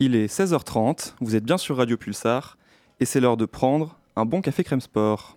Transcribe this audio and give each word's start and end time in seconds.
Il 0.00 0.14
est 0.14 0.26
16h30, 0.26 1.14
vous 1.20 1.34
êtes 1.34 1.44
bien 1.44 1.58
sur 1.58 1.76
Radio 1.76 1.96
Pulsar, 1.96 2.56
et 3.00 3.04
c'est 3.04 3.20
l'heure 3.20 3.36
de 3.36 3.46
prendre 3.46 3.98
un 4.16 4.24
bon 4.24 4.40
café 4.40 4.64
crème 4.64 4.80
sport. 4.80 5.36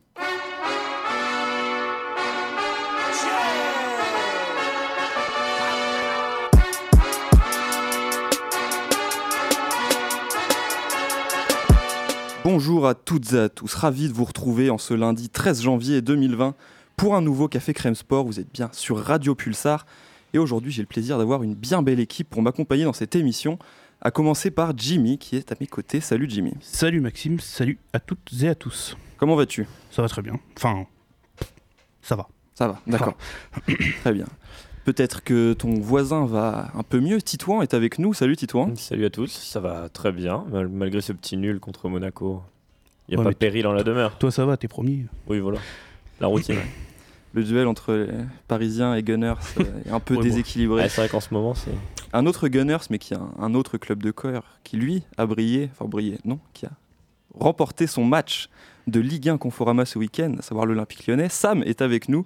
Bonjour 12.43 12.87
à 12.87 12.95
toutes 12.95 13.33
et 13.33 13.39
à 13.39 13.49
tous, 13.49 13.73
ravi 13.73 14.07
de 14.07 14.13
vous 14.13 14.25
retrouver 14.25 14.69
en 14.69 14.77
ce 14.77 14.93
lundi 14.93 15.29
13 15.29 15.63
janvier 15.63 16.01
2020 16.01 16.55
pour 17.01 17.15
un 17.15 17.21
nouveau 17.21 17.47
Café 17.47 17.73
Crème 17.73 17.95
Sport. 17.95 18.25
Vous 18.27 18.39
êtes 18.39 18.53
bien 18.53 18.69
sur 18.73 18.99
Radio 19.03 19.33
Pulsar 19.33 19.87
et 20.35 20.37
aujourd'hui 20.37 20.71
j'ai 20.71 20.83
le 20.83 20.87
plaisir 20.87 21.17
d'avoir 21.17 21.41
une 21.41 21.55
bien 21.55 21.81
belle 21.81 21.99
équipe 21.99 22.29
pour 22.29 22.43
m'accompagner 22.43 22.83
dans 22.83 22.93
cette 22.93 23.15
émission, 23.15 23.57
à 24.01 24.11
commencer 24.11 24.51
par 24.51 24.77
Jimmy 24.77 25.17
qui 25.17 25.35
est 25.35 25.51
à 25.51 25.55
mes 25.59 25.65
côtés. 25.65 25.99
Salut 25.99 26.27
Jimmy. 26.29 26.53
Salut 26.61 27.01
Maxime, 27.01 27.39
salut 27.39 27.79
à 27.91 27.99
toutes 27.99 28.29
et 28.43 28.49
à 28.49 28.53
tous. 28.53 28.95
Comment 29.17 29.35
vas-tu? 29.35 29.65
Ça 29.89 30.03
va 30.03 30.09
très 30.09 30.21
bien. 30.21 30.35
Enfin, 30.55 30.85
ça 32.03 32.15
va. 32.15 32.27
Ça 32.53 32.67
va, 32.67 32.79
d'accord. 32.85 33.17
très 34.01 34.13
bien. 34.13 34.25
Peut-être 34.85 35.23
que 35.23 35.53
ton 35.53 35.79
voisin 35.79 36.27
va 36.27 36.69
un 36.75 36.83
peu 36.83 36.99
mieux. 36.99 37.19
Titouan 37.19 37.63
est 37.63 37.73
avec 37.73 37.97
nous. 37.97 38.13
Salut 38.13 38.35
Titouan. 38.35 38.75
Salut 38.75 39.05
à 39.05 39.09
tous, 39.09 39.31
ça 39.31 39.59
va 39.59 39.89
très 39.89 40.11
bien, 40.11 40.45
mal- 40.51 40.69
malgré 40.69 41.01
ce 41.01 41.13
petit 41.13 41.35
nul 41.35 41.59
contre 41.59 41.89
Monaco. 41.89 42.43
Il 43.09 43.15
n'y 43.15 43.21
a 43.21 43.25
Ouais, 43.25 43.31
pas 43.33 43.35
péril 43.39 43.65
en 43.65 43.73
la 43.73 43.81
demeure. 43.81 44.19
Toi 44.19 44.29
ça 44.29 44.45
va, 44.45 44.55
t'es 44.55 44.67
premier. 44.67 45.07
Oui, 45.27 45.39
voilà. 45.39 45.57
La 46.19 46.27
routine. 46.27 46.57
Le 47.33 47.43
duel 47.43 47.67
entre 47.67 47.93
les 47.93 48.07
Parisiens 48.47 48.93
et 48.95 49.03
Gunners 49.03 49.35
euh, 49.59 49.63
est 49.85 49.89
un 49.91 49.99
peu 49.99 50.15
Ouais, 50.15 50.19
bon. 50.19 50.23
déséquilibré. 50.25 50.83
Ouais, 50.83 50.89
c'est 50.89 51.01
vrai 51.01 51.09
qu'en 51.09 51.21
ce 51.21 51.33
moment, 51.33 51.53
c'est. 51.53 51.71
Un 52.13 52.25
autre 52.25 52.47
Gunners, 52.49 52.77
mais 52.89 52.99
qui 52.99 53.13
a 53.13 53.19
un, 53.19 53.31
un 53.39 53.53
autre 53.53 53.77
club 53.77 54.03
de 54.03 54.11
cœur, 54.11 54.43
qui 54.65 54.75
lui 54.77 55.03
a 55.17 55.25
brillé, 55.25 55.69
enfin 55.71 55.85
brillé, 55.85 56.17
non, 56.25 56.39
qui 56.53 56.65
a 56.65 56.71
remporté 57.33 57.87
son 57.87 58.03
match 58.03 58.49
de 58.87 58.99
Ligue 58.99 59.29
1 59.29 59.37
Conforama 59.37 59.85
ce 59.85 59.97
week-end, 59.97 60.35
à 60.39 60.41
savoir 60.41 60.65
l'Olympique 60.65 61.07
lyonnais. 61.07 61.29
Sam 61.29 61.63
est 61.63 61.81
avec 61.81 62.09
nous. 62.09 62.25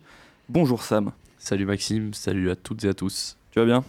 Bonjour 0.49 0.81
Sam, 0.81 1.11
Salut 1.37 1.65
Maxime, 1.65 2.13
salut 2.15 2.49
à 2.49 2.55
toutes 2.55 2.83
et 2.83 2.87
à 2.87 2.93
tous. 2.95 3.37
tu 3.51 3.59
vas 3.59 3.65
bien? 3.65 3.83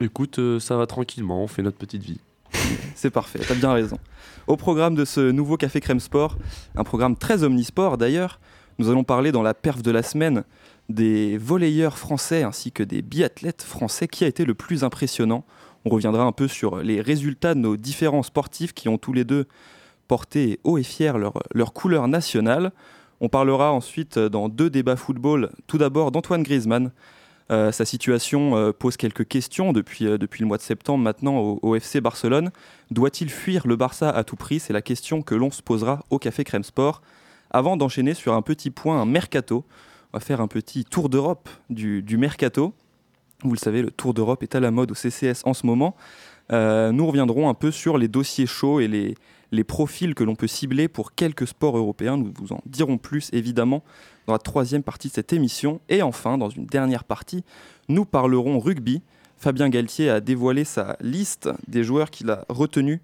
Écoute, 0.00 0.38
euh, 0.38 0.58
ça 0.58 0.76
va 0.78 0.86
tranquillement, 0.86 1.42
on 1.42 1.46
fait 1.46 1.62
notre 1.62 1.76
petite 1.76 2.02
vie. 2.02 2.18
C'est 2.94 3.10
parfait, 3.10 3.40
t'as 3.46 3.54
bien 3.54 3.72
raison. 3.72 3.98
Au 4.46 4.56
programme 4.56 4.94
de 4.94 5.04
ce 5.04 5.30
nouveau 5.30 5.56
Café 5.58 5.80
Crème 5.80 6.00
Sport, 6.00 6.36
un 6.74 6.84
programme 6.84 7.16
très 7.16 7.42
omnisport 7.44 7.98
d'ailleurs, 7.98 8.40
nous 8.78 8.88
allons 8.88 9.04
parler 9.04 9.32
dans 9.32 9.42
la 9.42 9.54
perf 9.54 9.82
de 9.82 9.90
la 9.90 10.02
semaine 10.02 10.44
des 10.88 11.38
volleyeurs 11.38 11.98
français 11.98 12.42
ainsi 12.42 12.72
que 12.72 12.82
des 12.82 13.02
biathlètes 13.02 13.62
français. 13.62 14.08
Qui 14.08 14.24
a 14.24 14.26
été 14.26 14.44
le 14.44 14.54
plus 14.54 14.84
impressionnant? 14.84 15.44
On 15.84 15.90
reviendra 15.90 16.24
un 16.24 16.32
peu 16.32 16.48
sur 16.48 16.78
les 16.78 17.00
résultats 17.00 17.54
de 17.54 17.60
nos 17.60 17.76
différents 17.76 18.22
sportifs 18.22 18.72
qui 18.72 18.88
ont 18.88 18.98
tous 18.98 19.12
les 19.12 19.24
deux 19.24 19.46
porté 20.08 20.60
haut 20.64 20.78
et 20.78 20.82
fier 20.82 21.18
leur, 21.18 21.42
leur 21.54 21.72
couleur 21.72 22.08
nationale. 22.08 22.72
On 23.20 23.28
parlera 23.28 23.72
ensuite 23.72 24.18
dans 24.18 24.48
deux 24.48 24.68
débats 24.68 24.96
football, 24.96 25.50
tout 25.66 25.78
d'abord 25.78 26.10
d'Antoine 26.10 26.42
Griezmann. 26.42 26.92
Euh, 27.50 27.72
sa 27.72 27.84
situation 27.84 28.56
euh, 28.56 28.72
pose 28.72 28.96
quelques 28.96 29.26
questions 29.26 29.72
depuis, 29.72 30.06
euh, 30.06 30.16
depuis 30.16 30.40
le 30.40 30.46
mois 30.46 30.56
de 30.56 30.62
septembre 30.62 31.02
maintenant 31.02 31.38
au, 31.38 31.58
au 31.62 31.74
FC 31.74 32.00
Barcelone. 32.00 32.50
Doit-il 32.90 33.30
fuir 33.30 33.66
le 33.66 33.76
Barça 33.76 34.08
à 34.10 34.24
tout 34.24 34.36
prix? 34.36 34.58
C'est 34.60 34.72
la 34.72 34.80
question 34.80 35.22
que 35.22 35.34
l'on 35.34 35.50
se 35.50 35.60
posera 35.60 36.04
au 36.10 36.18
Café 36.18 36.44
Crème 36.44 36.62
Sport. 36.62 37.02
Avant 37.54 37.76
d'enchaîner 37.76 38.14
sur 38.14 38.32
un 38.32 38.40
petit 38.40 38.70
point, 38.70 39.00
un 39.00 39.04
mercato, 39.04 39.66
on 40.12 40.16
va 40.16 40.20
faire 40.20 40.40
un 40.40 40.48
petit 40.48 40.86
tour 40.86 41.10
d'Europe 41.10 41.50
du, 41.68 42.16
mercato. 42.16 42.72
Vous 43.44 43.52
le 43.52 43.58
savez, 43.58 43.82
le 43.82 43.90
tour 43.90 44.14
d'Europe 44.14 44.42
est 44.42 44.54
à 44.54 44.60
la 44.60 44.70
mode 44.70 44.90
au 44.90 44.94
CCS 44.94 45.42
en 45.44 45.52
ce 45.52 45.66
moment. 45.66 45.94
Euh, 46.50 46.92
nous 46.92 47.06
reviendrons 47.06 47.50
un 47.50 47.54
peu 47.54 47.70
sur 47.70 47.98
les 47.98 48.08
dossiers 48.08 48.46
chauds 48.46 48.80
et 48.80 48.88
les, 48.88 49.14
les 49.50 49.64
profils 49.64 50.14
que 50.14 50.24
l'on 50.24 50.34
peut 50.34 50.46
cibler 50.46 50.88
pour 50.88 51.14
quelques 51.14 51.46
sports 51.46 51.76
européens. 51.76 52.16
Nous 52.16 52.32
vous 52.34 52.54
en 52.54 52.62
dirons 52.64 52.96
plus 52.96 53.28
évidemment 53.34 53.84
dans 54.26 54.32
la 54.32 54.38
troisième 54.38 54.82
partie 54.82 55.08
de 55.08 55.12
cette 55.12 55.34
émission. 55.34 55.82
Et 55.90 56.00
enfin, 56.00 56.38
dans 56.38 56.48
une 56.48 56.64
dernière 56.64 57.04
partie, 57.04 57.44
nous 57.86 58.06
parlerons 58.06 58.60
rugby. 58.60 59.02
Fabien 59.36 59.68
Galtier 59.68 60.08
a 60.08 60.20
dévoilé 60.20 60.64
sa 60.64 60.96
liste 61.00 61.50
des 61.68 61.84
joueurs 61.84 62.10
qu'il 62.10 62.30
a 62.30 62.46
retenus 62.48 63.00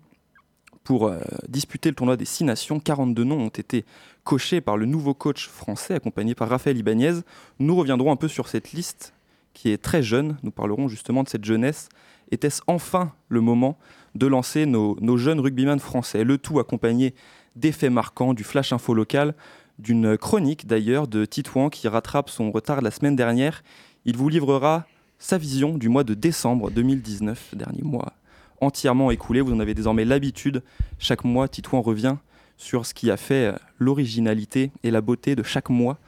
pour 0.88 1.08
euh, 1.08 1.18
disputer 1.48 1.90
le 1.90 1.94
tournoi 1.94 2.16
des 2.16 2.24
Six 2.24 2.44
Nations. 2.44 2.80
42 2.80 3.22
noms 3.22 3.42
ont 3.42 3.48
été 3.48 3.84
cochés 4.24 4.62
par 4.62 4.78
le 4.78 4.86
nouveau 4.86 5.12
coach 5.12 5.46
français 5.46 5.92
accompagné 5.92 6.34
par 6.34 6.48
Raphaël 6.48 6.78
Ibanez. 6.78 7.16
Nous 7.58 7.76
reviendrons 7.76 8.10
un 8.10 8.16
peu 8.16 8.26
sur 8.26 8.48
cette 8.48 8.72
liste 8.72 9.12
qui 9.52 9.68
est 9.70 9.76
très 9.76 10.02
jeune. 10.02 10.38
Nous 10.42 10.50
parlerons 10.50 10.88
justement 10.88 11.24
de 11.24 11.28
cette 11.28 11.44
jeunesse. 11.44 11.90
Était-ce 12.30 12.62
enfin 12.66 13.12
le 13.28 13.42
moment 13.42 13.76
de 14.14 14.26
lancer 14.26 14.64
nos, 14.64 14.96
jeunes 15.18 15.40
rugbyman 15.40 15.78
français? 15.78 16.24
Le 16.24 16.38
tout 16.38 16.58
accompagné 16.58 17.14
d'effets 17.54 17.90
marquants, 17.90 18.32
du 18.32 18.42
flash 18.42 18.72
info 18.72 18.94
local, 18.94 19.34
d'une 19.78 20.16
chronique 20.16 20.66
d'ailleurs 20.66 21.06
de 21.06 21.26
Titouan 21.26 21.68
qui 21.68 21.86
rattrape 21.86 22.30
son 22.30 22.50
retard 22.50 22.80
la 22.80 22.90
semaine 22.90 23.14
dernière. 23.14 23.62
Il 24.06 24.16
vous 24.16 24.30
livrera 24.30 24.86
sa 25.18 25.36
vision 25.36 25.76
du 25.76 25.90
mois 25.90 26.04
de 26.04 26.14
décembre 26.14 26.70
2019, 26.70 27.56
dernier 27.56 27.82
mois 27.82 28.14
entièrement 28.60 29.10
écoulé. 29.10 29.40
Vous 29.40 29.52
en 29.52 29.60
avez 29.60 29.74
désormais 29.74 30.04
l'habitude. 30.04 30.62
Chaque 30.98 31.24
mois, 31.24 31.48
Titouan 31.48 31.82
revient 31.82 32.16
sur 32.56 32.86
ce 32.86 32.94
qui 32.94 33.10
a 33.10 33.16
fait 33.16 33.54
l'originalité 33.78 34.72
et 34.82 34.90
la 34.90 35.00
beauté 35.00 35.36
de 35.36 35.42
chaque 35.42 35.70
mois. 35.70 35.98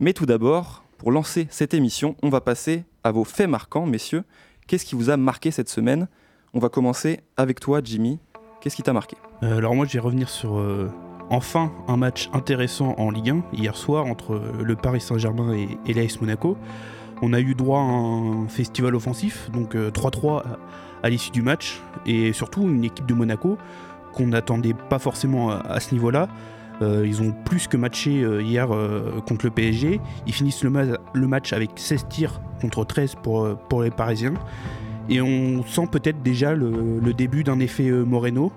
Mais 0.00 0.12
tout 0.12 0.26
d'abord, 0.26 0.84
pour 0.98 1.12
lancer 1.12 1.46
cette 1.50 1.74
émission, 1.74 2.16
on 2.22 2.28
va 2.28 2.40
passer 2.40 2.84
à 3.04 3.10
vos 3.10 3.24
faits 3.24 3.48
marquants, 3.48 3.86
messieurs. 3.86 4.24
Qu'est-ce 4.66 4.84
qui 4.84 4.94
vous 4.94 5.10
a 5.10 5.16
marqué 5.16 5.50
cette 5.50 5.68
semaine? 5.68 6.08
On 6.54 6.58
va 6.58 6.68
commencer 6.68 7.20
avec 7.36 7.60
toi, 7.60 7.80
Jimmy. 7.82 8.18
Qu'est-ce 8.60 8.76
qui 8.76 8.82
t'a 8.82 8.92
marqué? 8.92 9.16
Euh, 9.42 9.58
alors 9.58 9.74
moi 9.74 9.86
je 9.86 9.92
vais 9.92 9.98
revenir 10.00 10.28
sur 10.28 10.58
euh, 10.58 10.90
enfin 11.30 11.72
un 11.86 11.96
match 11.96 12.28
intéressant 12.32 12.94
en 12.98 13.10
Ligue 13.10 13.30
1 13.30 13.44
hier 13.52 13.76
soir 13.76 14.06
entre 14.06 14.34
euh, 14.34 14.62
le 14.64 14.74
Paris 14.74 15.00
Saint-Germain 15.00 15.54
et, 15.54 15.68
et 15.86 15.94
l'AS 15.94 16.20
Monaco. 16.20 16.56
On 17.22 17.32
a 17.32 17.40
eu 17.40 17.54
droit 17.54 17.80
à 17.80 17.84
un 17.84 18.48
festival 18.48 18.94
offensif, 18.94 19.50
donc 19.52 19.74
euh, 19.74 19.90
3-3 19.90 20.42
à, 21.02 21.10
l'issue 21.10 21.30
du 21.30 21.42
match, 21.42 21.80
et 22.06 22.32
surtout 22.32 22.62
une 22.62 22.84
équipe 22.84 23.06
de 23.06 23.14
Monaco 23.14 23.58
qu'on 24.12 24.26
n'attendait 24.28 24.74
pas 24.74 24.98
forcément 24.98 25.50
à, 25.50 25.80
ce 25.80 25.94
niveau-là. 25.94 26.28
Euh, 26.80 27.04
ils 27.06 27.20
ont 27.22 27.32
plus 27.44 27.66
que 27.66 27.76
matché 27.76 28.22
euh, 28.22 28.40
hier 28.40 28.72
euh, 28.72 29.20
contre 29.26 29.46
le 29.46 29.50
PSG. 29.50 30.00
Ils 30.26 30.32
finissent 30.32 30.62
le, 30.62 30.70
ma- 30.70 30.84
le 31.12 31.26
match 31.26 31.52
avec 31.52 31.70
16 31.74 32.06
tirs 32.08 32.40
contre 32.60 32.84
13 32.84 33.16
pour, 33.22 33.56
pour 33.68 33.82
les 33.82 33.90
Parisiens. 33.90 34.34
Et 35.08 35.20
on 35.20 35.64
sent 35.64 35.88
peut-être 35.90 36.22
déjà 36.22 36.54
le, 36.54 37.00
début 37.14 37.42
d'un 37.42 37.58
effet 37.60 37.90
Moreno. 37.90 38.52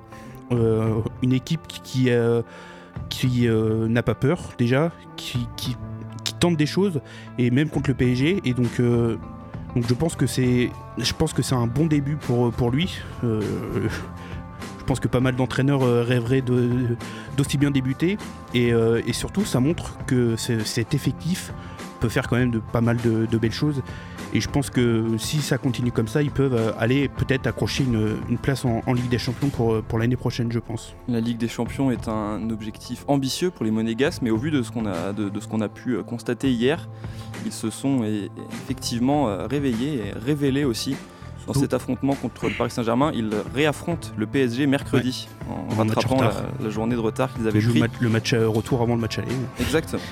Une 0.51 1.31
équipe 1.33 1.65
qui, 1.67 2.09
qui, 3.09 3.47
n'a 3.49 4.03
pas 4.03 4.15
peur 4.15 4.49
déjà, 4.57 4.91
qui, 5.15 5.47
qui- 5.55 5.77
tente 6.41 6.57
des 6.57 6.65
choses, 6.65 7.01
et 7.37 7.51
même 7.51 7.69
contre 7.69 7.91
le 7.91 7.93
PSG. 7.95 8.41
Et 8.45 8.53
donc, 8.53 8.81
donc 9.75 9.87
je 9.87 9.93
pense 9.93 10.15
que 10.15 10.25
c'est 10.27 11.55
un 11.55 11.67
bon 11.67 11.85
début 11.85 12.15
pour, 12.17 12.51
lui. 12.71 12.99
Euh, 13.23 13.41
je 14.79 14.83
pense 14.85 14.99
que 14.99 15.07
pas 15.07 15.19
mal 15.21 15.35
d'entraîneurs 15.35 15.83
euh, 15.83 16.03
rêveraient 16.03 16.41
d'aussi 17.37 17.57
bien 17.57 17.71
débuter. 17.71 18.17
Et, 18.53 18.73
euh, 18.73 19.01
et 19.07 19.13
surtout, 19.13 19.45
ça 19.45 19.59
montre 19.59 19.95
que 20.07 20.35
ce- 20.35 20.59
cet 20.63 20.93
effectif 20.93 21.53
peut 21.99 22.09
faire 22.09 22.27
quand 22.27 22.35
même 22.37 22.59
pas 22.73 22.81
mal 22.81 22.97
de 22.97 23.37
belles 23.37 23.51
choses. 23.53 23.81
Et 24.33 24.39
je 24.39 24.49
pense 24.49 24.69
que 24.69 25.05
si 25.17 25.41
ça 25.41 25.57
continue 25.57 25.91
comme 25.91 26.07
ça, 26.07 26.21
ils 26.21 26.31
peuvent 26.31 26.53
euh, 26.55 26.71
aller 26.79 27.09
peut-être 27.09 27.47
accrocher 27.47 27.83
une, 27.83 28.15
une 28.29 28.37
place 28.37 28.63
en, 28.63 28.81
en 28.85 28.93
Ligue 28.93 29.09
des 29.09 29.17
Champions 29.17 29.49
pour, 29.49 29.73
euh, 29.73 29.83
pour 29.85 29.99
l'année 29.99 30.15
prochaine, 30.15 30.51
je 30.51 30.59
pense. 30.59 30.95
La 31.09 31.19
Ligue 31.19 31.37
des 31.37 31.49
Champions 31.49 31.91
est 31.91 32.07
un 32.07 32.49
objectif 32.49 33.03
ambitieux 33.07 33.51
pour 33.51 33.65
les 33.65 33.71
Monégasques, 33.71 34.21
mais 34.21 34.29
au 34.29 34.37
vu 34.37 34.49
de 34.51 34.61
ce 34.63 34.71
qu'on 34.71 34.85
a, 34.85 35.11
de, 35.11 35.27
de 35.27 35.39
ce 35.41 35.47
qu'on 35.47 35.59
a 35.61 35.67
pu 35.67 35.95
euh, 35.95 36.03
constater 36.03 36.49
hier, 36.51 36.87
ils 37.45 37.51
se 37.51 37.69
sont 37.69 38.03
effectivement 38.63 39.25
réveillés 39.47 39.95
et 40.07 40.11
révélés 40.13 40.63
aussi. 40.63 40.95
Dans 41.47 41.53
cet 41.53 41.73
affrontement 41.73 42.13
contre 42.13 42.47
le 42.49 42.53
Paris 42.55 42.69
Saint-Germain, 42.69 43.11
ils 43.15 43.31
réaffrontent 43.55 44.09
le 44.15 44.27
PSG 44.27 44.67
mercredi 44.67 45.27
en 45.49 45.75
rattrapant 45.75 46.21
la, 46.21 46.31
la 46.61 46.69
journée 46.69 46.93
de 46.95 46.99
retard 46.99 47.33
qu'ils 47.33 47.43
Ils 47.43 47.47
avaient 47.47 47.61
pris. 47.61 47.89
le 47.99 48.09
match, 48.09 48.33
retour 48.35 48.81
avant 48.83 48.93
le 48.93 49.01
match 49.01 49.17
aller. 49.17 49.27
Exactement. 49.59 50.03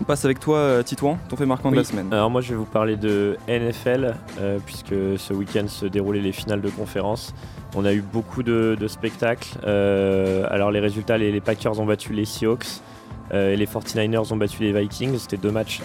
On 0.00 0.04
passe 0.04 0.24
avec 0.24 0.40
toi, 0.40 0.56
euh, 0.56 0.82
Titouan, 0.82 1.18
ton 1.28 1.36
fait 1.36 1.46
marquant 1.46 1.70
de 1.70 1.76
la 1.76 1.84
semaine. 1.84 2.12
Alors 2.12 2.30
moi 2.30 2.40
je 2.40 2.50
vais 2.50 2.56
vous 2.56 2.64
parler 2.64 2.96
de 2.96 3.36
NFL 3.46 4.14
euh, 4.40 4.58
puisque 4.64 4.94
ce 5.16 5.32
week-end 5.32 5.68
se 5.68 5.86
déroulaient 5.86 6.20
les 6.20 6.32
finales 6.32 6.60
de 6.60 6.70
conférence. 6.70 7.34
On 7.76 7.84
a 7.84 7.92
eu 7.92 8.00
beaucoup 8.02 8.42
de, 8.42 8.76
de 8.78 8.88
spectacles. 8.88 9.58
Euh, 9.64 10.46
alors 10.50 10.70
les 10.70 10.80
résultats, 10.80 11.18
les, 11.18 11.30
les 11.30 11.40
Packers 11.40 11.78
ont 11.78 11.86
battu 11.86 12.12
les 12.12 12.24
Seahawks 12.24 12.80
euh, 13.32 13.52
et 13.52 13.56
les 13.56 13.66
49ers 13.66 14.32
ont 14.32 14.36
battu 14.36 14.62
les 14.62 14.72
Vikings. 14.72 15.18
C'était 15.18 15.36
deux 15.36 15.52
matchs, 15.52 15.82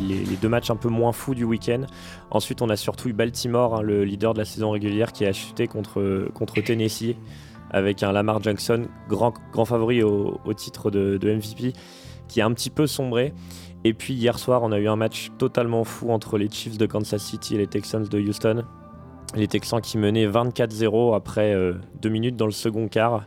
les, 0.00 0.24
les 0.24 0.36
deux 0.36 0.48
matchs 0.48 0.70
un 0.70 0.76
peu 0.76 0.88
moins 0.88 1.12
fous 1.12 1.34
du 1.34 1.44
week-end. 1.44 1.82
Ensuite 2.30 2.62
on 2.62 2.70
a 2.70 2.76
surtout 2.76 3.08
eu 3.08 3.12
Baltimore, 3.12 3.76
hein, 3.76 3.82
le 3.82 4.04
leader 4.04 4.32
de 4.32 4.38
la 4.38 4.46
saison 4.46 4.70
régulière, 4.70 5.12
qui 5.12 5.26
a 5.26 5.32
chuté 5.32 5.66
contre, 5.66 6.28
contre 6.34 6.60
Tennessee 6.60 7.16
avec 7.72 8.02
un 8.02 8.12
Lamar 8.12 8.42
Jackson, 8.42 8.86
grand, 9.08 9.34
grand 9.52 9.64
favori 9.64 10.02
au, 10.02 10.40
au 10.44 10.54
titre 10.54 10.90
de, 10.90 11.18
de 11.18 11.34
MVP, 11.34 11.72
qui 12.30 12.40
a 12.40 12.46
un 12.46 12.52
petit 12.52 12.70
peu 12.70 12.86
sombré. 12.86 13.34
Et 13.84 13.92
puis 13.92 14.14
hier 14.14 14.38
soir, 14.38 14.62
on 14.62 14.72
a 14.72 14.78
eu 14.78 14.88
un 14.88 14.96
match 14.96 15.30
totalement 15.38 15.84
fou 15.84 16.10
entre 16.10 16.38
les 16.38 16.48
Chiefs 16.48 16.78
de 16.78 16.86
Kansas 16.86 17.22
City 17.22 17.56
et 17.56 17.58
les 17.58 17.66
Texans 17.66 18.04
de 18.04 18.20
Houston. 18.20 18.64
Les 19.34 19.48
Texans 19.48 19.80
qui 19.80 19.98
menaient 19.98 20.26
24-0 20.26 21.14
après 21.14 21.54
euh, 21.54 21.74
deux 22.00 22.08
minutes 22.08 22.36
dans 22.36 22.46
le 22.46 22.52
second 22.52 22.88
quart. 22.88 23.26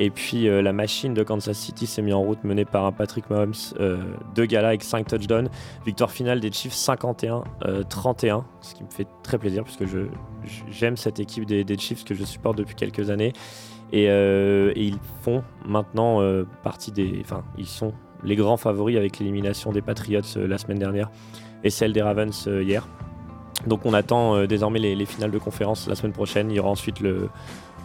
Et 0.00 0.10
puis 0.10 0.48
euh, 0.48 0.60
la 0.60 0.72
machine 0.72 1.14
de 1.14 1.22
Kansas 1.22 1.56
City 1.56 1.86
s'est 1.86 2.02
mise 2.02 2.14
en 2.14 2.22
route 2.22 2.42
menée 2.42 2.64
par 2.64 2.84
un 2.84 2.90
Patrick 2.90 3.30
Mahomes 3.30 3.54
euh, 3.78 4.02
de 4.34 4.44
gala 4.44 4.68
avec 4.68 4.82
5 4.82 5.06
touchdowns. 5.06 5.48
Victoire 5.86 6.10
finale 6.10 6.40
des 6.40 6.50
Chiefs 6.50 6.74
51-31, 6.74 8.42
ce 8.60 8.74
qui 8.74 8.82
me 8.82 8.90
fait 8.90 9.06
très 9.22 9.38
plaisir 9.38 9.62
puisque 9.62 9.84
j'aime 10.70 10.96
cette 10.96 11.20
équipe 11.20 11.46
des, 11.46 11.78
Chiefs 11.78 12.04
que 12.04 12.14
je 12.14 12.24
supporte 12.24 12.58
depuis 12.58 12.74
quelques 12.74 13.10
années. 13.10 13.32
Et, 13.92 14.06
et 14.06 14.82
ils 14.82 14.98
font 15.22 15.44
maintenant 15.64 16.20
partie 16.64 16.90
des... 16.90 17.20
Enfin, 17.20 17.44
ils 17.56 17.68
sont 17.68 17.92
les 18.24 18.36
grands 18.36 18.56
favoris 18.56 18.96
avec 18.96 19.18
l'élimination 19.18 19.72
des 19.72 19.82
Patriots 19.82 20.22
la 20.36 20.58
semaine 20.58 20.78
dernière 20.78 21.10
et 21.62 21.70
celle 21.70 21.92
des 21.92 22.02
Ravens 22.02 22.46
hier. 22.46 22.86
Donc 23.66 23.86
on 23.86 23.94
attend 23.94 24.36
euh, 24.36 24.46
désormais 24.46 24.78
les, 24.78 24.94
les, 24.94 25.06
finales 25.06 25.30
de 25.30 25.38
conférence 25.38 25.88
la 25.88 25.94
semaine 25.94 26.12
prochaine. 26.12 26.50
Il 26.50 26.56
y 26.56 26.60
aura 26.60 26.70
ensuite 26.70 27.00
le, 27.00 27.28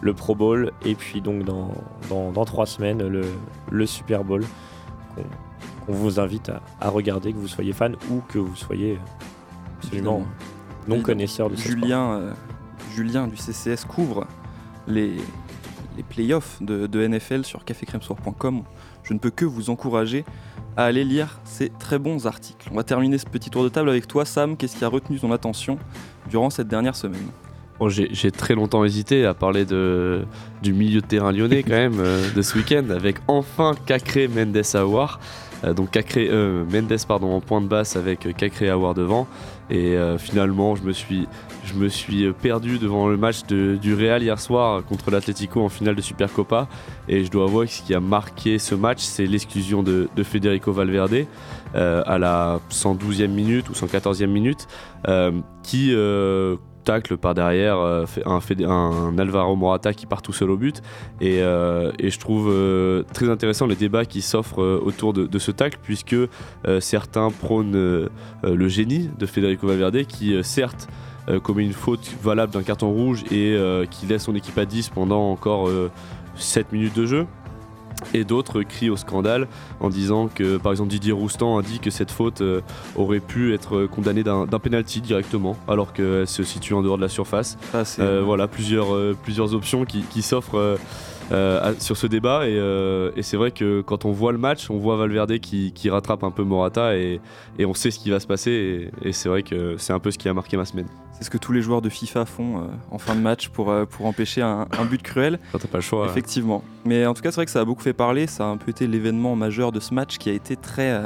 le 0.02 0.14
Pro 0.14 0.34
Bowl 0.34 0.72
et 0.84 0.94
puis 0.94 1.20
donc 1.20 1.44
dans, 1.44 1.72
dans, 2.08 2.32
dans 2.32 2.44
trois 2.44 2.66
semaines 2.66 3.06
le, 3.06 3.22
le, 3.70 3.86
Super 3.86 4.24
Bowl 4.24 4.44
qu'on 5.86 5.92
qu 5.92 5.98
vous 5.98 6.20
invite 6.20 6.50
à, 6.50 6.60
à, 6.80 6.90
regarder, 6.90 7.32
que 7.32 7.38
vous 7.38 7.48
soyez 7.48 7.72
fan 7.72 7.96
ou 8.10 8.20
que 8.28 8.38
vous 8.38 8.56
soyez 8.56 8.98
absolument 9.78 10.24
non 10.86 11.02
connaisseur 11.02 11.50
de 11.50 11.56
ce 11.56 11.68
Julien, 11.68 12.12
euh, 12.12 12.32
Julien 12.94 13.26
du 13.26 13.36
CCS 13.36 13.84
couvre 13.86 14.26
les, 14.86 15.16
les 15.96 16.02
playoffs 16.02 16.62
de, 16.62 16.86
de, 16.86 17.06
NFL 17.06 17.44
sur 17.44 17.64
cafécrèmesoir.com. 17.64 18.62
Je 19.02 19.14
ne 19.14 19.18
peux 19.18 19.30
que 19.30 19.44
vous 19.44 19.70
encourager 19.70 20.24
à 20.76 20.84
aller 20.84 21.04
lire 21.04 21.40
ces 21.44 21.70
très 21.70 21.98
bons 21.98 22.26
articles. 22.26 22.68
On 22.72 22.76
va 22.76 22.84
terminer 22.84 23.18
ce 23.18 23.26
petit 23.26 23.50
tour 23.50 23.64
de 23.64 23.68
table 23.68 23.88
avec 23.88 24.06
toi, 24.06 24.24
Sam. 24.24 24.56
Qu'est-ce 24.56 24.76
qui 24.76 24.84
a 24.84 24.88
retenu 24.88 25.18
ton 25.18 25.32
attention 25.32 25.78
durant 26.28 26.50
cette 26.50 26.68
dernière 26.68 26.96
semaine 26.96 27.26
bon, 27.78 27.88
J'ai 27.88 28.30
très 28.30 28.54
longtemps 28.54 28.84
hésité 28.84 29.26
à 29.26 29.34
parler 29.34 29.64
du 29.64 30.72
milieu 30.72 31.00
de 31.00 31.06
terrain 31.06 31.32
lyonnais 31.32 31.62
quand 31.62 31.70
même 31.70 31.98
euh, 31.98 32.30
de 32.32 32.42
ce 32.42 32.56
week-end 32.56 32.84
avec 32.90 33.16
enfin 33.26 33.74
Cacré 33.86 34.28
Mendes 34.28 34.62
Aouar. 34.74 35.20
Euh, 35.64 35.74
donc 35.74 35.96
euh, 36.16 36.64
Mendes 36.64 37.06
pardon, 37.06 37.32
en 37.34 37.40
point 37.40 37.60
de 37.60 37.66
basse 37.66 37.96
avec 37.96 38.34
Cacré 38.36 38.70
Aouar 38.70 38.94
devant. 38.94 39.26
Et 39.70 39.96
euh, 39.96 40.18
finalement, 40.18 40.74
je 40.74 40.82
me 40.82 40.92
suis, 40.92 41.28
je 41.64 41.74
me 41.74 41.88
suis 41.88 42.32
perdu 42.32 42.78
devant 42.78 43.08
le 43.08 43.16
match 43.16 43.44
du 43.46 43.94
Real 43.94 44.20
hier 44.20 44.40
soir 44.40 44.84
contre 44.84 45.12
l'Atlético 45.12 45.62
en 45.62 45.68
finale 45.68 45.94
de 45.94 46.00
Supercopa. 46.00 46.66
Et 47.08 47.24
je 47.24 47.30
dois 47.30 47.44
avouer 47.44 47.66
que 47.66 47.72
ce 47.72 47.82
qui 47.82 47.94
a 47.94 48.00
marqué 48.00 48.58
ce 48.58 48.74
match, 48.74 48.98
c'est 48.98 49.26
l'exclusion 49.26 49.84
de, 49.84 50.08
de, 50.16 50.22
Federico 50.24 50.72
Valverde 50.72 51.26
euh, 51.76 52.02
à 52.04 52.18
la 52.18 52.58
112e 52.70 53.28
minute 53.28 53.68
ou 53.70 53.72
114e 53.72 54.26
minute, 54.26 54.66
euh, 55.06 55.30
qui 55.62 55.94
tacle 56.84 57.16
par 57.16 57.34
derrière 57.34 57.78
euh, 57.78 58.04
un, 58.26 59.18
Alvaro 59.18 59.56
Morata 59.56 59.94
qui 59.94 60.06
part 60.06 60.22
tout 60.22 60.32
seul 60.32 60.50
au 60.50 60.56
but. 60.56 60.82
Et, 61.20 61.42
euh, 61.42 61.92
je 62.02 62.18
trouve 62.18 62.48
euh, 62.50 63.02
très 63.12 63.28
intéressant 63.28 63.66
les 63.66 63.76
débats 63.76 64.04
qui 64.04 64.22
s'offrent 64.22 64.58
autour 64.58 65.12
de, 65.12 65.26
de, 65.26 65.38
ce 65.38 65.50
tacle 65.50 65.78
puisque 65.82 66.16
certains 66.80 67.30
prônent 67.30 68.08
le 68.42 68.68
génie 68.68 69.10
de 69.18 69.26
Federico 69.26 69.66
Valverde 69.66 70.04
qui 70.04 70.34
certes 70.42 70.88
commet 71.42 71.64
une 71.64 71.72
faute 71.72 72.14
valable 72.22 72.52
d'un 72.52 72.62
carton 72.62 72.90
rouge 72.90 73.22
et 73.30 73.56
qui 73.90 74.06
laisse 74.06 74.24
son 74.24 74.34
équipe 74.34 74.58
à 74.58 74.64
10 74.64 74.90
pendant 74.90 75.30
encore 75.30 75.68
7 76.34 76.72
minutes 76.72 76.96
de 76.96 77.06
jeu 77.06 77.26
et 78.14 78.24
d'autres 78.24 78.62
crient 78.62 78.90
au 78.90 78.96
scandale 78.96 79.48
en 79.80 79.88
disant 79.88 80.28
que 80.28 80.56
par 80.56 80.72
exemple 80.72 80.90
Didier 80.90 81.12
Roustan 81.12 81.58
a 81.58 81.62
dit 81.62 81.78
que 81.78 81.90
cette 81.90 82.10
faute 82.10 82.40
euh, 82.40 82.60
aurait 82.96 83.20
pu 83.20 83.54
être 83.54 83.86
condamnée 83.86 84.22
d'un 84.22 84.46
penalty 84.46 85.00
directement 85.00 85.56
alors 85.68 85.92
qu'elle 85.92 86.26
se 86.26 86.42
situe 86.42 86.74
en 86.74 86.82
dehors 86.82 86.96
de 86.96 87.02
la 87.02 87.08
surface. 87.08 87.58
Ah, 87.74 87.82
euh, 87.98 88.22
voilà 88.24 88.48
plusieurs, 88.48 88.94
euh, 88.94 89.16
plusieurs 89.22 89.54
options 89.54 89.84
qui, 89.84 90.02
qui 90.02 90.22
s'offrent 90.22 90.78
euh, 91.32 91.74
sur 91.78 91.96
ce 91.96 92.08
débat 92.08 92.48
et, 92.48 92.56
euh, 92.58 93.12
et 93.14 93.22
c'est 93.22 93.36
vrai 93.36 93.52
que 93.52 93.82
quand 93.82 94.04
on 94.04 94.10
voit 94.10 94.32
le 94.32 94.38
match 94.38 94.68
on 94.68 94.78
voit 94.78 94.96
Valverde 94.96 95.38
qui, 95.38 95.72
qui 95.72 95.88
rattrape 95.88 96.24
un 96.24 96.32
peu 96.32 96.42
Morata 96.42 96.96
et, 96.96 97.20
et, 97.56 97.66
on 97.66 97.74
sait 97.74 97.92
ce 97.92 98.00
qui 98.00 98.10
va 98.10 98.18
se 98.18 98.26
passer 98.26 98.90
et, 99.02 99.08
et 99.08 99.12
c'est 99.12 99.28
vrai 99.28 99.44
que 99.44 99.76
c'est 99.78 99.92
un 99.92 100.00
peu 100.00 100.10
ce 100.10 100.18
qui 100.18 100.28
a 100.28 100.34
marqué 100.34 100.56
ma 100.56 100.64
semaine. 100.64 100.88
C'est 101.20 101.26
ce 101.26 101.30
que 101.30 101.38
tous 101.38 101.52
les 101.52 101.62
joueurs 101.62 101.82
de 101.82 101.88
FIFA 101.88 102.24
font 102.24 102.58
euh, 102.58 102.66
en 102.90 102.98
fin 102.98 103.14
de 103.14 103.20
match 103.20 103.48
pour, 103.48 103.72
pour 103.88 104.06
empêcher 104.06 104.42
un, 104.42 104.66
un, 104.76 104.84
but 104.84 105.02
cruel. 105.02 105.38
Quand 105.52 105.58
t'as 105.58 105.68
pas 105.68 105.78
le 105.78 105.82
choix. 105.82 106.06
Effectivement. 106.06 106.56
Ouais. 106.56 106.62
Mais 106.86 107.06
en 107.06 107.14
tout 107.14 107.22
cas 107.22 107.30
c'est 107.30 107.36
vrai 107.36 107.44
que 107.44 107.52
ça 107.52 107.60
a 107.60 107.64
beaucoup 107.64 107.82
fait 107.82 107.92
parler, 107.92 108.26
ça 108.26 108.44
a 108.44 108.46
un 108.48 108.56
peu 108.56 108.70
été 108.70 108.86
l'événement 108.86 109.36
majeur 109.36 109.70
de 109.70 109.80
ce 109.80 109.94
match 109.94 110.18
qui 110.18 110.30
a 110.30 110.32
été 110.32 110.56
très 110.56 111.02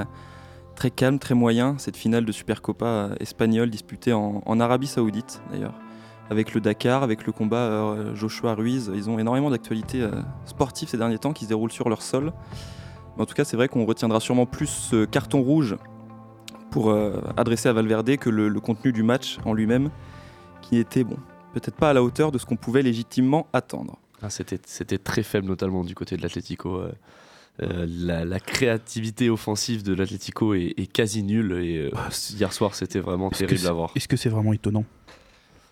très 0.76 0.90
calme, 0.90 1.18
très 1.18 1.34
moyen, 1.34 1.76
cette 1.78 1.96
finale 1.96 2.24
de 2.24 2.32
Supercopa 2.32 3.10
espagnole 3.20 3.70
disputée 3.70 4.12
en, 4.12 4.42
en 4.44 4.60
Arabie 4.60 4.86
Saoudite 4.88 5.42
d'ailleurs 5.50 5.74
avec 6.30 6.54
le 6.54 6.60
Dakar, 6.60 7.02
avec 7.02 7.26
le 7.26 7.32
combat 7.32 7.56
euh, 7.56 8.14
Joshua 8.14 8.54
Ruiz. 8.54 8.90
Ils 8.94 9.10
ont 9.10 9.18
énormément 9.18 9.50
d'actualités 9.50 10.02
euh, 10.02 10.10
sportives 10.46 10.88
ces 10.88 10.96
derniers 10.96 11.18
temps 11.18 11.32
qui 11.32 11.44
se 11.44 11.50
déroulent 11.50 11.72
sur 11.72 11.88
leur 11.88 12.02
sol. 12.02 12.32
Mais 13.16 13.22
en 13.22 13.26
tout 13.26 13.34
cas, 13.34 13.44
c'est 13.44 13.56
vrai 13.56 13.68
qu'on 13.68 13.84
retiendra 13.84 14.20
sûrement 14.20 14.46
plus 14.46 14.66
ce 14.66 15.04
carton 15.04 15.42
rouge 15.42 15.76
pour 16.74 16.90
euh, 16.90 17.20
adresser 17.36 17.68
à 17.68 17.72
Valverde 17.72 18.16
que 18.16 18.28
le, 18.28 18.48
le, 18.48 18.58
contenu 18.58 18.90
du 18.90 19.04
match 19.04 19.38
en 19.44 19.52
lui-même, 19.52 19.90
qui 20.60 20.76
était 20.78 21.04
bon, 21.04 21.16
peut-être 21.52 21.76
pas 21.76 21.90
à 21.90 21.92
la 21.92 22.02
hauteur 22.02 22.32
de 22.32 22.38
ce 22.38 22.46
qu'on 22.46 22.56
pouvait 22.56 22.82
légitimement 22.82 23.46
attendre. 23.52 23.96
Ah, 24.22 24.28
C'était 24.28 24.98
très 24.98 25.22
faible, 25.22 25.46
notamment 25.46 25.84
du 25.84 25.94
côté 25.94 26.16
de 26.16 26.22
l'Atlético. 26.22 26.80
Euh, 27.62 27.86
la, 27.88 28.24
la, 28.24 28.40
créativité 28.40 29.30
offensive 29.30 29.84
de 29.84 29.94
l'Atlético 29.94 30.54
est, 30.54 30.74
est, 30.76 30.90
quasi 30.90 31.22
nulle 31.22 31.52
et 31.62 31.92
Ah, 31.94 32.08
hier 32.36 32.52
soir 32.52 32.74
c'était 32.74 32.98
vraiment 32.98 33.30
terrible 33.30 33.68
à 33.68 33.72
voir. 33.72 33.92
Est-ce 33.94 34.08
que 34.08 34.16
c'est 34.16 34.28
vraiment 34.28 34.52
étonnant? 34.52 34.84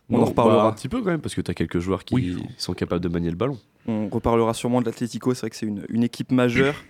On 0.08 0.22
en 0.22 0.26
reparlera 0.26 0.62
bah, 0.62 0.68
un 0.68 0.72
petit 0.72 0.88
peu 0.88 1.00
quand 1.00 1.10
même 1.10 1.20
parce 1.20 1.34
que 1.34 1.40
tu 1.40 1.50
as 1.50 1.54
quelques 1.54 1.80
joueurs 1.80 2.04
qui 2.04 2.14
oui. 2.14 2.36
sont 2.58 2.74
capables 2.74 3.02
de 3.02 3.08
manier 3.08 3.30
le 3.30 3.36
ballon. 3.36 3.58
On 3.88 4.08
reparlera 4.08 4.54
sûrement 4.54 4.80
de 4.80 4.86
l'Atlético, 4.86 5.34
c'est 5.34 5.40
vrai 5.40 5.50
que 5.50 5.56
c'est 5.56 5.66
une, 5.66 5.84
une, 5.88 6.04
équipe 6.04 6.30
majeure 6.30 6.76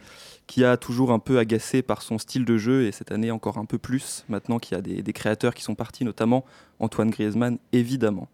qui 0.47 0.65
a 0.65 0.77
toujours 0.77 1.13
un 1.13 1.19
peu 1.19 1.39
agacé 1.39 1.83
par 1.83 2.03
son 2.03 2.19
style 2.19 2.45
de 2.45 2.57
jeu 2.57 2.85
et 2.85 2.93
cette 2.93 3.13
année 3.13 3.31
encore 3.31 3.59
un 3.59 3.65
peu 3.65 3.79
plus 3.79 4.25
maintenant 4.29 4.59
qu'il 4.59 4.77
y 4.77 4.79
a 4.79 4.83
des, 4.83 5.13
créateurs 5.13 5.55
qui 5.55 5.63
sont 5.63 5.75
partis, 5.75 6.05
notamment 6.05 6.45
Antoine 6.79 7.11
Griezmann 7.11 7.59
évidemment. 7.73 8.29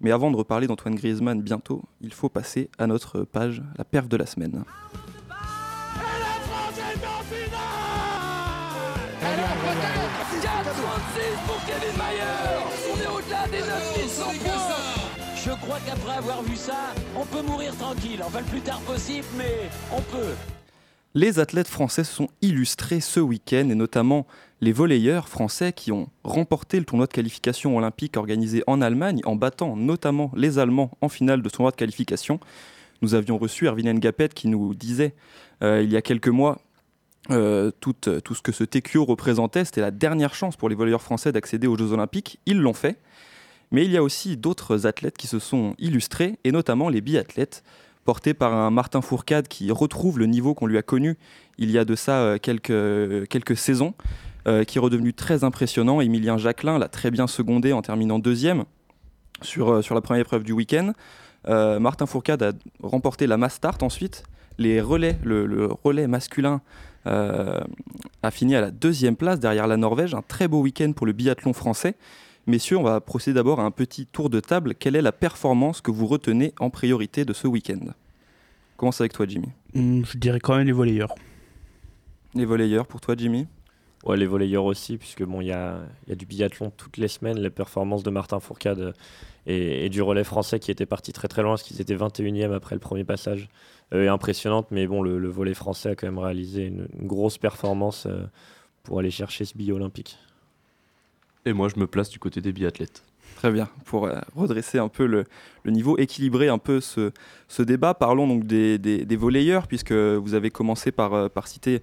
Mais 0.00 0.12
avant 0.12 0.30
de 0.30 0.36
reparler 0.36 0.66
d'Antoine 0.66 0.94
Griezmann 0.94 1.42
bientôt, 1.42 1.82
il 2.00 2.12
faut 2.12 2.28
passer 2.28 2.70
à 2.78 2.86
notre 2.86 3.24
page, 3.24 3.62
la 3.76 3.84
perf 3.84 4.08
de 4.08 4.16
la 4.16 4.26
semaine. 4.26 4.64
Je 15.44 15.50
crois 15.50 15.78
qu'après 15.86 16.16
avoir 16.18 16.42
vu 16.42 16.56
ça, 16.56 16.92
on 17.16 17.24
peut 17.24 17.42
mourir 17.42 17.74
tranquille. 17.76 18.22
Enfin, 18.24 18.40
le 18.40 18.46
plus 18.46 18.60
tard 18.60 18.80
possible, 18.80 19.26
mais 19.36 19.70
on 19.90 20.00
peut. 20.02 20.34
Les 21.20 21.40
athlètes 21.40 21.66
français 21.66 22.04
sont 22.04 22.28
illustrés 22.42 23.00
ce 23.00 23.18
week-end 23.18 23.68
et 23.70 23.74
notamment 23.74 24.24
les 24.60 24.70
volleyeurs 24.70 25.28
français 25.28 25.72
qui 25.72 25.90
ont 25.90 26.08
remporté 26.22 26.78
le 26.78 26.84
tournoi 26.84 27.08
de 27.08 27.12
qualification 27.12 27.76
olympique 27.76 28.16
organisé 28.16 28.62
en 28.68 28.80
Allemagne 28.80 29.20
en 29.24 29.34
battant 29.34 29.74
notamment 29.74 30.30
les 30.36 30.60
Allemands 30.60 30.96
en 31.00 31.08
finale 31.08 31.42
de 31.42 31.48
tournoi 31.48 31.72
de 31.72 31.76
qualification. 31.76 32.38
Nous 33.02 33.14
avions 33.14 33.36
reçu 33.36 33.66
Erwin 33.66 33.92
Ngapet 33.94 34.28
qui 34.28 34.46
nous 34.46 34.76
disait 34.76 35.16
euh, 35.64 35.82
il 35.82 35.90
y 35.90 35.96
a 35.96 36.02
quelques 36.02 36.28
mois 36.28 36.60
euh, 37.32 37.72
tout, 37.80 37.94
tout, 37.94 38.34
ce 38.36 38.40
que 38.40 38.52
ce 38.52 38.62
TQO 38.62 39.04
représentait, 39.04 39.64
c'était 39.64 39.80
la 39.80 39.90
dernière 39.90 40.36
chance 40.36 40.56
pour 40.56 40.68
les 40.68 40.76
volleyeurs 40.76 41.02
français 41.02 41.32
d'accéder 41.32 41.66
aux 41.66 41.76
Jeux 41.76 41.90
olympiques. 41.90 42.38
Ils 42.46 42.60
l'ont 42.60 42.74
fait. 42.74 42.96
Mais 43.72 43.84
il 43.84 43.90
y 43.90 43.96
a 43.96 44.04
aussi 44.04 44.36
d'autres 44.36 44.86
athlètes 44.86 45.18
qui 45.18 45.26
se 45.26 45.40
sont 45.40 45.74
illustrés, 45.78 46.38
et 46.44 46.52
notamment 46.52 46.88
les 46.88 47.02
biathlètes, 47.02 47.64
portés 48.08 48.32
par 48.32 48.54
un 48.54 48.70
Martin 48.70 49.02
Fourcade 49.02 49.48
qui 49.48 49.70
retrouve 49.70 50.18
le 50.18 50.24
niveau 50.24 50.54
qu'on 50.54 50.64
lui 50.64 50.78
a 50.78 50.82
connu 50.82 51.18
il 51.58 51.70
y 51.70 51.76
a 51.76 51.84
de 51.84 51.94
ça 51.94 52.38
quelques, 52.40 53.28
quelques 53.28 53.54
saisons, 53.54 53.92
euh, 54.46 54.64
qui 54.64 54.78
est 54.78 54.80
redevenu 54.80 55.12
très 55.12 55.44
impressionnant. 55.44 56.00
Emilien 56.00 56.38
Jacquelin 56.38 56.78
l'a 56.78 56.88
très 56.88 57.10
bien 57.10 57.26
secondé 57.26 57.74
en 57.74 57.82
terminant 57.82 58.18
deuxième 58.18 58.64
sur, 59.42 59.68
euh, 59.74 59.82
sur 59.82 59.94
la 59.94 60.00
première 60.00 60.22
épreuve 60.22 60.42
du 60.42 60.52
week-end. 60.52 60.94
Euh, 61.48 61.80
Martin 61.80 62.06
Fourcade 62.06 62.42
a 62.42 62.52
remporté 62.82 63.26
la 63.26 63.36
mass 63.36 63.56
start 63.56 63.82
ensuite. 63.82 64.22
Les 64.56 64.80
relais, 64.80 65.18
le, 65.22 65.68
relais 65.84 66.06
masculin 66.06 66.62
euh, 67.06 67.60
a 68.22 68.30
fini 68.30 68.56
à 68.56 68.62
la 68.62 68.70
deuxième 68.70 69.16
place 69.16 69.38
derrière 69.38 69.66
la 69.66 69.76
Norvège. 69.76 70.14
Un 70.14 70.22
très 70.22 70.48
beau 70.48 70.62
week-end 70.62 70.92
pour 70.96 71.04
le 71.04 71.12
biathlon 71.12 71.52
français. 71.52 71.94
Messieurs, 72.48 72.78
on 72.78 72.82
va 72.82 73.02
procéder 73.02 73.34
d'abord 73.34 73.60
à 73.60 73.64
un 73.64 73.70
petit 73.70 74.06
tour 74.06 74.30
de 74.30 74.40
table. 74.40 74.74
Quelle 74.74 74.96
est 74.96 75.02
la 75.02 75.12
performance 75.12 75.82
que 75.82 75.90
vous 75.90 76.06
retenez 76.06 76.54
en 76.58 76.70
priorité 76.70 77.26
de 77.26 77.34
ce 77.34 77.46
week-end? 77.46 77.92
Commence 78.78 79.02
avec 79.02 79.12
toi, 79.12 79.26
Jimmy. 79.28 79.48
Mmh, 79.74 80.04
je 80.06 80.16
dirais 80.16 80.40
quand 80.40 80.56
même 80.56 80.66
les 80.66 80.72
volleyeurs. 80.72 81.14
Les 82.34 82.46
volleyeurs 82.46 82.86
pour 82.86 83.02
toi, 83.02 83.16
Jimmy? 83.18 83.46
Ouais, 84.06 84.16
les 84.16 84.24
volleyeurs 84.24 84.64
aussi, 84.64 84.96
puisque 84.96 85.22
bon, 85.24 85.42
il 85.42 85.48
y 85.48 85.52
a, 85.52 85.80
y 86.06 86.12
a, 86.12 86.14
du 86.14 86.24
biathlon 86.24 86.72
toutes 86.74 86.96
les 86.96 87.08
semaines. 87.08 87.38
Les 87.38 87.50
performances 87.50 88.02
de 88.02 88.08
Martin 88.08 88.40
Fourcade 88.40 88.94
et, 89.44 89.84
et, 89.84 89.90
du 89.90 90.00
relais 90.00 90.24
français 90.24 90.58
qui 90.58 90.70
était 90.70 90.86
parti 90.86 91.12
très 91.12 91.28
très 91.28 91.42
loin, 91.42 91.52
parce 91.52 91.64
qu'ils 91.64 91.82
étaient 91.82 91.96
21e 91.96 92.54
après 92.54 92.74
le 92.74 92.80
premier 92.80 93.04
passage, 93.04 93.50
euh, 93.92 94.06
est 94.06 94.08
impressionnante. 94.08 94.68
Mais 94.70 94.86
bon, 94.86 95.02
le, 95.02 95.18
le, 95.18 95.28
volet 95.28 95.52
français 95.52 95.90
a 95.90 95.94
quand 95.96 96.06
même 96.06 96.18
réalisé 96.18 96.64
une, 96.64 96.88
une 96.98 97.06
grosse 97.06 97.36
performance. 97.36 98.06
Euh, 98.06 98.24
pour 98.88 99.00
aller 99.00 99.10
chercher 99.10 99.44
ce 99.44 99.54
billet 99.54 99.72
olympique. 99.72 100.16
Et 101.44 101.52
moi, 101.52 101.68
je 101.68 101.78
me 101.80 101.86
place 101.86 102.10
du 102.10 102.18
côté 102.18 102.40
des 102.40 102.52
biathlètes. 102.52 103.02
Très 103.38 103.52
bien. 103.52 103.68
Pour 103.84 104.06
euh, 104.06 104.18
redresser 104.34 104.78
un 104.78 104.88
peu 104.88 105.06
le, 105.06 105.24
niveau, 105.64 105.96
équilibrer 105.96 106.48
un 106.48 106.58
peu 106.58 106.80
ce, 106.80 107.12
ce 107.46 107.62
débat, 107.62 107.94
parlons 107.94 108.26
donc 108.26 108.44
des, 108.44 108.78
des, 108.78 109.16
volleyeurs, 109.16 109.68
puisque 109.68 109.92
vous 109.92 110.34
avez 110.34 110.50
commencé 110.50 110.90
par, 110.90 111.14
euh, 111.14 111.28
par 111.28 111.46
citer 111.46 111.82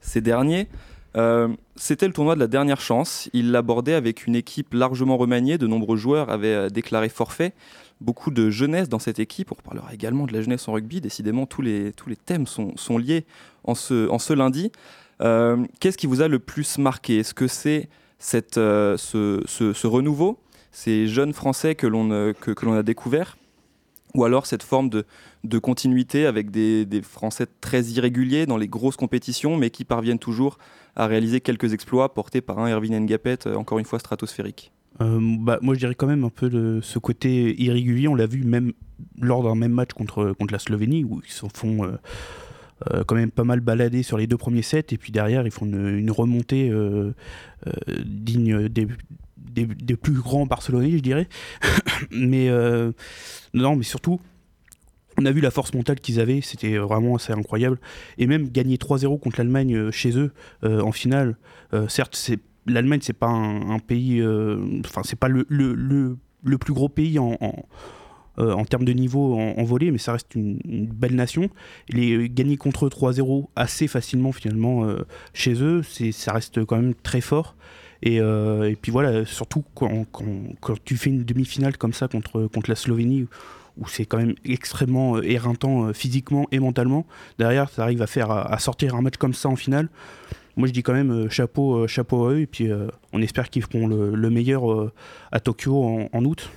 ces 0.00 0.20
derniers. 0.20 0.68
Euh, 1.16 1.46
C'était 1.76 2.08
le 2.08 2.12
tournoi 2.12 2.34
de 2.34 2.40
la 2.40 2.48
dernière 2.48 2.80
chance. 2.80 3.30
Il 3.32 3.52
l'abordait 3.52 3.94
avec 3.94 4.26
une 4.26 4.34
équipe 4.34 4.74
largement 4.74 5.16
remaniée. 5.16 5.58
De 5.58 5.68
nombreux 5.68 5.96
joueurs 5.96 6.28
avaient 6.28 6.70
déclaré 6.70 7.08
forfait. 7.08 7.52
Beaucoup 8.00 8.32
de 8.32 8.50
jeunesse 8.50 8.88
dans 8.88 8.98
cette 8.98 9.20
équipe. 9.20 9.52
On 9.52 9.54
reparlera 9.54 9.94
également 9.94 10.26
de 10.26 10.32
la 10.32 10.42
jeunesse 10.42 10.66
en 10.66 10.72
rugby. 10.72 11.00
Décidément, 11.00 11.46
tous 11.46 11.62
les, 11.62 11.92
tous 11.92 12.08
les 12.08 12.16
thèmes 12.16 12.48
sont, 12.48 12.76
sont 12.76 12.98
liés 12.98 13.26
en 13.62 13.76
ce, 13.76 14.08
en 14.08 14.18
ce 14.18 14.32
lundi. 14.32 14.72
Qu'est-ce 15.20 15.96
qui 15.96 16.08
vous 16.08 16.20
a 16.20 16.26
le 16.26 16.40
plus 16.40 16.78
marqué? 16.78 17.18
Est-ce 17.18 17.32
que 17.32 17.46
c'est 17.46 17.88
cette, 18.18 18.58
euh, 18.58 18.96
ce, 18.96 19.42
ce, 19.46 19.86
renouveau, 19.86 20.38
ces 20.72 21.06
jeunes 21.06 21.32
Français 21.32 21.74
que 21.74 21.86
l'on 21.86 22.10
euh, 22.10 22.32
que, 22.32 22.50
que 22.50 22.66
a 22.66 22.82
découverts 22.82 23.36
ou 24.14 24.24
alors 24.24 24.46
cette 24.46 24.62
forme 24.62 24.88
de, 24.88 25.04
de 25.44 25.58
continuité 25.58 26.24
avec 26.24 26.50
des, 26.50 26.86
des 26.86 27.02
Français 27.02 27.46
très 27.60 27.82
irréguliers 27.84 28.46
dans 28.46 28.56
les 28.56 28.68
grosses 28.68 28.96
compétitions, 28.96 29.58
mais 29.58 29.68
qui 29.68 29.84
parviennent 29.84 30.18
toujours 30.18 30.56
à 30.94 31.06
réaliser 31.06 31.42
quelques 31.42 31.74
exploits 31.74 32.14
portés 32.14 32.40
par 32.40 32.58
un 32.58 32.68
Erwin 32.68 32.98
Ngapet, 32.98 33.46
euh, 33.46 33.56
encore 33.56 33.78
une 33.78 33.84
fois 33.84 33.98
stratosphérique. 33.98 34.72
Bah, 34.98 35.58
moi, 35.60 35.74
je 35.74 35.80
dirais 35.80 35.94
quand 35.94 36.06
même 36.06 36.24
un 36.24 36.30
peu 36.30 36.48
de 36.48 36.80
ce 36.82 36.98
côté 36.98 37.54
irrégulier. 37.60 38.08
On 38.08 38.14
l'a 38.14 38.24
vu 38.24 38.42
même 38.44 38.72
lors 39.20 39.42
d'un 39.42 39.54
même 39.54 39.72
match 39.72 39.92
contre, 39.92 40.32
contre 40.32 40.54
la 40.54 40.58
Slovénie, 40.58 41.04
où 41.04 41.20
ils 41.22 41.30
s'en 41.30 41.50
font 41.50 41.98
euh, 42.92 43.04
quand 43.04 43.14
même 43.14 43.30
pas 43.30 43.44
mal 43.44 43.60
balader 43.60 44.02
sur 44.02 44.18
les 44.18 44.26
deux 44.26 44.36
premiers 44.36 44.62
sets, 44.62 44.86
et 44.90 44.98
puis 44.98 45.10
derrière, 45.10 45.46
ils 45.46 45.50
font 45.50 45.64
une, 45.64 46.10
remontée 46.10 46.68
euh, 46.68 47.14
euh, 47.66 47.72
digne 48.04 48.68
des, 48.68 49.96
plus 49.96 50.12
grands 50.12 50.44
Barcelonais, 50.44 50.90
je 50.90 50.98
dirais. 50.98 51.28
mais 52.10 52.50
non, 53.54 53.76
mais 53.76 53.84
surtout. 53.84 54.20
On 55.18 55.24
a 55.24 55.30
vu 55.30 55.40
la 55.40 55.50
force 55.50 55.72
mentale 55.72 55.98
qu'ils 55.98 56.20
avaient, 56.20 56.42
c'était 56.42 56.76
vraiment 56.76 57.16
assez 57.16 57.32
incroyable. 57.32 57.78
Et 58.18 58.26
même 58.26 58.50
gagner 58.50 58.76
3-0 58.76 59.18
contre 59.18 59.38
l'Allemagne 59.38 59.90
chez 59.90 60.18
eux 60.18 60.32
en 60.62 60.92
finale, 60.92 61.38
certes, 61.88 62.14
c'est 62.14 62.38
l'Allemagne, 62.66 63.00
c'est 63.02 63.14
pas 63.14 63.28
un, 63.28 63.78
pays, 63.78 64.22
enfin, 64.84 65.00
c'est 65.04 65.18
pas 65.18 65.28
le, 65.28 65.46
plus 66.60 66.74
gros 66.74 66.90
pays 66.90 67.18
en, 67.18 67.38
euh, 68.38 68.52
en 68.52 68.64
termes 68.64 68.84
de 68.84 68.92
niveau 68.92 69.38
en, 69.38 69.64
volée, 69.64 69.90
mais 69.90 69.98
ça 69.98 70.12
reste 70.12 70.34
une, 70.34 70.58
belle 70.64 71.14
nation. 71.14 71.48
Les 71.88 72.28
gagner 72.28 72.56
contre 72.56 72.86
eux 72.86 72.88
3-0 72.88 73.48
assez 73.56 73.88
facilement 73.88 74.32
finalement 74.32 74.84
euh, 74.84 75.06
chez 75.34 75.62
eux, 75.62 75.82
ça 76.12 76.32
reste 76.32 76.64
quand 76.64 76.76
même 76.76 76.94
très 76.94 77.20
fort. 77.20 77.56
Et, 78.02 78.20
euh, 78.20 78.74
puis 78.80 78.92
voilà, 78.92 79.24
surtout 79.24 79.64
quand, 79.74 80.06
tu 80.84 80.96
fais 80.96 81.10
une 81.10 81.24
demi-finale 81.24 81.76
comme 81.76 81.92
ça 81.92 82.08
contre, 82.08 82.46
contre 82.46 82.70
la 82.70 82.76
Slovénie, 82.76 83.26
où 83.78 83.88
c'est 83.88 84.06
quand 84.06 84.18
même 84.18 84.34
extrêmement 84.44 85.16
euh, 85.16 85.22
éreintant 85.22 85.86
euh, 85.86 85.92
physiquement 85.92 86.46
et 86.50 86.58
mentalement, 86.58 87.06
derrière, 87.38 87.68
ça 87.68 87.82
arrive 87.82 88.02
à, 88.02 88.06
faire, 88.06 88.30
à, 88.30 88.58
sortir 88.58 88.94
un 88.94 89.02
match 89.02 89.16
comme 89.16 89.34
ça 89.34 89.48
en 89.48 89.56
finale. 89.56 89.88
Moi, 90.56 90.68
je 90.68 90.72
dis 90.72 90.82
quand 90.82 90.94
même 90.94 91.10
euh, 91.10 91.28
chapeau, 91.28 91.76
euh, 91.76 91.86
chapeau 91.86 92.26
à 92.26 92.32
eux, 92.32 92.40
et 92.40 92.46
puis 92.46 92.70
euh, 92.70 92.88
on 93.12 93.20
espère 93.20 93.50
qu'ils 93.50 93.62
feront 93.62 93.86
le, 93.86 94.14
le 94.14 94.30
meilleur 94.30 94.70
euh, 94.72 94.92
à 95.30 95.40
Tokyo 95.40 96.08
en 96.10 96.24
août. 96.24 96.50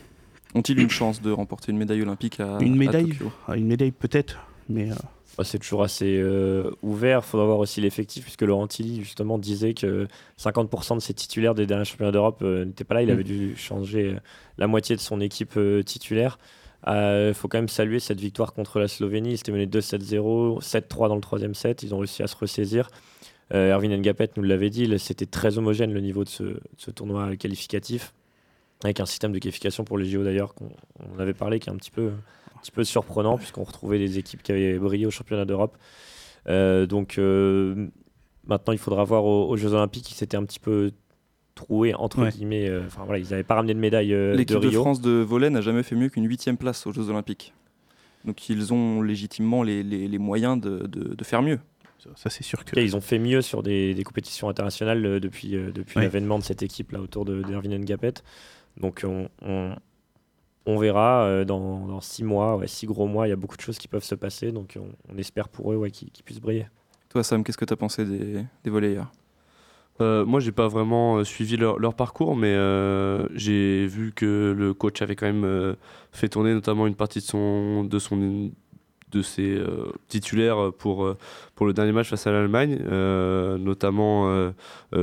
Ont-ils 0.55 0.79
une 0.79 0.89
chance 0.89 1.21
de 1.21 1.31
remporter 1.31 1.71
une 1.71 1.77
médaille 1.77 2.01
olympique 2.01 2.39
à, 2.39 2.57
Une 2.61 2.73
à 2.73 2.77
médaille 2.77 3.09
Tokyo? 3.09 3.31
Ah, 3.47 3.55
Une 3.55 3.67
médaille 3.67 3.91
peut-être, 3.91 4.39
mais 4.67 4.91
euh, 4.91 4.95
Bah, 5.37 5.43
c'est 5.43 5.59
toujours 5.59 5.83
assez 5.83 6.17
euh, 6.17 6.71
ouvert. 6.81 7.21
Il 7.23 7.27
faudra 7.27 7.45
voir 7.45 7.59
aussi 7.59 7.81
l'effectif, 7.81 8.23
puisque 8.23 8.41
Laurent 8.41 8.67
Tilly, 8.67 9.01
justement, 9.03 9.37
disait 9.37 9.73
que 9.75 10.07
50% 10.39 10.95
de 10.95 10.99
ses 11.01 11.13
titulaires 11.13 11.53
des 11.55 11.65
derniers 11.67 11.85
championnats 11.85 12.11
d'Europe 12.11 12.39
euh, 12.41 12.65
n'étaient 12.65 12.83
pas 12.83 12.95
là. 12.95 13.03
Il 13.03 13.09
Mm. 13.09 13.11
avait 13.11 13.23
dû 13.23 13.55
changer 13.55 14.13
euh, 14.15 14.19
la 14.57 14.67
moitié 14.67 14.95
de 14.95 15.01
son 15.01 15.21
équipe 15.21 15.53
euh, 15.57 15.83
titulaire. 15.83 16.39
Il 16.87 17.33
faut 17.35 17.47
quand 17.49 17.57
même 17.57 17.67
saluer 17.67 17.99
cette 17.99 18.21
victoire 18.21 18.53
contre 18.53 18.79
la 18.79 18.87
Slovénie. 18.87 19.31
Ils 19.31 19.35
étaient 19.35 19.51
menés 19.51 19.65
2-7-0, 19.67 20.61
7-3 20.63 21.09
dans 21.09 21.15
le 21.15 21.21
troisième 21.21 21.53
set. 21.53 21.83
Ils 21.83 21.93
ont 21.93 21.97
réussi 21.99 22.23
à 22.23 22.27
se 22.27 22.37
ressaisir. 22.37 22.89
Euh, 23.53 23.73
Erwin 23.73 23.91
Ngapet 23.97 24.29
nous 24.37 24.43
l'avait 24.43 24.69
dit, 24.69 24.91
c'était 24.97 25.25
très 25.25 25.57
homogène 25.57 25.91
le 25.93 25.99
niveau 25.99 26.23
de 26.23 26.29
ce, 26.29 26.43
de 26.43 26.59
ce 26.77 26.89
tournoi 26.91 27.35
qualificatif, 27.35 28.13
avec 28.83 28.99
un 28.99 29.05
système 29.05 29.31
de 29.31 29.39
qualification 29.39 29.83
pour 29.83 29.97
les 29.97 30.05
JO 30.09 30.23
d'ailleurs, 30.23 30.53
qu'on 30.53 30.69
on 31.15 31.19
avait 31.19 31.33
parlé, 31.33 31.59
qui 31.59 31.69
est 31.69 31.73
un 31.73 31.75
petit 31.77 31.91
peu, 31.91 32.07
un 32.55 32.59
petit 32.61 32.71
peu 32.71 32.83
surprenant, 32.83 33.37
puisqu'on 33.37 33.63
retrouvait 33.63 33.99
des 33.99 34.17
équipes 34.17 34.41
qui 34.43 34.51
avaient 34.51 34.77
brillé 34.79 35.05
au 35.05 35.11
championnat 35.11 35.45
d'Europe. 35.45 35.77
Euh, 36.47 36.85
donc 36.85 37.17
euh, 37.17 37.87
maintenant, 38.47 38.73
il 38.73 38.79
faudra 38.79 39.03
voir 39.03 39.25
aux, 39.25 39.49
aux 39.49 39.57
Jeux 39.57 39.73
Olympiques, 39.73 40.09
ils 40.11 40.15
s'étaient 40.15 40.37
un 40.37 40.45
petit 40.45 40.59
peu 40.59 40.91
troués, 41.55 41.93
entre 41.93 42.21
Ouais. 42.21 42.29
guillemets. 42.29 42.69
euh, 42.69 42.83
Enfin 42.87 43.03
voilà, 43.03 43.19
ils 43.19 43.29
n'avaient 43.29 43.43
pas 43.43 43.55
ramené 43.55 43.73
de 43.73 43.79
médaille 43.79 44.13
euh, 44.13 44.31
de 44.33 44.37
L'équipe 44.37 44.59
de, 44.59 44.67
Rio. 44.69 44.81
France 44.81 45.01
de 45.01 45.11
volley 45.11 45.49
n'a 45.49 45.61
jamais 45.61 45.83
fait 45.83 45.95
mieux 45.95 46.07
qu'une 46.09 46.25
huitième 46.27 46.55
place 46.57 46.87
aux 46.87 46.93
Jeux 46.93 47.09
olympiques. 47.09 47.53
Donc 48.25 48.47
ils 48.49 48.73
ont 48.73 49.01
légitimement 49.01 49.61
les, 49.63 49.83
les- 49.83 50.07
les 50.07 50.17
moyens 50.17 50.59
de, 50.59 50.87
de- 50.87 51.15
de 51.15 51.23
faire 51.25 51.41
mieux. 51.41 51.59
ça, 52.01 52.09
ça, 52.15 52.29
c'est 52.29 52.43
sûr 52.43 52.63
que. 52.63 52.71
cas, 52.75 52.81
ils 52.81 52.95
ont 52.95 53.01
fait 53.01 53.19
mieux 53.19 53.41
sur 53.41 53.61
des, 53.61 53.93
des 53.93 54.03
compétitions 54.05 54.47
internationales 54.49 55.19
depuis, 55.19 55.55
euh, 55.55 55.71
depuis 55.73 55.97
Ouais. 55.97 56.03
l'avènement 56.03 56.39
de 56.39 56.43
cette 56.43 56.63
équipe 56.63 56.91
là 56.93 57.01
autour 57.01 57.25
de 57.25 57.41
d'Erwin 57.43 57.77
Ngapet. 57.77 58.13
Donc 58.77 59.03
on, 59.05 59.29
on, 59.41 59.75
on 60.65 60.77
verra 60.77 61.23
euh, 61.23 61.45
dans, 61.45 61.87
dans 61.87 62.01
six 62.01 62.23
mois, 62.23 62.55
ouais, 62.57 62.67
six 62.67 62.85
gros 62.85 63.07
mois, 63.07 63.27
il 63.27 63.29
y 63.29 63.33
a 63.33 63.37
beaucoup 63.37 63.57
de 63.57 63.61
choses 63.61 63.77
qui 63.77 63.87
peuvent 63.87 64.03
se 64.03 64.15
passer. 64.15 64.51
Donc 64.51 64.77
on, 64.79 64.89
on 65.13 65.17
espère 65.17 65.49
pour 65.49 65.71
eux 65.73 65.77
ouais, 65.77 65.91
qu'ils 65.91 66.11
puissent 66.23 66.41
briller. 66.41 66.67
Toi 67.09 67.23
Sam, 67.23 67.43
qu'est-ce 67.43 67.57
que 67.57 67.65
tu 67.65 67.73
as 67.73 67.77
pensé 67.77 68.05
des, 68.05 68.45
des 68.63 68.69
volleyeurs? 68.69 69.11
Euh, 70.01 70.25
moi, 70.25 70.39
j'ai 70.39 70.53
pas 70.53 70.69
vraiment 70.69 71.17
euh, 71.17 71.25
suivi 71.25 71.57
leur, 71.57 71.77
leur 71.77 71.93
parcours, 71.93 72.33
mais 72.33 72.53
euh, 72.53 73.27
j'ai 73.35 73.85
vu 73.85 74.13
que 74.13 74.55
le 74.57 74.73
coach 74.73 75.01
avait 75.01 75.17
quand 75.17 75.25
même 75.25 75.43
euh, 75.43 75.75
fait 76.13 76.29
tourner 76.29 76.53
notamment 76.53 76.87
une 76.87 76.95
partie 76.95 77.19
de 77.19 77.25
son 77.25 77.83
de 77.83 77.99
son 77.99 78.49
de 79.11 79.21
ses 79.21 79.55
euh, 79.55 79.91
titulaires 80.07 80.71
pour 80.77 81.05
euh, 81.05 81.17
pour 81.55 81.65
le 81.65 81.73
dernier 81.73 81.91
match 81.91 82.09
face 82.09 82.25
à 82.25 82.31
l'Allemagne, 82.31 82.79
euh, 82.89 83.57
notamment 83.57 84.49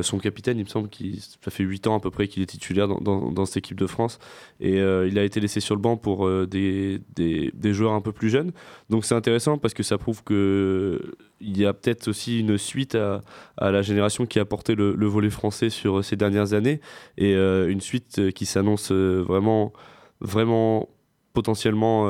son 0.01 0.19
capitaine. 0.19 0.59
Il 0.59 0.65
me 0.65 0.69
semble 0.69 0.89
qu'il 0.89 1.21
ça 1.21 1.51
fait 1.51 1.65
8 1.65 1.87
ans 1.87 1.97
à 1.97 2.01
peu 2.01 2.11
près 2.11 2.29
qu'il 2.29 2.43
est 2.43 2.47
titulaire 2.47 2.89
dans, 2.89 3.31
dans, 3.31 3.45
cette 3.45 3.59
équipe 3.59 3.79
de 3.79 3.87
France 3.87 4.19
et 4.59 4.79
il 4.79 5.19
a 5.19 5.25
été 5.25 5.39
laissé 5.39 5.61
sur 5.61 5.75
le 5.75 5.83
banc 5.83 5.99
pour 5.99 6.27
des, 6.47 7.03
des, 7.15 7.51
des 7.53 7.75
joueurs 7.75 7.93
un 7.93 8.01
peu 8.01 8.13
plus 8.13 8.31
jeunes. 8.31 8.53
Donc 8.89 9.05
c'est 9.05 9.15
intéressant 9.15 9.59
parce 9.59 9.75
que 9.75 9.83
ça 9.83 9.99
prouve 9.99 10.25
que 10.25 11.15
il 11.41 11.59
y 11.59 11.67
a 11.67 11.75
peut-être 11.75 12.09
aussi 12.09 12.41
une 12.41 12.57
suite 12.57 12.95
à, 12.95 13.23
à 13.59 13.71
la 13.71 13.83
génération 13.83 14.25
qui 14.25 14.39
a 14.39 14.47
porté 14.47 14.75
le, 14.75 14.95
le 14.95 15.07
volet 15.07 15.29
français 15.29 15.69
sur 15.69 16.03
ces 16.03 16.17
dernières 16.17 16.55
années 16.55 16.81
et 17.19 17.35
une 17.35 17.83
suite 17.83 18.33
qui 18.33 18.47
s'annonce 18.47 18.93
vraiment, 18.93 19.75
vraiment 20.21 20.89
potentiellement 21.35 22.09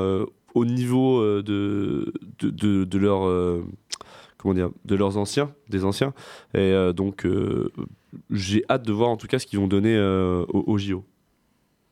au 0.56 0.64
niveau 0.64 1.20
euh, 1.20 1.42
de, 1.42 2.14
de, 2.38 2.48
de, 2.48 2.84
de 2.84 3.06
euh, 3.06 3.60
comment 4.38 4.54
dire, 4.54 4.70
de 4.86 4.96
leurs 4.96 5.18
anciens, 5.18 5.52
des 5.68 5.84
anciens. 5.84 6.14
Et 6.54 6.58
euh, 6.58 6.94
donc 6.94 7.26
j'ai 8.30 8.64
hâte 8.70 8.82
de 8.82 8.92
voir 8.92 9.10
en 9.10 9.18
tout 9.18 9.26
cas 9.26 9.38
ce 9.38 9.46
qu'ils 9.46 9.58
vont 9.58 9.68
donner 9.68 9.94
euh, 9.94 10.44
au, 10.48 10.64
au 10.66 10.78
JO. 10.78 11.04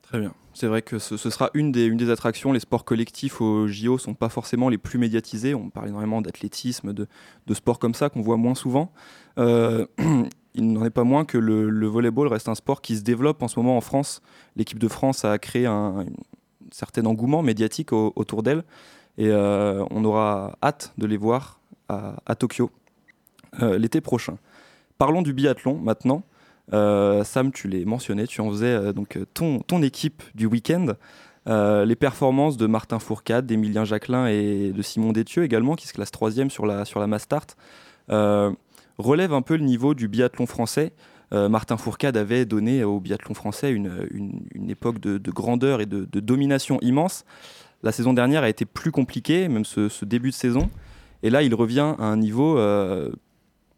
Très 0.00 0.18
bien. 0.18 0.33
C'est 0.54 0.66
vrai 0.66 0.80
que 0.83 0.99
ce, 0.99 1.16
sera 1.16 1.50
une 1.52 1.73
des, 1.73 1.85
une 1.85 1.99
des 1.99 2.11
attractions. 2.11 2.52
Les 2.52 2.61
sports 2.61 2.85
collectifs 2.85 3.40
au 3.40 3.66
JO 3.66 3.99
sont 3.99 4.14
pas 4.14 4.28
forcément 4.28 4.68
les 4.68 4.78
plus 4.78 4.99
médiatisés. 4.99 5.54
On 5.54 5.68
parle 5.68 5.88
énormément 5.88 6.23
d'athlétisme, 6.23 6.92
de, 6.92 7.06
de 7.47 7.54
sports 7.54 7.78
comme 7.78 7.94
ça 7.94 8.09
qu'on 8.09 8.23
voit 8.23 8.37
moins 8.37 8.54
souvent. 8.54 8.92
Il 9.37 10.73
n'en 10.73 10.85
est 10.85 10.90
pas 10.90 11.02
moins 11.02 11.25
que 11.25 11.37
le, 11.37 11.68
le 11.68 11.87
volleyball 11.88 12.28
reste 12.28 12.49
un 12.49 12.54
sport 12.54 12.80
qui 12.80 12.97
se 12.97 13.02
développe 13.02 13.42
en 13.42 13.49
ce 13.49 13.59
moment 13.59 13.76
en 13.76 13.80
France. 13.80 14.23
L'équipe 14.54 14.78
de 14.78 14.87
France 14.87 15.25
a 15.25 15.37
créé 15.38 15.66
un 15.66 16.06
certain 16.74 17.06
engouement 17.06 17.42
médiatique 17.42 17.92
au- 17.92 18.12
autour 18.16 18.42
d'elle 18.42 18.64
et 19.16 19.28
euh, 19.28 19.84
on 19.90 20.04
aura 20.04 20.56
hâte 20.62 20.92
de 20.98 21.06
les 21.06 21.16
voir 21.16 21.60
à, 21.88 22.34
Tokyo 22.34 22.70
euh, 23.62 23.78
l'été 23.78 24.00
prochain. 24.00 24.36
Parlons 24.98 25.22
du 25.22 25.32
biathlon 25.32 25.78
maintenant. 25.78 26.22
Euh, 26.72 27.22
Sam, 27.24 27.52
tu 27.52 27.68
l'as 27.68 27.84
mentionné, 27.84 28.26
tu 28.26 28.40
en 28.40 28.50
faisais 28.50 28.92
donc 28.92 29.18
ton, 29.34 29.60
ton 29.60 29.82
équipe 29.82 30.22
du 30.34 30.46
week-end. 30.46 30.94
Les 31.46 31.94
performances 31.96 32.56
de 32.56 32.66
Martin 32.66 32.98
Fourcade, 32.98 33.44
d'Emilien 33.46 33.84
Jacquelin 33.84 34.26
et 34.26 34.72
de 34.72 34.82
Simon 34.82 35.12
Détieux 35.12 35.44
également, 35.44 35.74
qui 35.76 35.86
se 35.86 35.92
classe 35.92 36.10
troisième 36.10 36.48
sur 36.50 36.64
la, 36.64 36.86
sur 36.86 37.00
la 37.00 37.06
mass 37.06 37.22
start, 37.22 37.56
euh, 38.10 38.50
relèvent 38.96 39.34
un 39.34 39.42
peu 39.42 39.56
le 39.56 39.64
niveau 39.64 39.92
du 39.94 40.08
biathlon 40.08 40.46
français. 40.46 40.92
Euh, 41.34 41.48
Martin 41.48 41.76
Fourcade 41.76 42.16
avait 42.16 42.44
donné 42.44 42.84
au 42.84 43.00
biathlon 43.00 43.34
français 43.34 43.72
une, 43.72 44.06
une- 44.12 44.70
époque 44.70 45.00
de, 45.00 45.18
de 45.18 45.30
grandeur 45.30 45.80
et 45.80 45.86
de, 45.86 46.06
domination 46.20 46.78
immense. 46.80 47.24
La 47.82 47.92
saison 47.92 48.12
dernière 48.12 48.42
a 48.42 48.48
été 48.48 48.64
plus 48.64 48.92
compliquée, 48.92 49.48
même 49.48 49.64
ce, 49.64 50.04
début 50.04 50.30
de 50.30 50.34
saison. 50.34 50.70
Et 51.22 51.30
là, 51.30 51.42
il 51.42 51.54
revient 51.54 51.94
à 51.98 52.04
un 52.04 52.16
niveau 52.16 52.58
euh, 52.58 53.10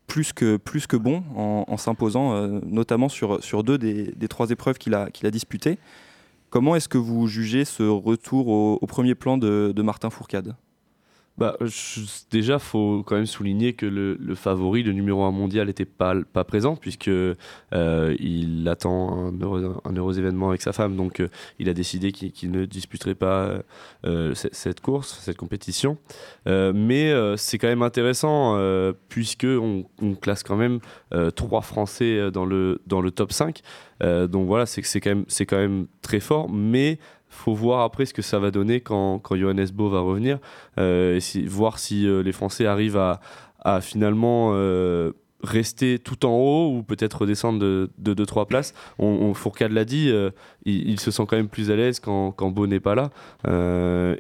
plus, 0.06 0.32
que, 0.32 0.56
plus 0.58 0.86
que 0.86 0.96
bon 0.96 1.24
en, 1.34 1.76
s'imposant, 1.76 2.34
euh, 2.34 2.60
notamment 2.66 3.08
sur, 3.08 3.42
sur 3.42 3.64
deux 3.64 3.78
des, 3.78 4.12
des 4.12 4.28
trois 4.28 4.50
épreuves 4.50 4.78
qu'il 4.78 4.94
a, 4.94 5.10
qu'il 5.10 5.26
a 5.26 5.30
disputées. 5.30 5.78
Comment 6.50 6.76
est-ce 6.76 6.88
que 6.88 6.98
vous 6.98 7.26
jugez 7.26 7.64
ce 7.64 7.82
retour 7.82 8.48
au, 8.48 8.86
premier 8.86 9.14
plan 9.14 9.38
de 9.38 9.82
Martin 9.82 10.10
Fourcade? 10.10 10.54
Bah, 11.38 11.56
je- 11.60 12.00
déjà, 12.30 12.58
faut 12.58 13.02
quand 13.04 13.16
même 13.16 13.26
souligner 13.26 13.74
que 13.74 13.86
le, 13.86 14.34
favori, 14.34 14.82
le 14.82 14.92
numéro 14.92 15.24
1 15.24 15.30
mondial, 15.32 15.66
n'était 15.66 15.84
pas, 15.84 16.14
pas 16.32 16.44
présent 16.44 16.76
puisque 16.76 17.08
euh, 17.08 17.34
il 18.18 18.66
attend 18.68 19.28
un 19.28 19.96
heureux, 19.96 20.18
événement 20.18 20.48
avec 20.48 20.62
sa 20.62 20.72
femme, 20.72 20.96
donc 20.96 21.20
euh, 21.20 21.28
il 21.58 21.68
a 21.68 21.74
décidé 21.74 22.12
qu'il 22.12 22.50
ne 22.50 22.64
disputerait 22.64 23.14
pas 23.14 23.52
euh, 24.04 24.34
cette, 24.34 24.80
course, 24.80 25.18
cette 25.20 25.36
compétition. 25.36 25.98
Euh, 26.46 26.72
mais 26.74 27.12
c'est 27.36 27.58
quand 27.58 27.68
même 27.68 27.82
intéressant 27.82 28.58
puisque 29.08 29.46
on, 29.46 29.84
classe 30.20 30.42
quand 30.42 30.56
même 30.56 30.80
trois 31.34 31.60
Français 31.60 32.30
dans 32.30 32.44
le 32.44 32.80
dans 32.86 33.00
le 33.00 33.10
top 33.10 33.32
5. 33.32 33.62
Euh, 34.02 34.26
donc 34.26 34.46
voilà, 34.46 34.66
c'est 34.66 34.82
quand 35.00 35.10
même 35.10 35.24
quand 35.48 35.56
même 35.56 35.86
très 36.02 36.20
fort, 36.20 36.48
mais 36.50 36.98
faut 37.28 37.54
voir 37.54 37.82
après 37.82 38.06
ce 38.06 38.14
que 38.14 38.22
ça 38.22 38.38
va 38.38 38.50
donner 38.50 38.80
quand, 38.80 39.18
quand 39.18 39.36
Johannes 39.36 39.68
Bo 39.72 39.88
va 39.88 40.00
revenir, 40.00 40.38
euh, 40.78 41.18
et 41.18 41.46
voir 41.46 41.78
si 41.78 42.06
euh, 42.06 42.22
les 42.22 42.32
Français 42.32 42.66
arrivent 42.66 42.96
à, 42.98 43.20
finalement 43.80 44.50
euh, 44.52 45.10
rester 45.42 45.98
tout 45.98 46.24
en 46.24 46.36
haut 46.36 46.72
ou 46.72 46.84
peut-être 46.84 47.22
redescendre 47.22 47.58
de 47.58 47.90
2-3 47.98 48.46
places. 48.46 48.74
On, 49.00 49.34
Fourcade 49.34 49.72
l'a 49.72 49.84
dit, 49.84 50.12
il, 50.64 51.00
se 51.00 51.10
sent 51.10 51.24
quand 51.26 51.36
même 51.36 51.48
plus 51.48 51.72
à 51.72 51.76
l'aise 51.76 51.98
quand, 51.98 52.50
Beau 52.50 52.68
n'est 52.68 52.78
pas 52.78 52.94
là, 52.94 53.10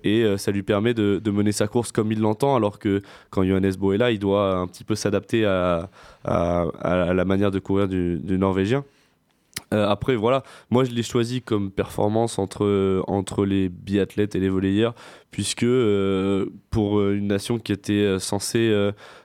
et 0.02 0.26
ça 0.36 0.50
lui 0.50 0.64
permet 0.64 0.94
de, 0.94 1.30
mener 1.30 1.52
sa 1.52 1.68
course 1.68 1.92
comme 1.92 2.10
il 2.10 2.18
l'entend, 2.18 2.56
alors 2.56 2.80
que 2.80 3.02
quand 3.30 3.44
Johannes 3.44 3.74
Bo 3.78 3.92
est 3.92 3.98
là, 3.98 4.10
il 4.10 4.18
doit 4.18 4.56
un 4.56 4.66
petit 4.66 4.82
peu 4.82 4.96
s'adapter 4.96 5.44
à, 5.44 5.88
la 6.24 7.24
manière 7.24 7.52
de 7.52 7.60
courir 7.60 7.86
du 7.86 8.38
Norvégien. 8.38 8.82
Euh, 9.74 9.88
après, 9.88 10.16
voilà, 10.16 10.42
moi 10.70 10.84
je 10.84 10.92
l'ai 10.92 11.02
choisi 11.02 11.42
comme 11.42 11.70
performance 11.70 12.38
entre, 12.38 13.44
les 13.44 13.68
biathlètes 13.68 14.34
et 14.34 14.40
les 14.40 14.48
volleyeurs, 14.48 14.94
puisque 15.30 15.64
euh, 15.64 16.46
pour 16.70 17.02
une 17.02 17.26
nation 17.26 17.58
qui 17.58 17.72
était 17.72 17.92
euh, 17.92 18.18
censée 18.18 18.72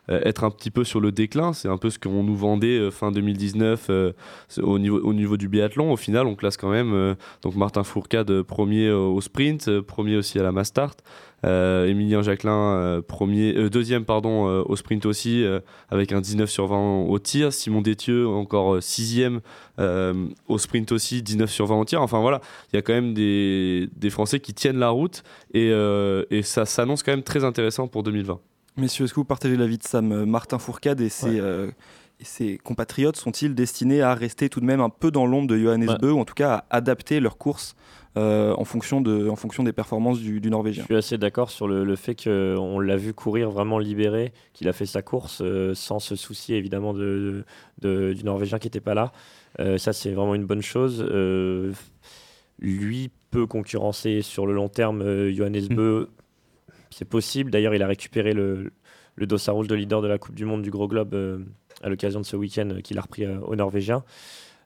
être 0.10 0.44
un 0.44 0.52
petit 0.52 0.72
peu 0.72 0.84
sur 0.84 1.00
le 1.00 1.12
déclin, 1.12 1.54
c'est 1.54 1.70
un 1.70 1.78
peu 1.78 1.90
ce 1.90 1.98
qu'on 1.98 2.24
nous 2.24 2.36
vendait 2.36 2.92
fin 2.92 3.12
2019 3.12 3.88
euh, 3.90 4.12
c'est 4.50 4.62
au, 4.62 4.78
niveau, 4.78 5.00
au 5.00 5.14
niveau 5.14 5.38
du 5.38 5.48
biathlon. 5.48 5.94
Au 5.94 5.96
final, 5.96 6.28
on 6.28 6.36
classe 6.36 6.58
quand 6.58 6.70
même 6.70 7.16
donc 7.44 7.56
Martin 7.56 7.84
Fourcade 7.84 8.42
premier 8.42 8.92
au 8.92 9.22
sprint, 9.22 9.80
premier 9.80 10.18
aussi 10.18 10.38
à 10.38 10.44
la 10.44 10.52
mass 10.52 10.68
start. 10.68 11.02
Euh, 11.44 11.88
Emilien 11.88 12.22
Jacquelin 12.22 12.76
euh, 12.76 13.02
premier, 13.02 13.56
euh, 13.58 13.70
deuxième 13.70 14.06
pardon 14.06 14.48
euh, 14.48 14.64
au 14.66 14.76
sprint 14.76 15.06
aussi 15.08 15.44
euh, 15.44 15.60
avec 15.90 16.12
un 16.12 16.22
19 16.22 16.50
sur 16.50 16.68
20 16.68 17.06
au 17.08 17.18
tir. 17.20 17.52
Simon 17.52 17.82
Détieux 17.82 18.28
encore 18.28 18.76
euh, 18.76 18.82
sixième 18.82 19.42
euh, 19.80 20.28
au 20.48 20.58
sprint 20.58 20.92
aussi 20.92 21.24
19 21.24 21.50
sur 21.50 21.66
20 21.66 21.80
au 21.80 21.86
tir. 21.86 22.02
Enfin 22.02 22.20
voilà, 22.22 22.42
il 22.72 22.76
y 22.76 22.80
a 22.80 22.82
quand 22.84 22.94
même 22.94 23.14
des, 23.14 23.90
des 23.96 24.10
Français 24.12 24.40
qui 24.40 24.54
tiennent 24.54 24.78
la 24.80 24.90
route 24.90 25.24
et, 25.54 25.70
euh, 25.72 26.26
et 26.30 26.44
ça 26.44 26.66
s'annonce 26.66 27.02
quand 27.04 27.12
même 27.12 27.24
très 27.24 27.44
intéressant 27.44 27.88
pour 27.88 28.04
2020. 28.04 28.40
Messieurs, 28.78 29.06
est-ce 29.06 29.14
que 29.14 29.20
vous 29.20 29.26
partagez 29.26 29.58
l'avis 29.58 29.78
de 29.78 29.84
Sam 29.84 30.12
Euh, 30.12 30.26
Martin 30.26 30.60
Fourcade 30.60 31.02
et 31.02 31.10
ses, 31.10 31.26
Ouais. 31.28 31.40
euh, 31.42 31.72
ses 32.24 32.58
compatriotes 32.58 33.16
sont-ils 33.16 33.54
destinés 33.56 34.01
à 34.01 34.13
rester 34.16 34.50
tout 34.50 34.60
de 34.60 34.66
même 34.66 34.82
un 34.82 34.90
peu 34.90 35.12
dans 35.12 35.25
l'ombre 35.25 35.48
de 35.48 35.58
Johannes 35.58 35.88
Ouais. 35.90 35.98
Bö, 36.00 36.12
ou 36.12 36.20
en 36.20 36.25
tout 36.25 36.34
cas 36.34 36.66
à 36.70 36.78
adapter 36.78 37.20
leur 37.20 37.38
course 37.38 37.75
euh, 38.18 38.54
en, 38.58 38.66
fonction 38.66 39.00
de, 39.01 39.30
en 39.30 39.36
fonction 39.38 39.63
des 39.63 39.72
performances 39.72 40.20
du, 40.20 40.42
du 40.42 40.48
Je 40.48 40.51
Norvégien 40.51 40.84
suis 40.84 40.96
assez 40.96 41.18
d'accord 41.18 41.50
sur 41.50 41.68
le, 41.68 41.84
le 41.86 41.96
fait 41.96 42.16
qu'on 42.22 42.80
l'a 42.80 42.98
vu 42.98 43.13
courir 43.13 43.50
vraiment 43.51 43.80
libéré, 43.80 44.34
qu'il 44.54 44.68
a 44.68 44.74
fait 44.74 44.86
sa 44.86 45.01
course 45.01 45.42
euh, 45.42 45.74
sans 45.74 46.00
se 46.00 46.16
soucier 46.18 46.58
évidemment 46.58 46.94
de, 46.94 47.44
de- 47.82 47.88
de- 48.10 48.13
du 48.13 48.24
Norvégien 48.25 48.60
qui 48.60 48.68
n'était 48.68 48.82
pas 48.82 48.94
là. 48.94 49.12
Euh, 49.60 49.78
ça, 49.78 49.94
c'est 49.94 50.12
vraiment 50.12 50.36
une 50.36 50.46
bonne 50.46 50.62
chose. 50.62 51.01
Lui 52.60 53.10
peut 53.32 53.48
concurrencer 53.48 54.22
sur 54.22 54.46
le 54.46 54.54
long 54.54 54.70
terme 54.70 55.30
Johannes 55.32 55.68
Mm. 55.70 55.75
Bö. 55.75 56.06
C'est 56.90 57.06
possible. 57.06 57.50
D'ailleurs, 57.51 57.74
il 57.74 57.82
a 57.82 57.88
récupéré 57.88 58.34
le, 58.34 58.72
le 59.16 59.25
dossard 59.25 59.56
rouge 59.56 59.68
de 59.68 59.75
leader 59.75 60.01
de 60.01 60.08
la 60.08 60.18
Coupe 60.18 60.36
du 60.36 60.44
Monde 60.46 60.62
du 60.62 60.70
Gros 60.70 60.88
Globe 60.90 61.16
à 61.82 61.90
l'occasion 61.90 62.20
de 62.20 62.26
ce 62.26 62.36
week-end 62.36 62.78
qu'il 62.84 62.98
a 62.98 63.02
repris 63.02 63.26
euh, 63.26 63.40
aux 63.42 63.56
Norvégiens. 63.56 64.04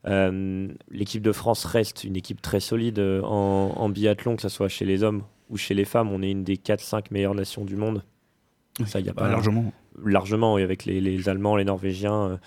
Euh, 0.08 0.68
L'équipe 0.92 1.22
de 1.22 1.32
France 1.32 1.66
reste 1.66 2.04
une 2.04 2.16
équipe 2.16 2.42
très 2.42 2.60
solide 2.60 3.00
euh, 3.00 3.22
en, 3.24 3.74
en 3.76 3.90
biathlon, 3.90 4.36
que 4.36 4.42
ce 4.42 4.50
soit 4.50 4.68
chez 4.70 4.86
les 4.86 5.02
hommes 5.04 5.24
ou 5.50 5.58
chez 5.58 5.74
les 5.74 5.86
femmes. 5.86 6.12
On 6.12 6.22
est 6.22 6.32
une 6.32 6.44
des 6.44 6.58
4-5 6.58 7.06
meilleures 7.12 7.36
nations 7.36 7.66
du 7.66 7.76
monde. 7.76 8.04
Ça, 8.86 9.00
y 9.00 9.10
a 9.10 9.14
Bah, 9.14 9.24
pas 9.24 9.30
largement. 9.30 9.72
largement, 10.04 10.54
oui, 10.56 10.62
avec 10.62 10.86
les, 10.86 11.00
les 11.02 11.30
Allemands, 11.30 11.56
les 11.56 11.64
Norvégiens, 11.66 12.32
euh, 12.32 12.38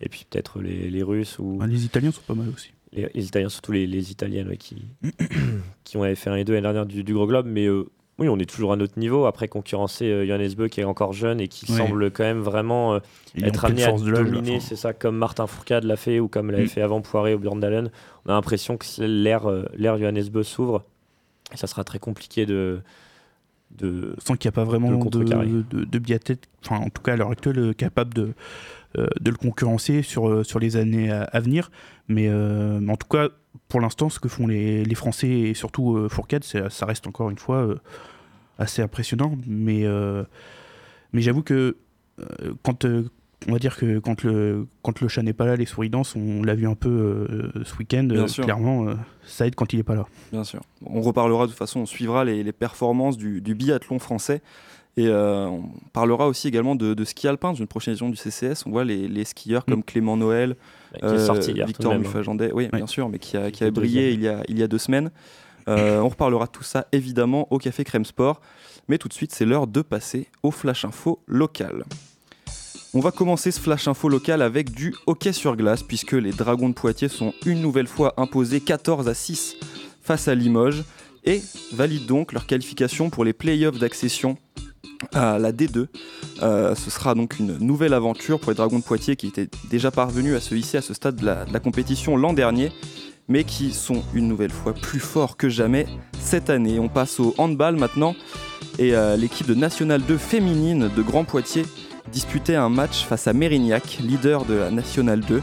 et 0.00 0.08
puis 0.08 0.26
peut-être 0.28 0.60
les, 0.60 0.90
les 0.90 1.02
Russes 1.02 1.38
ou 1.38 1.58
Ah, 1.62 1.66
les 1.66 1.84
Italiens 1.84 2.10
sont 2.10 2.22
pas 2.26 2.34
mal 2.34 2.48
aussi. 2.48 2.72
les, 2.92 3.08
les 3.14 3.26
Italiens, 3.26 3.48
surtout 3.48 3.72
les, 3.72 3.86
les 3.86 4.10
Italiennes 4.10 4.48
ouais, 4.48 4.56
qui, 4.56 4.84
qui 5.84 5.96
ont 5.96 6.14
fait 6.16 6.28
un 6.30 6.34
et 6.36 6.44
deux 6.44 6.54
l'année 6.54 6.64
dernière 6.64 6.86
du, 6.86 7.04
du 7.04 7.14
Gros 7.14 7.26
Globe. 7.28 7.46
Mais 7.46 7.66
euh, 7.66 7.86
oui, 8.20 8.28
on 8.28 8.38
est 8.38 8.48
toujours 8.48 8.72
à 8.72 8.76
notre 8.76 8.98
niveau. 8.98 9.24
Après, 9.24 9.48
concurrencer 9.48 10.04
euh, 10.04 10.26
Johannes 10.26 10.52
Bö, 10.56 10.68
qui 10.68 10.80
est 10.80 10.84
encore 10.84 11.12
jeune 11.12 11.40
et 11.40 11.48
qui 11.48 11.66
semble 11.66 12.10
quand 12.10 12.22
même 12.24 12.40
vraiment 12.40 12.94
euh, 12.94 12.98
être 13.42 13.64
amené 13.64 13.84
à 13.84 13.92
de 13.92 14.10
dominer, 14.10 14.56
enfin. 14.56 14.66
c'est 14.68 14.76
ça, 14.76 14.92
comme 14.92 15.16
Martin 15.16 15.46
Fourcade 15.46 15.84
l'a 15.84 15.96
fait 15.96 16.20
ou 16.20 16.28
comme 16.28 16.50
l'avait 16.50 16.64
Mm. 16.64 16.68
fait 16.68 16.82
avant 16.82 17.00
Poiré 17.00 17.34
au 17.34 17.38
Björndalen. 17.38 17.90
On 18.26 18.30
a 18.30 18.34
l'impression 18.34 18.76
que 18.76 18.84
l'ère 19.00 19.48
euh, 19.48 19.64
l'ère 19.74 19.96
Johannes 19.96 20.28
Bö 20.30 20.42
s'ouvre. 20.42 20.84
Et 21.52 21.56
ça 21.56 21.66
sera 21.66 21.82
très 21.82 21.98
compliqué 21.98 22.46
de. 22.46 22.80
de 23.70 24.14
sans 24.24 24.36
qu'il 24.36 24.48
n'y 24.48 24.54
a 24.54 24.56
pas 24.56 24.64
vraiment 24.64 24.90
de, 25.04 25.24
de, 25.24 26.18
enfin 26.64 26.76
en 26.76 26.90
tout 26.90 27.02
cas 27.02 27.14
à 27.14 27.16
l'heure 27.16 27.30
actuelle, 27.30 27.74
capable 27.74 28.14
de, 28.14 28.34
euh, 28.98 29.06
de 29.20 29.30
le 29.30 29.36
concurrencer 29.36 30.02
sur, 30.02 30.44
sur 30.44 30.58
les 30.58 30.76
années 30.76 31.10
à, 31.10 31.22
à 31.22 31.40
venir. 31.40 31.70
Mais, 32.08 32.26
euh, 32.28 32.84
en 32.88 32.96
tout 32.96 33.06
cas, 33.06 33.28
pour 33.68 33.80
l'instant, 33.80 34.08
ce 34.08 34.18
que 34.18 34.28
font 34.28 34.48
les, 34.48 34.84
les 34.84 34.94
Français 34.96 35.28
et 35.28 35.54
surtout 35.54 35.96
euh, 35.96 36.08
Fourcade, 36.08 36.42
ça 36.42 36.86
reste 36.86 37.06
encore 37.06 37.30
une 37.30 37.38
fois 37.38 37.68
assez 38.60 38.82
impressionnant. 38.82 39.36
Mais, 39.46 39.84
euh, 39.84 40.22
mais 41.12 41.20
j'avoue 41.22 41.42
que 41.42 41.76
euh, 42.20 42.24
quand, 42.62 42.84
euh, 42.84 43.08
on 43.48 43.52
va 43.52 43.58
dire 43.58 43.76
que 43.76 43.98
quand 43.98 44.22
le, 44.22 44.66
quand 44.82 45.00
le 45.00 45.08
chat 45.08 45.22
n'est 45.22 45.32
pas 45.32 45.46
là, 45.46 45.56
les 45.56 45.66
souris 45.66 45.90
dansent, 45.90 46.14
on 46.14 46.42
l'a 46.42 46.54
vu 46.54 46.68
un 46.68 46.74
peu 46.74 46.88
euh, 46.90 47.64
ce 47.64 47.74
week-end, 47.76 48.06
euh, 48.12 48.26
clairement, 48.26 48.86
euh, 48.86 48.94
ça 49.24 49.46
aide 49.46 49.54
quand 49.54 49.72
il 49.72 49.78
n'est 49.78 49.82
pas 49.82 49.94
là. 49.96 50.06
Bien 50.30 50.44
sûr. 50.44 50.60
On 50.86 51.00
reparlera 51.00 51.46
de 51.46 51.50
toute 51.50 51.58
façon, 51.58 51.80
on 51.80 51.86
suivra 51.86 52.24
les, 52.24 52.42
les 52.44 52.52
performances 52.52 53.16
du, 53.16 53.40
du 53.40 53.54
biathlon 53.54 53.98
français. 53.98 54.42
Et 54.96 55.06
euh, 55.06 55.46
on 55.46 55.62
parlera 55.92 56.26
aussi 56.26 56.48
également 56.48 56.74
de, 56.74 56.94
de 56.94 57.04
ski 57.04 57.28
alpin, 57.28 57.50
dans 57.50 57.54
une 57.54 57.68
prochaine 57.68 57.92
édition 57.92 58.10
du 58.10 58.16
CCS. 58.16 58.66
On 58.66 58.70
voit 58.70 58.84
les, 58.84 59.06
les 59.06 59.24
skieurs 59.24 59.64
comme 59.64 59.84
Clément 59.84 60.16
Noël, 60.16 60.56
bah, 60.92 61.08
qui 61.08 61.14
est 61.14 61.26
sorti 61.26 61.52
hier 61.52 61.64
Victor 61.66 61.92
hein. 61.92 61.98
Muffajandet, 61.98 62.50
oui, 62.52 62.64
Ouais. 62.64 62.70
bien 62.78 62.88
sûr, 62.88 63.08
mais 63.08 63.20
qui 63.20 63.36
a, 63.36 63.52
qui 63.52 63.62
a 63.62 63.70
brillé 63.70 64.12
il 64.12 64.20
y 64.20 64.26
a, 64.28 64.42
il 64.48 64.58
y 64.58 64.62
a 64.64 64.68
deux 64.68 64.78
semaines. 64.78 65.10
Euh, 65.70 66.00
on 66.00 66.08
reparlera 66.08 66.46
de 66.46 66.50
tout 66.50 66.62
ça 66.62 66.86
évidemment 66.92 67.46
au 67.50 67.58
Café 67.58 67.84
Crème 67.84 68.04
Sport. 68.04 68.40
Mais 68.88 68.98
tout 68.98 69.08
de 69.08 69.14
suite, 69.14 69.32
c'est 69.32 69.44
l'heure 69.44 69.66
de 69.66 69.82
passer 69.82 70.26
au 70.42 70.50
Flash 70.50 70.84
Info 70.84 71.22
local. 71.26 71.84
On 72.92 72.98
va 72.98 73.12
commencer 73.12 73.52
ce 73.52 73.60
Flash 73.60 73.86
Info 73.86 74.08
local 74.08 74.42
avec 74.42 74.72
du 74.72 74.94
hockey 75.06 75.32
sur 75.32 75.54
glace, 75.56 75.84
puisque 75.84 76.12
les 76.12 76.32
Dragons 76.32 76.68
de 76.68 76.74
Poitiers 76.74 77.08
sont 77.08 77.32
une 77.46 77.60
nouvelle 77.60 77.86
fois 77.86 78.14
imposés 78.16 78.60
14 78.60 79.06
à 79.08 79.14
6 79.14 79.56
face 80.02 80.26
à 80.26 80.34
Limoges 80.34 80.82
et 81.24 81.40
valident 81.72 82.06
donc 82.06 82.32
leur 82.32 82.46
qualification 82.46 83.10
pour 83.10 83.24
les 83.24 83.32
playoffs 83.32 83.78
d'accession 83.78 84.38
à 85.12 85.38
la 85.38 85.52
D2. 85.52 85.86
Euh, 86.42 86.74
ce 86.74 86.90
sera 86.90 87.14
donc 87.14 87.38
une 87.38 87.58
nouvelle 87.58 87.94
aventure 87.94 88.40
pour 88.40 88.50
les 88.50 88.56
Dragons 88.56 88.78
de 88.78 88.84
Poitiers 88.84 89.16
qui 89.16 89.28
étaient 89.28 89.48
déjà 89.70 89.90
parvenus 89.90 90.34
à 90.34 90.40
se 90.40 90.54
hisser 90.54 90.78
à 90.78 90.82
ce 90.82 90.94
stade 90.94 91.16
de 91.16 91.26
la, 91.26 91.44
de 91.44 91.52
la 91.52 91.60
compétition 91.60 92.16
l'an 92.16 92.32
dernier, 92.32 92.72
mais 93.30 93.44
qui 93.44 93.72
sont 93.72 94.02
une 94.12 94.28
nouvelle 94.28 94.50
fois 94.50 94.74
plus 94.74 95.00
forts 95.00 95.38
que 95.38 95.48
jamais 95.48 95.86
cette 96.18 96.50
année. 96.50 96.78
On 96.78 96.88
passe 96.88 97.20
au 97.20 97.34
handball 97.38 97.76
maintenant, 97.76 98.14
et 98.78 98.94
euh, 98.94 99.16
l'équipe 99.16 99.46
de 99.46 99.54
National 99.54 100.02
2 100.02 100.18
féminine 100.18 100.90
de 100.94 101.02
Grand 101.02 101.24
Poitiers 101.24 101.64
disputait 102.12 102.56
un 102.56 102.68
match 102.68 103.04
face 103.04 103.28
à 103.28 103.32
Mérignac, 103.32 103.98
leader 104.02 104.44
de 104.44 104.54
la 104.54 104.70
National 104.70 105.20
2, 105.20 105.40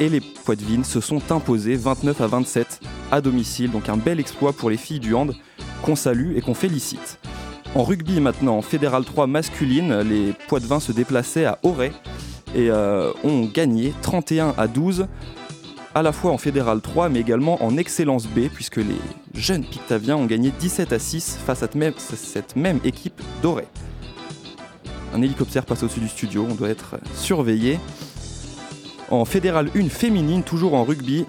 et 0.00 0.08
les 0.08 0.20
Poitevines 0.20 0.84
se 0.84 1.00
sont 1.00 1.20
imposés 1.30 1.74
29 1.74 2.20
à 2.20 2.26
27 2.28 2.80
à 3.10 3.20
domicile, 3.20 3.70
donc 3.70 3.88
un 3.88 3.96
bel 3.96 4.20
exploit 4.20 4.52
pour 4.52 4.70
les 4.70 4.76
filles 4.76 5.00
du 5.00 5.14
hand 5.14 5.34
qu'on 5.82 5.96
salue 5.96 6.36
et 6.36 6.40
qu'on 6.40 6.54
félicite. 6.54 7.18
En 7.74 7.82
rugby 7.82 8.20
maintenant, 8.20 8.58
en 8.58 8.62
Fédéral 8.62 9.04
3 9.04 9.26
masculine, 9.26 10.00
les 10.00 10.32
Poitevins 10.46 10.78
se 10.78 10.92
déplaçaient 10.92 11.44
à 11.44 11.58
Auray 11.64 11.90
et 12.54 12.70
euh, 12.70 13.12
ont 13.24 13.46
gagné 13.52 13.92
31 14.02 14.54
à 14.56 14.68
12 14.68 15.08
à 15.94 16.02
la 16.02 16.12
fois 16.12 16.32
en 16.32 16.38
Fédéral 16.38 16.80
3 16.80 17.08
mais 17.08 17.20
également 17.20 17.62
en 17.64 17.76
Excellence 17.76 18.26
B 18.26 18.48
puisque 18.52 18.76
les 18.76 18.98
jeunes 19.34 19.64
Pictaviens 19.64 20.16
ont 20.16 20.26
gagné 20.26 20.52
17 20.58 20.92
à 20.92 20.98
6 20.98 21.38
face 21.44 21.62
à 21.62 21.68
cette 22.16 22.56
même, 22.56 22.80
équipe 22.84 23.20
d'Auray. 23.42 23.66
Un 25.14 25.22
hélicoptère 25.22 25.64
passe 25.64 25.82
au-dessus 25.84 26.00
du 26.00 26.08
studio, 26.08 26.46
on 26.50 26.54
doit 26.54 26.68
être 26.68 26.96
surveillé. 27.14 27.78
En 29.10 29.24
Fédéral 29.24 29.70
1 29.76 29.88
féminine, 29.88 30.42
toujours 30.42 30.74
en 30.74 30.82
rugby, 30.82 31.26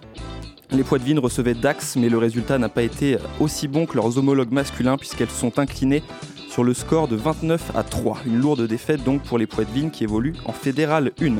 les 0.71 0.83
Poitevines 0.83 1.19
recevaient 1.19 1.53
Dax, 1.53 1.95
mais 1.95 2.09
le 2.09 2.17
résultat 2.17 2.57
n'a 2.57 2.69
pas 2.69 2.81
été 2.81 3.17
aussi 3.39 3.67
bon 3.67 3.85
que 3.85 3.95
leurs 3.95 4.17
homologues 4.17 4.51
masculins 4.51 4.97
puisqu'elles 4.97 5.29
sont 5.29 5.59
inclinées 5.59 6.01
sur 6.49 6.63
le 6.63 6.73
score 6.73 7.07
de 7.07 7.15
29 7.15 7.75
à 7.75 7.83
3. 7.83 8.19
Une 8.25 8.39
lourde 8.39 8.65
défaite 8.65 9.03
donc 9.03 9.21
pour 9.21 9.37
les 9.37 9.45
Poitevines 9.45 9.91
qui 9.91 10.03
évoluent 10.03 10.35
en 10.45 10.53
Fédéral 10.53 11.11
1. 11.21 11.35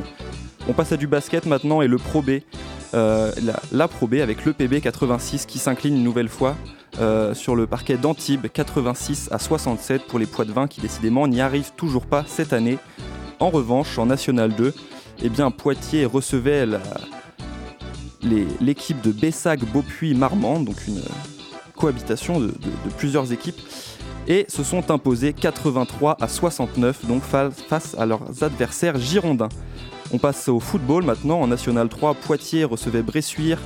On 0.68 0.74
passe 0.74 0.92
à 0.92 0.98
du 0.98 1.08
basket 1.08 1.46
maintenant 1.48 1.82
et 1.82 1.88
le 1.88 1.98
Pro 1.98 2.22
B, 2.22 2.42
euh, 2.94 3.32
la, 3.44 3.60
la 3.72 3.90
avec 4.22 4.46
le 4.46 4.54
PB 4.54 4.82
86 4.82 5.46
qui 5.46 5.60
s'incline 5.60 5.96
une 5.96 6.04
nouvelle 6.04 6.30
fois 6.30 6.56
euh, 7.00 7.34
sur 7.34 7.56
le 7.56 7.68
parquet 7.68 7.98
d'Antibes 7.98 8.48
86 8.48 9.30
à 9.32 9.40
67 9.40 10.08
pour 10.08 10.18
les 10.18 10.26
poids 10.26 10.46
de 10.46 10.54
vin 10.54 10.68
qui 10.68 10.80
décidément 10.80 11.28
n'y 11.28 11.42
arrivent 11.42 11.74
toujours 11.76 12.06
pas 12.06 12.24
cette 12.28 12.54
année. 12.54 12.78
En 13.40 13.50
revanche, 13.50 13.98
en 13.98 14.06
National 14.06 14.54
2, 14.54 14.74
eh 15.24 15.30
bien, 15.30 15.52
Poitiers 15.52 16.06
recevait 16.06 16.66
l'équipe 18.62 19.02
de 19.02 19.12
Bessac-Beaupuy-Marmande, 19.12 20.66
donc 20.66 20.88
une 20.88 21.02
cohabitation 21.76 22.40
de, 22.40 22.54
plusieurs 22.98 23.34
équipes, 23.34 23.60
et 24.28 24.46
se 24.48 24.64
sont 24.64 24.90
imposés 24.90 25.34
83 25.34 26.18
à 26.22 26.28
69, 26.30 27.06
donc 27.06 27.24
face 27.24 27.96
à 27.98 28.06
leurs 28.06 28.44
adversaires 28.44 28.98
girondins. 28.98 29.50
On 30.12 30.18
passe 30.18 30.48
au 30.50 30.60
football 30.60 31.04
maintenant. 31.04 31.42
En 31.42 31.48
National 31.48 31.90
3, 31.90 32.14
Poitiers 32.16 32.64
recevait 32.64 33.02
Bressuire 33.02 33.60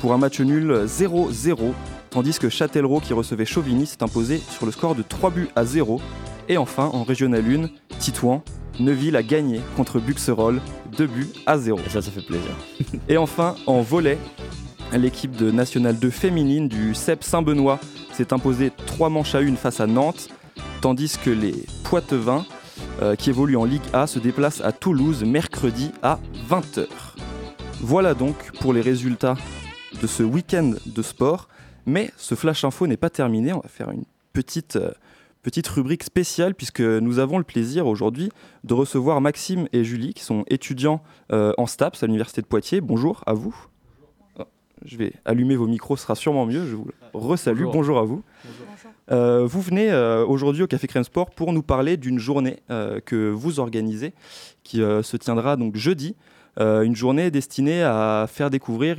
pour 0.00 0.12
un 0.12 0.18
match 0.18 0.40
nul 0.40 0.84
0-0, 0.86 1.72
tandis 2.10 2.38
que 2.38 2.48
Châtellerault, 2.48 3.00
qui 3.00 3.12
recevait 3.12 3.44
Chauvigny, 3.44 3.86
s'est 3.86 4.02
imposé 4.02 4.38
sur 4.38 4.66
le 4.66 4.72
score 4.72 4.94
de 4.94 5.02
3 5.02 5.30
buts 5.30 5.48
à 5.56 5.64
0. 5.64 6.00
Et 6.48 6.56
enfin, 6.56 6.90
en 6.92 7.04
Régional 7.04 7.44
1, 7.44 7.96
Titouan, 7.98 8.42
Neuville 8.78 9.16
a 9.16 9.22
gagné 9.22 9.60
contre 9.76 10.00
Buxerolles 10.00 10.60
2 10.96 11.06
buts 11.06 11.28
à 11.46 11.58
0. 11.58 11.78
Et 11.86 11.90
ça, 11.90 12.02
ça 12.02 12.10
fait 12.10 12.24
plaisir. 12.24 12.50
Et 13.08 13.16
enfin, 13.16 13.54
en 13.66 13.82
volet, 13.82 14.18
l'équipe 14.92 15.36
de 15.36 15.50
National 15.50 15.98
2 15.98 16.10
féminine 16.10 16.68
du 16.68 16.94
CEP 16.94 17.22
Saint-Benoît 17.22 17.78
s'est 18.12 18.32
imposée 18.32 18.72
3 18.86 19.08
manches 19.08 19.34
à 19.34 19.38
1 19.38 19.56
face 19.56 19.80
à 19.80 19.86
Nantes, 19.86 20.28
tandis 20.80 21.16
que 21.22 21.30
les 21.30 21.54
Poitevins, 21.84 22.44
euh, 23.02 23.16
qui 23.16 23.30
évoluent 23.30 23.56
en 23.56 23.64
Ligue 23.64 23.82
A, 23.92 24.06
se 24.06 24.18
déplacent 24.18 24.60
à 24.60 24.72
Toulouse 24.72 25.24
mercredi 25.24 25.92
à 26.02 26.18
20h. 26.48 26.86
Voilà 27.80 28.14
donc 28.14 28.52
pour 28.60 28.72
les 28.72 28.80
résultats 28.80 29.36
de 30.00 30.06
ce 30.06 30.22
week-end 30.22 30.72
de 30.84 31.02
sport. 31.02 31.48
Mais 31.86 32.10
ce 32.16 32.34
Flash 32.34 32.64
Info 32.64 32.86
n'est 32.86 32.96
pas 32.96 33.10
terminé. 33.10 33.52
On 33.52 33.60
va 33.60 33.68
faire 33.68 33.90
une 33.90 34.04
petite, 34.32 34.76
euh, 34.76 34.92
petite 35.42 35.66
rubrique 35.68 36.04
spéciale 36.04 36.54
puisque 36.54 36.80
nous 36.80 37.18
avons 37.18 37.38
le 37.38 37.44
plaisir 37.44 37.86
aujourd'hui 37.86 38.30
de 38.64 38.74
recevoir 38.74 39.20
Maxime 39.20 39.66
et 39.72 39.84
Julie 39.84 40.14
qui 40.14 40.22
sont 40.22 40.44
étudiants 40.48 41.02
euh, 41.32 41.52
en 41.58 41.66
STAPS 41.66 42.02
à 42.02 42.06
l'Université 42.06 42.42
de 42.42 42.46
Poitiers. 42.46 42.80
Bonjour 42.80 43.22
à 43.26 43.32
vous. 43.32 43.54
Oh, 44.38 44.44
je 44.84 44.96
vais 44.96 45.12
allumer 45.24 45.56
vos 45.56 45.66
micros, 45.66 45.96
ce 45.96 46.02
sera 46.02 46.14
sûrement 46.14 46.46
mieux. 46.46 46.66
Je 46.66 46.76
vous 46.76 46.86
resalue. 47.14 47.64
Bonjour, 47.64 47.98
à 47.98 48.04
vous. 48.04 48.22
Euh, 49.10 49.46
vous 49.46 49.60
venez 49.60 49.92
aujourd'hui 50.26 50.62
au 50.62 50.66
Café 50.66 50.86
Crème 50.86 51.04
Sport 51.04 51.30
pour 51.30 51.52
nous 51.52 51.62
parler 51.62 51.96
d'une 51.96 52.18
journée 52.18 52.58
que 53.04 53.30
vous 53.30 53.60
organisez 53.60 54.12
qui 54.62 54.78
se 54.78 55.16
tiendra 55.16 55.56
donc 55.56 55.76
jeudi 55.76 56.16
euh, 56.58 56.82
une 56.82 56.96
journée 56.96 57.30
destinée 57.30 57.82
à 57.82 58.26
faire 58.28 58.50
découvrir 58.50 58.96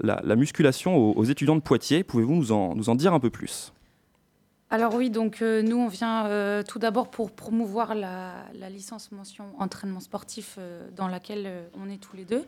la, 0.00 0.36
musculation 0.36 0.96
aux, 0.96 1.24
étudiants 1.24 1.56
de 1.56 1.60
Poitiers. 1.60 2.02
Pouvez-vous 2.02 2.34
nous 2.34 2.52
en, 2.52 2.94
dire 2.94 3.14
un 3.14 3.20
peu 3.20 3.30
plus? 3.30 3.72
Alors 4.70 4.94
oui, 4.94 5.10
donc 5.10 5.42
euh, 5.42 5.60
nous 5.60 5.76
on 5.76 5.88
vient 5.88 6.26
euh, 6.26 6.62
tout 6.62 6.78
d'abord 6.78 7.10
pour 7.10 7.30
promouvoir 7.30 7.94
la, 7.94 8.46
licence 8.70 9.12
mention 9.12 9.44
entraînement 9.58 10.00
sportif 10.00 10.58
dans 10.96 11.08
laquelle 11.08 11.68
on 11.78 11.90
est 11.90 11.98
tous 11.98 12.16
les 12.16 12.24
deux. 12.24 12.44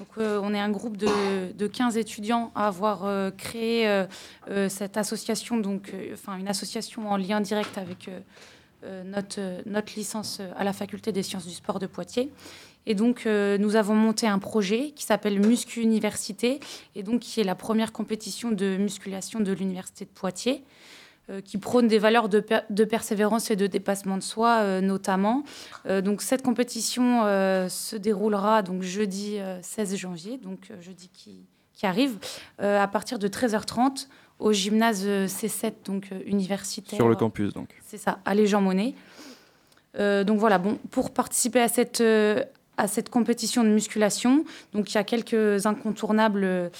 Donc 0.00 0.08
on 0.16 0.52
est 0.54 0.58
un 0.58 0.70
groupe 0.70 0.96
de, 0.96 1.52
de 1.52 1.66
15 1.66 1.96
étudiants 1.96 2.50
à 2.54 2.66
avoir 2.66 3.32
créé 3.36 4.04
cette 4.68 4.96
association, 4.96 5.58
donc 5.58 5.92
enfin 6.12 6.36
une 6.38 6.48
association 6.48 7.08
en 7.10 7.16
lien 7.16 7.40
direct 7.40 7.76
avec 7.76 8.10
notre, 9.04 9.68
notre 9.68 9.92
licence 9.94 10.40
à 10.56 10.64
la 10.64 10.72
faculté 10.72 11.12
des 11.12 11.22
sciences 11.22 11.46
du 11.46 11.52
sport 11.52 11.78
de 11.78 11.86
Poitiers. 11.86 12.30
Et 12.86 12.94
donc, 12.94 13.26
euh, 13.26 13.58
nous 13.58 13.76
avons 13.76 13.94
monté 13.94 14.26
un 14.26 14.38
projet 14.38 14.92
qui 14.92 15.04
s'appelle 15.04 15.38
Muscu 15.38 15.80
Université, 15.80 16.60
et 16.94 17.02
donc 17.02 17.20
qui 17.20 17.40
est 17.40 17.44
la 17.44 17.54
première 17.54 17.92
compétition 17.92 18.50
de 18.50 18.76
musculation 18.76 19.40
de 19.40 19.52
l'Université 19.52 20.06
de 20.06 20.10
Poitiers, 20.10 20.62
euh, 20.62 20.79
qui 21.44 21.58
prône 21.58 21.88
des 21.88 21.98
valeurs 21.98 22.28
de, 22.28 22.44
de, 22.70 22.84
persévérance 22.84 23.50
et 23.50 23.56
de 23.56 23.66
dépassement 23.66 24.16
de 24.16 24.22
soi, 24.22 24.58
euh, 24.60 24.80
notamment. 24.80 25.44
donc, 26.02 26.22
cette 26.22 26.42
compétition 26.42 27.22
se 27.68 27.96
déroulera 27.96 28.62
donc 28.62 28.82
jeudi 28.82 29.38
16 29.62 29.96
janvier, 29.96 30.38
donc 30.38 30.70
jeudi 30.80 31.10
qui, 31.12 31.46
qui 31.74 31.86
arrive, 31.86 32.18
à 32.58 32.88
partir 32.88 33.18
de 33.18 33.28
13h30 33.28 34.08
au 34.38 34.52
gymnase 34.52 35.06
C7, 35.06 35.72
donc 35.84 36.10
universitaire. 36.26 36.96
Sur 36.96 37.08
le 37.08 37.16
campus, 37.16 37.52
donc. 37.52 37.68
C'est 37.86 37.98
ça, 37.98 38.18
à 38.24 38.34
Jean 38.44 38.60
Monnet. 38.60 38.94
donc 39.94 40.38
voilà, 40.38 40.58
bon, 40.58 40.78
pour 40.90 41.10
participer 41.10 41.60
à 41.60 41.68
cette, 41.68 42.02
à 42.80 42.88
cette 42.88 43.10
compétition 43.10 43.62
de 43.62 43.68
musculation. 43.68 44.44
Donc 44.72 44.90
il 44.90 44.94
y 44.94 44.98
a 44.98 45.04
quelques 45.04 45.66
incontournables 45.66 46.70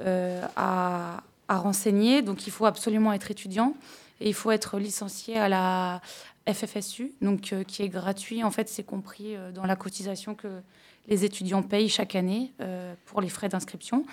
euh, 0.00 0.42
à, 0.56 1.22
renseigner. 1.56 2.22
Donc 2.22 2.46
il 2.46 2.50
faut 2.50 2.66
absolument 2.66 3.12
être 3.12 3.30
étudiant 3.30 3.74
et 4.20 4.28
il 4.28 4.34
faut 4.34 4.50
être 4.50 4.78
licencié 4.78 5.38
à 5.38 5.48
la 5.48 6.00
FFSU, 6.52 7.12
donc 7.20 7.52
euh, 7.52 7.62
qui 7.62 7.82
est 7.82 7.88
gratuit. 7.88 8.42
En 8.42 8.50
fait, 8.50 8.68
c'est 8.68 8.82
compris 8.82 9.36
euh, 9.36 9.52
dans 9.52 9.64
la 9.64 9.76
cotisation 9.76 10.34
que 10.34 10.48
les 11.06 11.24
étudiants 11.24 11.62
payent 11.62 11.88
chaque 11.88 12.14
année 12.14 12.52
pour 13.06 13.22
les 13.22 13.30
frais 13.30 13.48
d'inscription. 13.48 14.04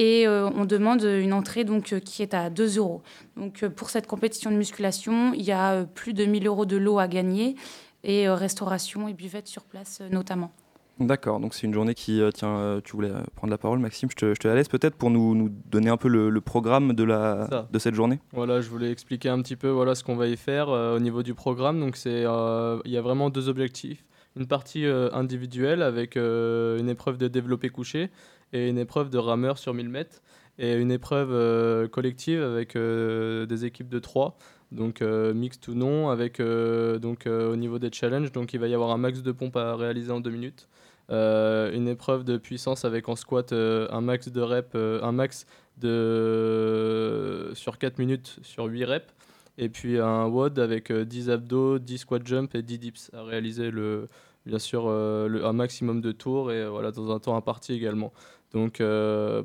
Et 0.00 0.28
on 0.28 0.64
demande 0.64 1.02
une 1.02 1.32
entrée 1.32 1.64
donc, 1.64 1.98
qui 1.98 2.22
est 2.22 2.32
à 2.32 2.48
2 2.48 2.78
euros. 2.78 3.02
Donc, 3.36 3.66
pour 3.66 3.90
cette 3.90 4.06
compétition 4.06 4.52
de 4.52 4.56
musculation, 4.56 5.34
il 5.34 5.42
y 5.42 5.50
a 5.50 5.82
plus 5.82 6.12
de 6.12 6.24
1000 6.24 6.46
euros 6.46 6.64
de 6.64 6.76
lot 6.76 7.00
à 7.00 7.08
gagner 7.08 7.56
et 8.04 8.28
restauration 8.28 9.08
et 9.08 9.14
buvette 9.14 9.48
sur 9.48 9.64
place 9.64 10.00
notamment. 10.12 10.52
D'accord, 11.00 11.38
donc 11.38 11.54
c'est 11.54 11.66
une 11.66 11.74
journée 11.74 11.94
qui, 11.94 12.20
euh, 12.20 12.32
tiens, 12.32 12.58
euh, 12.58 12.80
tu 12.82 12.92
voulais 12.92 13.12
prendre 13.36 13.52
la 13.52 13.58
parole 13.58 13.78
Maxime, 13.78 14.10
je 14.10 14.16
te, 14.16 14.34
je 14.34 14.40
te 14.40 14.48
la 14.48 14.56
laisse 14.56 14.68
peut-être 14.68 14.96
pour 14.96 15.10
nous, 15.10 15.34
nous, 15.36 15.48
donner 15.48 15.90
un 15.90 15.96
peu 15.96 16.08
le, 16.08 16.40
programme 16.40 16.92
de, 16.92 17.04
la, 17.04 17.68
de 17.70 17.78
cette 17.78 17.94
journée. 17.94 18.18
Voilà, 18.32 18.60
je 18.60 18.68
voulais 18.68 18.90
expliquer 18.90 19.28
un 19.28 19.40
petit 19.40 19.54
peu 19.54 19.68
voilà, 19.68 19.94
ce 19.94 20.02
qu'on 20.02 20.16
va 20.16 20.26
y 20.26 20.36
faire 20.36 20.70
euh, 20.70 20.96
au 20.96 21.00
niveau 21.00 21.22
du 21.22 21.34
programme. 21.34 21.78
Donc 21.78 21.96
il 22.04 22.12
y 22.12 22.96
a 22.96 23.00
vraiment 23.00 23.30
deux 23.30 23.48
objectifs. 23.48 24.04
Une 24.36 24.46
partie 24.46 24.84
individuelle 24.86 25.82
avec 25.82 26.14
une 26.16 26.88
épreuve 26.88 27.18
de 27.18 27.26
développé 27.26 27.70
couché 27.70 28.10
et 28.52 28.68
une 28.68 28.78
épreuve 28.78 29.10
de 29.10 29.18
rameur 29.18 29.58
sur 29.58 29.74
1000 29.74 29.88
mètres 29.88 30.22
et 30.58 30.74
une 30.76 30.92
épreuve 30.92 31.88
collective 31.88 32.40
avec 32.40 32.76
des 32.76 33.64
équipes 33.64 33.88
de 33.88 33.98
trois 33.98 34.36
donc 34.70 35.00
mixte 35.00 35.66
ou 35.66 35.74
non, 35.74 36.10
avec 36.10 36.40
donc 36.40 37.26
au 37.26 37.56
niveau 37.56 37.80
des 37.80 37.90
challenges, 37.90 38.30
donc 38.30 38.52
il 38.52 38.60
va 38.60 38.68
y 38.68 38.74
avoir 38.74 38.90
un 38.90 38.98
max 38.98 39.22
de 39.22 39.32
pompes 39.32 39.56
à 39.56 39.74
réaliser 39.74 40.12
en 40.12 40.20
deux 40.20 40.30
minutes, 40.30 40.68
euh, 40.68 40.77
une 41.10 41.88
épreuve 41.88 42.24
de 42.24 42.36
puissance 42.36 42.84
avec 42.84 43.08
en 43.08 43.16
squat 43.16 43.52
euh, 43.52 43.88
un 43.90 44.00
max 44.00 44.28
de 44.28 44.40
reps, 44.40 44.70
euh, 44.74 45.00
un 45.02 45.12
max 45.12 45.46
de 45.78 47.50
sur 47.54 47.78
4 47.78 47.98
minutes 47.98 48.38
sur 48.42 48.64
8 48.64 48.84
reps, 48.84 49.14
et 49.58 49.68
puis 49.68 49.98
un 49.98 50.26
WOD 50.26 50.58
avec 50.58 50.92
10 50.92 51.30
abdos, 51.30 51.78
10 51.78 51.98
squat 51.98 52.26
jump 52.26 52.54
et 52.54 52.62
10 52.62 52.78
dips 52.78 53.10
à 53.14 53.22
réaliser 53.22 53.70
le, 53.70 54.06
bien 54.44 54.58
sûr 54.58 54.88
un 54.88 55.52
maximum 55.52 56.00
de 56.00 56.12
tours 56.12 56.52
et 56.52 56.66
voilà 56.66 56.90
dans 56.90 57.12
un 57.12 57.18
temps 57.20 57.36
imparti 57.36 57.72
également. 57.72 58.12
Donc 58.52 58.82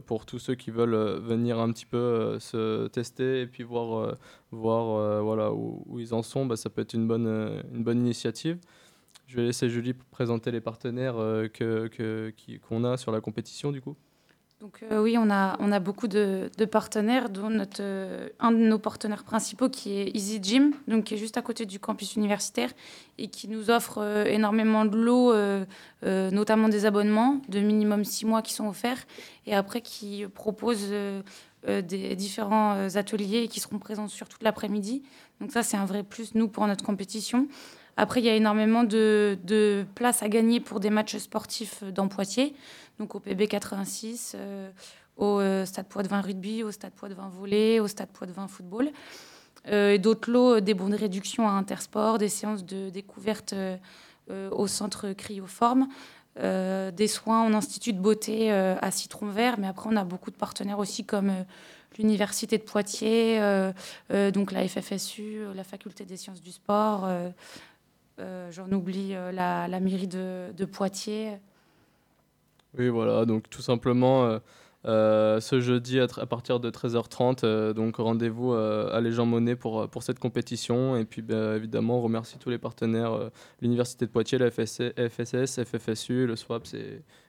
pour 0.07 0.25
tous 0.25 0.39
ceux 0.39 0.55
qui 0.55 0.71
veulent 0.71 1.19
venir 1.19 1.59
un 1.59 1.71
petit 1.71 1.85
peu 1.85 2.39
se 2.39 2.87
tester 2.87 3.41
et 3.41 3.47
puis 3.47 3.61
voir, 3.61 4.15
voir 4.51 5.23
voilà, 5.23 5.51
où, 5.53 5.83
où, 5.85 5.99
ils 5.99 6.15
en 6.15 6.23
sont, 6.23 6.47
bah, 6.47 6.55
ça 6.55 6.71
peut 6.71 6.81
être 6.81 6.93
une 6.93 7.07
bonne, 7.07 7.61
une 7.73 7.83
bonne 7.83 7.99
initiative. 7.99 8.57
Je 9.33 9.37
vais 9.39 9.47
laisser 9.47 9.67
Julie 9.67 9.93
présenter 9.93 10.51
les 10.51 10.61
partenaires 10.61 11.15
euh, 11.17 11.47
qu'on 12.69 12.83
a 12.83 12.97
sur 12.97 13.11
la 13.11 13.19
compétition 13.19 13.71
du 13.71 13.81
coup. 13.81 13.95
Donc 14.61 14.83
euh, 14.83 15.01
oui, 15.01 15.17
on 15.17 15.31
a, 15.31 15.57
on 15.59 15.71
a 15.71 15.79
beaucoup 15.79 16.07
de, 16.07 16.51
partenaires, 16.69 17.31
dont 17.31 17.49
euh, 17.79 18.29
un 18.39 18.51
de 18.51 18.57
nos 18.57 18.77
partenaires 18.77 19.23
principaux 19.23 19.69
qui 19.69 19.93
est 19.93 20.15
Easy 20.15 20.39
Gym, 20.39 20.75
donc 20.87 21.05
qui 21.05 21.15
est 21.15 21.17
juste 21.17 21.35
à 21.35 21.41
côté 21.41 21.65
du 21.65 21.79
campus 21.79 22.15
universitaire 22.15 22.69
et 23.17 23.27
qui 23.27 23.47
nous 23.47 23.71
offre 23.71 24.03
énormément 24.27 24.85
de 24.85 24.97
lots, 24.97 25.33
notamment 26.03 26.69
des 26.69 26.85
abonnements 26.85 27.41
de 27.49 27.59
minimum 27.59 28.05
six 28.05 28.27
mois 28.27 28.43
qui 28.43 28.53
sont 28.53 28.67
offerts 28.67 29.03
et 29.47 29.55
après 29.55 29.81
qui 29.81 30.27
propose 30.35 30.93
des 31.65 32.15
différents 32.15 32.95
ateliers 32.95 33.47
qui 33.47 33.59
seront 33.59 33.79
présents 33.79 34.07
sur 34.07 34.29
toute 34.29 34.43
l'après-midi. 34.43 35.01
Donc 35.41 35.51
ça, 35.51 35.63
c'est 35.63 35.77
un 35.77 35.85
vrai 35.85 36.03
plus, 36.03 36.35
nous, 36.35 36.47
pour 36.47 36.67
notre 36.67 36.85
compétition. 36.85 37.47
Après, 37.95 38.21
il 38.21 38.25
y 38.25 38.29
a 38.29 38.35
énormément 38.35 38.83
de, 38.83 39.37
de 39.43 39.85
places 39.95 40.23
à 40.23 40.29
gagner 40.29 40.59
pour 40.59 40.79
des 40.79 40.89
matchs 40.89 41.17
sportifs 41.17 41.83
dans 41.83 42.07
Poitiers, 42.07 42.55
donc 42.99 43.15
au 43.15 43.19
PB 43.19 43.47
86, 43.47 44.35
euh, 44.35 44.69
au 45.17 45.39
euh, 45.39 45.65
Stade 45.65 45.87
Poids-de-Vin 45.87 46.21
rugby, 46.21 46.63
au 46.63 46.71
Stade 46.71 46.93
Poids-de-Vin 46.93 47.29
volley, 47.29 47.79
au 47.79 47.87
Stade 47.87 48.09
Poids-de-Vin 48.09 48.47
football. 48.47 48.89
Euh, 49.67 49.97
d'autres 49.97 50.31
lots, 50.31 50.59
des 50.59 50.73
bons 50.73 50.89
de 50.89 50.95
réduction 50.95 51.47
à 51.47 51.51
Intersport, 51.51 52.17
des 52.17 52.29
séances 52.29 52.65
de 52.65 52.89
découverte 52.89 53.55
au 54.51 54.67
centre 54.67 55.11
cryoforme, 55.11 55.89
des 56.37 57.07
soins 57.07 57.41
en 57.41 57.53
institut 57.53 57.91
de 57.91 57.99
beauté 57.99 58.51
à 58.51 58.89
Citron 58.89 59.27
Vert. 59.27 59.59
Mais 59.59 59.67
après, 59.67 59.89
on 59.91 59.97
a 59.97 60.05
beaucoup 60.05 60.31
de 60.31 60.37
partenaires 60.37 60.79
aussi 60.79 61.03
comme 61.03 61.33
l'Université 61.97 62.57
de 62.57 62.63
Poitiers, 62.63 63.41
donc 64.33 64.53
la 64.53 64.65
FFSU, 64.65 65.39
la 65.53 65.65
Faculté 65.65 66.05
des 66.05 66.15
sciences 66.15 66.41
du 66.41 66.51
sport. 66.51 67.05
Euh, 68.19 68.51
j'en 68.51 68.71
oublie 68.71 69.15
euh, 69.15 69.31
la, 69.31 69.79
mairie 69.79 70.07
de, 70.07 70.65
Poitiers. 70.65 71.39
Oui, 72.77 72.89
voilà, 72.89 73.25
donc 73.25 73.49
tout 73.49 73.61
simplement, 73.61 74.39
euh, 74.85 75.39
ce 75.39 75.59
jeudi 75.59 75.99
à, 75.99 76.07
partir 76.25 76.59
de 76.59 76.69
13h30. 76.71 77.73
donc 77.73 77.97
rendez-vous 77.97 78.53
à 78.53 78.99
Les 79.01 79.11
Monnaie 79.23 79.55
pour, 79.55 79.87
pour 79.89 80.03
cette 80.03 80.19
compétition. 80.19 80.97
Et 80.97 81.05
puis 81.05 81.21
bah, 81.21 81.55
évidemment, 81.55 82.01
remercie 82.01 82.37
tous 82.39 82.49
les 82.49 82.57
partenaires, 82.57 83.29
l'Université 83.61 84.05
de 84.05 84.11
Poitiers, 84.11 84.37
la 84.37 84.49
FSS, 84.49 85.63
FFSU, 85.63 86.25
le 86.25 86.35
SWAPS 86.35 86.75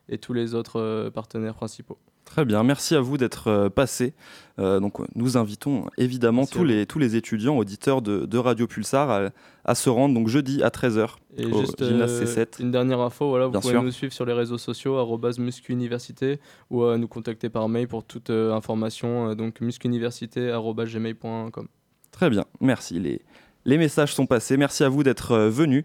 et 0.08 0.18
tous 0.18 0.32
les 0.32 0.54
autres 0.54 1.10
partenaires 1.14 1.54
principaux. 1.54 1.98
Très 2.34 2.44
bien, 2.44 2.64
merci 2.64 2.96
à 2.96 3.00
vous 3.00 3.16
d'être 3.16 3.46
euh, 3.46 3.70
passé. 3.70 4.12
Euh, 4.58 4.80
donc, 4.80 4.94
nous 5.14 5.36
invitons 5.36 5.86
évidemment 5.98 6.46
tous 6.46 6.64
les, 6.64 6.84
tous 6.84 6.98
les 6.98 7.14
étudiants, 7.14 7.56
auditeurs 7.56 8.02
de, 8.02 8.38
Radio 8.38 8.66
Pulsar 8.66 9.30
à, 9.64 9.74
se 9.76 9.88
rendre 9.88 10.16
donc 10.16 10.26
jeudi 10.26 10.60
à 10.60 10.70
13h 10.70 11.10
Et 11.36 11.46
au 11.46 11.60
juste, 11.60 11.84
gymnase 11.84 12.20
euh, 12.20 12.24
C7. 12.24 12.60
Une 12.60 12.72
dernière 12.72 12.98
info, 12.98 13.28
voilà, 13.28 13.46
vous 13.46 13.60
pouvez 13.60 13.80
nous 13.80 13.92
suivre 13.92 14.12
sur 14.12 14.26
les 14.26 14.32
réseaux 14.32 14.58
sociaux, 14.58 14.98
muscuniversité, 15.38 16.40
ou 16.70 16.84
nous 16.96 17.06
contacter 17.06 17.50
par 17.50 17.68
mail 17.68 17.86
pour 17.86 18.02
toute 18.02 18.30
information, 18.30 19.36
donc 19.36 19.60
muscuniversité.gmail.com. 19.60 21.68
Très 22.10 22.30
bien, 22.30 22.46
merci. 22.60 22.98
Les, 22.98 23.22
les 23.64 23.78
messages 23.78 24.12
sont 24.12 24.26
passés. 24.26 24.56
Merci 24.56 24.82
à 24.82 24.88
vous 24.88 25.04
d'être 25.04 25.36
venus. 25.36 25.84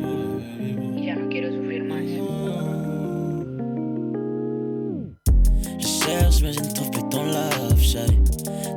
mais 6.43 6.53
je 6.53 6.59
ne 6.59 6.73
trouve 6.73 6.91
plus 6.91 7.03
ton 7.09 7.23
love, 7.23 7.79
shawty. 7.79 8.17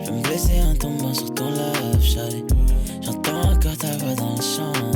Je 0.01 0.07
vais 0.07 0.17
me 0.17 0.23
blesser 0.23 0.61
en 0.63 0.75
tombant 0.75 1.15
sur 1.15 1.33
ton 1.35 1.51
love, 1.51 2.03
shawty. 2.03 2.45
J'entends 3.03 3.53
encore 3.53 3.77
ta 3.79 3.97
voix 3.99 4.15
dans 4.15 4.35
la 4.35 4.43
chambre, 4.43 4.94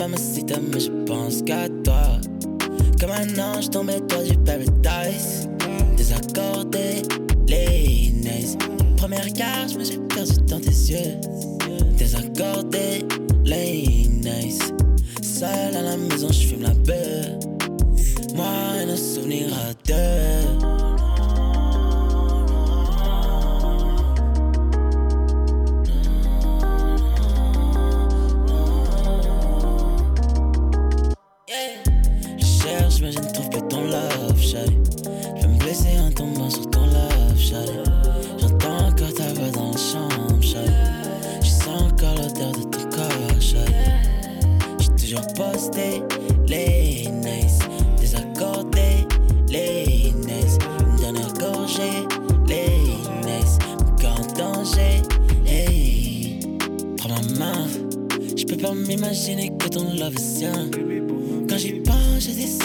mamacita, 0.00 0.58
mais 0.72 0.80
je 0.80 0.90
pense 1.04 1.42
qu'à 1.42 1.68
toi. 1.84 2.18
Comme 2.98 3.10
un 3.10 3.38
ange 3.38 3.68
tombé 3.68 4.00
toi 4.08 4.22
du 4.22 4.36
paradise. 4.38 5.48
Désaccordé, 5.96 7.02
les 7.46 8.10
nice. 8.12 8.56
Première 8.96 9.30
carte, 9.34 9.72
je 9.72 9.78
me 9.78 9.84
suis 9.84 9.98
perdu 9.98 10.40
dans 10.46 10.60
tes 10.60 10.70
yeux. 10.70 11.20
Désaccordé, 11.98 13.04
les 13.44 14.08
nice. 14.08 14.72
Seul 15.22 15.76
à 15.76 15.82
la 15.82 15.96
maison, 15.98 16.28
je 16.32 16.46
fume 16.46 16.62
la 16.62 16.74
peur. 16.86 17.38
Moi 18.34 18.82
et 18.82 18.86
nos 18.86 18.96
souvenirs 18.96 19.52
à 19.52 19.74
deux. 19.86 20.39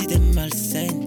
De 0.07 1.04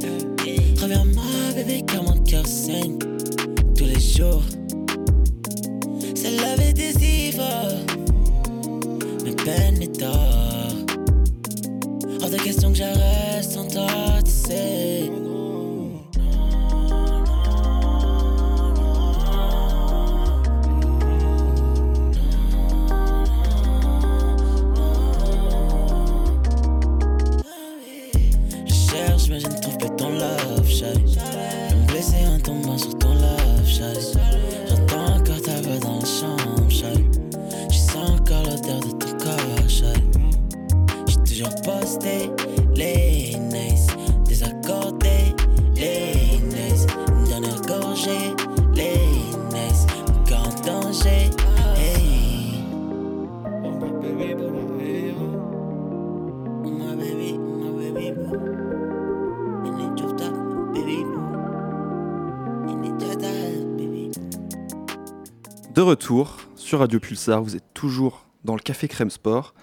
sur 66.69 66.81
Radio 66.81 67.01
Pulsar, 67.01 67.43
vous 67.43 67.57
êtes 67.57 67.65
toujours 67.73 68.27
dans 68.45 68.53
le 68.55 68.61
Café 68.61 68.89
Crème 68.89 69.09
Sport. 69.09 69.55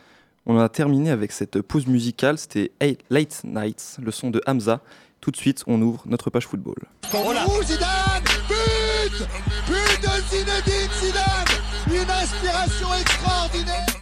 On 0.48 0.58
a 0.58 0.68
terminé 0.70 1.12
avec 1.12 1.32
cette 1.32 1.62
pause 1.62 1.86
musicale, 1.86 2.40
c'était 2.40 2.72
Late 3.12 3.44
Nights, 3.44 3.98
le 4.02 4.10
son 4.10 4.32
de 4.32 4.42
Hamza. 4.48 4.82
Tout 5.22 5.30
de 5.30 5.38
suite, 5.38 5.64
on 5.68 5.80
ouvre 5.84 6.02
notre 6.08 6.32
page 6.32 6.48
football. 6.48 6.74
Zidane 7.04 8.24
But 8.50 9.28
But 9.68 10.02
de 10.02 10.36
Zinedine 10.36 10.90
Zidane 11.00 11.46
Une 11.92 12.10
inspiration 12.10 12.88
extraordinaire 13.00 13.95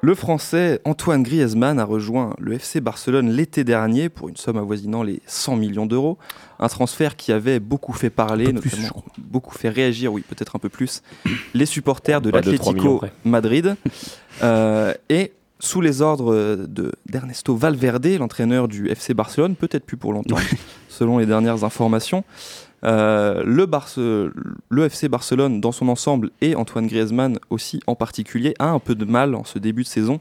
le 0.00 0.14
Français 0.14 0.80
Antoine 0.84 1.22
Griezmann 1.24 1.80
a 1.80 1.84
rejoint 1.84 2.34
le 2.38 2.52
FC 2.52 2.80
Barcelone 2.80 3.30
l'été 3.30 3.64
dernier 3.64 4.08
pour 4.08 4.28
une 4.28 4.36
somme 4.36 4.56
avoisinant 4.56 5.02
les 5.02 5.20
100 5.26 5.56
millions 5.56 5.86
d'euros. 5.86 6.18
Un 6.60 6.68
transfert 6.68 7.16
qui 7.16 7.32
avait 7.32 7.58
beaucoup 7.58 7.92
fait 7.92 8.10
parler, 8.10 8.52
notamment 8.52 9.04
beaucoup 9.18 9.56
fait 9.56 9.68
réagir, 9.68 10.12
oui, 10.12 10.24
peut-être 10.28 10.54
un 10.54 10.60
peu 10.60 10.68
plus, 10.68 11.02
les 11.52 11.66
supporters 11.66 12.20
de 12.20 12.30
l'Atlético 12.30 13.02
Madrid. 13.24 13.76
Euh, 14.40 14.94
et 15.08 15.32
sous 15.58 15.80
les 15.80 16.00
ordres 16.00 16.64
d'Ernesto 17.06 17.56
Valverde, 17.56 18.06
l'entraîneur 18.20 18.68
du 18.68 18.88
FC 18.88 19.14
Barcelone, 19.14 19.56
peut-être 19.56 19.84
plus 19.84 19.96
pour 19.96 20.12
longtemps, 20.12 20.36
selon 20.88 21.18
les 21.18 21.26
dernières 21.26 21.64
informations. 21.64 22.22
Euh, 22.84 23.42
le, 24.70 24.84
FC 24.84 25.08
Barcelone 25.08 25.60
dans 25.60 25.72
son 25.72 25.88
ensemble 25.88 26.30
et 26.40 26.54
Antoine 26.54 26.86
Griezmann 26.86 27.38
aussi 27.50 27.80
en 27.86 27.94
particulier 27.94 28.54
a 28.58 28.70
un 28.70 28.78
peu 28.78 28.94
de 28.94 29.04
mal 29.04 29.34
en 29.34 29.44
ce 29.44 29.58
début 29.58 29.82
de 29.82 29.88
saison 29.88 30.20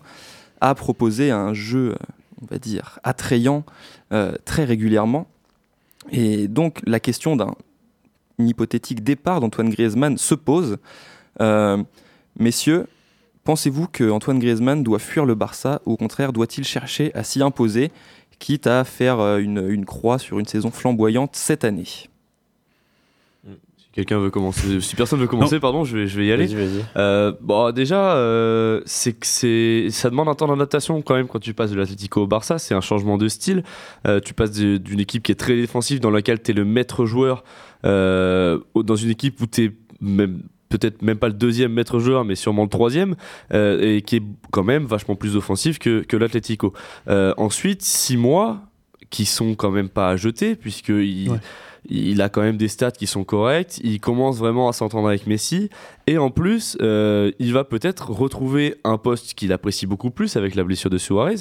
à 0.59 0.73
proposer 0.73 1.29
un 1.29 1.53
jeu, 1.53 1.95
on 2.41 2.45
va 2.47 2.57
dire, 2.57 2.99
attrayant 3.03 3.63
euh, 4.11 4.33
très 4.45 4.63
régulièrement. 4.63 5.27
Et 6.11 6.47
donc 6.47 6.81
la 6.85 6.99
question 6.99 7.35
d'un 7.35 7.53
hypothétique 8.39 9.03
départ 9.03 9.39
d'Antoine 9.39 9.69
Griezmann 9.69 10.17
se 10.17 10.33
pose. 10.33 10.77
Euh, 11.41 11.83
messieurs, 12.39 12.87
pensez-vous 13.43 13.87
que 13.87 14.09
Antoine 14.09 14.39
Griezmann 14.39 14.81
doit 14.81 14.99
fuir 14.99 15.25
le 15.25 15.35
Barça 15.35 15.81
ou 15.85 15.93
au 15.93 15.97
contraire 15.97 16.33
doit-il 16.33 16.63
chercher 16.63 17.13
à 17.13 17.23
s'y 17.23 17.43
imposer 17.43 17.91
quitte 18.39 18.67
à 18.67 18.83
faire 18.83 19.37
une 19.37 19.83
croix 19.85 20.19
sur 20.19 20.37
une 20.37 20.45
saison 20.45 20.69
flamboyante 20.69 21.35
cette 21.35 21.63
année? 21.63 22.07
Si 23.97 24.05
quelqu'un 24.05 24.19
veut 24.19 24.29
commencer, 24.29 24.79
si 24.79 24.95
personne 24.95 25.19
veut 25.19 25.25
commencer, 25.25 25.59
pardon, 25.59 25.83
je 25.83 25.97
vais, 25.97 26.07
je 26.07 26.19
vais 26.19 26.27
y 26.27 26.31
aller. 26.31 26.47
Euh, 26.97 27.33
bon, 27.41 27.71
déjà, 27.71 28.15
euh, 28.15 28.79
c'est 28.85 29.13
que 29.13 29.25
c'est, 29.25 29.87
ça 29.89 30.11
demande 30.11 30.29
un 30.29 30.35
temps 30.35 30.47
d'adaptation 30.47 31.01
quand 31.01 31.15
même 31.15 31.25
quand 31.25 31.39
tu 31.39 31.55
passes 31.55 31.71
de 31.71 31.77
l'Atlético 31.77 32.21
au 32.21 32.27
Barça. 32.27 32.59
C'est 32.59 32.75
un 32.75 32.81
changement 32.81 33.17
de 33.17 33.27
style. 33.27 33.63
Euh, 34.05 34.19
tu 34.19 34.35
passes 34.35 34.51
d'une 34.51 34.99
équipe 34.99 35.23
qui 35.23 35.31
est 35.31 35.35
très 35.35 35.55
défensive, 35.55 35.99
dans 35.99 36.11
laquelle 36.11 36.39
tu 36.39 36.51
es 36.51 36.53
le 36.53 36.63
maître 36.63 37.05
joueur, 37.05 37.43
dans 37.83 38.95
une 38.95 39.09
équipe 39.09 39.41
où 39.41 39.47
tu 39.47 39.63
es 39.65 39.71
même 39.99 40.43
peut-être 40.69 41.01
même 41.01 41.17
pas 41.17 41.29
le 41.29 41.33
deuxième 41.33 41.73
maître 41.73 41.97
joueur, 41.97 42.23
mais 42.23 42.35
sûrement 42.35 42.63
le 42.63 42.69
troisième, 42.69 43.15
et 43.51 44.03
qui 44.05 44.17
est 44.17 44.23
quand 44.51 44.63
même 44.63 44.85
vachement 44.85 45.15
plus 45.15 45.35
offensif 45.35 45.79
que, 45.79 46.01
que 46.01 46.17
l'Atlético. 46.17 46.71
Ensuite, 47.07 47.81
six 47.81 48.15
mois 48.15 48.61
qui 49.09 49.25
sont 49.25 49.55
quand 49.55 49.71
même 49.71 49.89
pas 49.89 50.09
à 50.09 50.15
jeter, 50.17 50.55
Ouais. 51.29 51.39
Il 51.89 52.21
a 52.21 52.29
quand 52.29 52.41
même 52.41 52.57
des 52.57 52.67
stats 52.67 52.91
qui 52.91 53.07
sont 53.07 53.23
corrects, 53.23 53.79
il 53.83 53.99
commence 53.99 54.37
vraiment 54.37 54.69
à 54.69 54.73
s'entendre 54.73 55.07
avec 55.07 55.27
Messi, 55.27 55.69
et 56.09 56.17
en 56.17 56.29
plus, 56.29 56.77
euh, 56.81 57.31
il 57.37 57.51
va 57.51 57.65
peut-être 57.65 58.11
retrouver 58.11 58.75
un 58.85 58.97
poste 58.97 59.33
qu'il 59.33 59.51
apprécie 59.51 59.85
beaucoup 59.85 60.09
plus 60.09 60.37
avec 60.37 60.55
la 60.55 60.63
blessure 60.63 60.89
de 60.89 60.97
Suarez, 60.97 61.35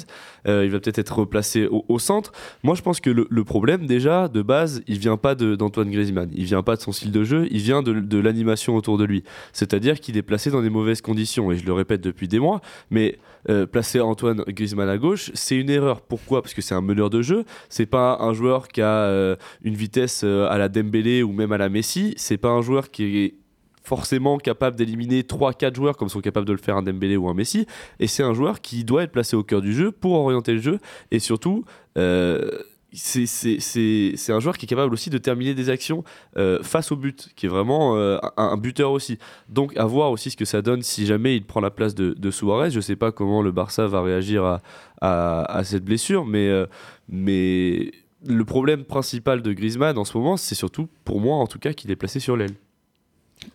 Euh, 0.47 0.63
il 0.63 0.71
va 0.71 0.79
peut-être 0.79 0.99
être 0.99 1.19
replacé 1.19 1.67
au, 1.69 1.99
centre. 1.99 2.31
Moi, 2.63 2.75
je 2.75 2.81
pense 2.81 3.01
que 3.01 3.09
le, 3.09 3.43
problème, 3.43 3.85
déjà, 3.85 4.29
de 4.29 4.41
base, 4.41 4.81
il 4.87 4.97
vient 4.97 5.17
pas 5.17 5.35
d'Antoine 5.35 5.91
Griezmann, 5.91 6.29
il 6.33 6.45
vient 6.45 6.63
pas 6.63 6.77
de 6.77 6.81
son 6.81 6.93
style 6.93 7.11
de 7.11 7.23
jeu, 7.25 7.47
il 7.51 7.59
vient 7.59 7.81
de, 7.81 8.17
l'animation 8.17 8.75
autour 8.77 8.97
de 8.97 9.03
lui. 9.03 9.23
C'est-à-dire 9.51 9.99
qu'il 9.99 10.15
est 10.15 10.21
placé 10.21 10.51
dans 10.51 10.61
des 10.61 10.69
mauvaises 10.69 11.01
conditions, 11.01 11.51
et 11.51 11.57
je 11.57 11.65
le 11.65 11.73
répète 11.73 11.99
depuis 11.99 12.29
des 12.29 12.39
mois, 12.39 12.61
mais 12.91 13.17
euh, 13.49 13.65
placer 13.65 13.99
Antoine 13.99 14.43
Griezmann 14.47 14.87
à 14.87 14.97
gauche, 14.97 15.31
c'est 15.33 15.57
une 15.57 15.69
erreur. 15.69 15.99
Pourquoi? 16.01 16.41
Parce 16.41 16.53
que 16.53 16.61
c'est 16.61 16.75
un 16.75 16.81
meneur 16.81 17.09
de 17.09 17.21
jeu, 17.21 17.43
c'est 17.67 17.85
pas 17.85 18.17
un 18.21 18.33
joueur 18.33 18.69
qui 18.69 18.81
a 18.81 19.35
une 19.63 19.75
vitesse 19.75 20.23
à 20.45 20.57
la 20.57 20.69
Dembélé 20.69 21.23
ou 21.23 21.31
même 21.31 21.51
à 21.51 21.57
la 21.57 21.69
Messi, 21.69 22.13
c'est 22.17 22.37
pas 22.37 22.49
un 22.49 22.61
joueur 22.61 22.91
qui 22.91 23.17
est 23.17 23.35
forcément 23.83 24.37
capable 24.37 24.75
d'éliminer 24.75 25.21
3-4 25.21 25.73
joueurs 25.73 25.95
comme 25.95 26.09
sont 26.09 26.19
capables 26.19 26.45
de 26.45 26.51
le 26.51 26.57
faire 26.57 26.75
un 26.75 26.83
Dembélé 26.83 27.15
ou 27.15 27.29
un 27.29 27.33
Messi 27.33 27.65
et 27.99 28.07
c'est 28.07 28.23
un 28.23 28.33
joueur 28.33 28.59
qui 28.59 28.83
doit 28.83 29.03
être 29.03 29.13
placé 29.13 29.37
au 29.37 29.43
cœur 29.43 29.61
du 29.61 29.73
jeu 29.73 29.91
pour 29.91 30.13
orienter 30.13 30.53
le 30.53 30.59
jeu 30.59 30.79
et 31.11 31.19
surtout 31.19 31.63
euh, 31.97 32.51
c'est- 32.91 34.31
un 34.31 34.39
joueur 34.39 34.57
qui 34.57 34.65
est 34.65 34.67
capable 34.67 34.93
aussi 34.93 35.09
de 35.09 35.17
terminer 35.17 35.53
des 35.53 35.69
actions 35.69 36.03
euh, 36.37 36.61
face 36.63 36.91
au 36.91 36.95
but, 36.95 37.29
qui 37.35 37.45
est 37.45 37.49
vraiment 37.49 37.95
euh, 37.95 38.17
un, 38.37 38.57
buteur 38.57 38.91
aussi. 38.91 39.17
Donc 39.49 39.75
à 39.77 39.85
voir 39.85 40.11
aussi 40.11 40.31
ce 40.31 40.37
que 40.37 40.45
ça 40.45 40.61
donne 40.61 40.81
si 40.81 41.05
jamais 41.05 41.35
il 41.35 41.45
prend 41.45 41.61
la 41.61 41.71
place 41.71 41.95
de, 41.95 42.31
Suarez. 42.31 42.71
Je 42.71 42.79
sais 42.79 42.95
pas 42.95 43.11
comment 43.11 43.41
le 43.41 43.51
Barça 43.51 43.87
va 43.87 44.01
réagir 44.01 44.59
à, 45.01 45.61
cette 45.63 45.85
blessure, 45.85 46.25
euh, 46.33 46.67
mais 47.09 47.91
le 48.25 48.45
problème 48.45 48.83
principal 48.83 49.41
de 49.41 49.53
Griezmann 49.53 49.97
en 49.97 50.05
ce 50.05 50.17
moment, 50.17 50.37
c'est 50.37 50.55
surtout, 50.55 50.87
pour 51.03 51.19
moi 51.19 51.35
en 51.37 51.47
tout 51.47 51.59
cas, 51.59 51.73
qu'il 51.73 51.91
est 51.91 51.95
placé 51.95 52.19
sur 52.19 52.35
l'aile. 52.37 52.53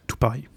Tout 0.06 0.16
pareil. 0.16 0.48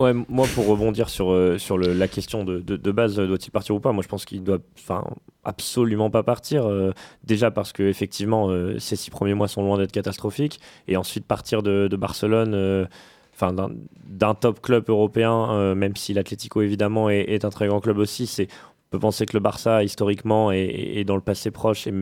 Ouais, 0.00 0.12
moi 0.28 0.46
pour 0.54 0.66
rebondir 0.68 1.08
sur, 1.08 1.32
euh, 1.32 1.58
sur 1.58 1.76
le- 1.76 1.92
la 1.92 2.06
question 2.06 2.44
de, 2.44 2.60
de, 2.60 2.76
de 2.76 2.92
base, 2.92 3.16
doit-il 3.16 3.50
partir 3.50 3.74
ou 3.74 3.80
pas? 3.80 3.90
Moi 3.90 4.02
je 4.04 4.08
pense 4.08 4.24
qu'il 4.24 4.44
doit 4.44 4.60
enfin, 4.78 5.02
absolument 5.42 6.08
pas 6.08 6.22
partir. 6.22 6.66
euh, 6.66 6.92
déjà 7.24 7.50
parce 7.50 7.72
que 7.72 7.82
effectivement 7.82 8.48
euh, 8.48 8.78
ces 8.78 8.94
six 8.94 9.10
premiers 9.10 9.34
mois 9.34 9.48
sont 9.48 9.62
loin 9.62 9.76
d'être 9.76 9.90
catastrophiques. 9.90 10.60
Et 10.86 10.96
ensuite 10.96 11.26
partir 11.26 11.64
de, 11.64 11.88
de 11.90 11.96
Barcelone, 11.96 12.54
enfin 13.34 13.52
d'un- 13.52 13.70
d'un 14.06 14.34
top 14.34 14.60
club 14.62 14.84
européen, 14.88 15.50
euh, 15.50 15.74
même 15.74 15.96
si 15.96 16.14
l'Atlético 16.14 16.62
évidemment 16.62 17.10
est, 17.10 17.22
est 17.32 17.44
un 17.44 17.50
très 17.50 17.66
grand 17.66 17.80
club 17.80 17.98
aussi, 17.98 18.28
c'est, 18.28 18.46
on 18.46 18.90
peut 18.92 18.98
penser 19.00 19.26
que 19.26 19.36
le 19.36 19.40
Barça 19.40 19.82
historiquement 19.82 20.52
et, 20.52 20.92
et 20.94 21.04
dans 21.04 21.16
le 21.16 21.22
passé 21.22 21.50
proche 21.50 21.88
est, 21.88 21.94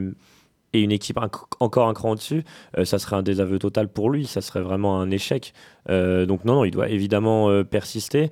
une 0.82 0.92
équipe 0.92 1.18
encore 1.60 1.88
un 1.88 1.94
cran 1.94 2.10
au-dessus, 2.10 2.44
euh, 2.78 2.84
ça 2.84 2.98
serait 2.98 3.16
un 3.16 3.22
désaveu 3.22 3.58
total 3.58 3.88
pour 3.88 4.10
lui, 4.10 4.26
ça 4.26 4.40
serait 4.40 4.60
vraiment 4.60 5.00
un 5.00 5.10
échec. 5.10 5.52
Euh, 5.88 6.26
donc 6.26 6.44
non, 6.44 6.64
il 6.64 6.70
doit 6.70 6.88
évidemment 6.88 7.50
euh, 7.50 7.64
persister. 7.64 8.30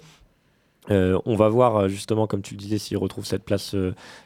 On 0.90 1.34
va 1.34 1.48
voir 1.48 1.88
justement, 1.88 2.26
comme 2.26 2.42
tu 2.42 2.52
le 2.52 2.58
disais, 2.58 2.76
s'il 2.76 2.98
retrouve 2.98 3.24
cette 3.24 3.42
place, 3.42 3.74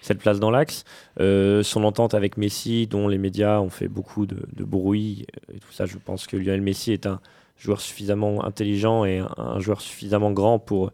cette 0.02 0.18
place 0.18 0.40
dans 0.40 0.50
l'axe. 0.50 0.85
Son 1.18 1.85
entente 1.85 2.14
avec 2.14 2.37
Messi, 2.37 2.88
dont 2.88 3.07
les 3.07 3.16
médias 3.16 3.61
ont 3.61 3.70
fait 3.70 3.87
beaucoup 3.87 4.26
de, 4.26 4.64
bruit 4.64 5.24
et 5.54 5.61
tout 5.61 5.70
ça, 5.70 5.87
je 5.87 5.96
pense 6.04 6.26
que 6.26 6.37
Lionel 6.37 6.61
Messi 6.61 6.90
est 6.90 7.07
un 7.07 7.20
joueur 7.59 7.81
suffisamment 7.81 8.44
intelligent 8.44 9.04
et 9.04 9.22
un 9.37 9.61
joueur 9.61 9.81
suffisamment 9.81 10.33
grand 10.33 10.59
pour 10.59 10.90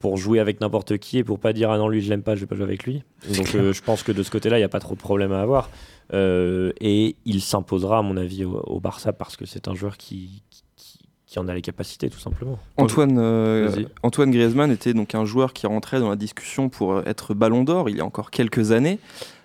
pour 0.00 0.16
jouer 0.16 0.40
avec 0.40 0.60
n'importe 0.60 0.98
qui 0.98 1.18
et 1.18 1.24
pour 1.24 1.38
pas 1.38 1.52
dire 1.52 1.70
ah 1.70 1.78
non 1.78 1.88
lui 1.88 2.00
je 2.00 2.08
l'aime 2.10 2.22
pas 2.22 2.34
je 2.34 2.40
vais 2.40 2.46
pas 2.46 2.56
jouer 2.56 2.64
avec 2.64 2.84
lui 2.84 3.04
donc 3.36 3.54
euh, 3.54 3.72
je 3.72 3.82
pense 3.82 4.02
que 4.02 4.10
de 4.10 4.22
ce 4.24 4.30
côté 4.30 4.48
là 4.50 4.56
il 4.56 4.60
n'y 4.60 4.64
a 4.64 4.68
pas 4.68 4.80
trop 4.80 4.94
de 4.94 5.00
problème 5.00 5.30
à 5.32 5.40
avoir 5.40 5.70
Euh, 6.12 6.72
et 6.80 7.14
il 7.24 7.40
s'imposera 7.40 7.98
à 7.98 8.02
mon 8.02 8.16
avis 8.16 8.44
au, 8.44 8.60
au 8.66 8.80
Barça 8.80 9.12
parce 9.12 9.36
que 9.36 9.46
c'est 9.46 9.68
un 9.68 9.76
joueur 9.76 9.96
qui, 9.96 10.42
qui, 10.76 10.98
qui 11.24 11.38
en 11.38 11.46
a 11.46 11.54
les 11.54 11.62
capacités 11.62 12.10
tout 12.10 12.18
simplement 12.18 12.58
Antoine, 12.76 13.16
euh. 13.16 13.84
Antoine 14.02 14.32
Griezmann 14.32 14.72
était 14.72 14.92
donc 14.92 15.14
un 15.14 15.24
joueur 15.24 15.52
qui 15.52 15.68
rentrait 15.68 16.00
dans 16.00 16.10
la 16.10 16.16
discussion 16.16 16.68
pour 16.68 16.94
euh, 16.94 17.02
être 17.06 17.32
Ballon 17.34 17.62
d'Or 17.62 17.88
il 17.88 17.96
y 17.98 18.00
a 18.00 18.04
encore 18.04 18.32
quelques 18.32 18.72
années. 18.72 18.98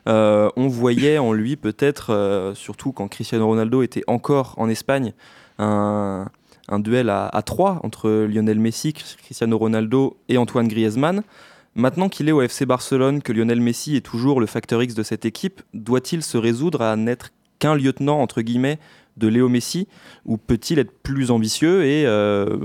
On 0.07 0.67
voyait 0.67 1.19
en 1.19 1.33
lui 1.33 1.55
peut-être, 1.55 2.53
surtout 2.55 2.91
quand 2.91 3.07
Cristiano 3.07 3.45
Ronaldo 3.45 3.83
était 3.83 4.03
encore 4.07 4.55
en 4.57 4.67
Espagne, 4.67 5.13
un, 5.59 6.27
un 6.67 6.79
duel 6.79 7.09
à, 7.09 7.41
trois 7.45 7.79
entre 7.83 8.09
Lionel 8.25 8.59
Messi, 8.59 8.93
Cristiano 8.93 9.57
Ronaldo 9.57 10.17
et 10.29 10.37
Antoine 10.37 10.67
Griezmann. 10.67 11.23
Maintenant 11.75 12.09
qu'il 12.09 12.29
est 12.29 12.31
au 12.31 12.41
FC 12.41 12.65
Barcelone, 12.65 13.21
que 13.21 13.33
Lionel 13.33 13.59
Messi 13.59 13.95
est 13.95 14.05
toujours 14.05 14.39
le 14.39 14.45
facteur 14.45 14.81
X 14.81 14.95
de 14.95 15.03
cette 15.03 15.25
équipe, 15.25 15.61
doit-il 15.73 16.23
se 16.23 16.37
résoudre 16.37 16.81
à 16.81 16.95
n'être 16.95 17.31
qu'un 17.59 17.75
lieutenant, 17.75 18.21
entre 18.21 18.41
guillemets, 18.41 18.79
de 19.17 19.27
Léo 19.27 19.49
Messi? 19.49 19.87
Ou 20.25 20.37
peut-il 20.37 20.79
être 20.79 20.91
plus 21.03 21.31
ambitieux 21.31 21.83
et 21.83 22.05
euh, 22.05 22.57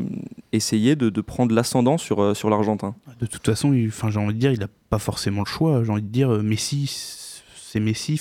essayer 0.52 0.94
de, 0.94 1.20
prendre 1.20 1.54
l'ascendant 1.54 1.98
sur, 1.98 2.22
euh, 2.22 2.34
sur 2.34 2.50
l'Argentin? 2.50 2.94
De 3.20 3.26
toute 3.26 3.44
façon, 3.44 3.72
j'ai 3.74 4.18
envie 4.18 4.34
de 4.34 4.38
dire, 4.38 4.52
il 4.52 4.60
n'a 4.60 4.68
pas 4.90 4.98
forcément 4.98 5.40
le 5.40 5.46
choix. 5.46 5.82
J'ai 5.84 5.90
envie 5.90 6.02
de 6.02 6.06
dire, 6.06 6.32
euh, 6.32 6.42
Messi, 6.42 6.86
c'est 7.56 7.80
Messi. 7.80 8.20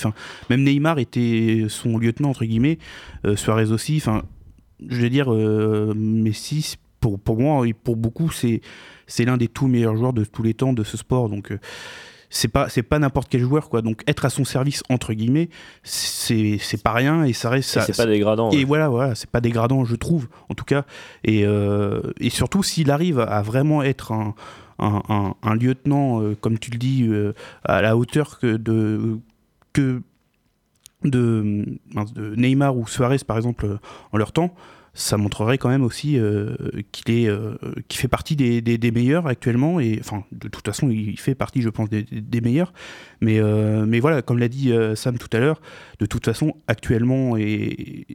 Même 0.50 0.64
Neymar 0.64 0.98
était 0.98 1.68
son 1.70 1.98
lieutenant 1.98 2.30
entre 2.30 2.46
guillemets. 2.46 2.78
Suarez 3.36 3.72
aussi. 3.72 4.00
Je 4.88 5.02
veux 5.02 5.10
dire, 5.10 5.34
euh, 5.34 5.94
Messi, 5.96 6.76
pour, 7.00 7.20
pour 7.20 7.40
moi 7.40 7.68
et 7.68 7.74
pour 7.74 7.96
beaucoup, 7.96 8.30
c'est 8.32 8.62
l'un 9.20 9.38
des 9.38 9.48
tout 9.48 9.68
meilleurs 9.68 9.96
joueurs 9.96 10.14
de 10.14 10.24
tous 10.26 10.44
les 10.44 10.54
temps 10.54 10.74
de 10.74 10.84
ce 10.84 10.98
sport. 10.98 11.30
Donc 11.30 11.52
euh, 11.52 11.60
c'est 12.32 12.48
pas 12.48 12.70
c'est 12.70 12.84
pas 12.84 13.00
n'importe 13.00 13.28
quel 13.30 13.42
joueur 13.42 13.70
quoi. 13.70 13.82
Donc 13.82 14.04
être 14.06 14.24
à 14.26 14.30
son 14.30 14.44
service 14.46 14.84
entre 14.90 15.14
guillemets, 15.14 15.50
c'est 15.84 16.58
c'est 16.60 16.82
pas 16.84 16.92
rien 16.94 17.24
et 17.24 17.34
ça 17.34 17.50
reste 17.50 17.80
c'est 17.82 17.98
pas 17.98 18.06
dégradant 18.06 18.52
et 18.52 18.58
ouais. 18.58 18.66
voilà, 18.66 18.88
voilà, 18.90 19.16
c'est 19.16 19.30
pas 19.30 19.42
dégradant, 19.42 19.84
je 19.86 19.96
trouve, 19.96 20.28
en 20.50 20.54
tout 20.54 20.66
cas. 20.66 20.86
Et, 21.24 21.44
euh, 21.46 22.02
et 22.20 22.30
surtout, 22.30 22.62
s'il 22.62 22.92
arrive 22.92 23.20
à 23.20 23.42
vraiment 23.42 23.82
être 23.82 24.12
un, 24.12 24.36
un, 24.78 25.02
un- 25.10 25.34
un 25.42 25.56
lieutenant, 25.56 26.22
euh, 26.22 26.36
comme 26.40 26.60
tu 26.60 26.70
le 26.70 26.78
dis, 26.78 27.04
euh, 27.08 27.34
à 27.64 27.82
la 27.82 27.98
hauteur 27.98 28.38
que 28.40 28.58
de, 28.58 29.18
que 29.74 30.02
de, 31.04 31.80
Neymar 32.36 32.76
ou 32.76 32.88
Suarez, 32.88 33.20
par 33.26 33.38
exemple, 33.38 33.66
euh, 33.66 33.78
en 34.12 34.18
leur 34.18 34.32
temps, 34.32 34.54
ça 34.94 35.18
montrerait 35.18 35.58
quand 35.58 35.70
même 35.70 35.84
aussi 35.84 36.18
euh, 36.18 36.56
qu'il 36.92 37.14
est, 37.14 37.28
euh, 37.28 37.56
fait 37.92 38.08
partie 38.08 38.36
des, 38.36 38.92
meilleurs 38.92 39.28
actuellement. 39.28 39.80
Et 39.80 39.98
enfin, 40.00 40.24
de 40.32 40.48
toute 40.48 40.66
façon, 40.66 40.90
il 40.90 41.20
fait 41.20 41.36
partie, 41.36 41.62
je 41.62 41.70
pense, 41.70 41.90
des, 41.90 42.42
meilleurs. 42.42 42.74
Mais, 43.22 43.40
euh, 43.40 43.86
mais 43.86 44.00
voilà, 44.00 44.22
comme 44.22 44.40
l'a 44.40 44.48
dit 44.48 44.72
euh, 44.72 44.96
Sam 44.96 45.18
tout 45.18 45.30
à 45.34 45.40
l'heure, 45.40 45.62
de 46.00 46.06
toute 46.06 46.26
façon, 46.26 46.56
actuellement 46.68 47.38
et, 47.38 48.06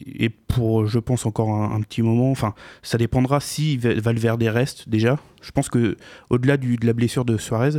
pour, 0.49 0.87
je 0.87 0.99
pense, 0.99 1.27
encore 1.27 1.51
un, 1.51 1.81
petit 1.83 2.03
moment, 2.03 2.31
enfin, 2.31 2.55
ça 2.83 2.99
dépendra 2.99 3.41
si 3.41 3.77
Va- 3.77 3.95
Valverde 3.95 4.43
reste 4.43 4.89
déjà. 4.89 5.19
Je 5.43 5.51
pense 5.51 5.69
que 5.69 5.97
au-delà 6.31 6.57
de 6.57 6.87
la 6.87 6.95
blessure 6.95 7.25
de 7.25 7.37
Suarez, 7.37 7.79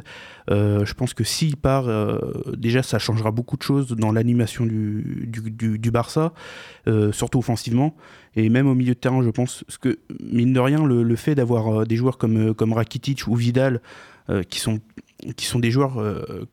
je 0.50 0.94
pense 0.94 1.16
que 1.16 1.24
s'il 1.24 1.58
part, 1.58 1.88
déjà, 2.56 2.84
ça 2.84 3.00
changera 3.00 3.32
beaucoup 3.32 3.58
de 3.58 3.64
choses 3.64 3.88
dans 3.88 4.12
l'animation 4.12 4.68
du, 4.68 5.28
du, 5.28 5.92
Barça, 5.92 6.34
surtout 7.12 7.40
offensivement, 7.40 7.96
et 8.36 8.50
même 8.50 8.68
au 8.68 8.76
milieu 8.76 8.94
de 8.94 9.00
terrain, 9.00 9.24
je 9.24 9.30
pense. 9.30 9.64
Parce 9.66 9.78
que, 9.78 9.98
mine 10.20 10.54
de 10.54 10.60
rien, 10.60 10.86
le, 10.86 11.04
le 11.04 11.16
fait 11.16 11.36
d'avoir 11.36 11.82
euh, 11.82 11.86
des 11.86 11.96
joueurs 11.96 12.18
comme, 12.18 12.50
euh, 12.50 12.54
comme 12.54 12.74
Rakitic 12.74 13.28
ou 13.28 13.36
Vidal, 13.36 13.82
euh, 14.30 14.44
qui, 14.44 14.60
sont, 14.60 14.80
qui 15.36 15.46
sont 15.46 15.60
des 15.60 15.72
joueurs, 15.72 16.00
euh, 16.00 16.48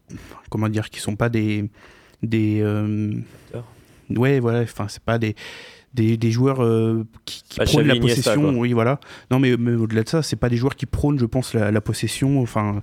comment 0.51 0.69
dire, 0.69 0.91
qui 0.91 1.01
sont 1.01 1.17
pas 1.17 1.29
des. 1.29 1.71
des 2.23 2.61
euh, 2.61 3.13
ouais, 4.11 4.41
voilà, 4.41 4.61
enfin, 4.61 4.87
c'est 4.89 5.03
pas 5.03 5.19
des. 5.19 5.35
Des, 5.95 6.17
des 6.17 6.31
joueurs 6.31 6.65
euh, 6.65 7.05
qui, 7.27 7.43
qui 7.43 7.61
prônent 7.61 7.87
la 7.87 7.97
possession, 7.97 8.59
oui 8.59 8.73
voilà. 8.73 8.99
Non 9.31 9.39
mais, 9.39 9.59
mais 9.59 9.75
au-delà 9.75 10.05
de 10.05 10.09
ça, 10.09 10.23
c'est 10.23 10.37
pas 10.37 10.49
des 10.49 10.57
joueurs 10.57 10.75
qui 10.75 10.87
prônent, 10.87 11.19
je 11.19 11.27
pense, 11.27 11.53
la, 11.53 11.71
la 11.71 11.83
possession. 11.83 12.41
Enfin, 12.41 12.81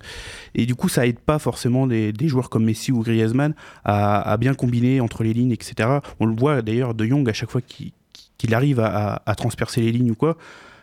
et 0.53 0.67
du 0.67 0.75
coup, 0.75 0.89
ça 0.89 1.07
aide 1.07 1.19
pas 1.19 1.39
forcément 1.39 1.87
des, 1.87 2.13
des 2.13 2.27
joueurs 2.27 2.51
comme 2.51 2.65
Messi 2.65 2.91
ou 2.91 3.01
Griezmann 3.01 3.55
à, 3.83 4.21
à 4.31 4.37
bien 4.37 4.53
combiner 4.53 5.01
entre 5.01 5.23
les 5.23 5.33
lignes, 5.33 5.51
etc. 5.51 5.89
On 6.19 6.27
le 6.27 6.35
voit 6.35 6.61
d'ailleurs 6.61 6.93
de 6.93 7.03
Jong 7.03 7.27
à 7.27 7.33
chaque 7.33 7.49
fois 7.49 7.61
qu'il 7.61 7.93
qu'il 8.39 8.55
arrive 8.55 8.79
à, 8.79 9.35
transpercer 9.37 9.81
les 9.81 9.91
lignes 9.91 10.11
ou 10.11 10.15
quoi, 10.15 10.35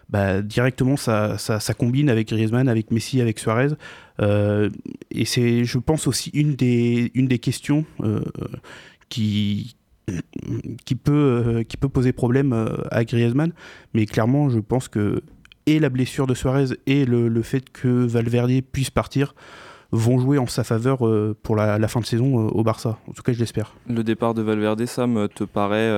bah, 0.08 0.40
directement 0.40 0.96
ça, 0.96 1.36
combine 1.76 2.08
avec 2.08 2.28
Griezmann, 2.28 2.68
avec 2.68 2.92
Messi, 2.92 3.20
avec 3.20 3.40
Suarez. 3.40 3.70
Euh, 4.22 4.70
et 5.10 5.24
c'est, 5.24 5.64
je 5.64 5.78
pense, 5.78 6.06
aussi 6.06 6.30
une 6.30 6.54
des, 6.54 7.38
questions 7.42 7.84
euh, 8.04 8.20
qui, 9.08 9.76
qui, 10.84 10.94
peut, 10.94 11.12
euh, 11.12 11.62
qui 11.64 11.76
peut 11.76 11.88
poser 11.88 12.12
problème 12.12 12.68
à 12.92 13.04
Griezmann. 13.04 13.52
Mais 13.94 14.06
clairement, 14.06 14.48
je 14.48 14.60
pense 14.60 14.86
que 14.86 15.22
et 15.68 15.80
la 15.80 15.88
blessure 15.88 16.28
de 16.28 16.34
Suarez 16.34 16.76
et 16.86 17.04
le, 17.04 17.42
fait 17.42 17.70
que 17.70 17.88
Valverde 17.88 18.60
puisse 18.70 18.90
partir 18.90 19.34
vont 19.90 20.18
jouer 20.20 20.38
en 20.38 20.46
sa 20.46 20.62
faveur 20.62 20.98
pour 21.42 21.56
la, 21.56 21.78
la 21.78 21.88
fin 21.88 21.98
de 21.98 22.06
saison 22.06 22.46
au 22.46 22.62
Barça. 22.62 22.98
En 23.08 23.12
tout 23.12 23.22
cas, 23.22 23.32
je 23.32 23.40
l'espère. 23.40 23.74
Le 23.88 24.04
départ 24.04 24.34
de 24.34 24.42
Valverde, 24.42 24.84
Sam, 24.86 25.26
te 25.34 25.42
paraît 25.42 25.90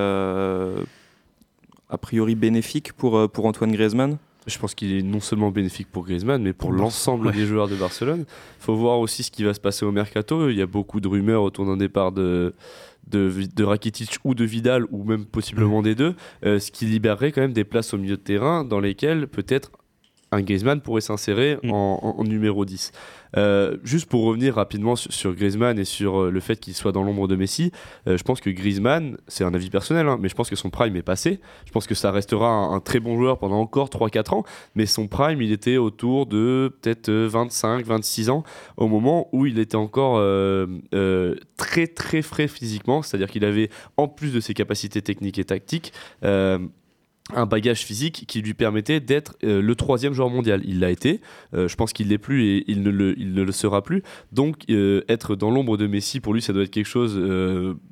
a 1.89 1.97
priori 1.97 2.35
bénéfique 2.35 2.93
pour, 2.93 3.17
euh, 3.17 3.27
pour 3.27 3.45
Antoine 3.45 3.71
Griezmann? 3.71 4.17
Je 4.47 4.57
pense 4.57 4.73
qu'il 4.73 4.93
est 4.93 5.03
non 5.03 5.19
seulement 5.19 5.51
bénéfique 5.51 5.89
pour 5.91 6.05
Griezmann, 6.05 6.41
mais 6.41 6.53
pour 6.53 6.71
l'ensemble 6.71 7.31
des 7.33 7.45
joueurs 7.45 7.67
de 7.67 7.75
Barcelone. 7.75 8.25
Il 8.59 8.63
faut 8.63 8.75
voir 8.75 8.99
aussi 8.99 9.23
ce 9.23 9.31
qui 9.31 9.43
va 9.43 9.53
se 9.53 9.59
passer 9.59 9.85
au 9.85 9.91
mercato. 9.91 10.49
Il 10.49 10.55
y 10.55 10.61
a 10.61 10.65
beaucoup 10.65 11.01
de 11.01 11.07
rumeurs 11.07 11.43
autour 11.43 11.65
d'un 11.65 11.77
départ 11.77 12.11
de, 12.11 12.55
de, 13.07 13.63
Rakitic 13.63 14.17
ou 14.23 14.33
de 14.33 14.45
Vidal, 14.45 14.85
ou 14.91 15.03
même 15.03 15.25
possiblement 15.25 15.81
des 15.81 15.95
deux, 15.95 16.15
euh, 16.45 16.59
ce 16.59 16.71
qui 16.71 16.85
libérerait 16.85 17.31
quand 17.31 17.41
même 17.41 17.53
des 17.53 17.63
places 17.63 17.93
au 17.93 17.97
milieu 17.97 18.17
de 18.17 18.21
terrain 18.21 18.63
dans 18.63 18.79
lesquelles 18.79 19.27
peut-être 19.27 19.71
un 20.31 20.41
Griezmann 20.41 20.81
pourrait 20.81 21.01
s'insérer 21.01 21.57
Mm. 21.63 21.71
en, 21.71 22.23
numéro 22.23 22.65
10. 22.65 22.91
Euh, 23.37 23.77
juste 23.83 24.07
pour 24.07 24.23
revenir 24.23 24.55
rapidement 24.55 24.95
sur, 24.95 25.13
sur 25.13 25.35
Griezmann 25.35 25.77
et 25.77 25.85
sur 25.85 26.21
euh, 26.21 26.31
le 26.31 26.39
fait 26.39 26.59
qu'il 26.59 26.73
soit 26.73 26.91
dans 26.91 27.03
l'ombre 27.03 27.27
de 27.27 27.35
Messi, 27.35 27.71
euh, 28.07 28.17
je 28.17 28.23
pense 28.23 28.41
que 28.41 28.49
Griezmann, 28.49 29.17
c'est 29.27 29.43
un 29.43 29.53
avis 29.53 29.69
personnel, 29.69 30.07
hein, 30.07 30.17
mais 30.19 30.29
je 30.29 30.35
pense 30.35 30.49
que 30.49 30.55
son 30.55 30.69
prime 30.71 30.95
est 30.95 31.03
passé. 31.03 31.39
Je 31.65 31.71
pense 31.71 31.85
que 31.85 31.93
ça 31.95 32.11
restera 32.11 32.49
un, 32.49 32.73
un 32.73 32.79
très 32.79 32.99
bon 32.99 33.17
joueur 33.17 33.37
pendant 33.37 33.59
encore 33.59 33.89
3-4 33.89 34.33
ans, 34.33 34.43
mais 34.75 34.85
son 34.85 35.07
prime, 35.07 35.41
il 35.41 35.51
était 35.51 35.77
autour 35.77 36.25
de 36.25 36.75
peut-être 36.81 37.09
25-26 37.09 38.31
ans, 38.31 38.43
au 38.77 38.87
moment 38.87 39.29
où 39.31 39.45
il 39.45 39.59
était 39.59 39.75
encore 39.75 40.19
très 41.57 41.87
très 41.87 42.21
frais 42.21 42.47
physiquement, 42.47 43.01
c'est-à-dire 43.01 43.29
qu'il 43.29 43.45
avait, 43.45 43.69
en 43.97 44.07
plus 44.07 44.33
de 44.33 44.39
ses 44.39 44.53
capacités 44.53 45.01
techniques 45.01 45.39
et 45.39 45.45
tactiques, 45.45 45.93
un 47.33 47.45
bagage 47.45 47.81
physique 47.81 48.25
qui 48.27 48.41
lui 48.41 48.53
permettait 48.53 48.99
d'être 48.99 49.35
euh, 49.43 49.61
le 49.61 49.75
troisième 49.75 50.13
joueur 50.13 50.29
mondial. 50.29 50.61
Il 50.65 50.79
l'a 50.79 50.89
été, 50.89 51.21
euh, 51.53 51.67
je 51.67 51.75
pense 51.75 51.93
qu'il 51.93 52.09
l'est 52.09 52.17
plus 52.17 52.45
et 52.45 52.65
il 52.67 52.81
ne 52.81 52.89
le, 52.89 53.17
il 53.19 53.33
ne 53.33 53.43
le 53.43 53.51
sera 53.51 53.83
plus. 53.83 54.03
Donc 54.31 54.57
euh, 54.69 55.03
être 55.09 55.35
dans 55.35 55.51
l'ombre 55.51 55.77
de 55.77 55.87
Messi, 55.87 56.19
pour 56.19 56.33
lui, 56.33 56.41
ça 56.41 56.53
doit 56.53 56.63
être 56.63 56.71
quelque 56.71 56.87
chose 56.87 57.19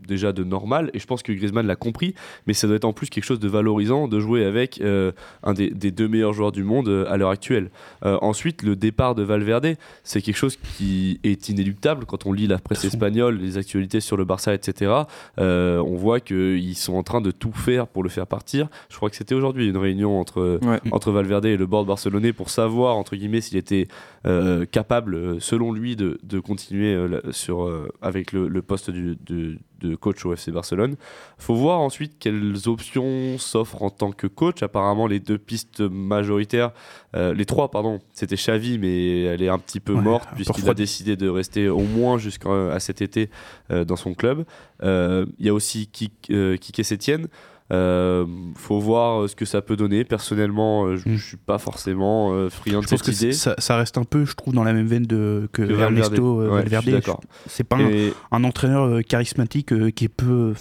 déjà 0.08 0.32
de 0.32 0.44
normal 0.44 0.90
et 0.94 1.00
je 1.00 1.06
pense 1.06 1.22
que 1.22 1.32
Griezmann 1.32 1.68
l'a 1.68 1.76
compris, 1.76 2.16
mais 2.46 2.54
ça 2.54 2.68
doit 2.68 2.78
être 2.78 2.86
en 2.86 2.94
plus 2.94 3.10
quelque 3.10 3.24
chose 3.24 3.40
de 3.40 3.48
valorisant 3.48 4.08
de 4.08 4.20
jouer 4.20 4.46
avec 4.46 4.82
un 4.82 5.54
des, 5.54 5.70
des 5.70 5.92
deux 5.92 6.08
meilleurs 6.08 6.34
joueurs 6.34 6.52
du 6.52 6.64
monde 6.64 7.06
à 7.10 7.18
l'heure 7.18 7.30
actuelle. 7.30 7.70
Ensuite, 8.04 8.64
le 8.64 8.76
départ 8.76 9.16
de 9.16 9.24
Valverde, 9.24 9.76
c'est 10.04 10.22
quelque 10.22 10.38
chose 10.38 10.58
qui 10.78 11.20
est 11.24 11.50
inéluctable 11.50 12.06
quand 12.06 12.26
on 12.26 12.34
lit 12.34 12.48
la 12.48 12.58
presse 12.58 12.86
espagnole, 12.86 13.38
les 13.38 13.58
actualités 13.58 14.00
sur 14.00 14.18
le 14.18 14.26
Barça, 14.26 14.54
etc. 14.54 14.92
On 15.38 15.96
voit 15.96 16.20
qu'ils 16.20 16.76
sont 16.76 16.96
en 16.96 17.04
train 17.04 17.22
de 17.22 17.32
tout 17.32 17.52
faire 17.52 17.88
pour 17.88 18.04
le 18.04 18.10
faire 18.10 18.28
partir. 18.28 18.68
Je 18.90 18.96
crois 18.96 19.10
que 19.10 19.16
c'était 19.28 19.36
aujourd'hui 19.36 19.68
une 19.68 19.76
réunion 19.76 20.18
entre, 20.22 20.58
Ouais. 20.66 20.80
entre 20.92 21.12
Valverde 21.12 21.44
et 21.48 21.58
le 21.58 21.66
board 21.66 21.86
barcelonais 21.86 22.32
pour 22.32 22.50
savoir, 22.50 22.96
entre 22.96 23.18
guillemets, 23.18 23.42
s'il 23.42 23.58
était 23.58 23.90
euh, 24.26 24.64
capable, 24.66 25.16
euh, 25.16 25.40
selon 25.42 25.74
lui, 25.74 25.98
de, 25.98 26.18
de 26.24 26.40
continuer 26.40 26.94
euh, 26.96 27.20
sur, 27.32 27.64
euh, 27.64 27.90
avec 28.02 28.32
le, 28.32 28.48
le 28.48 28.62
poste 28.62 28.90
du- 28.90 29.18
de, 29.26 29.58
de 29.82 29.96
coach 29.96 30.26
au 30.26 30.32
FC 30.34 30.52
Barcelone. 30.54 30.96
faut 31.38 31.56
voir 31.56 31.80
ensuite 31.82 32.14
quelles 32.20 32.54
options 32.68 33.38
s'offrent 33.38 33.84
en 33.84 33.90
tant 33.90 34.12
que 34.14 34.28
coach. 34.28 34.64
Apparemment, 34.64 35.08
les 35.08 35.20
deux 35.20 35.38
pistes 35.38 35.82
majoritaires, 35.82 36.72
euh, 37.16 37.34
les 37.34 37.46
trois, 37.46 37.70
pardon, 37.70 38.00
c'était 38.14 38.38
Xavi, 38.38 38.80
mais 38.80 39.24
elle 39.24 39.42
est 39.44 39.50
un 39.50 39.60
petit 39.60 39.82
peu 39.82 39.94
Ouais, 39.94 40.02
morte 40.02 40.30
puisqu'il 40.36 40.70
a 40.70 40.74
décidé 40.74 41.18
de 41.18 41.28
rester 41.28 41.68
au 41.68 41.82
moins 41.82 42.18
jusqu'à 42.18 42.80
cet 42.80 43.02
été 43.02 43.30
euh, 43.72 43.84
dans 43.84 43.98
son 43.98 44.14
club. 44.14 44.46
Euh, 44.84 45.26
Il 45.38 45.46
y 45.46 45.50
a 45.50 45.54
aussi 45.54 45.88
Kik, 45.88 46.32
Kike 46.62 46.86
Sétienne. 46.86 47.28
Euh, 47.74 48.26
faut 48.56 48.80
voir 48.80 49.24
euh, 49.24 49.28
ce 49.28 49.36
que 49.36 49.44
ça 49.44 49.62
peut 49.62 49.76
donner. 49.76 50.06
Personnellement, 50.06 50.86
euh, 50.86 50.96
je 50.96 51.10
Mm. 51.10 51.16
je 51.18 51.26
suis 51.26 51.38
pas 51.38 51.58
forcément 51.58 52.32
euh, 52.34 52.50
friand 52.50 52.80
de 52.80 52.88
cette 52.88 53.02
que 53.02 53.12
idée. 53.12 53.34
ça, 53.34 53.56
ça 53.58 53.76
reste 53.78 53.98
un 53.98 54.06
peu, 54.06 54.24
je 54.26 54.36
trouve, 54.36 54.54
dans 54.54 54.64
la 54.64 54.72
même 54.74 54.88
veine 54.88 55.04
de, 55.06 55.50
que, 55.52 55.64
Que 55.64 55.74
Valverde. 55.74 55.98
Ernesto 56.14 56.42
Ouais, 56.44 56.48
Valverde. 56.64 57.02
Je- 57.06 57.12
C'est 57.48 57.66
pas 57.66 57.76
un, 57.76 57.90
Et- 57.90 58.14
un 58.32 58.44
entraîneur 58.46 59.02
charismatique 59.04 59.74
qui 59.94 60.08
peut 60.08 60.54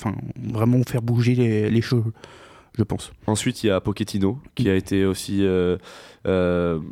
vraiment 0.53 0.83
faire 0.87 1.03
bouger 1.03 1.35
les, 1.37 1.71
les 1.71 1.81
choses, 1.81 2.05
je 2.77 2.83
pense. 2.83 3.13
Ensuite, 3.29 3.63
il 3.63 3.69
y 3.69 3.71
a 3.71 3.81
Pochettino 3.81 4.41
qui 4.57 4.69
a 4.69 4.75
été 4.75 5.05
aussi 5.05 5.45
euh, 5.45 5.77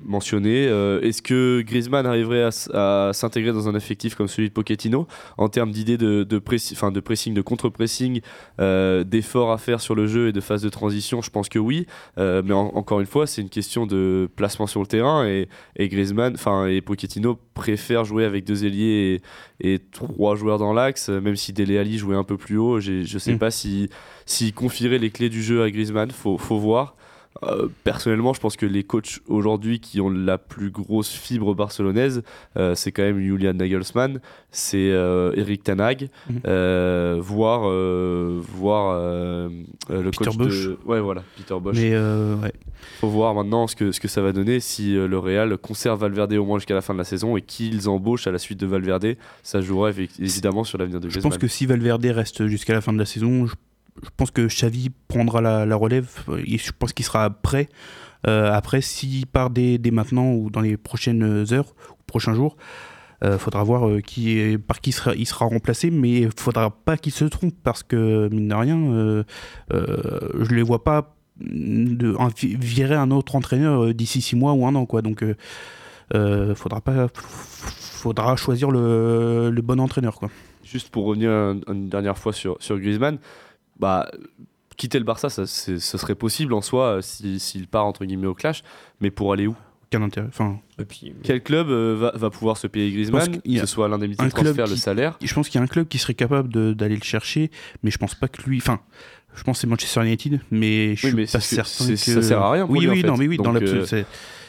mentionné. 0.04 0.66
Euh, 0.68 1.00
Est-ce 1.00 1.22
que 1.22 1.62
Griezmann 1.62 2.06
arriverait 2.06 2.48
à, 2.72 3.10
s'intégrer 3.12 3.52
dans 3.52 3.68
un 3.68 3.74
effectif 3.74 4.14
comme 4.14 4.28
celui 4.28 4.48
de 4.48 4.54
Pochettino 4.54 5.06
en 5.38 5.48
termes 5.48 5.70
d'idées 5.70 5.96
de, 5.98 6.22
de, 6.22 6.38
pressi- 6.38 6.74
de 6.92 7.00
pressing, 7.00 7.34
de 7.34 7.40
contre-pressing, 7.42 8.20
euh, 8.60 9.04
d'efforts 9.04 9.52
à 9.52 9.58
faire 9.58 9.80
sur 9.80 9.94
le 9.94 10.06
jeu 10.06 10.28
et 10.28 10.32
de 10.32 10.40
phase 10.40 10.62
de 10.62 10.68
transition? 10.68 11.22
Je 11.22 11.30
pense 11.30 11.48
que 11.48 11.58
oui. 11.58 11.86
Euh, 12.18 12.42
mais 12.44 12.54
en- 12.54 12.72
encore 12.74 13.00
une 13.00 13.06
fois, 13.06 13.26
c'est 13.26 13.42
une 13.42 13.48
question 13.48 13.86
de 13.86 14.28
placement 14.36 14.66
sur 14.66 14.80
le 14.80 14.86
terrain 14.86 15.26
et, 15.26 15.48
et 15.76 15.88
Griezmann, 15.88 16.34
enfin 16.34 16.66
et 16.66 16.80
Pochettino 16.80 17.38
préfère 17.54 18.04
jouer 18.04 18.24
avec 18.24 18.44
deux 18.44 18.64
ailiers 18.64 19.20
et, 19.60 19.74
et 19.74 19.78
trois 19.78 20.34
joueurs 20.36 20.58
dans 20.58 20.72
l'axe, 20.72 21.08
même 21.08 21.36
si 21.36 21.52
Dele 21.52 21.78
Alli 21.78 21.98
jouait 21.98 22.16
un 22.16 22.24
peu 22.24 22.36
plus 22.36 22.56
haut. 22.58 22.80
Je 22.80 23.18
sais 23.18 23.34
Mm. 23.34 23.38
pas 23.38 23.50
si 23.50 23.88
s'il 24.26 24.52
confierait 24.54 24.98
les 24.98 25.10
clés 25.10 25.28
du 25.28 25.42
jeu 25.42 25.62
à 25.62 25.70
Griezmann, 25.70 26.10
faut, 26.10 26.38
faut 26.38 26.58
voir. 26.58 26.94
Euh, 27.42 27.66
personnellement, 27.82 28.32
je 28.32 28.40
pense 28.40 28.56
que 28.56 28.64
les 28.64 28.84
coachs 28.84 29.18
aujourd'hui 29.26 29.80
qui 29.80 30.00
ont 30.00 30.08
la 30.08 30.38
plus 30.38 30.70
grosse 30.70 31.10
fibre 31.10 31.52
barcelonaise, 31.54 32.22
euh, 32.56 32.76
c'est 32.76 32.92
quand 32.92 33.02
même 33.02 33.18
Julian 33.20 33.54
Nagelsmann, 33.54 34.20
c'est 34.52 34.92
euh, 34.92 35.32
Eric 35.34 35.64
Tanag, 35.64 36.08
Mhm. 36.30 37.18
voire, 37.20 37.62
voire 38.38 38.98
le 39.88 40.10
Peter 40.10 40.24
coach 40.26 40.36
Bosz. 40.36 40.66
de. 40.68 40.78
Ouais, 40.86 41.00
voilà, 41.00 41.22
Peter 41.36 41.56
Bosch. 41.60 41.76
Mais 41.76 41.96
ouais. 41.96 42.52
Faut 43.00 43.08
voir 43.08 43.34
maintenant 43.34 43.66
ce 43.66 43.74
que, 43.76 43.92
ce 43.92 43.98
que 44.00 44.08
ça 44.08 44.22
va 44.22 44.32
donner 44.32 44.60
si 44.60 44.94
le 44.94 45.18
Real 45.18 45.56
conserve 45.58 46.00
Valverde 46.00 46.32
au 46.34 46.44
moins 46.44 46.58
jusqu'à 46.58 46.74
la 46.74 46.82
fin 46.82 46.92
de 46.92 46.98
la 46.98 47.04
saison 47.04 47.36
et 47.36 47.42
qu'ils 47.42 47.88
embauchent 47.88 48.26
à 48.26 48.30
la 48.32 48.38
suite 48.38 48.60
de 48.60 48.66
Valverde. 48.66 49.16
Ça 49.42 49.60
jouera 49.60 49.90
évi- 49.90 50.08
évidemment 50.20 50.64
sur 50.64 50.78
l'avenir 50.78 51.00
de 51.00 51.08
Je 51.08 51.14
Griezmann. 51.14 51.32
pense 51.32 51.38
que 51.40 51.48
si 51.48 51.66
Valverde 51.66 52.04
reste 52.06 52.46
jusqu'à 52.46 52.74
la 52.74 52.80
fin 52.80 52.92
de 52.92 52.98
la 52.98 53.06
saison, 53.06 53.46
je, 53.46 53.54
je 54.02 54.08
pense 54.16 54.30
que 54.30 54.46
Xavi 54.46 54.90
prendra 55.08 55.40
la, 55.40 55.76
relève. 55.76 56.08
Je 56.28 56.70
pense 56.78 56.92
qu'il 56.92 57.04
sera 57.04 57.30
prêt. 57.30 57.68
Euh, 58.26 58.52
après, 58.52 58.80
s'il 58.80 59.26
part 59.26 59.50
dès, 59.50 59.78
maintenant 59.92 60.32
ou 60.32 60.50
dans 60.50 60.60
les 60.60 60.76
prochaines 60.76 61.22
heures 61.52 61.74
ou 61.90 62.02
prochains 62.06 62.34
jours, 62.34 62.56
il 63.22 63.38
faudra 63.38 63.62
voir 63.62 63.88
euh, 63.88 64.00
qui 64.00 64.58
par 64.66 64.80
qui 64.80 64.94
il 65.16 65.26
sera 65.26 65.46
remplacé. 65.46 65.90
Mais 65.90 66.22
il 66.22 66.30
faudra 66.36 66.70
pas 66.70 66.96
qu'il 66.96 67.12
se 67.12 67.24
trompe 67.24 67.54
parce 67.62 67.82
que, 67.82 68.28
mine 68.30 68.48
de 68.48 68.54
rien, 68.54 68.78
euh, 68.78 69.24
euh, 69.72 70.18
je 70.40 70.50
ne 70.50 70.56
les 70.56 70.62
vois 70.62 70.84
pas 70.84 71.14
virer 71.40 72.94
un 72.94 73.10
autre 73.10 73.34
entraîneur 73.36 73.84
euh, 73.84 73.94
d'ici 73.94 74.20
six 74.20 74.36
mois 74.36 74.52
ou 74.52 74.66
un 74.66 74.74
an. 74.74 74.86
Quoi. 74.86 75.02
Donc, 75.02 75.22
euh, 75.22 75.34
euh, 76.14 76.54
faudra 76.54 76.80
pas 76.80 77.08
faudra 77.14 78.36
choisir 78.36 78.70
le, 78.70 79.50
bon 79.62 79.80
entraîneur 79.80 80.18
quoi. 80.18 80.28
Juste 80.62 80.90
pour 80.90 81.06
revenir 81.06 81.30
un- 81.30 81.60
une 81.68 81.88
dernière 81.88 82.18
fois 82.18 82.34
sur, 82.34 82.56
sur 82.60 82.78
Griezmann, 82.78 83.18
bah, 83.78 84.10
quitter 84.76 84.98
le 84.98 85.04
Barça, 85.04 85.30
ça, 85.30 85.46
ce 85.46 85.78
serait 85.78 86.14
possible 86.14 86.52
en 86.52 86.60
soi 86.62 86.96
euh, 86.96 87.00
si- 87.00 87.38
s'il 87.38 87.66
part 87.68 87.86
entre 87.86 88.04
guillemets 88.04 88.26
au 88.26 88.34
clash, 88.34 88.62
mais 89.00 89.10
pour 89.10 89.32
aller 89.32 89.46
où? 89.46 89.54
Aucun 89.92 90.02
intérêt? 90.02 90.26
Enfin, 90.28 90.58
Et 90.80 90.84
puis, 90.84 91.12
Quel 91.22 91.42
club 91.42 91.68
euh, 91.68 91.94
va, 91.96 92.12
va 92.16 92.30
pouvoir 92.30 92.56
se 92.56 92.66
payer 92.66 92.90
Griezmann, 92.90 93.22
a 93.34 93.38
que 93.38 93.58
ce 93.60 93.66
soit 93.66 93.86
l'indemnité 93.88 94.22
un 94.22 94.26
de 94.26 94.30
transfert, 94.32 94.54
club 94.54 94.68
le 94.68 94.74
qui- 94.74 94.80
salaire? 94.80 95.16
je 95.22 95.32
pense 95.34 95.48
qu'il 95.48 95.58
y 95.58 95.60
a 95.60 95.64
un 95.64 95.68
club 95.68 95.86
qui 95.86 95.98
serait 95.98 96.14
capable 96.14 96.74
d'aller 96.74 96.96
le 96.96 97.02
chercher, 97.04 97.50
mais 97.82 97.90
je 97.92 97.98
pense 97.98 98.14
pas 98.16 98.26
que 98.26 98.42
lui. 98.42 98.56
Enfin, 98.58 98.80
je 99.36 99.42
pense 99.44 99.58
que 99.58 99.60
c'est 99.62 99.66
Manchester 99.68 100.00
United, 100.04 100.40
mais 100.50 100.96
je 100.96 101.06
Oui, 101.06 101.10
suis 101.10 101.16
mais 101.16 101.26
pas 101.26 101.40
certain 101.40 101.86
que 101.88 101.96
ça 101.96 102.22
sert 102.22 102.40
à 102.42 102.50
rien 102.52 102.66
pour 102.66 102.72
oui, 102.76 102.80
lui, 102.80 102.88
en 102.88 102.92
oui, 102.92 103.00
fait. 103.02 103.06
non, 103.06 103.16
mais 103.16 103.28
oui, 103.28 103.36
dans 103.36 103.52
l'absolu, 103.52 103.82
euh, 103.92 104.02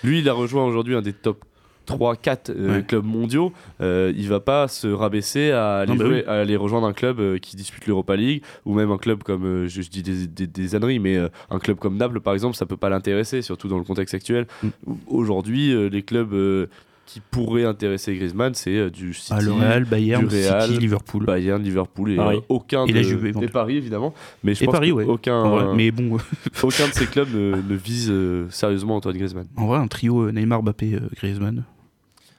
Lui, 0.03 0.19
il 0.19 0.30
a 0.30 0.34
rejoint 0.34 0.63
aujourd'hui 0.65 0.95
un 0.95 1.01
des 1.01 1.13
top 1.13 1.43
3-4 1.86 2.49
euh, 2.49 2.75
Ouais. 2.77 2.83
clubs 2.83 3.05
mondiaux. 3.05 3.51
Euh, 3.81 4.11
il 4.15 4.27
va 4.27 4.39
pas 4.39 4.67
se 4.67 4.88
rabaisser 4.88 5.51
à 5.51 5.77
aller, 5.77 5.91
Non, 5.93 5.97
bah 5.97 6.05
jouer- 6.05 6.15
oui. 6.17 6.23
à 6.27 6.33
aller 6.41 6.55
rejoindre 6.55 6.88
un 6.88 6.93
club 6.93 7.19
euh, 7.19 7.38
qui 7.38 7.55
dispute 7.55 7.86
l'Europa 7.88 8.15
League 8.15 8.41
ou 8.65 8.73
même 8.73 8.91
un 8.91 8.97
club 8.97 9.23
comme, 9.23 9.45
euh, 9.45 9.67
je, 9.67 9.81
je 9.81 9.89
dis 9.89 10.03
des, 10.03 10.27
des, 10.27 10.47
des 10.47 10.75
âneries, 10.75 10.99
mais 10.99 11.17
euh, 11.17 11.27
un 11.49 11.59
club 11.59 11.77
comme 11.77 11.97
Naples 11.97 12.19
par 12.21 12.33
exemple, 12.33 12.55
ça 12.55 12.65
peut 12.65 12.77
pas 12.77 12.89
l'intéresser, 12.89 13.41
surtout 13.41 13.67
dans 13.67 13.77
le 13.77 13.83
contexte 13.83 14.13
actuel. 14.15 14.47
Mm. 14.63 14.69
Aujourd'hui, 15.07 15.71
euh, 15.73 15.88
les 15.89 16.01
clubs 16.03 16.33
euh, 16.33 16.67
qui 17.05 17.19
pourraient 17.19 17.65
intéresser 17.65 18.15
Griezmann, 18.15 18.55
c'est 18.55 18.75
euh, 18.77 18.89
du 18.89 19.13
City, 19.13 19.31
Ah, 19.36 19.39
le 19.39 19.51
Real, 19.51 19.86
Bayern, 19.86 20.25
du 20.27 20.36
Real, 20.36 20.63
City, 20.67 20.79
Liverpool. 20.79 21.23
Bayern, 21.25 21.61
Liverpool 21.61 22.11
et 22.13 22.15
Paris. 22.15 22.38
euh, 22.38 22.41
aucun 22.49 22.86
Et 22.86 22.93
de, 22.93 22.95
la 22.95 23.01
Juve, 23.03 23.25
et 23.25 23.29
éventuellement. 23.29 23.53
Paris 23.53 23.77
évidemment. 23.77 24.13
Mais 24.43 24.55
je 24.55 24.63
Et 24.63 24.65
pense 24.65 24.73
Paris, 24.73 24.91
ouais. 24.91 25.03
aucun, 25.03 25.47
vrai, 25.47 25.75
mais 25.75 25.91
bon, 25.91 26.17
aucun 26.63 26.88
de 26.88 26.93
ces 26.93 27.05
clubs 27.05 27.31
ne, 27.31 27.57
ne 27.57 27.75
vise 27.75 28.09
euh, 28.09 28.47
sérieusement 28.49 28.95
Antoine 28.95 29.17
Griezmann. 29.17 29.45
en 29.55 29.67
vrai, 29.67 29.77
un 29.77 29.88
trio 29.88 30.23
euh, 30.23 30.31
Neymar, 30.31 30.63
Mbappé, 30.63 30.95
euh, 30.95 30.99
Griezmann. 31.15 31.63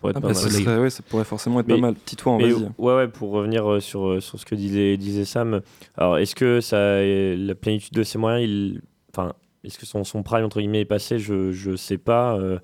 Pour 0.06 0.10
être 0.10 0.16
Ah 0.18 0.20
pas 0.20 0.28
bah, 0.28 0.34
mal. 0.34 0.50
ce 0.52 0.62
serait- 0.62 0.78
ouais, 0.78 0.90
ça 0.90 1.02
pourrait 1.02 1.24
forcément 1.24 1.60
être 1.60 1.66
Mais- 1.68 1.74
pas 1.74 1.80
mal. 1.80 1.94
Titouan, 2.04 2.38
Mais 2.38 2.50
vas-y. 2.50 2.68
ouais, 2.78 2.94
ouais, 2.96 3.08
pour 3.08 3.30
revenir 3.30 3.70
euh, 3.70 3.80
sur, 3.80 4.06
euh, 4.08 4.20
sur 4.20 4.38
ce 4.38 4.44
que 4.46 4.54
disait, 4.54 4.96
disait 4.96 5.24
Sam, 5.24 5.60
alors 5.96 6.18
est-ce 6.18 6.34
que 6.34 6.60
ça, 6.60 7.02
la 7.02 7.54
plénitude 7.54 7.92
de 7.94 8.02
ses 8.02 8.18
moyens, 8.18 8.48
il, 8.48 8.80
enfin, 9.12 9.32
est-ce 9.64 9.78
que 9.78 9.86
son, 9.86 10.04
son 10.04 10.22
prime 10.22 10.44
entre 10.44 10.58
guillemets 10.60 10.80
est 10.82 10.84
passé? 10.84 11.18
Je 11.18 11.52
je 11.52 11.74
sais 11.76 11.98
pas. 11.98 12.36
euh, 12.38 12.58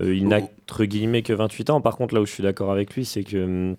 il 0.00 0.26
n'a 0.28 0.38
entre 0.38 0.84
guillemets 0.86 1.22
que 1.22 1.32
28 1.34 1.68
ans. 1.70 1.80
Par 1.82 1.96
contre, 1.96 2.14
là 2.14 2.20
où 2.22 2.26
je 2.26 2.32
suis 2.32 2.42
d'accord 2.42 2.70
avec 2.72 2.94
lui, 2.94 3.04
c'est 3.04 3.24
que 3.24 3.44
hum, 3.44 3.76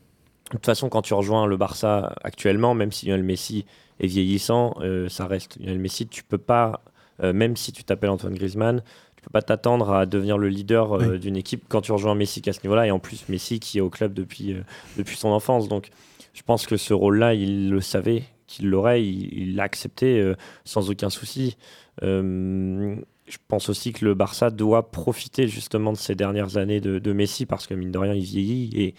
toute 0.51 0.66
façon, 0.66 0.88
quand 0.89 1.01
tu 1.01 1.14
rejoins 1.16 1.47
le 1.47 1.57
Barça 1.57 2.14
actuellement, 2.24 2.76
même 2.76 2.91
si 2.91 3.07
Lionel 3.07 3.24
Messi 3.24 3.66
est 3.99 4.05
vieillissant, 4.07 4.76
euh, 4.82 5.09
ça 5.09 5.26
reste 5.26 5.57
Lionel 5.59 5.80
Messi. 5.80 6.05
Tu 6.07 6.24
peux 6.24 6.38
pas, 6.38 6.82
euh, 7.24 7.34
même 7.34 7.55
si 7.55 7.72
tu 7.72 7.84
t'appelles 7.84 8.11
Antoine 8.11 8.36
Griezmann, 8.36 8.84
peux 9.24 9.32
pas 9.32 9.41
t'attendre 9.41 9.91
à 9.91 10.05
devenir 10.05 10.38
le 10.38 10.49
leader 10.49 10.93
euh, 10.93 11.11
Oui. 11.13 11.19
d'une 11.19 11.36
équipe 11.38 11.63
quand 11.69 11.82
tu 11.82 11.91
rejoins 11.91 12.15
Messi 12.15 12.41
qu'à 12.41 12.53
ce 12.53 12.59
niveau-là. 12.63 12.88
Et 12.88 12.91
en 12.91 12.99
plus, 12.99 13.26
Messi 13.30 13.59
qui 13.59 13.78
est 13.78 13.82
au 13.82 13.89
club 13.89 14.13
depuis, 14.13 14.53
euh, 14.53 14.61
depuis 14.97 15.17
son 15.17 15.30
enfance. 15.30 15.67
Donc, 15.67 15.89
je 16.34 16.41
pense 16.43 16.65
que 16.65 16.78
ce 16.78 16.93
rôle-là, 16.93 17.34
il 17.34 17.69
le 17.69 17.82
savait 17.82 18.24
qu'il 18.47 18.69
l'aurait, 18.69 19.03
il 19.03 19.55
l'a 19.55 19.63
accepté 19.63 20.19
euh, 20.19 20.36
sans 20.65 20.89
aucun 20.89 21.09
souci. 21.09 21.57
Je 23.26 23.38
pense 23.47 23.69
aussi 23.69 23.93
que 23.93 24.03
le 24.03 24.13
Barça 24.15 24.49
doit 24.49 24.91
profiter 24.91 25.47
justement 25.47 25.93
de 25.93 25.97
ces 25.97 26.13
dernières 26.15 26.57
années 26.57 26.82
de, 26.82 26.99
de 26.99 27.13
Messi 27.13 27.45
parce 27.45 27.67
que 27.67 27.74
mine 27.74 27.91
de 27.91 27.97
rien, 27.97 28.13
il 28.13 28.24
vieillit 28.24 28.69
et 28.76 28.95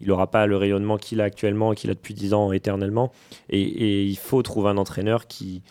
il 0.00 0.08
n'aura 0.08 0.30
pas 0.30 0.46
le 0.46 0.56
rayonnement 0.56 0.96
qu'il 0.96 1.20
a 1.20 1.24
actuellement 1.24 1.72
qu'il 1.74 1.90
a 1.90 1.94
depuis 1.94 2.14
10 2.14 2.34
ans 2.34 2.52
éternellement. 2.52 3.12
Et, 3.50 3.62
et 3.62 4.04
il 4.04 4.16
faut 4.16 4.42
trouver 4.42 4.70
un 4.70 4.78
entraîneur 4.78 5.26
qui, 5.28 5.62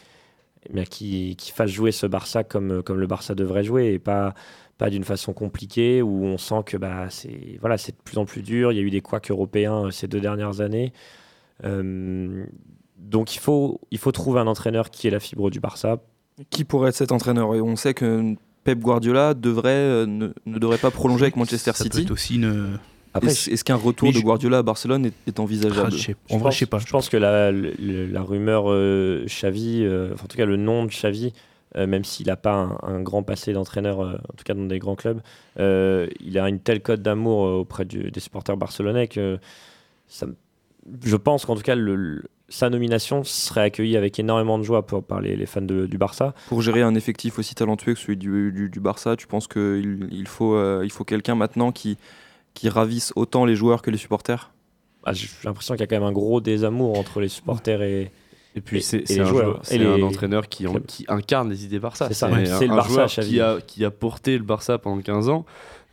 eh 0.70 0.74
bien, 0.74 0.84
qui, 0.86 1.36
qui 1.38 1.52
fasse 1.52 1.70
jouer 1.72 1.92
ce 1.92 2.06
Barça 2.06 2.44
comme, 2.44 2.84
comme 2.84 3.00
le 3.00 3.08
Barça 3.08 3.36
devrait 3.36 3.64
jouer 3.64 3.94
et 3.94 4.00
pas, 4.00 4.34
pas 4.78 4.90
d'une 4.90 5.04
façon 5.04 5.34
compliquée 5.34 6.02
où 6.02 6.26
on 6.26 6.38
sent 6.38 6.62
que 6.66 6.78
bah, 6.78 7.08
c'est 7.10 7.58
voilà, 7.62 7.78
c'est 7.78 7.94
de 7.94 8.02
plus 8.04 8.18
en 8.18 8.26
plus 8.26 8.44
dur. 8.44 8.72
Il 8.72 8.76
y 8.76 8.80
a 8.80 8.82
eu 8.82 8.90
des 8.90 9.02
couacs 9.02 9.32
européens 9.32 9.86
euh, 9.86 9.92
ces 9.92 10.08
deux 10.08 10.20
dernières 10.20 10.62
années. 10.62 10.94
Euh, 11.64 12.46
donc 12.98 13.36
il 13.36 13.40
faut, 13.40 13.80
il 13.92 13.98
faut 13.98 14.12
trouver 14.12 14.40
un 14.40 14.48
entraîneur 14.48 14.90
qui 14.90 15.08
ait 15.08 15.12
la 15.12 15.20
fibre 15.20 15.50
du 15.50 15.60
Barça. 15.60 15.98
Qui 16.50 16.64
pourrait 16.64 16.90
être 16.90 16.96
cet 16.96 17.12
entraîneur? 17.12 17.56
Et 17.56 17.62
on 17.62 17.76
sait 17.76 17.94
que 17.94 18.36
Pep 18.64 18.80
Guardiola 18.80 19.34
devrait, 19.34 19.70
euh, 19.70 20.06
ne, 20.06 20.34
ne 20.46 20.60
devrait 20.60 20.78
pas 20.78 20.92
prolonger 20.92 21.24
avec 21.24 21.36
Manchester 21.38 21.72
Ça 21.74 21.84
City. 21.84 22.02
être 22.02 22.12
aussi 22.12 22.36
une. 22.36 22.80
Après, 23.18 23.30
Est-ce 23.32 23.50
est-ce 23.50 23.64
qu'un 23.64 23.76
retour 23.76 24.10
de 24.12 24.18
je- 24.18 24.22
Guardiola 24.24 24.60
à 24.60 24.64
Barcelone 24.64 25.06
est, 25.06 25.14
est 25.28 25.38
Ah, 25.40 25.42
envisageable 25.42 25.92
je 25.92 25.98
sais- 25.98 26.16
Je 26.30 26.34
en 26.36 26.38
vrai, 26.38 26.46
pense- 26.46 26.54
je 26.56 26.60
sais 26.60 26.66
pas. 26.66 26.80
Je 26.80 26.86
pense 26.88 27.10
que 27.10 27.18
la, 27.18 28.22
rumeur 28.22 28.66
euh, 28.68 29.26
Xavi, 29.26 29.84
euh, 29.84 30.12
enfin, 30.14 30.24
en 30.26 30.28
tout 30.28 30.38
cas 30.38 30.46
le 30.46 30.58
nom 30.58 30.86
de 30.86 30.90
Xavi, 30.90 31.34
euh, 31.76 31.86
même 31.86 32.04
s'il 32.06 32.28
n'a 32.28 32.38
pas 32.38 32.54
un, 32.54 32.78
un 32.84 33.02
grand 33.02 33.24
passé 33.24 33.54
d'entraîneur, 33.54 34.02
euh, 34.02 34.14
en 34.14 34.34
tout 34.38 34.44
cas 34.46 34.54
dans 34.54 34.66
des 34.66 34.80
grands 34.80 34.96
clubs, 34.96 35.20
euh, 35.60 36.08
il 36.20 36.40
a 36.40 36.48
une 36.48 36.60
telle 36.60 36.82
cote 36.82 37.02
d'amour 37.02 37.46
euh, 37.46 37.52
auprès 37.60 37.86
du- 37.86 38.10
des 38.10 38.20
supporters 38.20 38.56
barcelonais 38.58 39.08
que 39.08 39.38
ça, 40.08 40.26
je 41.04 41.16
pense 41.18 41.46
qu'en 41.46 41.56
tout 41.56 41.62
cas 41.64 41.76
le- 41.76 41.96
le- 41.96 42.24
sa 42.50 42.70
nomination 42.70 43.26
serait 43.26 43.64
accueillie 43.64 43.98
avec 43.98 44.18
énormément 44.20 44.58
de 44.58 44.64
joie 44.64 44.86
pour, 44.86 45.04
par 45.04 45.20
les, 45.20 45.36
les 45.36 45.46
fans 45.46 45.62
de- 45.62 45.86
du 45.86 45.98
Barça. 45.98 46.34
Pour 46.48 46.62
gérer 46.62 46.82
un 46.82 46.96
effectif 46.96 47.38
aussi 47.40 47.54
talentueux 47.56 47.94
que 47.94 48.00
celui 48.00 48.16
du, 48.16 48.54
du- 48.54 48.70
du 48.70 48.80
Barça, 48.80 49.18
tu 49.18 49.28
penses 49.28 49.50
qu'il 49.50 50.08
il 50.12 50.28
faut, 50.30 50.56
euh, 50.56 50.82
il 50.86 50.92
faut 50.92 51.04
quelqu'un 51.04 51.36
maintenant 51.36 51.74
qui, 51.74 51.98
qui 52.58 52.70
ravisse 52.70 53.14
autant 53.16 53.46
les 53.46 53.56
joueurs 53.56 53.82
que 53.82 53.92
les 53.92 53.98
supporters 53.98 54.52
Ah, 55.06 55.14
J'ai 55.14 55.28
l'impression 55.44 55.76
qu'il 55.76 55.82
y 55.82 55.84
a 55.84 55.88
quand 55.88 55.96
même 55.96 56.04
un 56.08 56.12
gros 56.12 56.42
désamour 56.42 56.98
entre 57.00 57.20
les 57.22 57.30
supporters 57.30 57.82
et, 57.82 58.12
Et 58.56 58.62
puis 58.62 58.78
Et- 58.80 58.82
c'est 58.82 59.20
un, 59.20 59.26
joueurs. 59.26 59.44
joueur- 59.44 59.58
Et 59.58 59.66
c'est 59.66 59.78
les- 59.78 59.86
un 59.86 60.02
entraîneur 60.02 60.50
qui, 60.50 60.66
en- 60.66 60.72
clubs. 60.72 60.86
qui 60.88 61.06
incarne 61.08 61.50
les 61.50 61.64
idées 61.66 61.78
Barça. 61.80 62.08
C'est 62.08 62.16
ça, 62.16 62.28
c'est 62.46 62.66
le 62.66 62.74
un 62.74 62.76
Barça, 62.76 63.06
joueur 63.06 63.26
qui 63.28 63.40
a, 63.40 63.60
qui 63.62 63.86
a 63.86 63.92
porté 63.92 64.36
le 64.38 64.44
Barça 64.44 64.80
pendant 64.80 65.00
15 65.02 65.30
ans. 65.30 65.46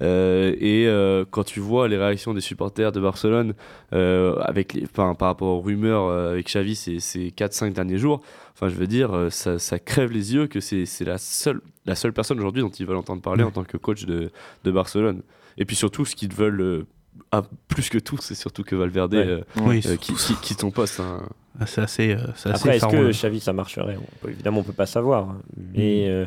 Euh, 0.03 0.55
et 0.59 0.87
euh, 0.89 1.25
quand 1.31 1.45
tu 1.45 1.61
vois 1.61 1.87
les 1.89 1.97
réactions 1.99 2.33
des 2.35 2.41
supporters 2.41 2.91
de 2.91 3.01
Barcelone 3.01 3.53
euh, 3.93 4.37
avec 4.41 4.73
les, 4.73 4.85
enfin, 4.85 5.15
par 5.15 5.29
rapport 5.29 5.49
aux 5.49 5.61
rumeurs 5.61 6.07
euh, 6.07 6.33
avec 6.33 6.47
Xavi 6.47 6.75
ces, 6.75 6.99
ces 7.01 7.31
4-5 7.31 7.73
derniers 7.75 7.99
jours, 7.99 8.23
enfin, 8.55 8.69
je 8.69 8.75
veux 8.75 8.87
dire, 8.89 9.29
ça, 9.31 9.59
ça 9.59 9.79
crève 9.79 10.11
les 10.11 10.35
yeux 10.35 10.47
que 10.47 10.59
c'est 10.61 10.87
c'est 10.87 11.05
la 11.05 11.19
seule, 11.19 11.61
la 11.87 11.95
seule 11.95 12.13
personne 12.15 12.39
aujourd'hui 12.39 12.63
dont 12.63 12.71
ils 12.71 12.87
veulent 12.87 12.97
entendre 12.97 13.21
parler 13.23 13.43
Ouais. 13.45 13.49
en 13.49 13.53
tant 13.53 13.63
que 13.65 13.77
coach 13.77 14.05
de, 14.07 14.31
de 14.65 14.71
Barcelone. 14.71 15.21
Et 15.59 15.65
puis 15.65 15.77
surtout, 15.77 16.05
ce 16.05 16.15
qu'ils 16.17 16.33
veulent, 16.33 16.61
euh, 16.61 16.87
ah, 17.33 17.43
plus 17.69 17.89
que 17.89 17.99
tout, 17.99 18.19
c'est 18.21 18.35
surtout 18.35 18.63
que 18.65 18.75
Valverde 18.75 19.15
Ouais. 19.15 19.27
euh, 19.27 19.41
Oui, 19.63 19.81
euh, 19.87 19.97
qui, 19.97 20.15
qui, 20.15 20.55
poste. 20.71 21.01
hein. 21.01 21.23
Ah, 21.61 21.67
c'est 21.67 21.81
assez, 21.83 22.11
euh, 22.13 22.19
c'est 22.35 22.51
assez 22.51 22.69
Après, 22.69 22.77
est-ce 22.77 22.87
que. 22.87 23.11
Xavi 23.13 23.41
ça 23.41 23.53
marcherait? 23.53 23.97
On 23.97 24.19
peut, 24.27 24.31
Évidemment, 24.31 24.61
on 24.61 24.65
peut 24.65 24.73
pas 24.73 24.87
savoir. 24.87 25.31
hein. 25.31 25.37
Mm. 25.57 25.63
Mais, 25.77 26.09
euh, 26.09 26.27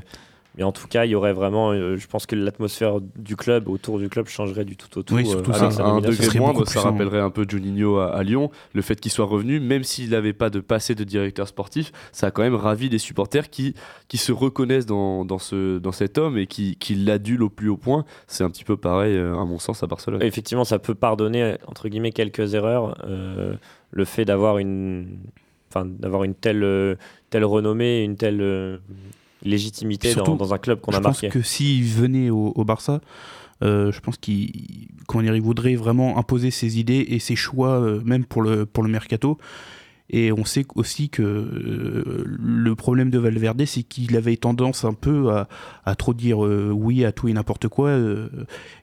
mais 0.57 0.63
en 0.63 0.71
tout 0.71 0.87
cas, 0.87 1.05
il 1.05 1.11
y 1.11 1.15
aurait 1.15 1.33
vraiment. 1.33 1.71
euh, 1.71 1.97
je 1.97 2.07
pense 2.07 2.25
que 2.25 2.35
l'atmosphère 2.35 2.99
du 3.01 3.35
club, 3.35 3.69
autour 3.69 3.99
du 3.99 4.09
club, 4.09 4.27
changerait 4.27 4.65
du 4.65 4.75
tout 4.75 4.97
au 4.97 5.03
tout. 5.03 5.13
Oui, 5.15 5.23
euh, 5.25 5.29
surtout 5.29 5.51
avec 5.51 5.61
ça. 5.61 5.67
à 5.67 5.71
sa 5.71 5.85
un 5.85 6.01
degré 6.01 6.39
moindre, 6.39 6.67
ça 6.67 6.81
rappellerait 6.81 7.19
un 7.19 7.29
peu 7.29 7.45
Juninho 7.47 7.97
à, 7.97 8.15
à 8.15 8.23
Lyon. 8.23 8.49
Le 8.73 8.81
fait 8.81 8.99
qu'il 8.99 9.11
soit 9.11 9.25
revenu, 9.25 9.59
même 9.59 9.83
s'il 9.83 10.09
n'avait 10.09 10.33
pas 10.33 10.49
de 10.49 10.59
passé 10.59 10.95
de 10.95 11.03
directeur 11.03 11.47
sportif, 11.47 11.91
ça 12.11 12.27
a 12.27 12.31
quand 12.31 12.41
même 12.41 12.55
ravi 12.55 12.89
des 12.89 12.97
supporters 12.97 13.49
qui, 13.49 13.75
qui 14.07 14.17
se 14.17 14.31
reconnaissent 14.31 14.85
dans, 14.87 15.25
dans, 15.25 15.39
ce, 15.39 15.77
dans 15.77 15.91
cet 15.91 16.17
homme 16.17 16.37
et 16.37 16.47
qui, 16.47 16.75
qui 16.75 16.95
l'adulent 16.95 17.43
au 17.43 17.49
plus 17.49 17.69
haut 17.69 17.77
point. 17.77 18.03
C'est 18.27 18.43
un 18.43 18.49
petit 18.49 18.63
peu 18.63 18.77
pareil, 18.77 19.15
euh, 19.15 19.37
à 19.37 19.45
mon 19.45 19.59
sens, 19.59 19.83
à 19.83 19.87
Barcelone. 19.87 20.21
Effectivement, 20.23 20.63
ça 20.65 20.79
peut 20.79 20.95
pardonner, 20.95 21.55
entre 21.67 21.87
guillemets, 21.87 22.11
quelques 22.11 22.53
erreurs. 22.55 22.97
Euh, 23.07 23.53
le 23.91 24.05
fait 24.05 24.25
d'avoir 24.25 24.57
une. 24.57 25.19
Enfin, 25.69 25.85
d'avoir 25.85 26.23
une 26.23 26.33
telle, 26.33 26.63
euh, 26.63 26.95
telle 27.29 27.43
renommée, 27.43 28.01
une 28.01 28.15
telle 28.15 28.39
euh, 28.41 28.77
légitimité 29.43 30.09
dans, 30.09 30.13
Surtout, 30.25 30.35
dans 30.37 30.53
un 30.53 30.57
club 30.57 30.79
qu'on 30.81 30.91
je 30.91 30.97
a 30.97 31.01
pense 31.01 31.21
marqué. 31.23 31.29
que 31.29 31.41
s'il 31.41 31.83
venait 31.85 32.29
au, 32.29 32.53
au 32.55 32.63
Barça, 32.65 33.01
euh, 33.63 33.91
je 33.91 33.99
pense 33.99 34.17
qu'il 34.17 34.49
il 35.13 35.41
voudrait 35.41 35.75
vraiment 35.75 36.17
imposer 36.17 36.51
ses 36.51 36.79
idées 36.79 37.05
et 37.09 37.19
ses 37.19 37.35
choix, 37.35 37.79
euh, 37.81 38.01
même 38.05 38.25
pour 38.25 38.41
le, 38.41 38.65
pour 38.65 38.83
le 38.83 38.89
mercato. 38.89 39.37
Et 40.09 40.31
on 40.31 40.45
sait 40.45 40.65
aussi 40.75 41.09
que 41.09 41.21
euh, 41.21 42.23
le 42.25 42.75
problème 42.75 43.09
de 43.09 43.17
Valverde, 43.19 43.65
c'est 43.65 43.83
qu'il 43.83 44.15
avait 44.15 44.37
tendance 44.37 44.85
un 44.85 44.93
peu 44.93 45.31
à, 45.31 45.49
à 45.83 45.95
trop 45.95 46.13
dire 46.13 46.45
euh, 46.45 46.71
oui 46.73 47.03
à 47.03 47.11
tout 47.11 47.27
et 47.27 47.33
n'importe 47.33 47.67
quoi. 47.67 47.89
euh, 47.89 48.29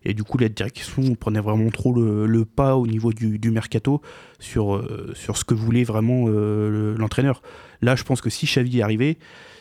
et 0.04 0.12
du 0.12 0.22
coup, 0.22 0.36
la 0.36 0.50
direction 0.50 1.14
prenait 1.14 1.40
vraiment 1.40 1.70
trop 1.70 1.94
le, 1.94 2.26
le 2.26 2.44
pas 2.44 2.76
au 2.76 2.86
niveau 2.86 3.12
du, 3.14 3.38
du 3.38 3.50
mercato 3.50 4.02
sur, 4.38 4.86
sur 5.14 5.38
ce 5.38 5.44
que 5.44 5.54
voulait 5.54 5.84
vraiment 5.84 6.26
le- 6.26 6.94
l'entraîneur. 6.98 7.40
Là, 7.80 7.96
je 7.96 8.02
pense 8.04 8.20
que 8.20 8.28
si 8.28 8.44
Xavi 8.44 8.80
est 8.80 8.82
arrivé, 8.82 9.16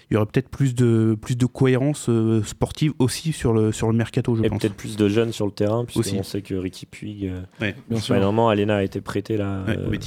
il 0.10 0.14
y 0.14 0.18
aurait 0.18 0.26
peut-être 0.26 0.50
plus 0.50 0.76
de, 0.76 1.18
plus 1.20 1.38
de 1.38 1.46
cohérence 1.46 2.08
euh, 2.10 2.44
sportive 2.44 2.94
aussi 3.00 3.32
sur 3.34 3.54
le, 3.54 3.72
sur 3.72 3.88
le 3.88 3.94
mercato, 3.98 4.36
je 4.36 4.44
Et 4.44 4.50
pense. 4.50 4.60
peut-être 4.62 4.76
plus 4.76 4.96
de 4.98 5.08
jeunes 5.10 5.32
sur 5.32 5.46
le 5.46 5.52
terrain, 5.52 5.86
puisqu'on 5.86 6.24
sait 6.24 6.42
que 6.42 6.56
Ricky 6.56 6.86
Puig. 6.86 7.26
euh, 7.26 7.42
Ouais, 7.62 7.76
bien 7.90 8.00
sûr. 8.00 8.16
Finalement, 8.16 8.50
Alena 8.50 8.78
a 8.78 8.84
été 8.84 9.02
prêté 9.02 9.38
là. 9.38 9.64
Ouais, 9.68 9.78
euh, 9.78 9.98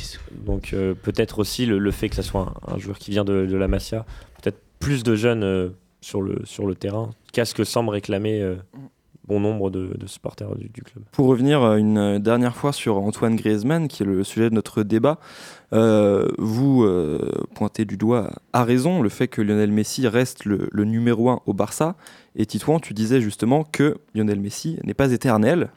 donc 0.44 0.70
euh, 0.72 0.94
peut-être 0.94 1.38
aussi 1.38 1.66
le, 1.66 1.78
le 1.78 1.90
fait 1.90 2.08
que 2.08 2.16
ça 2.16 2.22
soit 2.22 2.52
un, 2.68 2.74
un 2.74 2.78
joueur 2.78 2.98
qui 2.98 3.10
vient 3.10 3.24
de, 3.24 3.46
de 3.46 3.56
la 3.56 3.68
Masia, 3.68 4.04
peut-être 4.42 4.60
plus 4.78 5.02
de 5.02 5.14
jeunes 5.16 5.42
euh, 5.42 5.70
sur, 6.00 6.22
le, 6.22 6.40
sur 6.44 6.66
le 6.66 6.74
terrain, 6.74 7.10
qu'à 7.32 7.44
ce 7.44 7.54
que 7.54 7.64
semble 7.64 7.90
réclamer 7.90 8.40
euh, 8.42 8.56
bon 9.26 9.40
nombre 9.40 9.70
de, 9.70 9.92
de 9.98 10.06
supporters 10.06 10.54
du, 10.54 10.68
du 10.68 10.82
club. 10.82 11.02
Pour 11.10 11.26
revenir 11.26 11.60
une 11.74 12.18
dernière 12.20 12.54
fois 12.54 12.72
sur 12.72 12.98
Antoine 12.98 13.34
Griezmann, 13.34 13.88
qui 13.88 14.04
est 14.04 14.06
le 14.06 14.22
sujet 14.22 14.50
de 14.50 14.54
notre 14.54 14.84
débat, 14.84 15.18
euh, 15.72 16.28
vous 16.38 16.84
euh, 16.84 17.30
pointez 17.54 17.84
du 17.84 17.96
doigt 17.96 18.30
à 18.52 18.64
raison 18.64 19.02
le 19.02 19.08
fait 19.08 19.28
que 19.28 19.42
Lionel 19.42 19.72
Messi 19.72 20.06
reste 20.06 20.44
le, 20.44 20.68
numéro 20.84 21.30
un 21.30 21.40
au 21.46 21.52
Barça. 21.52 21.96
Et 22.36 22.46
Titouan, 22.46 22.80
tu 22.80 22.94
disais 22.94 23.20
justement 23.20 23.64
que 23.64 23.98
Lionel 24.14 24.40
Messi 24.40 24.78
n'est 24.84 24.94
pas 24.94 25.12
éternel, 25.12 25.70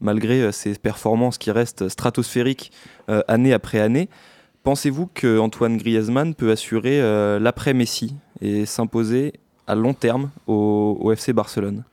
malgré 0.00 0.42
euh, 0.42 0.52
ses 0.52 0.74
performances 0.74 1.38
qui 1.38 1.50
restent 1.50 1.88
stratosphériques 1.88 2.72
année 3.28 3.52
après 3.52 3.80
année. 3.80 4.08
Pensez-vous 4.62 5.08
que 5.14 5.38
Antoine 5.38 5.78
Griezmann 5.78 6.34
peut 6.34 6.50
assurer 6.50 7.00
euh, 7.00 7.38
l'après-Messi 7.38 8.14
et 8.42 8.66
s'imposer 8.66 9.32
à 9.66 9.74
long 9.74 9.94
terme 9.94 10.30
au, 10.46 10.98
au 11.00 11.12
FC 11.12 11.32
Barcelone? 11.32 11.84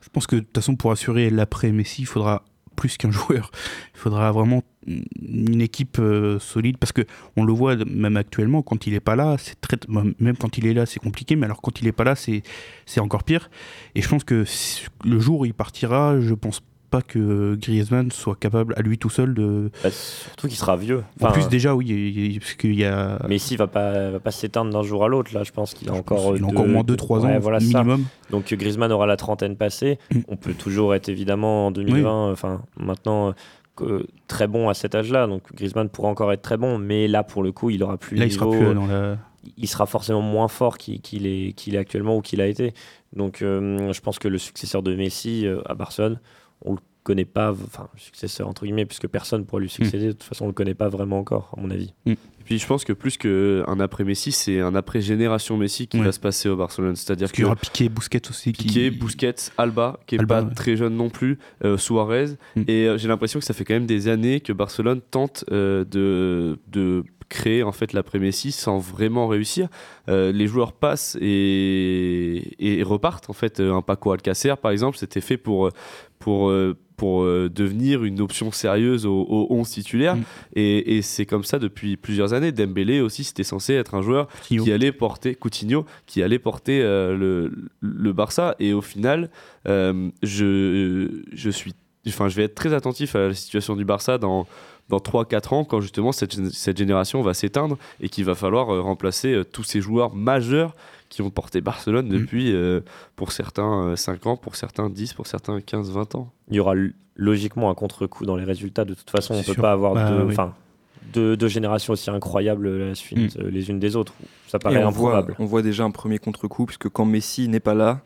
Je 0.00 0.08
pense 0.08 0.26
que 0.26 0.36
de 0.36 0.40
toute 0.40 0.54
façon, 0.54 0.74
pour 0.74 0.90
assurer 0.90 1.28
l'après 1.28 1.70
Messi, 1.70 2.02
il 2.02 2.06
faudra 2.06 2.42
plus 2.74 2.96
qu'un 2.96 3.10
joueur. 3.12 3.50
Il 3.94 3.98
faudra 3.98 4.30
vraiment 4.32 4.62
une 4.86 5.62
équipe 5.62 5.98
euh, 5.98 6.38
solide 6.38 6.76
parce 6.76 6.92
que 6.92 7.02
on 7.36 7.44
le 7.44 7.52
voit 7.52 7.76
même 7.76 8.16
actuellement 8.16 8.62
quand 8.62 8.86
il 8.86 8.94
est 8.94 9.00
pas 9.00 9.16
là, 9.16 9.36
c'est 9.38 9.60
très 9.60 9.78
même 9.88 10.36
quand 10.36 10.58
il 10.58 10.66
est 10.66 10.74
là, 10.74 10.84
c'est 10.86 11.00
compliqué, 11.00 11.36
mais 11.36 11.46
alors 11.46 11.62
quand 11.62 11.80
il 11.80 11.86
est 11.86 11.92
pas 11.92 12.04
là, 12.04 12.14
c'est 12.14 12.42
c'est 12.86 13.00
encore 13.00 13.24
pire. 13.24 13.50
Et 13.94 14.02
je 14.02 14.08
pense 14.08 14.24
que 14.24 14.44
le 15.04 15.18
jour 15.18 15.40
où 15.40 15.44
il 15.46 15.54
partira, 15.54 16.20
je 16.20 16.34
pense 16.34 16.60
pas 16.94 17.02
que 17.02 17.56
Griezmann 17.56 18.12
soit 18.12 18.36
capable 18.36 18.74
à 18.76 18.82
lui 18.82 18.98
tout 18.98 19.10
seul 19.10 19.34
de. 19.34 19.70
Bah, 19.82 19.90
surtout 19.90 20.46
qu'il 20.46 20.56
sera 20.56 20.76
vieux. 20.76 21.02
en 21.20 21.32
plus 21.32 21.48
déjà 21.48 21.74
oui, 21.74 21.86
il 21.88 22.38
parce 22.38 22.54
qu'il 22.54 22.74
y 22.74 22.84
a. 22.84 23.18
Messi 23.28 23.56
va 23.56 23.66
pas, 23.66 24.10
va 24.10 24.20
pas 24.20 24.30
s'éteindre 24.30 24.70
d'un 24.70 24.82
jour 24.82 25.04
à 25.04 25.08
l'autre. 25.08 25.34
Là, 25.34 25.42
je 25.42 25.50
pense 25.50 25.74
qu'il 25.74 25.88
a 25.88 25.92
encore, 25.92 26.34
qu'il 26.34 26.44
a 26.44 26.46
encore 26.46 26.68
moins 26.68 26.82
2-3 26.82 27.18
ans 27.18 27.24
Ouais, 27.24 27.38
voilà 27.38 27.58
ça. 27.58 27.66
minimum. 27.66 28.04
Donc 28.30 28.52
euh, 28.52 28.56
Griezmann 28.56 28.92
aura 28.92 29.06
la 29.06 29.16
trentaine 29.16 29.56
passée. 29.56 29.98
Mm. 30.12 30.20
On 30.28 30.36
peut 30.36 30.54
toujours 30.54 30.94
être 30.94 31.08
évidemment 31.08 31.66
en 31.66 31.70
2020, 31.72 32.30
enfin 32.30 32.62
maintenant 32.76 33.34
euh, 33.80 34.04
très 34.28 34.46
bon 34.46 34.68
à 34.68 34.74
cet 34.74 34.94
âge-là. 34.94 35.26
Donc 35.26 35.42
Griezmann 35.52 35.88
pourra 35.88 36.08
encore 36.08 36.32
être 36.32 36.42
très 36.42 36.56
bon, 36.56 36.78
mais 36.78 37.08
là 37.08 37.24
pour 37.24 37.42
le 37.42 37.50
coup, 37.50 37.70
il 37.70 37.82
aura 37.82 37.96
plus 37.96 38.16
Là, 38.16 38.26
le 38.26 38.30
il 38.30 38.34
sera 38.34 38.48
plus 38.48 38.64
euh, 38.64 38.74
dans 38.74 38.86
la. 38.86 39.16
il 39.56 39.68
sera 39.68 39.86
forcément 39.86 40.22
moins 40.22 40.48
fort 40.48 40.78
qu'il 40.78 41.26
est, 41.26 41.52
qu'il 41.54 41.74
est 41.74 41.78
actuellement 41.78 42.16
ou 42.16 42.20
qu'il 42.20 42.40
a 42.40 42.46
été. 42.46 42.72
Donc 43.14 43.42
euh, 43.42 43.92
je 43.92 44.00
pense 44.00 44.18
que 44.18 44.28
le 44.28 44.38
successeur 44.38 44.82
de 44.82 44.94
Messi 44.94 45.46
euh, 45.46 45.60
à 45.66 45.74
Barcelone, 45.74 46.18
on 46.64 46.72
le 46.72 46.78
connaît 47.02 47.24
pas, 47.26 47.50
enfin, 47.52 47.88
successeur 47.96 48.48
entre 48.48 48.64
guillemets, 48.64 48.86
puisque 48.86 49.08
personne 49.08 49.44
pourra 49.44 49.60
lui 49.60 49.68
succéder. 49.68 50.06
De 50.06 50.12
toute 50.12 50.22
façon, 50.22 50.44
on 50.44 50.48
le 50.48 50.54
connaît 50.54 50.74
pas 50.74 50.88
vraiment 50.88 51.18
encore, 51.18 51.52
à 51.56 51.60
mon 51.60 51.70
avis. 51.70 51.92
Et 52.06 52.16
puis 52.46 52.58
je 52.58 52.66
pense 52.66 52.84
que 52.84 52.92
plus 52.94 53.16
qu'un 53.18 53.78
après 53.80 54.04
Messi, 54.04 54.32
c'est 54.32 54.60
un 54.60 54.74
après 54.74 55.00
génération 55.02 55.56
Messi 55.58 55.86
qui 55.86 55.98
Ouais. 55.98 56.04
va 56.06 56.12
se 56.12 56.20
passer 56.20 56.48
au 56.48 56.56
Barcelone. 56.56 56.96
C'est-à-dire 56.96 57.24
Parce 57.26 57.32
qu'il 57.32 57.42
y 57.42 57.44
aura 57.44 57.56
Piqué, 57.56 57.88
Busquets 57.90 58.28
aussi. 58.30 58.52
qui- 58.54 58.66
Piqué, 58.66 58.90
Busquets, 58.90 59.34
Alba, 59.58 59.98
qui 60.06 60.14
est 60.16 60.18
Alba, 60.18 60.42
pas 60.42 60.48
ouais. 60.48 60.54
très 60.54 60.76
jeune 60.76 60.94
non 60.96 61.10
plus, 61.10 61.38
euh, 61.64 61.76
Suarez. 61.78 62.36
Mm. 62.56 62.62
Et 62.68 62.86
euh, 62.88 62.98
j'ai 62.98 63.08
l'impression 63.08 63.38
que 63.38 63.44
ça 63.44 63.52
fait 63.54 63.64
quand 63.64 63.74
même 63.74 63.86
des 63.86 64.08
années 64.08 64.40
que 64.40 64.52
Barcelone 64.54 65.00
tente 65.10 65.44
euh, 65.52 65.84
de, 65.84 66.58
de 66.68 67.04
créer 67.28 67.62
en 67.62 67.72
fait 67.72 67.92
l'après 67.92 68.18
Messi 68.18 68.52
sans 68.52 68.78
vraiment 68.78 69.26
réussir. 69.28 69.68
Euh, 70.08 70.32
les 70.32 70.46
joueurs 70.46 70.72
passent 70.72 71.16
et, 71.20 72.54
et 72.58 72.82
repartent. 72.82 73.30
En 73.30 73.32
fait, 73.34 73.60
Euh, 73.60 73.74
un 73.74 73.82
Paco 73.82 74.12
Alcacer, 74.12 74.54
par 74.60 74.70
exemple, 74.70 74.96
c'était 74.98 75.20
fait 75.20 75.36
pour 75.36 75.70
pour 76.18 76.48
euh, 76.50 76.76
pour 76.96 77.24
devenir 77.24 78.04
une 78.04 78.20
option 78.20 78.52
sérieuse 78.52 79.04
au, 79.04 79.20
au 79.22 79.48
11 79.50 79.68
titulaire. 79.68 80.14
Mm. 80.16 80.22
Et, 80.54 80.96
et 80.96 81.02
c'est 81.02 81.26
comme 81.26 81.42
ça 81.42 81.58
depuis 81.58 81.96
plusieurs 81.96 82.32
années. 82.34 82.52
Dembélé 82.52 83.00
aussi, 83.00 83.24
c'était 83.24 83.42
censé 83.42 83.74
être 83.74 83.94
un 83.96 84.02
joueur 84.02 84.28
Coutinho. 84.28 84.62
qui 84.64 84.72
allait 84.72 84.92
porter 84.92 85.34
Coutinho, 85.34 85.86
qui 86.06 86.22
allait 86.22 86.38
porter 86.38 86.82
euh, 86.82 87.16
le, 87.16 87.52
le 87.80 88.12
Barça. 88.12 88.54
Et 88.60 88.72
au 88.72 88.80
final, 88.80 89.28
euh, 89.66 90.10
je, 90.22 91.22
je 91.32 91.50
suis, 91.50 91.72
enfin, 92.06 92.28
je 92.28 92.36
vais 92.36 92.44
être 92.44 92.54
très 92.54 92.72
attentif 92.72 93.16
à 93.16 93.28
la 93.28 93.34
situation 93.34 93.74
du 93.74 93.84
Barça 93.84 94.16
dans 94.18 94.46
dans 94.88 94.98
3-4 94.98 95.54
ans, 95.54 95.64
quand 95.64 95.80
justement 95.80 96.12
cette, 96.12 96.34
cette 96.52 96.76
génération 96.76 97.22
va 97.22 97.34
s'éteindre 97.34 97.78
et 98.00 98.08
qu'il 98.08 98.24
va 98.24 98.34
falloir 98.34 98.70
euh, 98.70 98.80
remplacer 98.80 99.32
euh, 99.32 99.44
tous 99.44 99.62
ces 99.62 99.80
joueurs 99.80 100.14
majeurs 100.14 100.74
qui 101.08 101.22
ont 101.22 101.30
porté 101.30 101.60
Barcelone 101.60 102.08
depuis, 102.08 102.52
euh, 102.52 102.80
pour 103.16 103.32
certains, 103.32 103.88
euh, 103.88 103.96
5 103.96 104.26
ans, 104.26 104.36
pour 104.36 104.56
certains 104.56 104.90
10, 104.90 105.12
pour 105.14 105.26
certains 105.26 105.60
15, 105.60 105.90
20 105.90 106.14
ans. 106.16 106.32
Il 106.48 106.56
y 106.56 106.60
aura 106.60 106.74
logiquement 107.16 107.70
un 107.70 107.74
contre-coup 107.74 108.26
dans 108.26 108.36
les 108.36 108.44
résultats. 108.44 108.84
De 108.84 108.94
toute 108.94 109.10
façon, 109.10 109.34
on 109.34 109.38
ne 109.38 109.42
peut 109.44 109.52
sûr. 109.52 109.62
pas 109.62 109.72
avoir 109.72 109.94
Bah, 109.94 110.10
oui. 110.24 110.32
enfin, 110.32 110.54
deux, 111.12 111.36
deux 111.36 111.48
générations 111.48 111.92
aussi 111.92 112.10
incroyables 112.10 112.68
la 112.76 112.94
suite, 112.94 113.36
euh, 113.38 113.50
les 113.50 113.70
unes 113.70 113.78
des 113.78 113.96
autres. 113.96 114.14
Ça 114.48 114.58
paraît 114.58 114.84
on 114.84 114.90
voit, 114.90 115.16
improbable. 115.16 115.36
on 115.38 115.44
voit 115.44 115.62
déjà 115.62 115.84
un 115.84 115.90
premier 115.90 116.18
contre-coup, 116.18 116.66
puisque 116.66 116.88
quand 116.88 117.04
Messi 117.04 117.48
n'est 117.48 117.60
pas 117.60 117.74
là, 117.74 118.00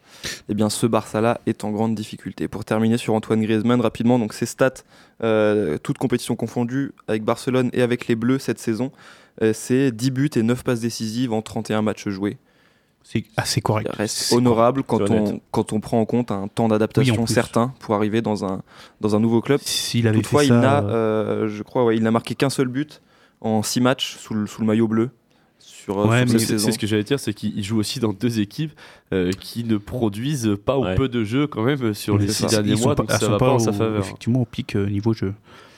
eh 0.48 0.54
bien 0.54 0.70
ce 0.70 0.86
Barça-là 0.86 1.40
est 1.46 1.64
en 1.64 1.70
grande 1.70 1.94
difficulté. 1.94 2.48
Pour 2.48 2.64
terminer 2.64 2.96
sur 2.98 3.14
Antoine 3.14 3.42
Griezmann 3.42 3.80
rapidement, 3.80 4.18
donc 4.18 4.32
ses 4.32 4.46
stats, 4.46 4.82
euh, 5.22 5.78
toutes 5.78 5.98
compétitions 5.98 6.36
confondues, 6.36 6.92
avec 7.06 7.24
Barcelone 7.24 7.70
et 7.72 7.82
avec 7.82 8.08
les 8.08 8.16
Bleus 8.16 8.38
cette 8.38 8.58
saison, 8.58 8.92
euh, 9.42 9.52
c'est 9.52 9.92
10 9.92 10.10
buts 10.10 10.30
et 10.36 10.42
9 10.42 10.64
passes 10.64 10.80
décisives 10.80 11.32
en 11.32 11.42
31 11.42 11.82
matchs 11.82 12.08
joués. 12.08 12.38
C'est 13.10 13.24
assez 13.38 13.62
correct. 13.62 13.88
Ça 13.90 13.96
reste 13.96 14.16
C'est 14.16 14.34
honorable 14.36 14.82
quand 14.82 15.10
on, 15.10 15.40
quand 15.50 15.72
on 15.72 15.80
prend 15.80 15.98
en 15.98 16.04
compte 16.04 16.30
un 16.30 16.46
temps 16.46 16.68
d'adaptation 16.68 17.16
Oui, 17.22 17.26
certain 17.26 17.72
pour 17.78 17.94
arriver 17.94 18.20
dans 18.20 18.44
un, 18.44 18.60
dans 19.00 19.16
un 19.16 19.20
nouveau 19.20 19.40
club. 19.40 19.58
correct. 19.60 19.66
S'il 19.68 20.06
avait 20.06 20.16
Toutefois, 20.18 20.42
fait 20.42 20.48
il 20.48 20.52
n'a, 20.54 20.84
euh, 20.84 21.44
euh, 21.44 21.48
je 21.48 21.62
crois, 21.62 21.86
ouais, 21.86 21.96
il 21.96 22.02
n'a 22.02 22.10
marqué 22.10 22.34
qu'un 22.34 22.50
seul 22.50 22.68
but 22.68 23.00
en 23.40 23.62
6 23.62 23.80
matchs 23.80 24.16
sous 24.18 24.34
le, 24.34 24.46
sous 24.46 24.60
le 24.60 24.66
maillot 24.66 24.88
bleu 24.88 25.08
sur, 25.58 25.98
euh, 26.00 26.06
Ouais, 26.06 26.24
C'est 26.26 26.38
saison. 26.38 26.66
c'est 26.66 26.72
ce 26.72 26.78
que 26.78 26.86
j'allais 26.86 27.02
dire, 27.04 27.18
c'est 27.18 27.32
qu'il 27.32 27.64
joue 27.64 27.78
aussi 27.78 27.98
dans 27.98 28.12
deux 28.12 28.40
équipes 28.40 28.72
euh, 29.14 29.30
qui 29.40 29.64
ne 29.64 29.78
produisent 29.78 30.54
pas 30.66 30.76
ou 30.78 30.84
Ouais. 30.84 30.94
peu 30.94 31.08
de 31.08 31.24
jeux 31.24 31.46
quand 31.46 31.62
même 31.62 31.94
sur 31.94 32.18
les 32.18 32.28
six 32.28 32.42
ça. 32.42 32.48
derniers 32.48 32.74
mois, 32.76 32.94
pas- 32.94 33.04
donc 33.04 33.10
elles 33.10 33.18
ça 33.20 33.24
sont 33.26 33.32
va 33.32 33.38
pas 33.38 33.50
en 33.52 33.56
au- 33.56 33.58
sa 33.58 33.72
faveur. 33.72 34.00
Effectivement, 34.00 34.42
au 34.42 34.44
pic 34.44 34.76
euh, 34.76 34.86
niveau 34.86 35.14
jeu. 35.14 35.32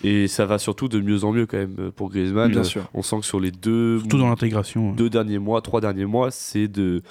Et 0.05 0.29
ça 0.29 0.47
va 0.47 0.59
surtout 0.59 0.89
de 0.89 1.01
mieux 1.01 1.25
en 1.25 1.33
mieux 1.33 1.47
quand 1.47 1.59
même 1.59 1.93
pour 1.95 2.11
Griezmann. 2.11 2.51
Bien 2.51 2.65
sûr. 2.65 2.89
On 2.95 3.03
sent 3.03 3.17
que 3.21 3.27
sur 3.27 3.39
les 3.41 3.51
deux, 3.51 3.99
Surtout 4.01 4.19
dans 4.19 4.29
l'intégration. 4.29 4.93
deux 4.93 5.11
derniers 5.11 5.39
mois, 5.39 5.61
trois 5.61 5.81
derniers 5.81 6.07
mois, 6.07 6.31
c'est 6.31 6.69
de, 6.69 7.03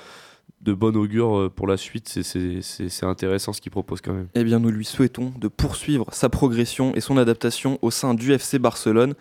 de 0.62 0.74
bon 0.74 0.96
augure 0.98 1.38
euh, 1.38 1.50
pour 1.50 1.68
la 1.68 1.78
suite. 1.78 2.10
C'est- 2.10 2.24
C'est 2.24 2.62
c'est- 2.62 2.90
c'est 2.90 3.06
intéressant 3.06 3.54
ce 3.54 3.62
qu'il 3.62 3.72
propose 3.72 4.02
quand 4.02 4.14
même. 4.14 4.28
Eh 4.34 4.44
bien, 4.44 4.60
nous 4.60 4.70
lui 4.72 4.86
souhaitons 4.86 5.32
de 5.38 5.48
poursuivre 5.48 6.06
sa 6.12 6.30
progression 6.30 6.96
et 6.96 7.02
son 7.02 7.18
adaptation 7.18 7.78
au 7.84 7.92
sein 7.92 8.14
du 8.16 8.34
FC 8.34 8.58
Barcelone. 8.60 9.14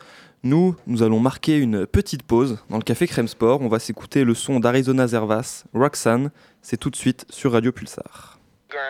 Nous, 0.45 0.75
nous 0.87 1.03
allons 1.03 1.19
marquer 1.21 1.59
une 1.59 1.85
petite 1.87 2.23
pause 2.23 2.59
dans 2.71 2.77
le 2.79 2.83
café 2.85 3.07
Crème 3.09 3.27
Sport. 3.29 3.61
On 3.61 3.69
va 3.69 3.81
s'écouter 3.81 4.23
le 4.25 4.35
son 4.35 4.61
d'Arizona 4.61 5.09
Zervas, 5.09 5.64
Roxanne. 5.75 6.31
C'est 6.62 6.77
tout 6.79 6.91
de 6.91 6.97
suite 6.97 7.27
sur 7.29 7.53
Radio 7.53 7.73
Pulsar. 7.73 8.39
gram. 8.71 8.81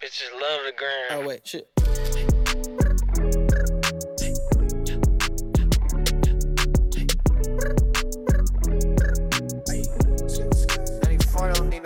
Bitches 0.00 0.30
love 0.38 0.70
the 0.70 0.76
gram. 0.78 1.22
Oh 1.24 1.28
wait, 1.28 1.40
shit. 1.44 1.64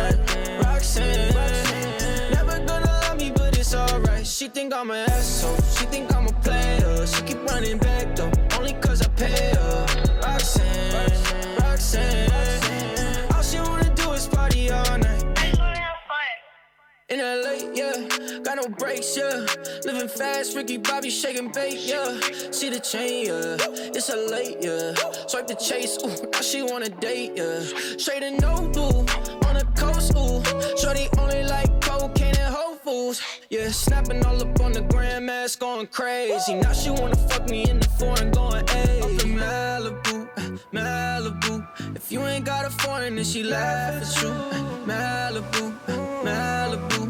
Goddamn, 0.00 0.62
Roxanne. 0.62 1.34
Never 2.32 2.58
gonna 2.66 2.86
love 2.86 3.18
me, 3.18 3.30
but 3.30 3.58
it's 3.58 3.74
alright. 3.74 4.26
She 4.26 4.48
think 4.48 4.72
I'm 4.72 4.90
an 4.90 5.08
asshole. 5.10 5.56
She 5.76 5.84
think 5.86 6.14
I'm 6.14 6.26
a 6.26 6.32
player. 6.44 7.06
She 7.06 7.22
keep 7.22 7.44
running 7.50 7.78
back 7.78 8.16
though, 8.16 8.32
only 8.56 8.72
cause 8.74 9.02
I 9.02 9.08
pay 9.08 9.54
her. 9.54 9.86
Roxanne, 10.22 11.56
Roxanne. 11.60 12.69
In 17.10 17.18
LA, 17.18 17.72
yeah, 17.74 18.40
got 18.44 18.56
no 18.56 18.68
brakes, 18.68 19.16
yeah. 19.16 19.44
Living 19.84 20.06
fast, 20.06 20.54
Ricky 20.54 20.76
Bobby 20.76 21.10
shaking 21.10 21.50
bait, 21.50 21.76
yeah. 21.80 22.20
See 22.52 22.70
the 22.70 22.78
chain, 22.78 23.26
yeah. 23.26 23.56
It's 23.96 24.10
a 24.10 24.16
late, 24.16 24.58
yeah. 24.60 24.94
Swipe 25.26 25.48
the 25.48 25.56
chase, 25.56 25.98
ooh, 26.04 26.30
now 26.30 26.40
she 26.40 26.62
wanna 26.62 26.88
date, 26.88 27.32
yeah. 27.34 27.58
Straight 27.98 28.22
and 28.22 28.40
no 28.40 28.68
blue, 28.68 29.00
on 29.48 29.54
the 29.58 29.66
coast, 29.76 30.12
ooh. 30.16 30.40
Shorty 30.78 31.08
only 31.18 31.42
like 31.42 31.80
cocaine 31.80 32.36
and 32.38 32.54
Whole 32.54 32.76
Foods, 32.76 33.20
yeah. 33.50 33.70
Snapping 33.70 34.24
all 34.24 34.40
up 34.40 34.60
on 34.60 34.70
the 34.70 34.82
grandmas, 34.82 35.56
going 35.56 35.88
crazy. 35.88 36.54
Now 36.54 36.72
she 36.72 36.90
wanna 36.90 37.16
fuck 37.16 37.50
me 37.50 37.68
in 37.68 37.80
the 37.80 37.88
foreign, 37.98 38.30
going, 38.30 38.64
ayy. 38.66 39.02
Up 39.02 39.24
in 39.24 39.36
Malibu, 39.36 40.28
Malibu. 40.72 41.96
If 41.96 42.12
you 42.12 42.20
ain't 42.22 42.44
got 42.44 42.66
a 42.66 42.70
foreign, 42.70 43.16
then 43.16 43.24
she 43.24 43.42
laugh 43.42 44.00
at 44.00 44.22
you. 44.22 44.30
Malibu, 44.86 45.74
Malibu. 46.22 46.89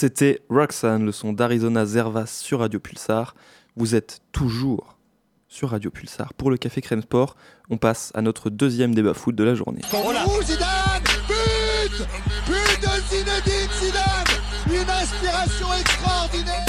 C'était 0.00 0.40
Roxanne, 0.48 1.04
le 1.04 1.10
son 1.10 1.32
d'Arizona 1.32 1.84
Zervas 1.84 2.28
sur 2.40 2.60
Radio 2.60 2.78
Pulsar. 2.78 3.34
Vous 3.74 3.96
êtes 3.96 4.20
toujours 4.30 4.96
sur 5.48 5.70
Radio 5.70 5.90
Pulsar 5.90 6.34
pour 6.34 6.52
le 6.52 6.56
Café 6.56 6.80
Crème 6.80 7.02
Sport. 7.02 7.34
On 7.68 7.78
passe 7.78 8.12
à 8.14 8.22
notre 8.22 8.48
deuxième 8.48 8.94
débat 8.94 9.12
foot 9.12 9.34
de 9.34 9.42
la 9.42 9.56
journée. 9.56 9.80
Ouh, 9.92 10.42
Zidane 10.44 11.02
But 11.26 12.06
But 12.46 12.80
de 12.80 13.00
Zinedine 13.10 13.72
Zidane 13.80 14.80
Une 14.80 14.88
inspiration 14.88 15.66
extraordinaire 15.80 16.66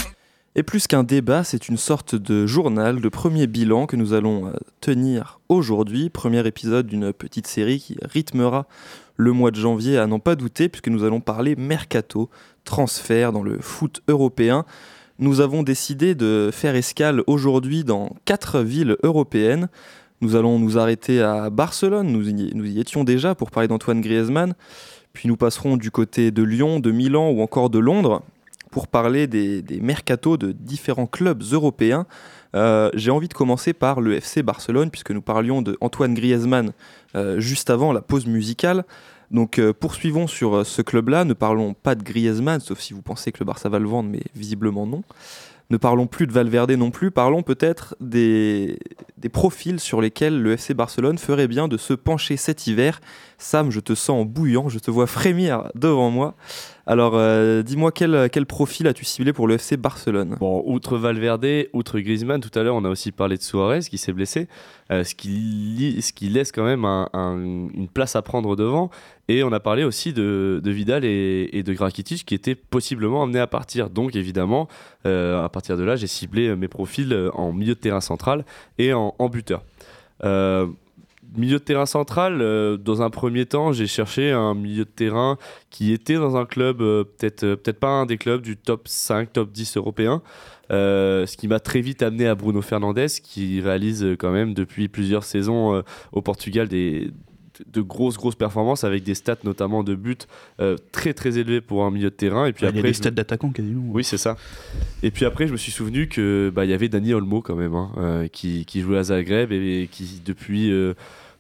Et 0.56 0.64
plus 0.64 0.88
qu'un 0.88 1.04
débat, 1.04 1.44
c'est 1.44 1.70
une 1.70 1.78
sorte 1.78 2.16
de 2.16 2.48
journal, 2.48 3.00
de 3.00 3.10
premier 3.10 3.46
bilan 3.46 3.86
que 3.86 3.96
nous 3.96 4.14
allons 4.14 4.48
euh, 4.48 4.54
tenir 4.82 5.40
aujourd'hui. 5.50 6.10
Premier 6.10 6.48
épisode 6.48 6.88
d'une 6.88 7.14
petite 7.14 7.46
série 7.46 7.80
qui 7.80 7.96
rythmera 8.02 8.66
le 9.20 9.34
mois 9.34 9.52
de 9.52 9.58
janvier 9.58 9.98
à 9.98 10.08
n'en 10.08 10.20
pas 10.20 10.38
douter, 10.38 10.70
puisque 10.70 10.88
nous 10.88 11.04
allons 11.04 11.20
parler 11.20 11.58
mercato, 11.58 12.30
transfert 12.64 13.34
dans 13.34 13.44
le 13.44 13.60
foot 13.60 14.02
européen. 14.08 14.64
Nous 15.20 15.42
avons 15.42 15.62
décidé 15.62 16.16
de 16.16 16.50
faire 16.54 16.74
escale 16.74 17.22
aujourd'hui 17.28 17.84
dans 17.84 18.16
quatre 18.24 18.62
villes 18.62 18.96
européennes. 19.04 19.68
Nous 20.22 20.38
allons 20.38 20.58
nous 20.58 20.78
arrêter 20.78 21.22
à 21.22 21.50
Barcelone, 21.50 22.08
nous 22.08 22.30
y, 22.30 22.80
étions 22.80 23.04
déjà 23.04 23.36
pour 23.36 23.52
parler 23.52 23.68
d'Antoine 23.68 24.00
Griezmann, 24.00 24.54
puis 25.12 25.28
nous 25.28 25.36
passerons 25.36 25.76
du 25.76 25.92
côté 25.92 26.32
de 26.32 26.42
Lyon, 26.42 26.80
de 26.80 26.92
Milan 26.92 27.30
ou 27.30 27.42
encore 27.42 27.70
de 27.70 27.80
Londres 27.80 28.24
pour 28.72 28.88
parler 28.88 29.28
des, 29.28 29.64
mercatos 29.82 30.38
de 30.38 30.54
différents 30.54 31.08
clubs 31.08 31.44
européens. 31.52 32.06
Euh, 32.56 32.90
J'ai 32.94 33.12
envie 33.12 33.28
de 33.28 33.34
commencer 33.34 33.74
par 33.74 34.00
le 34.00 34.14
FC 34.14 34.44
Barcelone, 34.44 34.92
puisque 34.92 35.12
nous 35.12 35.22
parlions 35.22 35.62
de 35.62 35.78
Antoine 35.82 36.14
Griezmann 36.14 36.72
juste 37.38 37.70
avant 37.70 37.94
la 37.94 38.02
pause 38.02 38.26
musicale. 38.26 38.86
Donc 39.32 39.60
euh, 39.60 39.74
poursuivons 39.74 40.28
sur 40.28 40.56
euh, 40.56 40.64
ce 40.64 40.82
club-là, 40.82 41.24
ne 41.24 41.34
parlons 41.34 41.74
pas 41.74 41.96
de 41.96 42.04
Griezmann, 42.04 42.60
sauf 42.60 42.80
si 42.80 42.94
vous 42.94 43.02
pensez 43.02 43.32
que 43.32 43.40
le 43.40 43.46
Barça 43.46 43.70
va 43.70 43.80
le 43.80 43.88
vendre, 43.88 44.10
mais 44.10 44.24
visiblement 44.36 44.88
non. 44.88 45.04
Ne 45.70 45.78
parlons 45.78 46.08
plus 46.08 46.26
de 46.26 46.32
Valverde 46.32 46.72
non 46.72 46.90
plus, 46.90 47.12
parlons 47.12 47.44
peut-être 47.44 47.96
des 48.00 48.80
profils 49.32 49.80
sur 49.80 50.02
lesquels 50.02 50.42
le 50.42 50.54
FC 50.54 50.74
Barcelone 50.74 51.20
ferait 51.20 51.48
bien 51.48 51.68
de 51.68 51.78
se 51.78 51.94
pencher 51.94 52.38
cet 52.38 52.66
hiver. 52.66 53.02
Sam, 53.42 53.72
je 53.72 53.80
te 53.80 53.96
sens 53.96 54.28
bouillant, 54.28 54.68
je 54.68 54.80
te 54.80 54.92
vois 54.92 55.08
frémir 55.08 55.72
devant 55.74 56.12
moi. 56.12 56.36
Alors 56.86 57.14
euh, 57.16 57.64
dis-moi 57.64 57.92
quel, 57.94 58.30
quel 58.32 58.46
profil 58.46 58.86
as-tu 58.88 59.06
ciblé 59.06 59.32
pour 59.32 59.48
le 59.48 59.54
FC 59.56 59.78
Barcelone? 59.78 60.36
Bon, 60.40 60.62
outre 60.66 60.98
Valverde, 60.98 61.46
outre 61.72 62.00
Griezmann, 62.00 62.42
tout 62.42 62.58
à 62.60 62.64
l'heure 62.64 62.76
on 62.76 62.84
a 62.84 62.90
aussi 62.90 63.12
parlé 63.14 63.38
de 63.38 63.42
Suarez 63.42 63.80
qui 63.82 63.98
s'est 63.98 64.12
blessé, 64.12 64.48
euh, 64.92 65.04
ce, 65.06 65.16
qui 65.16 66.30
laisse 66.30 66.52
quand 66.52 66.66
même 66.66 66.84
un- 66.84 67.08
un- 67.14 67.40
une 67.74 67.88
place 67.88 68.16
à 68.18 68.22
prendre 68.22 68.56
devant. 68.58 68.90
Et 69.30 69.44
on 69.44 69.52
a 69.54 69.60
parlé 69.60 69.84
aussi 69.86 70.12
de, 70.12 70.60
de 70.64 70.72
Vidal 70.72 71.06
et, 71.06 71.64
de 71.64 71.78
Rakitic 71.78 72.26
qui 72.26 72.34
étaient 72.36 72.56
possiblement 72.56 73.24
amenés 73.24 73.40
à 73.40 73.48
partir. 73.48 73.90
Donc 73.90 74.16
évidemment, 74.16 74.68
euh, 75.06 75.46
à 75.46 75.48
partir 75.50 75.78
de 75.78 75.84
là, 75.84 75.96
j'ai 75.96 76.08
ciblé 76.08 76.56
mes 76.56 76.68
profils 76.68 77.30
en 77.36 77.54
milieu 77.54 77.76
de 77.76 77.80
terrain 77.80 78.02
central 78.02 78.44
et 78.80 78.92
en, 78.94 79.14
en 79.18 79.30
buteur. 79.30 79.64
Milieu 81.36 81.60
de 81.60 81.64
terrain 81.64 81.86
central, 81.86 82.42
euh, 82.42 82.76
dans 82.78 83.04
un 83.04 83.12
premier 83.12 83.46
temps, 83.46 83.72
j'ai 83.72 83.86
cherché 83.86 84.32
un 84.32 84.56
milieu 84.56 84.86
de 84.86 84.90
terrain 84.90 85.38
qui 85.70 85.94
était 85.94 86.16
dans 86.16 86.38
un 86.38 86.46
club, 86.46 86.82
euh, 86.82 87.04
peut-être 87.04 87.44
euh, 87.44 87.56
peut-être 87.56 87.80
pas 87.80 87.90
un 87.90 88.08
des 88.08 88.18
clubs 88.18 88.42
du 88.42 88.58
top 88.58 88.88
5, 88.88 89.34
top 89.34 89.52
10 89.52 89.78
européen. 89.78 90.24
Ce 90.72 91.38
qui 91.38 91.48
m'a 91.48 91.60
très 91.60 91.82
vite 91.82 92.02
amené 92.02 92.28
à 92.28 92.36
Bruno 92.36 92.62
Fernandes, 92.62 93.08
qui 93.24 93.62
réalise 93.62 94.16
quand 94.18 94.32
même 94.32 94.54
depuis 94.54 94.88
plusieurs 94.88 95.24
saisons 95.24 95.84
au 96.12 96.22
Portugal 96.22 96.68
des 96.68 97.12
de 97.72 97.82
grosses 97.82 98.18
grosses 98.18 98.36
performances 98.36 98.84
avec 98.84 99.04
des 99.04 99.16
stats 99.16 99.38
notamment 99.44 99.84
de 99.84 99.96
buts 99.96 100.16
euh, 100.62 100.78
très 100.92 101.14
très 101.14 101.38
élevés 101.38 101.62
pour 101.62 101.84
un 101.86 101.92
milieu 101.92 102.10
de 102.10 102.16
terrain 102.16 102.46
et 102.46 102.54
puis 102.54 102.64
il 102.64 102.66
y 102.66 102.68
a 102.68 102.70
après 102.70 102.82
des 102.82 102.94
je- 102.94 102.98
stats 102.98 103.12
d'attaquant 103.12 103.50
quasiment. 103.52 103.84
oui, 103.92 104.04
c'est 104.04 104.18
ça. 104.18 104.38
Et 105.04 105.12
puis 105.12 105.26
après, 105.26 105.48
je 105.48 105.52
me 105.52 105.58
suis 105.58 105.72
souvenu 105.72 106.08
que 106.08 106.52
bah, 106.54 106.66
il 106.66 106.72
y 106.72 106.74
avait 106.74 106.90
Dani 106.90 107.14
Olmo 107.14 107.42
quand 107.42 107.56
même, 107.56 107.76
hein, 107.76 107.92
euh, 107.98 108.28
qui, 108.28 108.66
qui 108.66 108.82
jouait 108.82 108.98
à 108.98 109.04
Zagreb 109.04 109.52
et, 109.52 109.88
qui 109.92 110.22
depuis 110.26 110.72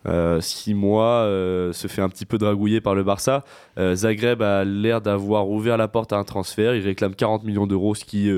euh, 0.05 0.39
six 0.41 0.74
mois 0.74 1.24
euh, 1.24 1.74
se 1.74 1.88
fait 1.88 2.01
un 2.01 2.09
petit 2.09 2.26
peu 2.26 2.38
dragouiller 2.38 2.80
par 2.82 2.95
le 2.95 3.03
Barça. 3.03 3.43
Euh, 3.78 3.95
Zagreb 3.95 4.41
a 4.41 4.63
l'air 4.63 5.01
d'avoir 5.01 5.49
ouvert 5.49 5.76
la 5.78 5.88
porte 5.89 6.13
à 6.13 6.17
un 6.17 6.24
transfert. 6.24 6.74
Il 6.76 6.84
réclame 6.84 7.15
40 7.15 7.43
millions 7.43 7.67
d'euros, 7.67 7.95
ce 7.95 8.05
qui 8.05 8.30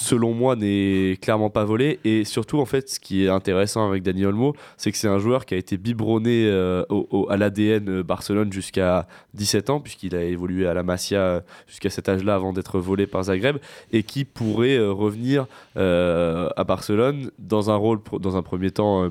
selon 0.00 0.32
moi 0.32 0.54
n'est 0.54 1.18
clairement 1.20 1.50
pas 1.50 1.64
volé. 1.64 1.98
Et 2.04 2.24
surtout 2.24 2.58
en 2.60 2.64
fait 2.66 2.88
ce 2.88 3.00
qui 3.00 3.24
est 3.24 3.28
intéressant 3.28 3.88
avec 3.88 4.02
Dani 4.04 4.24
Olmo 4.24 4.54
c'est 4.76 4.92
que 4.92 4.96
c'est 4.98 5.08
un 5.08 5.18
joueur 5.18 5.44
qui 5.44 5.54
a 5.54 5.56
été 5.56 5.76
biberonné 5.76 6.46
euh, 6.46 6.84
au- 6.88 7.26
à 7.30 7.36
l'ADN 7.36 7.88
euh, 7.88 8.02
Barcelone 8.02 8.52
jusqu'à 8.52 9.08
17 9.34 9.70
ans 9.70 9.80
puisqu'il 9.80 10.14
a 10.14 10.22
évolué 10.22 10.66
à 10.68 10.74
la 10.74 10.82
Masia 10.84 11.18
euh, 11.20 11.40
jusqu'à 11.66 11.90
cet 11.90 12.08
âge-là 12.08 12.34
avant 12.36 12.52
d'être 12.52 12.78
volé 12.78 13.06
par 13.06 13.24
Zagreb 13.24 13.56
et 13.92 14.02
qui 14.04 14.24
pourrait 14.24 14.78
revenir 14.78 15.46
à 15.76 16.64
Barcelone 16.64 17.30
dans 17.38 17.70
un 17.70 17.76
rôle 17.76 17.98
dans 18.20 18.36
un 18.36 18.42
premier 18.42 18.70
temps 18.70 19.08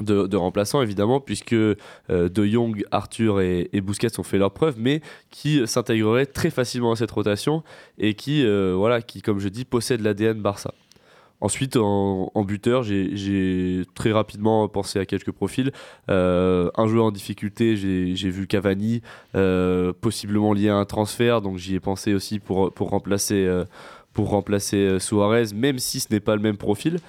de, 0.00 0.26
de 0.26 0.36
remplaçant 0.36 0.80
évidemment 0.80 1.20
puisque 1.20 1.52
euh, 1.52 1.74
De 2.08 2.46
Jong, 2.46 2.82
Arthur 2.90 3.40
et, 3.40 3.68
et 3.72 3.80
Busquets 3.82 4.18
ont 4.18 4.22
fait 4.22 4.38
leurs 4.38 4.52
preuves 4.52 4.76
mais 4.78 5.02
qui 5.30 5.66
s'intégrerait 5.66 6.26
très 6.26 6.50
facilement 6.50 6.92
à 6.92 6.96
cette 6.96 7.10
rotation 7.10 7.62
et 7.98 8.14
qui 8.14 8.44
euh, 8.44 8.74
voilà 8.74 9.02
qui 9.02 9.20
comme 9.20 9.38
je 9.38 9.48
dis 9.48 9.64
possède 9.64 10.00
l'ADN 10.00 10.40
Barça. 10.40 10.72
Ensuite, 11.42 11.76
en, 11.76 12.30
buteur, 12.44 12.84
j'ai- 12.84 13.82
très 13.96 14.12
rapidement 14.12 14.68
pensé 14.68 15.00
à 15.00 15.04
quelques 15.06 15.32
profils. 15.32 15.72
Euh, 16.08 16.70
un 16.76 16.86
joueur 16.86 17.06
en 17.06 17.10
difficulté, 17.10 17.74
j'ai 17.76 18.30
vu 18.30 18.46
Cavani, 18.46 19.02
possiblement 20.00 20.52
lié 20.52 20.68
à 20.68 20.76
un 20.76 20.84
transfert, 20.84 21.40
donc 21.42 21.58
j'y 21.58 21.74
ai 21.74 21.80
pensé 21.80 22.14
aussi 22.14 22.38
pour, 22.38 22.72
pour 22.72 22.90
remplacer, 22.90 23.62
pour 24.12 24.28
remplacer 24.30 24.98
Suarez, 25.00 25.46
même 25.52 25.80
si 25.80 25.98
ce 25.98 26.12
n'est 26.12 26.20
pas 26.20 26.36
le 26.36 26.42
même 26.42 26.56
profil. 26.56 27.00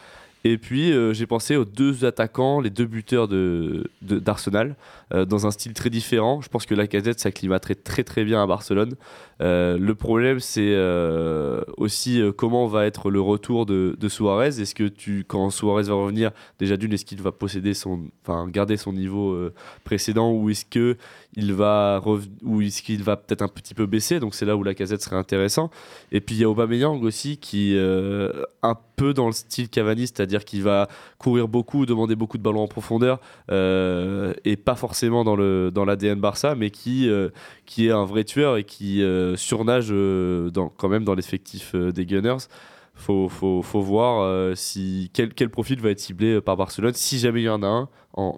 Et 0.45 0.57
puis 0.57 0.91
euh, 0.91 1.13
j'ai 1.13 1.25
pensé 1.25 1.55
aux 1.55 1.63
deux 1.65 2.03
attaquants, 2.05 2.59
les 2.59 2.69
deux 2.69 2.85
buteurs 2.85 3.27
de, 3.29 3.89
de- 4.01 4.19
d'Arsenal, 4.19 4.75
euh, 5.13 5.25
dans 5.25 5.45
un 5.45 5.51
style 5.51 5.73
très 5.73 5.89
différent. 5.89 6.41
Je 6.41 6.49
pense 6.49 6.65
que 6.65 6.73
la 6.73 6.87
casette 6.87 7.19
s'acclimaterait 7.19 7.75
très 7.75 8.03
très 8.03 8.23
bien 8.23 8.41
à 8.41 8.47
Barcelone. 8.47 8.95
Euh, 9.41 9.77
le 9.77 9.95
problème 9.95 10.39
c'est 10.39 10.73
euh, 10.73 11.61
aussi 11.77 12.21
comment 12.37 12.67
va 12.67 12.85
être 12.85 13.09
le 13.09 13.19
retour 13.19 13.65
de, 13.65 13.95
Suarez. 14.07 14.59
Est-ce 14.61 14.75
que 14.75 14.91
quand 15.23 15.49
Suarez 15.49 15.83
va 15.83 15.93
revenir, 15.95 16.31
déjà 16.59 16.77
d'une, 16.77 16.93
est-ce 16.93 17.05
qu'il 17.05 17.21
va 17.21 17.31
posséder 17.31 17.73
son, 17.73 18.05
enfin 18.23 18.47
garder 18.47 18.77
son 18.77 18.93
niveau 18.93 19.37
précédent 19.83 20.31
ou 20.31 20.49
est-ce 20.49 20.65
que 20.65 20.97
il 21.35 21.53
va 21.53 22.01
ou 22.43 22.61
est-ce 22.61 22.81
qu'il 22.81 23.03
va 23.03 23.17
peut-être 23.17 23.41
un 23.41 23.47
petit 23.47 23.73
peu 23.73 23.85
baisser? 23.85 24.19
Donc 24.19 24.35
c'est 24.35 24.45
là 24.45 24.55
où 24.55 24.63
la 24.63 24.73
casette 24.73 25.01
serait 25.01 25.15
intéressant. 25.15 25.69
Et 26.11 26.21
puis 26.21 26.35
il 26.35 26.41
y 26.41 26.43
a 26.43 26.49
Aubameyang 26.49 27.01
aussi 27.03 27.37
qui 27.37 27.75
un 27.77 28.75
peu 28.95 29.13
dans 29.13 29.27
le 29.27 29.33
style 29.33 29.69
Cavani, 29.69 30.07
c'est-à-dire 30.07 30.45
qu'il 30.45 30.63
va 30.63 30.87
courir 31.17 31.47
beaucoup, 31.47 31.85
demander 31.85 32.15
beaucoup 32.15 32.37
de 32.37 32.43
ballons 32.43 32.63
en 32.63 32.67
profondeur 32.67 33.19
et 33.49 34.57
pas 34.57 34.75
forcément 34.75 35.02
dans 35.09 35.35
le 35.35 35.71
dans 35.73 35.85
l'ADN 35.85 36.19
Barça, 36.19 36.55
mais 36.55 36.69
qui 36.71 37.09
euh, 37.09 37.29
qui 37.65 37.87
est 37.87 37.91
un 37.91 38.05
vrai 38.05 38.23
tueur 38.23 38.57
et 38.57 38.63
qui 38.63 39.01
euh, 39.03 39.35
surnage 39.35 39.87
euh, 39.91 40.49
dans, 40.49 40.69
quand 40.69 40.89
même 40.89 41.03
dans 41.03 41.15
l'effectif 41.15 41.71
euh, 41.75 41.91
des 41.91 42.05
Gunners. 42.05 42.47
Faut, 42.95 43.27
faut, 43.27 43.63
faut 43.63 43.81
voir 43.81 44.21
euh, 44.21 44.53
si, 44.53 45.09
quel, 45.13 45.33
quel 45.33 45.49
profil 45.49 45.79
va 45.81 45.89
être 45.89 45.99
ciblé 45.99 46.39
par 46.41 46.55
Barcelone, 46.57 46.93
si 46.93 47.17
jamais 47.17 47.41
il 47.41 47.45
y 47.45 47.49
en 47.49 47.63
a 47.63 47.67
un 47.67 47.89
en, 48.13 48.37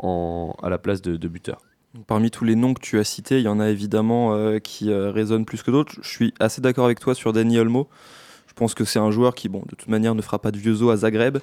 en- 0.59 0.65
à 0.65 0.69
la 0.69 0.77
place 0.77 1.01
de, 1.01 1.17
de 1.17 1.27
buteur. 1.27 1.57
Parmi 2.07 2.31
tous 2.31 2.45
les 2.45 2.55
noms 2.55 2.73
que 2.73 2.79
tu 2.79 2.97
as 2.97 3.03
cités, 3.03 3.39
il 3.39 3.43
y 3.43 3.47
en 3.49 3.59
a 3.59 3.69
évidemment 3.69 4.33
euh, 4.33 4.59
qui 4.59 4.91
euh, 4.91 5.11
résonnent 5.11 5.43
plus 5.45 5.61
que 5.61 5.71
d'autres. 5.71 5.95
Je 6.01 6.07
suis 6.07 6.33
assez 6.39 6.61
d'accord 6.61 6.85
avec 6.85 7.01
toi 7.01 7.13
sur 7.15 7.33
Dani 7.33 7.59
Olmo. 7.59 7.89
Je 8.47 8.53
pense 8.53 8.73
que 8.75 8.85
c'est 8.85 8.99
un 8.99 9.11
joueur 9.11 9.35
qui, 9.35 9.49
bon, 9.49 9.59
de 9.69 9.75
toute 9.75 9.89
manière, 9.89 10.15
ne 10.15 10.21
fera 10.21 10.39
pas 10.39 10.51
de 10.51 10.57
vieux 10.57 10.81
os 10.83 10.89
à 10.93 10.97
Zagreb. 10.97 11.39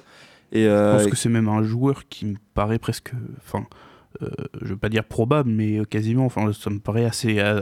Et, 0.51 0.63
Je 0.65 0.91
pense 0.97 1.05
que 1.07 1.15
c'est 1.15 1.29
même 1.29 1.49
un 1.49 1.61
joueur 1.61 2.07
qui 2.09 2.25
me 2.25 2.35
paraît 2.55 2.79
presque, 2.79 3.11
enfin, 3.37 3.59
euh, 3.59 3.75
je 4.61 4.67
veux 4.67 4.77
pas 4.77 4.89
dire 4.89 5.03
probable, 5.03 5.49
mais 5.49 5.79
euh, 5.79 5.85
quasiment. 5.85 6.25
Enfin, 6.25 6.51
ça 6.53 6.69
me 6.69 6.79
paraît 6.79 7.05
assez 7.05 7.39
euh, 7.39 7.61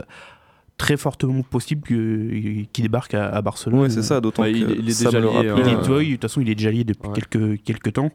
très 0.76 0.96
fortement 0.96 1.42
possible 1.42 1.82
que- 1.82 2.64
qu'il 2.72 2.82
débarque 2.84 3.14
à, 3.14 3.28
à 3.28 3.42
Barcelone. 3.42 3.80
Ouais, 3.80 3.90
c'est 3.90 4.02
ça, 4.02 4.20
d'autant 4.20 4.42
Ouais, 4.42 4.52
que 4.52 4.56
il- 4.58 4.70
il 4.80 4.90
est 4.90 5.04
déjà 5.04 5.20
lié, 5.20 5.28
hein. 5.28 5.42
Est, 5.42 5.48
euh, 5.48 6.00
de 6.04 6.10
toute 6.12 6.22
façon, 6.22 6.40
il 6.40 6.48
est 6.50 6.54
déjà 6.54 6.70
lié 6.70 6.84
depuis 6.84 7.08
Ouais. 7.08 7.14
quelques, 7.14 7.62
quelques 7.62 7.92
temps. 7.94 8.10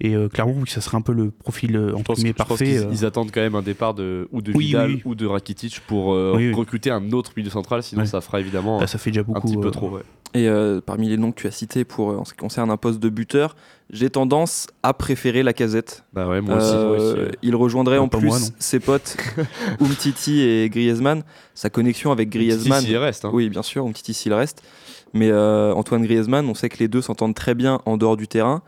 Et 0.00 0.14
euh, 0.14 0.28
clairement, 0.28 0.54
oui, 0.58 0.68
ça 0.68 0.80
serait 0.80 0.96
un 0.96 1.00
peu 1.02 1.12
le 1.12 1.30
profil 1.30 1.74
euh, 1.76 1.88
Je 1.90 1.94
entre 1.94 2.04
pense, 2.04 2.16
guillemets 2.18 2.30
je 2.30 2.36
pense 2.36 2.48
parfait. 2.48 2.64
qu'ils 2.66 2.76
euh. 2.78 2.88
ils 2.92 3.04
attendent 3.06 3.30
quand 3.32 3.40
même 3.40 3.54
un 3.54 3.62
départ 3.62 3.94
de, 3.94 4.28
ou 4.32 4.42
de 4.42 4.52
Oui, 4.54 4.66
Vidal 4.66 4.88
oui, 4.90 4.94
oui. 4.96 5.02
ou 5.06 5.14
de 5.14 5.26
Rakitic 5.26 5.80
pour 5.86 6.12
euh, 6.12 6.32
Oui, 6.36 6.48
oui. 6.48 6.54
recruter 6.54 6.90
un 6.90 7.12
autre 7.12 7.32
milieu 7.36 7.50
central, 7.50 7.82
sinon 7.82 8.02
Ouais. 8.02 8.06
ça 8.06 8.20
fera 8.20 8.40
évidemment 8.40 8.78
Là, 8.80 8.86
ça 8.86 8.98
fait 8.98 9.10
déjà 9.10 9.22
un 9.22 9.24
beaucoup. 9.24 9.48
petit 9.48 9.56
peu 9.56 9.70
trop. 9.70 9.88
ouais. 9.90 10.02
Et 10.34 10.48
euh, 10.48 10.82
parmi 10.84 11.08
les 11.08 11.16
noms 11.16 11.32
que 11.32 11.40
tu 11.40 11.46
as 11.46 11.50
cités 11.50 11.84
pour, 11.84 12.10
euh, 12.10 12.16
en 12.16 12.24
ce 12.26 12.32
qui 12.34 12.38
concerne 12.38 12.70
un 12.70 12.76
poste 12.76 12.98
de 13.00 13.08
buteur, 13.08 13.56
j'ai 13.88 14.10
tendance 14.10 14.66
à 14.82 14.92
préférer 14.92 15.42
la 15.42 15.54
casette. 15.54 16.04
Bah 16.12 16.28
ouais, 16.28 16.42
moi 16.42 16.56
aussi. 16.56 16.74
Euh, 16.74 16.88
moi 16.88 16.96
aussi, 16.98 17.20
ouais. 17.20 17.30
il 17.42 17.56
rejoindrait 17.56 17.96
Non, 17.96 18.02
en 18.02 18.08
plus 18.08 18.26
moi, 18.26 18.38
ses 18.58 18.80
potes 18.80 19.16
Umtiti 19.80 20.42
et 20.42 20.68
Griezmann. 20.68 21.22
Sa 21.54 21.70
connexion 21.70 22.12
avec 22.12 22.28
Griezmann. 22.28 22.80
Si, 22.80 22.86
si, 22.86 22.92
il 22.92 22.98
reste. 22.98 23.24
hein. 23.24 23.30
Oui, 23.32 23.48
bien 23.48 23.62
sûr, 23.62 23.86
Umtiti 23.86 24.12
s'il 24.14 24.34
reste. 24.34 24.62
Mais 25.14 25.30
euh, 25.30 25.72
Antoine 25.72 26.02
Griezmann, 26.04 26.46
on 26.48 26.54
sait 26.54 26.68
que 26.68 26.78
les 26.78 26.88
deux 26.88 27.00
s'entendent 27.00 27.34
très 27.34 27.54
bien 27.54 27.80
en 27.86 27.96
dehors 27.96 28.16
du 28.16 28.28
terrain. 28.28 28.62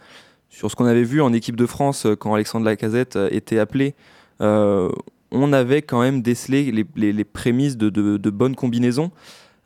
Sur 0.49 0.71
ce 0.71 0.77
qu'on 0.77 0.87
avait 0.87 1.03
vu 1.05 1.21
en 1.23 1.33
équipe 1.33 1.57
de 1.57 1.67
France 1.67 2.07
euh, 2.07 2.17
quand 2.17 2.35
Alexandre 2.35 2.65
Lacazette 2.65 3.17
euh, 3.17 3.29
était 3.31 3.59
appelé, 3.59 3.95
euh, 4.41 4.91
on 5.31 5.53
avait 5.53 5.83
quand 5.83 6.01
même 6.01 6.23
décelé 6.23 6.71
les, 6.73 6.87
les- 6.97 7.13
les 7.13 7.25
prémices 7.25 7.77
de, 7.77 7.91
de- 7.91 8.17
de 8.17 8.31
bonnes 8.31 8.57
combinaisons. 8.57 9.11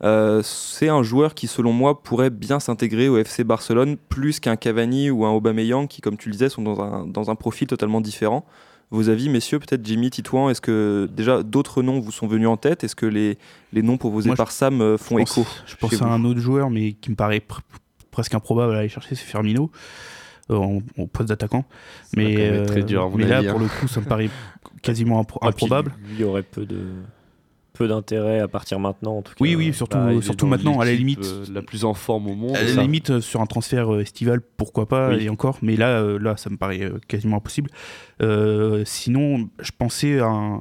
Euh, 0.03 0.43
c'est 0.43 0.89
un 0.89 1.05
joueur 1.05 1.35
qui, 1.35 1.47
selon 1.47 1.73
moi, 1.73 2.03
pourrait 2.03 2.31
bien 2.31 2.59
s'intégrer 2.59 3.09
au 3.09 3.17
FC 3.19 3.45
Barcelone 3.45 3.97
plus 4.09 4.41
qu'un 4.41 4.57
Cavani 4.57 5.11
ou 5.11 5.25
un 5.25 5.31
Aubameyang 5.31 5.87
qui, 5.87 6.01
comme 6.01 6.17
tu 6.17 6.29
le 6.29 6.33
disais, 6.33 6.49
sont 6.49 6.63
dans 6.63 6.81
un, 6.81 7.07
dans 7.07 7.31
un 7.31 7.37
profil 7.37 7.69
totalement 7.69 8.01
différent. 8.01 8.45
Vos 8.91 9.09
avis, 9.09 9.29
messieurs, 9.29 9.61
peut-être 9.61 9.87
Jimmy, 9.87 10.11
Titouan, 10.11 10.51
est-ce 10.51 10.61
que 10.61 11.09
déjà 11.15 11.45
d'autres 11.45 11.83
noms 11.85 12.01
vous 12.01 12.11
sont 12.11 12.27
venus 12.27 12.49
en 12.49 12.57
tête? 12.57 12.83
Est-ce 12.83 12.97
que 12.97 13.07
les, 13.07 13.39
les 13.73 13.83
noms 13.83 13.97
proposés 13.97 14.29
Moi, 14.29 14.35
je- 14.35 14.39
par 14.43 14.51
Sam 14.51 14.81
euh, 14.83 14.99
font 14.99 15.17
je 15.19 15.23
pense- 15.23 15.39
écho 15.39 15.47
Je 15.67 15.77
pense 15.77 15.93
à 15.95 15.97
vous? 16.07 16.13
un 16.13 16.25
autre 16.25 16.41
joueur, 16.41 16.69
mais 16.69 16.95
qui 16.95 17.11
me 17.11 17.15
paraît 17.17 17.39
pr- 17.39 17.61
presque 18.11 18.35
improbable 18.35 18.75
à 18.75 18.79
aller 18.81 18.89
chercher, 18.89 19.15
c'est 19.15 19.25
Firmino, 19.25 19.71
euh, 20.51 20.57
en- 20.57 20.81
au 20.99 21.07
poste 21.07 21.29
d'attaquant. 21.29 21.65
Mais, 22.17 22.65
très 22.67 22.81
euh, 22.81 22.85
dur, 22.85 23.03
à 23.05 23.09
mon 23.09 23.17
mais 23.17 23.27
là, 23.27 23.39
avis, 23.39 23.49
pour 23.49 23.61
hein. 23.61 23.63
le 23.63 23.69
coup, 23.81 23.89
ça 23.89 24.01
me 24.01 24.07
paraît 24.07 24.31
quasiment 24.83 25.21
impro- 25.23 25.39
Ah, 25.43 25.49
improbable. 25.49 25.93
Lui, 26.09 26.17
il 26.21 26.25
aurait 26.25 26.43
peu 26.43 26.65
de 26.67 26.81
peu 27.75 27.89
d'intérêt 27.89 28.39
à 28.41 28.49
partir 28.49 28.79
maintenant 28.79 29.17
en 29.17 29.23
tout 29.23 29.33
cas. 29.33 29.39
Oui, 29.41 29.55
oui, 29.57 29.73
surtout, 29.73 29.97
Bah, 29.97 30.11
surtout 30.21 30.47
maintenant, 30.47 30.79
à 30.81 30.85
la 30.85 30.93
limite. 30.93 31.25
euh, 31.25 31.47
la 31.55 31.63
plus 31.63 31.87
en 31.87 31.95
forme 31.95 32.29
au 32.29 32.35
monde. 32.35 32.55
À 32.55 32.63
la 32.63 32.83
limite, 32.83 33.09
euh, 33.09 33.21
sur 33.23 33.41
un 33.41 33.47
transfert 33.47 33.95
euh, 33.95 34.01
estival, 34.03 34.43
pourquoi 34.59 34.87
pas, 34.87 35.09
Oui. 35.09 35.25
et 35.25 35.29
encore, 35.31 35.57
mais 35.63 35.75
là, 35.77 35.99
euh, 36.01 36.19
là 36.19 36.37
ça 36.37 36.51
me 36.51 36.59
paraît 36.59 36.83
euh, 36.83 36.99
quasiment 37.09 37.39
impossible. 37.39 37.71
Euh, 38.21 38.83
sinon, 38.85 39.49
je 39.59 39.71
pensais 39.77 40.19
à 40.21 40.27
un, 40.27 40.61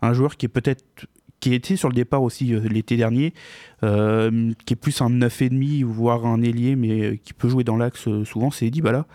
un 0.00 0.12
joueur 0.14 0.38
qui 0.38 0.46
est 0.46 0.48
peut-être 0.48 1.04
qui 1.42 1.52
était 1.54 1.74
sur 1.74 1.88
le 1.88 1.94
départ 1.94 2.22
aussi 2.22 2.54
euh, 2.54 2.60
l'été 2.60 2.96
dernier, 2.96 3.34
euh, 3.82 4.52
qui 4.64 4.74
est 4.74 4.76
plus 4.76 5.00
un 5.02 5.10
9,5 5.10 5.82
voire 5.84 6.24
un 6.24 6.40
ailier, 6.40 6.76
mais 6.76 7.00
euh, 7.02 7.16
qui 7.22 7.32
peut 7.34 7.48
jouer 7.48 7.64
dans 7.64 7.76
l'axe 7.76 8.08
souvent, 8.24 8.50
c'est 8.52 8.70
Dybala. 8.70 9.06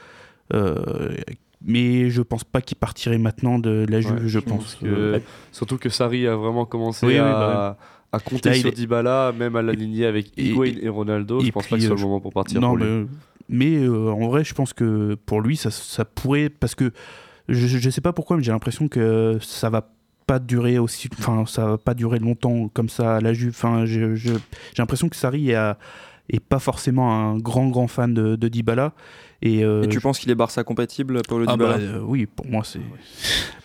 Euh, 0.53 0.75
mais 1.65 2.09
je 2.09 2.21
pense 2.21 2.43
pas 2.43 2.61
qu'il 2.61 2.78
partirait 2.78 3.17
maintenant 3.17 3.59
de 3.59 3.86
la 3.89 4.01
Juve, 4.01 4.11
Ouais, 4.13 4.28
je 4.28 4.39
pense 4.39 4.75
pense. 4.75 4.75
que- 4.75 5.21
Surtout 5.51 5.78
que 5.78 5.89
Sarri 5.89 6.28
a 6.28 6.36
vraiment 6.36 6.65
commencé 6.65 7.05
Oui, 7.05 7.13
oui, 7.13 7.19
à, 7.19 7.23
bah 7.34 7.78
à 8.11 8.19
compter 8.19 8.49
Là, 8.49 8.55
sur 8.55 8.69
est- 8.69 8.73
Dybala, 8.73 9.34
même 9.38 9.55
à 9.55 9.61
l'aligner 9.61 10.05
avec 10.05 10.32
Higuain 10.38 10.71
et, 10.82 10.88
Ronaldo. 10.89 11.41
et 11.41 11.45
je 11.45 11.51
pense 11.51 11.67
pas 11.67 11.75
que 11.78 11.82
ce 11.82 11.88
soit 11.88 11.95
euh, 11.95 11.99
le 11.99 12.05
moment 12.05 12.19
pour 12.19 12.32
partir 12.34 12.61
non, 12.61 12.69
pour 12.69 12.78
mais, 12.78 13.05
mais, 13.49 13.88
en 13.88 14.28
vrai, 14.28 14.43
je 14.43 14.53
pense 14.53 14.73
que 14.73 15.15
pour 15.25 15.41
lui, 15.41 15.55
ça, 15.57 15.71
ça 15.71 16.05
pourrait. 16.05 16.49
Parce 16.49 16.75
que 16.75 16.91
je, 17.49 17.65
je 17.67 17.89
sais 17.89 18.01
pas 18.01 18.13
pourquoi, 18.13 18.38
mais 18.38 18.43
j'ai 18.43 18.51
l'impression 18.51 18.88
que 18.88 19.38
ça 19.41 19.69
va 19.69 19.89
pas 20.28 20.39
durer 20.39 20.78
aussi. 20.78 21.09
Enfin, 21.17 21.45
ça 21.47 21.65
va 21.65 21.78
pas 21.78 21.93
durer 21.93 22.19
longtemps 22.19 22.69
comme 22.73 22.89
ça 22.89 23.15
à 23.15 23.21
la 23.21 23.34
Juve. 23.34 23.55
Enfin, 23.57 23.86
j'ai 23.86 24.34
l'impression 24.78 25.09
que 25.09 25.15
Sarri 25.15 25.51
est, 25.51 25.75
est 26.30 26.39
pas 26.39 26.59
forcément 26.59 27.11
un 27.11 27.38
grand, 27.38 27.69
grand 27.69 27.88
fan 27.88 28.13
de, 28.13 28.36
de 28.36 28.47
Dybala. 28.47 28.93
Et, 29.41 29.63
euh, 29.63 29.84
Et 29.84 29.88
tu 29.88 29.99
penses 29.99 30.19
qu'il 30.19 30.32
est 30.32 30.36
Barça 30.36 30.63
compatible, 30.63 31.21
Paulo 31.28 31.45
ah 31.47 31.53
Dybala 31.53 31.78
bah, 31.78 31.84
euh, 31.84 32.01
Oui, 32.01 32.25
pour 32.25 32.47
moi, 32.47 32.63
c'est. 32.63 32.82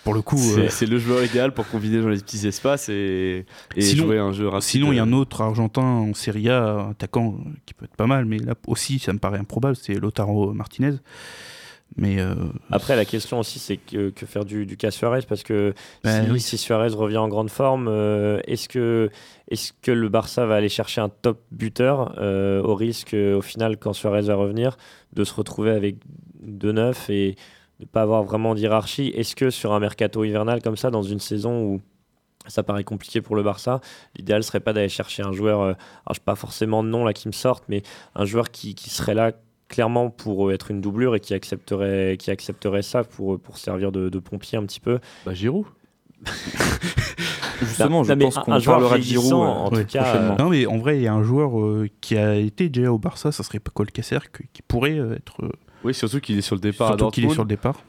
Pour 0.04 0.14
le 0.14 0.20
coup. 0.20 0.36
C'est 0.36 0.84
euh, 0.84 0.88
le 0.88 0.98
joueur 0.98 1.24
idéal 1.24 1.52
pour 1.52 1.66
combiner 1.68 2.00
dans 2.00 2.08
les 2.08 2.18
petits 2.18 2.46
espaces 2.46 2.88
et, 2.88 3.46
et 3.76 3.80
Sinon- 3.80 4.04
jouer 4.04 4.18
un 4.18 4.32
jeu 4.32 4.48
rapide. 4.48 4.68
Sinon, 4.68 4.92
il 4.92 4.96
y 4.96 4.98
a 4.98 5.02
un 5.02 5.12
autre 5.12 5.40
Argentin 5.40 5.82
en 5.82 6.14
Serie 6.14 6.50
A, 6.50 6.88
attaquant 6.90 7.38
qui 7.64 7.74
peut 7.74 7.86
être 7.86 7.96
pas 7.96 8.06
mal, 8.06 8.26
mais 8.26 8.38
là 8.38 8.54
aussi, 8.66 8.98
ça 8.98 9.12
me 9.12 9.18
paraît 9.18 9.38
improbable, 9.38 9.76
c'est 9.76 9.94
Lautaro 9.94 10.52
Martinez. 10.52 10.96
Mais 11.96 12.20
euh, 12.20 12.34
Après, 12.70 12.96
la 12.96 13.04
question 13.04 13.38
aussi, 13.38 13.58
c'est 13.58 13.76
que, 13.76 14.10
que 14.10 14.24
faire 14.26 14.44
du, 14.44 14.66
du 14.66 14.76
cas 14.76 14.90
Suarez 14.90 15.20
Parce 15.28 15.42
que 15.42 15.74
Bah, 16.02 16.24
si, 16.24 16.30
oui. 16.30 16.40
si 16.40 16.58
Suarez 16.58 16.88
revient 16.88 17.18
en 17.18 17.28
grande 17.28 17.50
forme, 17.50 17.88
euh, 17.88 18.40
est-ce 18.46 18.68
que, 18.68 19.10
est 19.48 19.74
que 19.82 19.90
le 19.90 20.08
Barça 20.08 20.46
va 20.46 20.56
aller 20.56 20.68
chercher 20.68 21.00
un 21.00 21.08
top 21.08 21.40
buteur 21.50 22.14
euh, 22.18 22.62
au 22.62 22.74
risque, 22.74 23.14
au 23.14 23.42
final, 23.42 23.76
quand 23.76 23.92
Suarez 23.92 24.22
va 24.22 24.34
revenir, 24.34 24.76
de 25.12 25.24
se 25.24 25.34
retrouver 25.34 25.70
avec 25.70 25.96
deux 26.42 26.72
neufs 26.72 27.10
et 27.10 27.32
de 27.78 27.84
ne 27.84 27.86
pas 27.86 28.02
avoir 28.02 28.22
vraiment 28.24 28.54
d'hierarchie? 28.54 29.12
Est-ce 29.14 29.36
que 29.36 29.50
sur 29.50 29.72
un 29.72 29.80
mercato 29.80 30.24
hivernal 30.24 30.62
comme 30.62 30.76
ça, 30.76 30.90
dans 30.90 31.02
une 31.02 31.20
saison 31.20 31.62
où 31.62 31.80
ça 32.48 32.64
paraît 32.64 32.82
compliqué 32.82 33.20
pour 33.20 33.36
le 33.36 33.44
Barça. 33.44 33.80
L'idéal 34.16 34.42
serait 34.42 34.58
pas 34.58 34.72
d'aller 34.72 34.88
chercher 34.88 35.22
un 35.22 35.30
joueur, 35.30 35.60
alors 35.62 35.76
je 36.12 36.18
pas 36.18 36.34
forcément 36.34 36.82
de 36.82 36.88
nom 36.88 37.04
là 37.04 37.12
qui 37.12 37.28
me 37.28 37.32
sortent, 37.32 37.62
mais 37.68 37.82
un 38.16 38.24
joueur 38.24 38.50
qui, 38.50 38.74
qui 38.74 38.90
serait 38.90 39.14
là 39.14 39.30
clairement 39.72 40.10
pour 40.10 40.48
euh, 40.48 40.52
être 40.54 40.70
une 40.70 40.80
doublure 40.80 41.16
et 41.16 41.20
qui 41.20 41.34
accepterait, 41.34 42.16
qui 42.18 42.30
accepterait 42.30 42.82
ça 42.82 43.02
pour, 43.02 43.34
euh, 43.34 43.38
pour 43.38 43.58
servir 43.58 43.90
de, 43.90 44.08
de 44.08 44.18
pompier 44.20 44.56
un 44.58 44.62
petit 44.64 44.78
peu. 44.78 45.00
Bah, 45.26 45.34
Giroud. 45.34 45.66
Justement, 47.60 48.02
je 48.04 48.12
Non, 48.12 48.26
pense 48.26 48.36
un- 48.38 48.40
qu'on 48.42 48.60
parlera 48.60 48.96
de 48.98 49.02
Giroud 49.02 49.24
vieillissant, 49.24 49.42
euh, 49.44 49.46
en 49.46 49.70
tout 49.70 49.76
Ouais, 49.76 49.84
cas. 49.84 50.36
Non, 50.38 50.48
mais 50.50 50.66
en 50.66 50.78
vrai, 50.78 50.96
il 50.98 51.02
y 51.02 51.06
a 51.08 51.14
un 51.14 51.22
joueur 51.22 51.60
euh, 51.60 51.88
qui 52.00 52.16
a 52.16 52.34
été 52.34 52.68
déjà 52.68 52.92
au 52.92 52.98
Barça, 52.98 53.32
ça 53.32 53.42
serait 53.42 53.58
que- 54.32 54.42
qui 54.52 54.62
pourrait 54.62 54.98
euh, 54.98 55.14
être. 55.16 55.42
euh, 55.44 55.48
Oui, 55.84 55.94
surtout 55.94 56.20
qu'il 56.20 56.38
est 56.38 56.42
sur 56.42 56.54
le 56.56 56.60
départ 56.60 56.88
surtout 56.88 57.10
qu'il 57.10 57.24
est 57.24 57.30
sur 57.30 57.42
le 57.42 57.48
départ. 57.48 57.82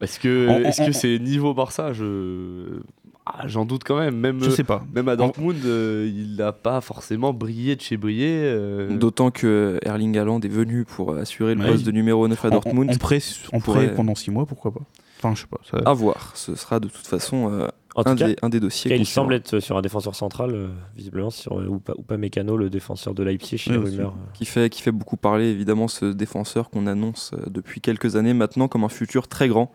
Est-ce 0.00 0.18
que 0.18 0.48
En- 0.48 0.52
en- 0.54 0.58
est-ce 0.64 0.82
que 0.82 0.90
en- 0.90 0.92
c'est 0.92 1.18
niveau 1.18 1.54
Barça 1.54 1.92
Je 1.92 2.80
Ah, 3.24 3.46
j'en 3.46 3.64
doute 3.64 3.84
quand 3.84 3.98
même. 3.98 4.16
Même 4.16 4.42
Je 4.42 4.50
sais 4.50 4.64
pas. 4.64 4.84
même 4.92 5.08
à 5.08 5.14
Dortmund, 5.14 5.64
euh, 5.64 6.10
il 6.12 6.34
n'a 6.36 6.52
pas 6.52 6.80
forcément 6.80 7.32
brillé 7.32 7.76
de 7.76 7.80
chez 7.80 7.96
brillé. 7.96 8.28
euh. 8.44 8.96
D'autant 8.96 9.30
que 9.30 9.78
Erling 9.84 10.18
Haaland 10.18 10.40
est 10.40 10.48
venu 10.48 10.84
pour 10.84 11.14
assurer 11.14 11.54
le 11.54 11.60
Ouais. 11.62 11.68
poste 11.70 11.84
de 11.86 11.92
numéro 11.92 12.26
9 12.26 12.44
à 12.44 12.48
En- 12.48 12.50
Dortmund. 12.50 12.90
En, 12.90 12.94
en 12.94 12.96
prêt, 12.98 13.20
en 13.52 13.60
pourrait- 13.60 13.86
prêt 13.86 13.94
pendant 13.94 14.16
6 14.16 14.30
mois, 14.32 14.44
pourquoi 14.46 14.72
pas 14.72 14.80
Enfin, 15.18 15.36
je 15.36 15.42
sais 15.42 15.46
pas. 15.46 15.58
ça- 15.70 15.78
À 15.88 15.92
voir. 15.94 16.32
Ce 16.34 16.56
sera 16.56 16.80
de 16.80 16.88
toute 16.88 17.06
façon 17.06 17.48
euh, 17.52 17.68
En 17.94 18.02
tout 18.02 18.10
un, 18.10 18.16
cas, 18.16 18.26
des, 18.26 18.36
un 18.42 18.48
des 18.48 18.58
dossiers. 18.58 18.90
il 18.92 18.98
concernant. 18.98 19.26
semble 19.26 19.34
être 19.34 19.60
sur 19.60 19.76
un 19.76 19.82
défenseur 19.82 20.16
central, 20.16 20.50
euh, 20.52 20.66
visiblement, 20.96 21.30
sur 21.30 21.60
euh, 21.60 21.76
Upa, 21.76 21.92
Upamecano, 21.96 22.56
le 22.56 22.70
défenseur 22.70 23.14
de 23.14 23.22
Leipzig, 23.22 23.56
chez 23.58 23.76
Oui, 23.76 23.96
qui 24.34 24.46
fait, 24.46 24.68
qui 24.68 24.82
fait 24.82 24.90
beaucoup 24.90 25.16
parler, 25.16 25.46
évidemment, 25.46 25.86
ce 25.86 26.06
défenseur 26.06 26.70
qu'on 26.70 26.88
annonce 26.88 27.30
euh, 27.34 27.44
depuis 27.50 27.80
quelques 27.80 28.16
années 28.16 28.34
maintenant 28.34 28.66
comme 28.66 28.82
un 28.82 28.88
futur 28.88 29.28
très 29.28 29.46
grand, 29.46 29.70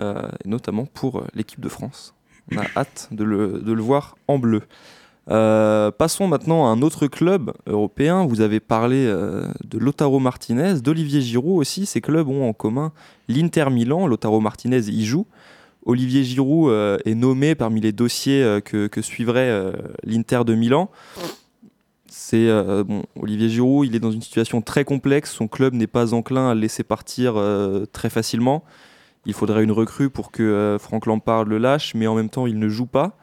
euh, 0.00 0.28
et 0.44 0.48
notamment 0.50 0.84
pour 0.84 1.20
euh, 1.20 1.24
l'équipe 1.34 1.60
de 1.60 1.68
France. 1.70 2.12
On 2.54 2.60
a 2.60 2.66
hâte 2.76 3.08
de 3.10 3.24
le, 3.24 3.82
voir 3.82 4.16
en 4.28 4.38
bleu. 4.38 4.62
Euh, 5.30 5.90
passons 5.90 6.26
maintenant 6.26 6.66
à 6.66 6.70
un 6.70 6.82
autre 6.82 7.06
club 7.06 7.52
européen. 7.66 8.26
Vous 8.26 8.40
avez 8.40 8.60
parlé 8.60 9.04
euh, 9.06 9.46
de 9.64 9.78
Lautaro 9.78 10.18
Martinez, 10.18 10.80
d'Olivier 10.80 11.20
Giroud 11.20 11.60
aussi. 11.60 11.86
Ces 11.86 12.00
clubs 12.00 12.28
ont 12.28 12.48
en 12.48 12.52
commun 12.52 12.92
l'Inter 13.28 13.66
Milan. 13.70 14.06
Lautaro 14.06 14.40
Martinez 14.40 14.88
y 14.88 15.04
joue. 15.04 15.26
Olivier 15.84 16.24
Giroud 16.24 16.70
euh, 16.70 16.98
est 17.04 17.14
nommé 17.14 17.54
parmi 17.54 17.80
les 17.80 17.92
dossiers 17.92 18.60
que, 18.64 18.86
que 18.86 19.02
suivrait 19.02 19.72
l'Inter 20.04 20.42
de 20.44 20.54
Milan. 20.54 20.90
C'est 22.08 22.48
bon, 22.84 23.04
Olivier 23.18 23.48
Giroud, 23.48 23.86
il 23.86 23.96
est 23.96 24.00
dans 24.00 24.10
une 24.10 24.20
situation 24.20 24.60
très 24.60 24.84
complexe. 24.84 25.32
Son 25.32 25.48
club 25.48 25.72
n'est 25.74 25.86
pas 25.86 26.12
enclin 26.12 26.50
à 26.50 26.54
le 26.54 26.60
laisser 26.60 26.82
partir 26.82 27.34
très 27.92 28.10
facilement. 28.10 28.64
Il 29.26 29.34
faudrait 29.34 29.62
une 29.62 29.72
recrue 29.72 30.10
pour 30.10 30.30
que 30.32 30.42
euh, 30.42 30.78
Franck 30.78 31.06
Lampard 31.06 31.44
le 31.44 31.58
lâche, 31.58 31.94
mais 31.94 32.06
en 32.06 32.14
même 32.14 32.28
temps, 32.30 32.46
il 32.46 32.58
ne 32.58 32.68
joue 32.68 32.86
pas. 32.86 33.16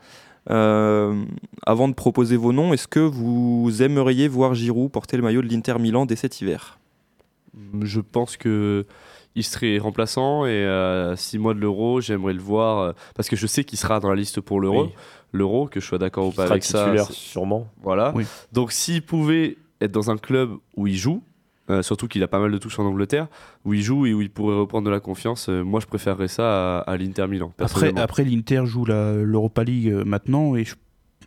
Euh, 0.50 1.24
avant 1.66 1.88
de 1.90 1.94
proposer 1.94 2.38
vos 2.38 2.54
noms, 2.54 2.74
est-ce 2.74 2.88
que 2.88 3.00
vous 3.00 3.82
aimeriez 3.82 4.28
voir 4.28 4.54
Giroud 4.54 4.92
porter 4.92 5.18
le 5.18 5.24
maillot 5.24 5.42
de 5.42 5.48
l'Inter 5.48 5.78
Milan 5.80 6.06
dès 6.06 6.16
cet 6.16 6.42
hiver? 6.42 6.80
Je 7.82 8.00
pense 8.00 8.38
que 8.38 8.86
il 9.36 9.44
serait 9.44 9.78
remplaçant 9.78 10.46
et 10.46 10.66
à 10.66 11.14
6 11.16 11.38
mois 11.38 11.54
de 11.54 11.60
l'euro, 11.60 12.02
j'aimerais 12.02 12.34
le 12.34 12.42
voir 12.42 12.80
euh, 12.80 12.92
parce 13.16 13.30
que 13.30 13.36
je 13.36 13.46
sais 13.48 13.64
qu'il 13.64 13.78
sera 13.78 14.00
dans 14.00 14.10
la 14.10 14.16
liste 14.16 14.42
pour 14.42 14.60
l'euro. 14.60 14.86
Oui. 14.86 14.90
L'euro, 15.32 15.68
que 15.68 15.80
je 15.80 15.86
sois 15.86 16.00
d'accord 16.00 16.28
ou 16.28 16.32
pas 16.32 16.44
sera 16.44 16.52
avec 16.52 16.64
ça. 16.64 17.06
sûrement. 17.12 17.68
Voilà. 17.84 18.12
Oui. 18.16 18.26
Donc 18.52 18.72
s'il 18.72 19.04
pouvait 19.04 19.58
être 19.82 19.92
dans 19.92 20.10
un 20.10 20.18
club 20.18 20.58
où 20.76 20.88
il 20.88 20.98
joue, 20.98 21.22
euh, 21.70 21.82
surtout 21.82 22.08
qu'il 22.08 22.24
a 22.24 22.28
pas 22.28 22.40
mal 22.40 22.52
de 22.52 22.58
touches 22.58 22.80
en 22.80 22.86
Angleterre, 22.86 23.28
où 23.66 23.74
il 23.74 23.82
joue 23.82 24.06
et 24.06 24.14
où 24.14 24.22
il 24.22 24.30
pourrait 24.30 24.56
reprendre 24.56 24.86
de 24.86 24.92
la 24.92 25.00
confiance, 25.00 25.50
euh, 25.50 25.64
moi 25.64 25.80
je 25.80 25.86
préférerais 25.88 26.28
ça 26.28 26.80
à, 26.80 26.92
à 26.92 26.98
l'Inter 26.98 27.28
Milan. 27.28 27.54
Après, 27.60 27.94
après 27.98 28.24
l'Inter 28.24 28.64
joue 28.66 28.86
la- 28.86 29.14
l'Europa 29.16 29.64
League 29.64 29.90
euh, 29.90 30.04
maintenant 30.06 30.56
et 30.56 30.64
je, 30.66 30.76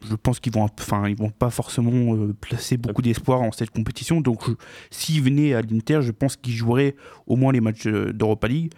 je 0.09 0.15
pense 0.17 0.41
qu'ils 0.41 0.53
vont, 0.53 0.67
enfin, 0.81 1.09
ils 1.09 1.17
vont 1.17 1.31
pas 1.31 1.51
forcément 1.51 2.15
euh, 2.17 2.35
placer 2.41 2.77
beaucoup 2.77 3.03
d'espoir 3.03 3.41
en 3.43 3.53
cette 3.53 3.71
compétition. 3.71 4.21
Donc, 4.21 4.49
je- 4.49 4.55
s'il 4.91 5.23
venait 5.23 5.55
à 5.55 5.63
l'Inter, 5.63 6.01
je 6.03 6.11
pense 6.11 6.35
qu'il 6.37 6.55
jouerait 6.55 6.97
au 7.29 7.37
moins 7.37 7.53
les 7.53 7.61
matchs 7.61 7.87
euh, 7.87 8.13
d'Europa 8.13 8.49
League. 8.49 8.73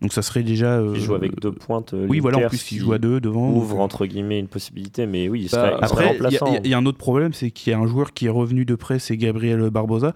Donc, 0.00 0.12
ça 0.12 0.22
serait 0.22 0.44
déjà. 0.44 0.74
euh, 0.78 0.92
Il 0.94 1.00
joue 1.00 1.14
avec 1.14 1.40
deux 1.40 1.50
pointes. 1.50 1.92
euh, 1.94 2.06
Oui, 2.08 2.20
voilà, 2.20 2.38
en 2.38 2.48
plus, 2.48 2.70
il 2.70 2.78
joue 2.78 2.92
à 2.92 2.98
deux 2.98 3.18
devant. 3.20 3.50
Ouvre 3.50 3.80
entre 3.80 4.06
guillemets 4.06 4.38
une 4.38 4.46
possibilité, 4.46 5.06
mais 5.06 5.28
oui, 5.28 5.40
il 5.40 5.50
Bah, 5.50 5.50
serait, 5.50 5.70
il 5.82 5.88
serait 5.88 6.04
Après, 6.04 6.04
il 6.04 6.06
y, 6.06 6.12
remplaçant. 6.38 6.54
a- 6.54 6.60
il 6.62 6.70
y 6.70 6.74
a 6.74 6.78
un 6.78 6.86
autre 6.86 6.98
problème, 6.98 7.32
c'est 7.32 7.50
qu'il 7.50 7.72
y 7.72 7.74
a 7.74 7.78
un 7.80 7.86
joueur 7.88 8.12
qui 8.12 8.26
est 8.26 8.30
revenu 8.30 8.64
de 8.64 8.74
près, 8.76 8.98
c'est 9.00 9.16
Gabriel 9.16 9.70
Barbosa, 9.70 10.12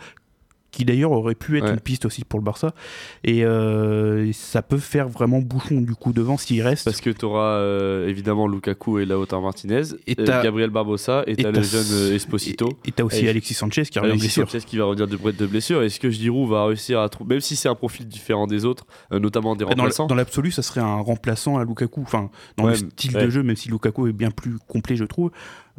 qui 0.73 0.85
d'ailleurs 0.85 1.13
aurait 1.13 1.37
pu 1.37 1.59
être 1.59 1.65
Ouais. 1.67 1.71
une 1.75 1.81
piste 1.81 2.05
aussi 2.07 2.25
pour 2.25 2.41
le 2.41 2.45
Barça. 2.45 2.75
Et 3.23 3.45
euh, 3.45 4.33
ça 4.33 4.63
peut 4.63 4.79
faire 4.79 5.09
vraiment 5.09 5.39
bouchon 5.41 5.81
du 5.81 5.95
coup 5.95 6.13
devant 6.13 6.37
s'il 6.37 6.61
reste. 6.63 6.85
Parce 6.85 7.01
que 7.01 7.11
tu 7.11 7.25
auras 7.25 7.61
évidemment 8.09 8.49
Lukaku 8.49 8.99
et 8.99 9.05
Lautaro 9.05 9.43
Martinez, 9.43 9.83
Et 10.07 10.17
euh, 10.19 10.25
t'as- 10.25 10.43
Gabriel 10.43 10.71
Barbosa 10.71 11.23
et 11.27 11.33
et 11.33 11.37
tu 11.37 11.53
le 11.53 11.63
jeune 11.63 11.85
euh, 11.93 12.15
Esposito. 12.15 12.69
Et 12.85 12.89
et 12.89 12.93
t'as 12.93 13.05
aussi 13.05 13.25
Et- 13.25 13.29
Alexis 13.29 13.55
Sanchez 13.55 13.83
qui 13.85 13.99
revient 13.99 14.15
de 14.15 14.19
blessure. 14.19 14.51
Sanchez 14.51 14.65
qui 14.67 14.77
va 14.79 14.85
revenir 14.87 15.07
de, 15.07 15.17
de 15.31 15.47
blessure. 15.47 15.83
Est-ce 15.83 16.01
que 16.01 16.11
Giroud 16.11 16.49
va 16.51 16.65
réussir 16.67 17.01
à 17.01 17.09
trouver, 17.09 17.35
même 17.35 17.41
si 17.41 17.55
c'est 17.55 17.69
un 17.69 17.75
profil 17.75 18.09
différent 18.09 18.47
des 18.47 18.65
autres, 18.65 18.87
euh, 19.13 19.19
notamment 19.19 19.55
des 19.55 19.65
remplaçants 19.65 20.07
Dans 20.07 20.15
l'absolu, 20.15 20.51
ça 20.51 20.63
serait 20.63 20.81
un 20.81 20.97
remplaçant 20.97 21.59
à 21.59 21.65
Lukaku. 21.65 22.01
Enfin, 22.03 22.31
dans 22.57 22.65
Ouais, 22.65 22.71
le 22.71 22.77
style 22.77 23.15
ouais. 23.17 23.25
de 23.27 23.31
jeu, 23.31 23.43
même 23.43 23.57
si 23.57 23.69
Lukaku 23.69 24.09
est 24.09 24.13
bien 24.13 24.31
plus 24.31 24.57
complet, 24.69 24.97
je 24.97 25.05
trouve. 25.05 25.31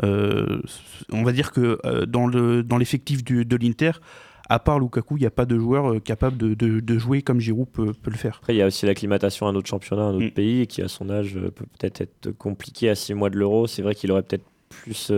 Euh, 0.03 0.61
on 1.11 1.23
va 1.23 1.31
dire 1.31 1.51
que 1.51 1.79
euh, 1.85 2.05
dans 2.05 2.27
le 2.27 2.63
dans 2.63 2.77
l'effectif 2.77 3.23
de 3.23 3.55
l'Inter, 3.57 3.91
à 4.53 4.59
part 4.59 4.79
Lukaku, 4.79 5.17
il 5.17 5.21
n'y 5.21 5.25
a 5.25 5.31
pas 5.31 5.45
de 5.45 5.57
joueur 5.57 5.93
euh, 5.93 5.99
capable 5.99 6.37
de, 6.37 6.53
de- 6.53 6.79
de 6.79 6.97
jouer 6.97 7.21
comme 7.21 7.39
Giroud 7.39 7.67
peut, 7.69 7.93
peut 7.93 8.11
le 8.11 8.17
faire. 8.17 8.37
Après, 8.41 8.53
il 8.53 8.57
y 8.57 8.61
a 8.61 8.67
aussi 8.67 8.85
l'acclimatation 8.85 9.47
à 9.47 9.49
un 9.49 9.55
autre 9.55 9.67
championnat, 9.67 10.03
un 10.03 10.15
autre 10.15 10.25
Mm. 10.27 10.31
pays, 10.31 10.67
qui 10.67 10.81
à 10.81 10.87
son 10.87 11.09
âge 11.09 11.35
euh, 11.37 11.49
peut 11.51 11.65
peut-être 11.79 12.01
être 12.01 12.31
compliqué 12.37 12.89
à 12.89 12.95
6 12.95 13.13
mois 13.13 13.29
de 13.29 13.37
l'euro. 13.37 13.67
C'est 13.67 13.81
vrai 13.81 13.95
qu'il 13.95 14.11
aurait 14.11 14.23
peut-être 14.23 14.45
plus 14.69 15.11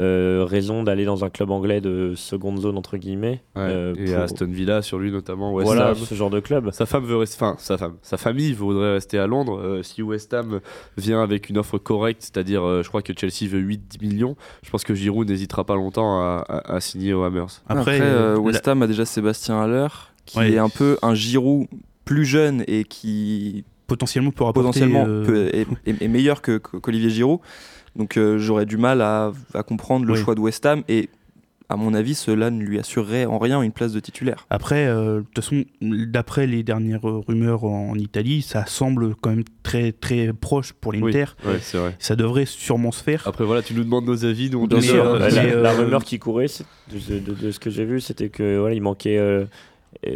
euh, 0.00 0.46
raison 0.48 0.82
d'aller 0.82 1.04
dans 1.04 1.24
un 1.24 1.28
club 1.30 1.50
anglais 1.50 1.80
de 1.80 2.14
seconde 2.16 2.60
zone 2.60 2.78
entre 2.78 2.96
guillemets. 2.96 3.42
Ouais, 3.56 3.62
euh, 3.62 3.94
et 3.98 4.06
pour- 4.06 4.14
à 4.16 4.22
Aston 4.22 4.46
Villa 4.50 4.80
sur 4.82 4.98
lui 4.98 5.10
notamment 5.12 5.52
West 5.52 5.66
voilà 5.66 5.88
Ham. 5.88 5.96
ce 5.96 6.14
genre 6.14 6.30
de 6.30 6.40
club. 6.40 6.70
Sa 6.72 6.86
femme 6.86 7.04
veut 7.04 7.16
rester, 7.16 7.36
enfin 7.44 7.56
sa 7.58 7.76
femme, 7.76 7.94
sa 8.02 8.16
famille 8.16 8.52
voudrait 8.54 8.94
rester 8.94 9.18
à 9.18 9.26
Londres. 9.26 9.58
Euh, 9.62 9.82
si 9.82 10.02
West 10.02 10.32
Ham 10.34 10.60
vient 10.96 11.22
avec 11.22 11.50
une 11.50 11.58
offre 11.58 11.76
correcte, 11.78 12.22
c'est-à-dire, 12.22 12.62
euh, 12.66 12.82
je 12.82 12.88
crois 12.88 13.02
que 13.02 13.12
Chelsea 13.18 13.50
veut 13.50 13.60
8 13.60 14.00
millions, 14.00 14.34
je 14.62 14.70
pense 14.70 14.84
que 14.84 14.94
Giroud 14.94 15.28
n'hésitera 15.28 15.64
pas 15.64 15.74
longtemps 15.74 16.20
à, 16.20 16.44
à- 16.48 16.74
à 16.76 16.80
signer 16.80 17.12
au 17.12 17.22
Hammers. 17.24 17.60
Après, 17.68 18.00
euh, 18.00 18.36
West 18.38 18.66
Ham 18.68 18.82
a 18.82 18.86
déjà 18.86 19.04
Sébastien 19.04 19.60
Haller, 19.60 19.88
qui 20.24 20.38
Ouais. 20.38 20.52
est 20.52 20.58
un 20.58 20.68
peu 20.70 20.96
un 21.02 21.14
Giroud 21.14 21.66
plus 22.04 22.24
jeune 22.24 22.64
et 22.66 22.84
qui 22.84 23.64
potentiellement 23.86 24.30
rapporter, 24.30 24.60
potentiellement 24.60 25.04
euh, 25.06 25.24
peut- 25.26 25.50
est, 25.54 25.66
est- 25.86 26.02
est 26.02 26.08
meilleur 26.08 26.40
que- 26.40 26.56
que- 26.58 26.78
qu'Olivier 26.78 27.10
Giroud. 27.10 27.40
Donc 27.96 28.16
euh, 28.16 28.38
j'aurais 28.38 28.66
du 28.66 28.76
mal 28.76 29.00
à, 29.02 29.32
à 29.54 29.62
comprendre 29.62 30.06
le 30.06 30.14
Oui. 30.14 30.18
choix 30.18 30.34
de 30.34 30.40
West 30.40 30.64
Ham 30.66 30.82
et 30.88 31.08
à 31.68 31.76
mon 31.76 31.94
avis 31.94 32.14
cela 32.14 32.50
ne 32.50 32.62
lui 32.62 32.78
assurerait 32.78 33.24
en 33.24 33.38
rien 33.38 33.62
une 33.62 33.72
place 33.72 33.92
de 33.92 34.00
titulaire. 34.00 34.46
Après, 34.50 34.86
euh, 34.86 35.18
de 35.18 35.24
toute 35.32 35.36
façon, 35.44 35.64
d'après 35.80 36.46
les 36.46 36.62
dernières 36.62 37.02
rumeurs 37.02 37.64
en 37.64 37.94
Italie, 37.94 38.42
ça 38.42 38.66
semble 38.66 39.14
quand 39.16 39.30
même 39.30 39.44
très 39.62 39.92
très 39.92 40.32
proche 40.34 40.72
pour 40.74 40.92
l'Inter. 40.92 41.24
ouais, 41.46 41.58
c'est 41.62 41.78
vrai. 41.78 41.96
Ça 41.98 42.14
devrait 42.16 42.44
sûrement 42.44 42.92
se 42.92 43.02
faire. 43.02 43.26
Après 43.26 43.44
voilà, 43.44 43.62
tu 43.62 43.72
nous 43.74 43.84
demandes 43.84 44.04
nos 44.06 44.24
avis, 44.26 44.50
nous 44.50 44.60
on 44.60 44.68
euh, 44.70 45.62
la, 45.62 45.72
rumeur 45.72 46.04
qui 46.04 46.18
courait, 46.18 46.46
de, 46.92 47.18
de- 47.18 47.34
de 47.34 47.50
ce 47.50 47.58
que 47.58 47.70
j'ai 47.70 47.84
vu, 47.86 48.00
c'était 48.00 48.28
que 48.28 48.58
voilà, 48.58 48.74
il 48.74 48.82
manquait 48.82 49.16
euh, 49.18 49.44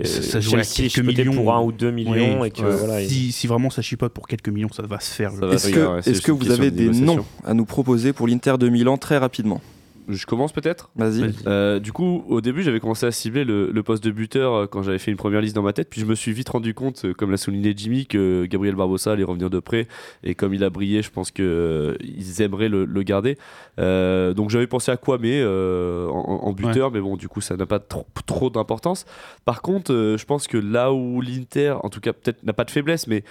Ça- 0.04 0.40
Chelsea 0.40 0.88
quelques 0.88 0.98
millions. 1.00 1.32
pour 1.34 1.54
un 1.54 1.62
ou 1.62 1.70
deux 1.70 1.90
millions 1.90 2.40
Oui. 2.40 2.48
et 2.48 2.50
que 2.50 2.62
Ouais. 2.62 2.76
voilà, 2.76 3.02
il- 3.02 3.08
si, 3.08 3.30
si 3.32 3.46
vraiment 3.46 3.70
ça 3.70 3.82
chipote 3.82 4.12
pour 4.12 4.26
quelques 4.26 4.48
millions, 4.48 4.70
ça 4.72 4.82
va 4.82 4.98
se 5.00 5.12
faire. 5.14 5.30
Est-ce 5.52 5.70
que, 5.70 6.00
juste 6.10 6.24
que 6.24 6.32
vous 6.32 6.50
avez 6.50 6.70
de 6.70 6.76
des 6.76 7.00
noms 7.00 7.24
à 7.44 7.54
nous 7.54 7.64
proposer 7.64 8.12
pour 8.12 8.26
l'Inter 8.26 8.54
de 8.58 8.68
Milan 8.68 8.96
très 8.96 9.18
rapidement? 9.18 9.60
Je 10.08 10.26
commence 10.26 10.52
peut-être 10.52 10.90
Vas-y. 10.96 11.32
Euh, 11.46 11.78
du 11.78 11.92
coup, 11.92 12.24
au 12.28 12.40
début, 12.40 12.62
j'avais 12.62 12.80
commencé 12.80 13.06
à 13.06 13.10
cibler 13.10 13.44
le, 13.44 13.70
le 13.70 13.82
poste 13.82 14.04
de 14.04 14.10
buteur 14.10 14.54
euh, 14.54 14.66
quand 14.66 14.82
j'avais 14.82 14.98
fait 14.98 15.10
une 15.10 15.16
première 15.16 15.40
liste 15.40 15.56
dans 15.56 15.62
ma 15.62 15.72
tête. 15.72 15.88
Puis 15.90 16.00
je 16.00 16.06
me 16.06 16.14
suis 16.14 16.32
vite 16.32 16.48
rendu 16.48 16.74
compte, 16.74 17.04
euh, 17.04 17.12
comme 17.12 17.30
l'a 17.30 17.36
souligné 17.36 17.74
Jimmy, 17.76 18.06
que 18.06 18.44
Gabriel 18.46 18.74
Barbosa 18.76 19.12
allait 19.12 19.24
revenir 19.24 19.50
de 19.50 19.58
près. 19.58 19.88
Et 20.22 20.34
comme 20.34 20.54
il 20.54 20.62
a 20.64 20.70
brillé, 20.70 21.02
je 21.02 21.10
pense 21.10 21.30
qu'ils 21.30 22.40
aimeraient 22.40 22.68
le, 22.68 22.84
le 22.84 23.02
garder. 23.02 23.36
Euh, 23.78 24.32
donc 24.34 24.50
j'avais 24.50 24.66
pensé 24.66 24.90
à 24.90 24.96
Kwame 24.96 25.22
euh, 25.24 26.08
en, 26.08 26.40
en 26.44 26.52
buteur, 26.52 26.90
mais 26.90 27.00
bon, 27.00 27.16
du 27.16 27.28
coup, 27.28 27.40
ça 27.40 27.56
n'a 27.56 27.66
pas 27.66 27.78
trop, 27.78 28.06
trop 28.26 28.50
d'importance. 28.50 29.06
Par 29.44 29.62
contre, 29.62 29.92
euh, 29.92 30.16
je 30.16 30.24
pense 30.24 30.46
que 30.46 30.56
là 30.58 30.92
où 30.92 31.20
l'Inter, 31.20 31.74
en 31.82 31.88
tout 31.88 32.00
cas, 32.00 32.12
peut-être 32.12 32.42
n'a 32.44 32.52
pas 32.52 32.64
de 32.64 32.70
faiblesse, 32.70 33.06
mais 33.06 33.24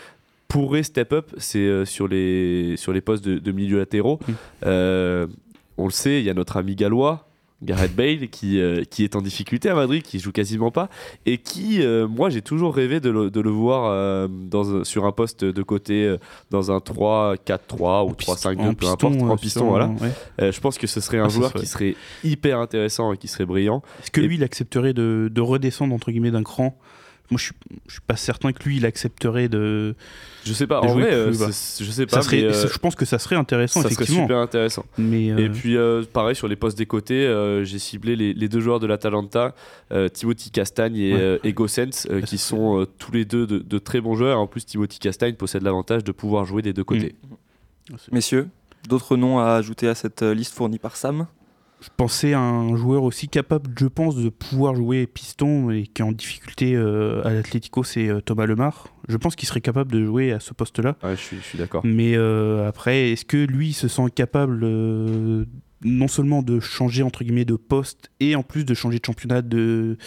pourrait 0.47 0.83
step 0.83 1.11
up, 1.11 1.31
c'est 1.37 1.59
euh, 1.59 1.85
sur, 1.85 2.07
les, 2.07 2.75
sur 2.77 2.93
les 2.93 3.01
postes 3.01 3.25
de, 3.25 3.39
de 3.39 3.51
milieu 3.51 3.77
latéraux. 3.79 4.19
Mm. 4.27 4.31
Euh, 4.65 5.27
on 5.77 5.85
le 5.85 5.91
sait, 5.91 6.19
il 6.19 6.25
y 6.25 6.29
a 6.29 6.33
notre 6.33 6.57
ami 6.57 6.75
gallois, 6.75 7.27
Gareth 7.63 7.95
Bale, 7.95 8.27
qui, 8.29 8.59
euh, 8.59 8.83
qui 8.83 9.03
est 9.05 9.15
en 9.15 9.21
difficulté 9.21 9.69
à 9.69 9.75
Madrid, 9.75 10.03
qui 10.03 10.19
joue 10.19 10.31
quasiment 10.33 10.71
pas, 10.71 10.89
et 11.25 11.37
qui, 11.37 11.81
euh, 11.81 12.05
moi, 12.07 12.29
j'ai 12.29 12.41
toujours 12.41 12.75
rêvé 12.75 12.99
de 12.99 13.09
le, 13.09 13.31
de 13.31 13.39
le 13.39 13.49
voir 13.49 13.85
euh, 13.91 14.27
dans, 14.29 14.83
sur 14.83 15.05
un 15.05 15.11
poste 15.13 15.45
de 15.45 15.63
côté, 15.63 16.15
dans 16.51 16.69
un 16.71 16.77
3-4-3 16.79 18.07
ou 18.07 18.11
3-5-2, 18.11 18.75
peu 18.75 18.87
importe, 18.87 19.15
en 19.21 19.37
piston, 19.37 19.65
voilà. 19.69 19.89
ouais. 20.01 20.51
Je 20.51 20.59
pense 20.59 20.77
que 20.77 20.85
ce 20.87 20.99
serait 20.99 21.17
un 21.19 21.25
Ah, 21.25 21.29
joueur 21.29 21.49
serait- 21.51 21.59
qui 21.61 21.65
serait 21.65 21.95
hyper 22.23 22.59
intéressant 22.59 23.13
et 23.13 23.17
qui 23.17 23.27
serait 23.27 23.45
brillant. 23.45 23.81
Est-ce 24.01 24.11
que 24.11 24.21
Et- 24.21 24.27
lui, 24.27 24.35
il 24.35 24.43
accepterait 24.43 24.93
de, 24.93 25.29
de 25.33 25.41
redescendre 25.41 25.93
entre 25.95 26.11
guillemets 26.11 26.31
d'un 26.31 26.43
cran 26.43 26.77
Moi, 27.31 27.39
je 27.39 27.45
suis, 27.45 27.53
je 27.87 27.93
suis 27.93 28.01
pas 28.01 28.15
certain 28.15 28.51
que 28.53 28.61
lui, 28.63 28.77
il 28.77 28.85
accepterait 28.85 29.49
de. 29.49 29.95
Je 30.45 30.53
sais 30.53 30.67
pas, 30.67 30.79
en 30.81 30.93
vrai, 30.93 31.25
plus 31.25 31.51
c'est- 31.51 31.83
je 31.83 31.89
sais 31.89 32.05
pas, 32.05 32.17
Ça 32.17 32.21
serait, 32.21 32.37
mais, 32.37 32.43
euh, 32.53 32.67
je 32.67 32.77
pense 32.77 32.93
que 32.93 33.03
ça 33.05 33.17
serait 33.17 33.35
intéressant, 33.35 33.81
ça 33.81 33.89
serait 33.89 33.93
effectivement. 34.03 34.25
super 34.25 34.37
intéressant. 34.37 34.85
Mais, 34.99 35.31
euh, 35.31 35.37
Et 35.39 35.49
puis, 35.49 35.75
euh, 35.75 36.03
pareil, 36.03 36.35
sur 36.35 36.47
les 36.47 36.55
postes 36.55 36.77
des 36.77 36.85
côtés, 36.85 37.25
euh, 37.25 37.63
j'ai 37.63 37.79
ciblé 37.79 38.15
les, 38.15 38.33
les 38.35 38.47
deux 38.47 38.59
joueurs 38.59 38.79
de 38.79 38.85
l'Atalanta, 38.85 39.55
euh, 39.91 40.07
Timothy 40.07 40.51
Castagne 40.51 40.95
et, 40.97 41.13
Ouais. 41.13 41.19
euh, 41.19 41.37
et 41.43 41.53
Gossens, 41.53 42.05
euh, 42.11 42.21
qui 42.21 42.37
sont 42.37 42.79
euh, 42.81 42.85
tous 42.85 43.11
les 43.11 43.25
deux 43.25 43.47
de, 43.47 43.57
de 43.57 43.77
très 43.79 44.01
bons 44.01 44.13
joueurs. 44.15 44.39
En 44.39 44.45
plus, 44.45 44.63
Timothy 44.63 44.99
Castagne 44.99 45.33
possède 45.33 45.63
l'avantage 45.63 46.03
de 46.03 46.11
pouvoir 46.11 46.45
jouer 46.45 46.61
des 46.61 46.73
deux 46.73 46.83
côtés. 46.83 47.15
Messieurs, 48.11 48.49
d'autres 48.87 49.17
noms 49.17 49.39
à 49.39 49.53
ajouter 49.53 49.87
à 49.87 49.95
cette 49.95 50.21
liste 50.21 50.53
fournie 50.53 50.77
par 50.79 50.95
Sam? 50.95 51.25
Je 51.85 51.89
pensais 51.95 52.33
à 52.33 52.39
un 52.39 52.75
joueur 52.75 53.03
aussi 53.03 53.29
capable, 53.29 53.69
je 53.77 53.85
pense, 53.85 54.15
de 54.15 54.29
pouvoir 54.29 54.73
jouer 54.73 55.05
piston 55.05 55.69
et 55.69 55.83
qui 55.83 56.01
est 56.01 56.05
en 56.05 56.11
difficulté 56.11 56.75
euh, 56.75 57.21
à 57.23 57.31
l'Atlético, 57.31 57.83
c'est 57.83 58.07
euh, 58.07 58.21
Thomas 58.21 58.47
Lemar. 58.47 58.87
Je 59.07 59.17
pense 59.17 59.35
qu'il 59.35 59.47
serait 59.47 59.61
capable 59.61 59.91
de 59.91 60.03
jouer 60.03 60.31
à 60.31 60.39
ce 60.39 60.55
poste-là. 60.55 60.95
Ouais, 61.03 61.15
je 61.15 61.35
suis, 61.35 61.57
d'accord. 61.59 61.81
Mais 61.85 62.17
euh, 62.17 62.67
après, 62.67 63.11
est-ce 63.11 63.23
que 63.23 63.37
lui 63.37 63.73
se 63.73 63.87
sent 63.87 64.09
capable 64.15 64.65
non 65.85 66.07
seulement 66.09 66.41
de 66.41 66.59
changer 66.59 67.03
entre 67.03 67.23
guillemets 67.23 67.45
de 67.45 67.55
poste 67.55 68.09
et 68.19 68.35
en 68.35 68.43
plus 68.43 68.65
de 68.65 68.73
changer 68.73 68.99
de 68.99 69.05
championnat 69.05 69.41
de 69.41 69.97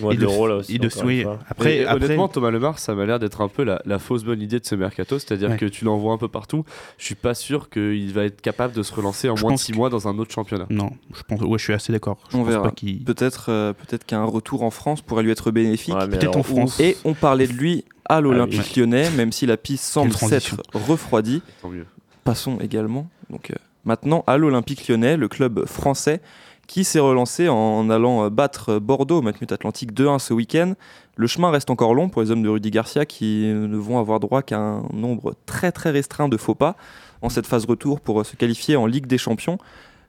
mois 0.00 0.12
et 0.12 0.16
de 0.16 0.20
l'Euro, 0.22 0.46
là 0.48 0.56
aussi, 0.56 0.74
et 0.74 0.78
de- 0.78 0.90
oui, 1.04 1.22
fois. 1.22 1.38
après, 1.48 1.76
Et 1.78 1.84
après 1.86 2.04
honnêtement, 2.04 2.28
Thomas 2.28 2.50
Lemar, 2.50 2.78
ça 2.78 2.94
m'a 2.94 3.06
l'air 3.06 3.18
d'être 3.18 3.40
un 3.40 3.48
peu 3.48 3.62
la, 3.64 3.80
la 3.86 3.98
fausse 3.98 4.24
bonne 4.24 4.42
idée 4.42 4.60
de 4.60 4.66
ce 4.66 4.74
mercato, 4.74 5.18
c'est-à-dire 5.18 5.50
Ouais. 5.50 5.56
que 5.56 5.66
tu 5.66 5.84
l'envoies 5.84 6.12
un 6.12 6.18
peu 6.18 6.28
partout. 6.28 6.64
Je 6.98 7.04
suis 7.06 7.14
pas 7.14 7.34
sûr 7.34 7.70
qu'il 7.70 8.12
va 8.12 8.24
être 8.24 8.40
capable 8.40 8.74
de 8.74 8.82
se 8.82 8.92
relancer 8.92 9.28
en 9.28 9.36
Je 9.36 9.42
moins 9.42 9.52
de 9.52 9.54
pense 9.54 9.62
6 9.64 9.72
mois 9.72 9.88
dans 9.88 10.08
un 10.08 10.18
autre 10.18 10.32
championnat. 10.34 10.66
non, 10.68 10.90
je 11.14 11.22
pense 11.22 11.40
ouais, 11.40 11.58
je 11.58 11.64
suis 11.64 11.72
assez 11.72 11.92
d'accord. 11.92 12.18
On 12.32 12.38
pense 12.38 12.48
verra. 12.48 12.72
Peut-être 13.06 13.46
euh, 13.50 13.72
peut-être 13.72 14.04
qu'un 14.04 14.24
retour 14.24 14.62
en 14.64 14.70
France 14.70 15.00
pourrait 15.00 15.22
lui 15.22 15.30
être 15.30 15.50
bénéfique. 15.50 15.94
Ouais, 15.94 16.08
peut-être 16.08 16.36
en 16.36 16.42
France. 16.42 16.80
Et 16.80 16.96
on 17.04 17.14
parlait 17.14 17.46
de 17.46 17.52
lui 17.52 17.84
à 18.08 18.20
l'Olympique 18.20 18.72
oui. 18.74 18.80
lyonnais, 18.80 19.08
même 19.10 19.30
si 19.30 19.46
la 19.46 19.56
piste 19.56 19.84
semble 19.84 20.12
s'être 20.12 20.56
refroidie. 20.74 21.42
Tant 21.62 21.68
mieux. 21.68 21.86
Passons 22.24 22.58
également 22.60 23.08
donc, 23.30 23.50
euh, 23.50 23.54
maintenant 23.84 24.24
à 24.26 24.36
l'Olympique 24.36 24.88
lyonnais, 24.88 25.16
le 25.16 25.28
club 25.28 25.66
français 25.66 26.20
qui 26.66 26.84
s'est 26.84 27.00
relancé 27.00 27.48
en 27.48 27.90
allant 27.90 28.24
euh, 28.24 28.30
battre 28.30 28.78
Bordeaux 28.78 29.18
au 29.18 29.22
Matmut 29.22 29.50
Atlantique 29.50 29.92
2-1 29.92 30.20
ce 30.20 30.32
week-end. 30.32 30.74
Le 31.16 31.26
chemin 31.26 31.50
reste 31.50 31.68
encore 31.68 31.94
long 31.94 32.08
pour 32.08 32.22
les 32.22 32.30
hommes 32.30 32.44
de 32.44 32.48
Rudy 32.48 32.70
Garcia 32.70 33.04
qui 33.06 33.46
ne 33.46 33.76
vont 33.76 33.98
avoir 33.98 34.20
droit 34.20 34.42
qu'à 34.42 34.58
un 34.58 34.82
nombre 34.92 35.34
très 35.46 35.72
très 35.72 35.90
restreint 35.90 36.28
de 36.28 36.36
faux 36.36 36.54
pas 36.54 36.76
en 37.22 37.28
cette 37.28 37.46
phase 37.46 37.64
retour 37.64 38.00
pour 38.00 38.20
euh, 38.20 38.24
se 38.24 38.36
qualifier 38.36 38.76
en 38.76 38.86
Ligue 38.86 39.06
des 39.06 39.18
Champions. 39.18 39.58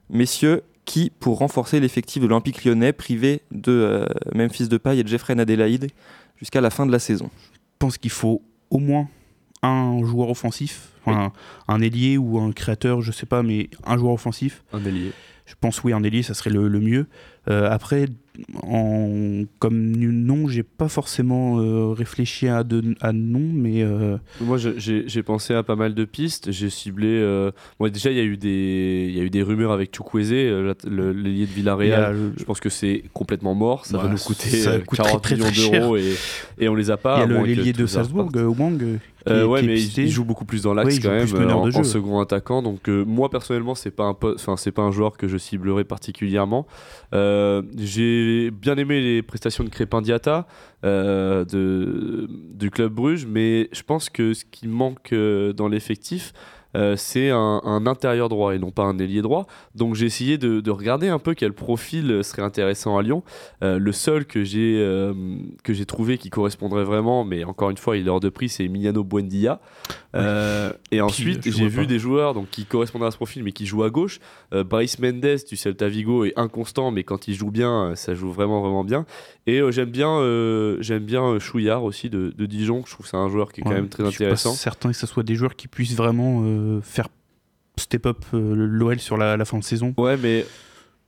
Messieurs, 0.08 0.62
qui, 0.84 1.10
pour 1.10 1.38
renforcer 1.38 1.80
l'effectif 1.80 2.22
de 2.22 2.28
l'Olympique 2.28 2.64
lyonnais, 2.64 2.92
privé 2.92 3.42
de 3.50 3.72
euh, 3.72 4.06
Memphis 4.34 4.68
Depay 4.68 4.98
et 4.98 5.02
de 5.02 5.08
Jeffrey 5.08 5.38
Adelaide 5.38 5.90
jusqu'à 6.36 6.60
la 6.60 6.70
fin 6.70 6.86
de 6.86 6.92
la 6.92 6.98
saison? 6.98 7.30
Je 7.52 7.58
pense 7.78 7.98
qu'il 7.98 8.10
faut 8.10 8.42
au 8.70 8.78
moins 8.78 9.08
un 9.62 10.04
joueur 10.04 10.28
offensif, 10.28 10.90
un, 11.06 11.80
ailier 11.80 12.18
ou 12.18 12.38
un 12.38 12.52
créateur, 12.52 13.00
je 13.00 13.12
sais 13.12 13.26
pas, 13.26 13.42
mais 13.42 13.70
un 13.84 13.96
joueur 13.96 14.12
offensif. 14.14 14.64
Un 14.72 14.84
ailier. 14.84 15.12
Je 15.46 15.54
pense 15.60 15.82
oui, 15.82 15.92
un 15.92 16.02
ailier, 16.02 16.22
ça 16.22 16.34
serait 16.34 16.50
le, 16.50 16.68
le 16.68 16.80
mieux. 16.80 17.06
Euh, 17.50 17.68
après, 17.68 18.06
en, 18.62 19.42
comme 19.58 19.96
nom, 19.96 20.46
j'ai 20.46 20.62
pas 20.62 20.88
forcément 20.88 21.58
euh, 21.58 21.92
réfléchi 21.92 22.46
à, 22.46 22.62
de, 22.62 22.94
à 23.00 23.12
nom, 23.12 23.50
mais 23.52 23.82
euh, 23.82 24.16
Moi, 24.40 24.58
j'ai 24.58 25.22
pensé 25.24 25.52
à 25.52 25.64
pas 25.64 25.74
mal 25.74 25.94
de 25.94 26.04
pistes. 26.04 26.52
J'ai 26.52 26.70
ciblé. 26.70 27.50
Bon, 27.80 27.90
déjà, 27.90 28.10
il 28.10 28.16
y 28.16 28.20
a 28.20 28.24
eu 28.24 28.36
des, 28.36 29.06
il 29.10 29.16
y 29.16 29.20
a 29.20 29.24
eu 29.24 29.30
des 29.30 29.42
rumeurs 29.42 29.72
avec 29.72 29.94
Chukwueze, 29.94 30.30
l'ailier 30.30 31.46
de 31.46 31.52
Villarreal. 31.52 32.32
Je 32.36 32.44
pense 32.44 32.60
que 32.60 32.68
c'est 32.68 33.02
complètement 33.12 33.54
mort. 33.54 33.86
Ça 33.86 33.98
va 33.98 34.08
nous 34.08 34.18
coûter 34.18 34.48
ça 34.48 34.78
coûte 34.78 34.98
40 34.98 35.22
très, 35.22 35.36
très, 35.36 35.50
millions 35.50 35.70
d'euros 35.70 35.96
et, 35.96 36.14
et 36.58 36.68
on 36.68 36.74
les 36.74 36.90
a 36.90 36.96
pas. 36.96 37.24
il 37.24 37.32
y 37.32 37.36
a 37.36 37.42
l'ailier 37.42 37.72
de 37.72 37.86
Salzbourg, 37.86 38.30
Wang. 38.34 38.98
Euh, 39.28 39.44
ouais, 39.44 39.62
mais 39.62 39.80
il, 39.80 40.10
joue 40.10 40.24
beaucoup 40.24 40.44
plus 40.44 40.62
dans 40.62 40.74
l'axe 40.74 40.96
Ouais, 40.96 41.00
quand 41.00 41.10
même, 41.10 41.50
euh, 41.50 41.52
en, 41.52 41.84
second 41.84 42.20
attaquant. 42.20 42.62
Donc 42.62 42.88
euh, 42.88 43.04
moi 43.04 43.30
personnellement, 43.30 43.74
c'est 43.74 43.90
pas 43.90 44.04
un 44.04 44.16
enfin 44.34 44.56
c'est 44.56 44.72
pas 44.72 44.82
un 44.82 44.90
joueur 44.90 45.16
que 45.16 45.28
je 45.28 45.36
ciblerai 45.36 45.84
particulièrement. 45.84 46.66
Euh, 47.14 47.62
J'ai 47.76 48.50
bien 48.50 48.76
aimé 48.76 49.00
les 49.00 49.22
prestations 49.22 49.64
de 49.64 49.68
Crépin 49.68 50.02
Diata 50.02 50.46
euh, 50.84 51.44
de 51.44 52.28
du 52.54 52.70
club 52.70 52.92
Bruges, 52.92 53.26
mais 53.26 53.68
je 53.72 53.82
pense 53.82 54.10
que 54.10 54.34
ce 54.34 54.44
qui 54.44 54.66
manque 54.68 55.14
dans 55.14 55.68
l'effectif. 55.68 56.32
Euh, 56.76 56.96
c'est 56.96 57.30
un, 57.30 57.60
un 57.64 57.86
intérieur 57.86 58.28
droit 58.28 58.54
et 58.54 58.58
non 58.58 58.70
pas 58.70 58.82
un 58.84 58.98
ailier 58.98 59.22
droit. 59.22 59.46
Donc 59.74 59.94
j'ai 59.94 60.06
essayé 60.06 60.38
de, 60.38 60.60
de 60.60 60.70
regarder 60.70 61.08
un 61.08 61.18
peu 61.18 61.34
quel 61.34 61.52
profil 61.52 62.22
serait 62.24 62.42
intéressant 62.42 62.96
à 62.98 63.02
Lyon. 63.02 63.22
Euh, 63.62 63.78
le 63.78 63.92
seul 63.92 64.24
que 64.24 64.44
j'ai 64.44 64.78
euh, 64.80 65.12
que 65.62 65.72
j'ai 65.72 65.86
trouvé 65.86 66.18
qui 66.18 66.30
correspondrait 66.30 66.84
vraiment, 66.84 67.24
mais 67.24 67.44
encore 67.44 67.70
une 67.70 67.76
fois 67.76 67.96
il 67.96 68.06
est 68.06 68.10
hors 68.10 68.20
de 68.20 68.28
prix, 68.28 68.48
c'est 68.48 68.64
Emiliano 68.64 69.04
Buendia. 69.04 69.60
Euh, 70.14 70.72
et 70.90 71.00
ensuite 71.00 71.50
j'ai 71.50 71.68
vu 71.68 71.82
pas. 71.82 71.86
des 71.86 71.98
joueurs 71.98 72.34
donc 72.34 72.50
qui 72.50 72.66
correspondraient 72.66 73.08
à 73.08 73.12
ce 73.12 73.16
profil 73.16 73.42
mais 73.42 73.52
qui 73.52 73.66
jouent 73.66 73.84
à 73.84 73.90
gauche. 73.90 74.20
Bryce 74.52 74.98
Mendes 74.98 75.38
du 75.48 75.56
Celta 75.56 75.88
Vigo 75.88 76.24
est 76.24 76.34
inconstant 76.36 76.90
mais 76.90 77.02
quand 77.02 77.28
il 77.28 77.34
joue 77.34 77.50
bien 77.50 77.94
ça 77.96 78.14
joue 78.14 78.30
vraiment 78.30 78.60
vraiment 78.60 78.84
bien. 78.84 79.06
Et 79.46 79.60
j'aime 79.70 79.90
bien 79.90 80.18
j'aime 80.80 81.04
bien 81.04 81.38
Chouillard 81.38 81.84
aussi 81.84 82.10
de, 82.10 82.32
de 82.36 82.46
Dijon. 82.46 82.82
Je 82.86 82.92
trouve 82.92 83.06
que 83.06 83.10
c'est 83.10 83.16
un 83.16 83.28
joueur 83.28 83.52
qui 83.52 83.60
est 83.60 83.64
quand 83.64 83.70
même 83.70 83.88
très 83.88 84.04
je 84.04 84.10
suis 84.10 84.18
pas 84.18 84.24
intéressant. 84.24 84.52
certain 84.52 84.90
que 84.90 84.96
ce 84.96 85.06
soit 85.06 85.22
des 85.22 85.34
joueurs 85.34 85.56
qui 85.56 85.68
puissent 85.68 85.96
vraiment 85.96 86.42
faire 86.82 87.08
step 87.76 88.06
up 88.06 88.18
euh, 88.34 88.54
l'OL 88.54 88.98
sur 88.98 89.16
la, 89.16 89.36
la 89.36 89.44
fin 89.44 89.58
de 89.58 89.64
saison. 89.64 89.94
Ouais 89.96 90.16
mais 90.16 90.44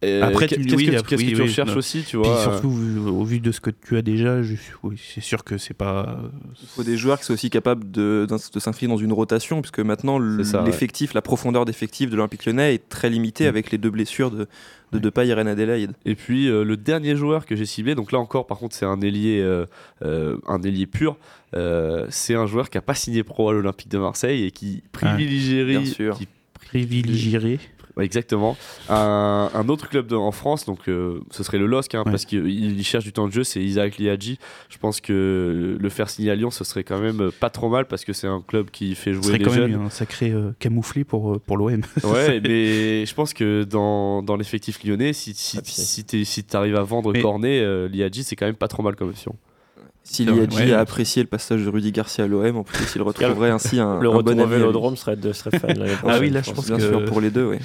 Et 0.05 0.21
Après, 0.23 0.47
tu 0.47 0.59
me 0.59 0.65
dis 0.65 0.71
qu'est-ce 0.71 0.77
oui, 0.77 0.87
que, 0.91 0.97
après, 0.97 1.09
qu'est-ce 1.17 1.23
que 1.23 1.27
oui, 1.29 1.35
tu 1.35 1.41
oui, 1.43 1.49
recherches 1.49 1.71
non. 1.71 1.77
aussi, 1.77 2.03
tu 2.03 2.19
Puis 2.19 2.29
vois 2.29 2.43
surtout, 2.43 2.71
vu- 2.71 2.99
au 3.01 3.25
vu 3.25 3.41
de 3.41 3.51
ce 3.53 3.61
que 3.61 3.71
tu 3.71 3.97
as 3.97 4.03
déjà, 4.03 4.43
je 4.43 4.55
oui, 4.83 5.01
c'est 5.15 5.23
sûr 5.23 5.45
que 5.45 5.57
c'est 5.59 5.75
pas. 5.75 6.19
Il 6.63 6.69
faut 6.69 6.83
des 6.83 6.97
joueurs 6.97 7.19
qui 7.19 7.25
soient 7.25 7.35
aussi 7.35 7.51
capables 7.51 7.91
de, 7.91 8.27
de 8.31 8.61
s'inscrire 8.61 8.89
dans 8.91 8.97
une 8.97 9.13
rotation, 9.13 9.61
puisque 9.63 9.81
maintenant 9.81 10.19
ouais. 10.21 10.43
l'effectif, 10.67 11.15
la 11.15 11.23
profondeur 11.23 11.65
d'effectif 11.65 12.11
de 12.11 12.17
l'Olympique 12.17 12.45
lyonnais 12.47 12.75
est 12.75 12.89
très 12.89 13.11
limitée 13.11 13.45
Mm. 13.45 13.49
avec 13.49 13.71
les 13.71 13.79
deux 13.79 13.91
blessures 13.91 14.31
de, 14.31 14.47
de 14.93 14.99
Depay 14.99 15.27
et 15.29 15.35
Reine 15.35 15.49
Adélaïde. 15.49 15.93
Et 16.05 16.15
puis 16.15 16.49
euh, 16.49 16.65
le 16.65 16.77
dernier 16.77 17.17
joueur 17.17 17.47
que 17.47 17.57
j'ai 17.57 17.67
ciblé, 17.67 17.95
donc 17.95 18.13
là 18.13 18.19
encore 18.19 18.47
par 18.47 18.59
contre 18.59 18.75
c'est 18.77 18.85
un 18.87 19.01
ailier, 19.01 19.41
euh, 19.43 19.67
euh, 20.05 20.37
un 20.47 20.63
ailier 20.63 20.87
pur, 20.87 21.17
euh, 21.55 22.07
c'est 22.11 22.35
un 22.35 22.47
joueur 22.47 22.71
qui 22.71 22.79
a 22.79 22.83
pas 22.83 22.95
signé 22.95 23.23
pro 23.23 23.49
à 23.49 23.53
l'Olympique 23.53 23.89
de 23.91 23.99
Marseille 23.99 24.45
et 24.45 24.51
qui 24.51 24.83
privilégierait, 24.93 25.79
Bien 25.79 25.85
sûr. 25.85 26.17
qui 26.19 26.29
privilégié. 26.55 27.59
Ouais, 27.97 28.05
exactement. 28.05 28.57
Un, 28.89 29.51
un 29.55 29.69
autre 29.69 29.89
club 29.89 30.09
de- 30.09 30.17
en 30.17 30.33
France, 30.33 30.65
donc 30.67 30.89
euh, 30.89 31.21
ce 31.31 31.45
serait 31.45 31.59
le 31.59 31.67
LOSC, 31.67 31.95
hein, 31.95 32.03
Ouais. 32.05 32.11
parce 32.11 32.25
qu'il 32.25 32.49
il 32.49 32.85
cherche 32.85 33.05
du 33.05 33.13
temps 33.13 33.29
de 33.29 33.33
jeu, 33.33 33.45
c'est 33.45 33.63
Isaac 33.63 33.99
Liadji. 33.99 34.39
Je 34.69 34.79
pense 34.79 35.01
que 35.01 35.77
le 35.79 35.89
faire 35.91 36.11
signer 36.11 36.31
à 36.33 36.35
Lyon, 36.35 36.51
ce 36.51 36.65
serait 36.65 36.83
quand 36.83 36.99
même 36.99 37.31
pas 37.39 37.51
trop 37.51 37.69
mal 37.69 37.87
parce 37.87 38.05
que 38.05 38.13
c'est 38.13 38.27
un 38.27 38.41
club 38.47 38.71
qui 38.71 38.97
fait 38.97 39.11
Ce 39.11 39.17
jouer 39.17 39.23
serait 39.27 39.39
les 39.39 39.45
quand 39.45 39.53
jeunes. 39.53 39.71
même 39.71 39.83
un 39.83 39.91
sacré 39.91 40.31
euh, 40.33 40.51
camouflé 40.59 41.05
pour, 41.05 41.35
euh, 41.35 41.39
pour 41.39 41.57
l'OM. 41.57 41.83
Ouais, 42.05 42.41
mais 42.41 43.07
je 43.07 43.15
pense 43.15 43.33
que 43.33 43.63
dans, 43.65 44.23
dans 44.23 44.35
l'effectif 44.37 44.83
lyonnais, 44.83 45.13
si, 45.13 45.33
si, 45.35 45.59
Ah, 45.59 45.63
si, 45.65 46.25
si 46.25 46.45
t'arrives 46.45 46.77
à 46.77 46.83
vendre 46.83 47.13
Mais- 47.13 47.23
Cornet, 47.23 47.61
euh, 47.61 47.89
Liadji, 47.89 48.25
c'est 48.25 48.35
quand 48.35 48.47
même 48.47 48.57
pas 48.57 48.69
trop 48.69 48.83
mal 48.83 48.97
comme 48.97 49.11
option. 49.11 49.37
Si 50.07 50.25
Liadji 50.27 50.57
ouais. 50.59 50.73
a 50.73 50.81
apprécié 50.81 51.23
le 51.23 51.29
passage 51.29 51.65
de 51.65 51.69
Rudy 51.71 51.91
Garcia 51.91 52.25
à 52.25 52.27
l'OM, 52.27 52.59
en 52.59 52.63
plus 52.63 52.85
il 52.95 53.01
retrouverait 53.03 53.51
ainsi 53.51 53.81
un, 53.81 54.01
Le 54.01 54.11
un 54.11 54.21
bon 54.21 54.39
ami. 54.39 54.51
Vélodrome 54.51 54.97
serait, 54.97 55.17
de, 55.17 55.33
serait 55.33 55.59
fan 55.59 55.75
Ah 56.07 56.19
oui, 56.21 56.29
là, 56.31 56.43
je 56.43 56.53
pense 56.53 56.67
Bien 56.67 56.77
que- 56.77 56.83
sûr, 56.83 57.05
pour 57.07 57.21
les 57.23 57.31
deux, 57.31 57.47
oui. 57.47 57.57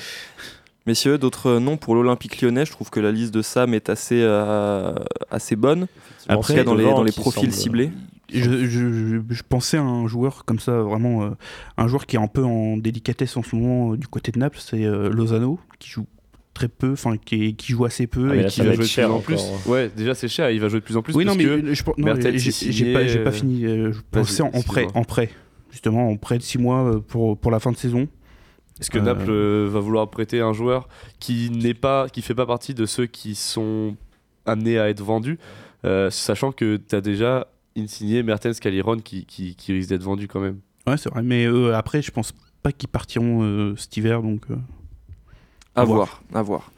Messieurs, 0.88 1.18
d'autres 1.18 1.60
noms 1.60 1.78
pour 1.78 1.94
l'Olympique 1.96 2.42
lyonnais, 2.42 2.66
je 2.66 2.72
trouve 2.72 2.90
que 2.90 3.00
la 3.02 3.12
liste 3.12 3.34
de 3.34 3.42
Sam 3.42 3.74
est 3.74 3.90
assez, 3.90 4.22
euh, 4.24 4.94
assez 5.30 5.56
bonne, 5.58 5.88
tout 6.28 6.42
cas 6.54 6.64
dans 6.64 6.74
les, 6.76 6.86
dans 6.86 7.04
les 7.04 7.12
profils 7.12 7.44
semble- 7.52 7.54
ciblés. 7.54 7.92
Je, 8.34 8.44
je- 8.44 8.68
je- 8.68 9.22
je 9.30 9.44
pensais 9.48 9.78
à 9.78 9.82
un 9.82 10.08
joueur 10.08 10.46
comme 10.46 10.60
ça, 10.60 10.72
vraiment, 10.82 11.24
euh, 11.24 11.30
un 11.78 11.88
joueur 11.88 12.06
qui 12.06 12.16
est 12.16 12.20
un 12.20 12.28
peu 12.28 12.44
en 12.44 12.78
délicatesse 12.78 13.36
en 13.38 13.44
ce 13.44 13.56
moment 13.56 13.94
euh, 13.94 13.98
du 13.98 14.08
côté 14.08 14.32
de 14.32 14.40
Naples, 14.40 14.60
c'est 14.62 14.86
euh, 14.86 15.10
Lozano, 15.10 15.60
qui 15.80 15.90
joue 15.90 16.06
très 16.54 16.68
peu, 16.68 16.92
enfin 16.92 17.16
qui, 17.18 17.56
joue 17.68 17.86
assez 17.86 18.08
peu 18.08 18.30
Ah, 18.32 18.36
et 18.36 18.42
là, 18.44 18.50
qui 18.50 18.62
va 18.62 18.74
jouer 18.74 18.84
de 18.84 18.90
cher 18.90 19.08
plus 19.08 19.16
en 19.16 19.20
plus. 19.22 19.36
encore. 19.36 19.68
Ouais, 19.68 19.90
déjà 19.96 20.14
c'est 20.16 20.28
cher, 20.28 20.50
il 20.52 20.60
va 20.60 20.68
jouer 20.68 20.80
de 20.80 20.86
plus 20.86 20.98
en 20.98 21.02
plus. 21.02 21.14
Oui, 21.16 21.26
non, 21.26 21.36
mais 21.36 21.44
je, 21.74 21.84
pense- 21.84 21.98
non, 21.98 22.06
Mertens 22.06 22.38
j'ai- 22.38 22.94
pas, 22.94 23.00
pas 23.24 23.32
signé, 23.32 23.32
fini. 23.32 23.66
euh, 23.66 23.94
je 23.94 24.00
pensais 24.12 24.42
en 24.44 24.52
prêt, 24.62 24.88
en 24.94 25.04
prêt, 25.04 25.30
justement, 25.72 26.10
en 26.10 26.18
prêt 26.18 26.38
de 26.38 26.44
6 26.44 26.58
mois 26.58 26.84
euh, 26.84 27.00
pour, 27.00 27.38
pour 27.38 27.52
la 27.52 27.60
fin 27.60 27.72
de 27.72 27.78
saison. 27.78 28.08
Est-ce 28.82 28.90
que 28.92 28.98
Euh, 28.98 29.02
Naples 29.02 29.30
euh, 29.30 29.68
va 29.72 29.80
vouloir 29.80 30.10
prêter 30.10 30.40
un 30.42 30.54
joueur 30.54 30.88
qui 31.20 31.50
n'est 31.50 31.74
pas, 31.74 32.08
qui 32.10 32.22
fait 32.22 32.36
pas 32.36 32.46
partie 32.46 32.74
de 32.74 32.86
ceux 32.86 33.06
qui 33.06 33.36
sont 33.36 33.96
amenés 34.46 34.80
à 34.80 34.90
être 34.90 35.02
vendus, 35.04 35.38
euh, 35.86 36.10
sachant 36.10 36.52
que 36.52 36.78
tu 36.78 36.96
as 36.96 37.02
déjà 37.02 37.48
Insigné, 37.78 38.24
Mertens, 38.24 38.60
Caliron 38.60 38.98
qui, 38.98 39.26
qui, 39.26 39.56
qui 39.56 39.72
risquent 39.74 39.90
d'être 39.90 40.04
vendus 40.04 40.28
quand 40.28 40.40
même? 40.42 40.60
Ouais, 40.88 40.98
c'est 40.98 41.10
vrai. 41.10 41.22
Mais 41.24 41.46
euh, 41.46 41.76
après, 41.76 42.02
je 42.02 42.12
pense 42.12 42.34
pas 42.64 42.72
qu'ils 42.72 42.90
partiront 42.90 43.44
euh, 43.44 43.76
cet 43.78 43.96
hiver, 43.96 44.22
donc. 44.24 44.42
À 45.80 45.82
À 45.82 45.86
voir, 45.86 46.22
à 46.34 46.42
voir. 46.42 46.72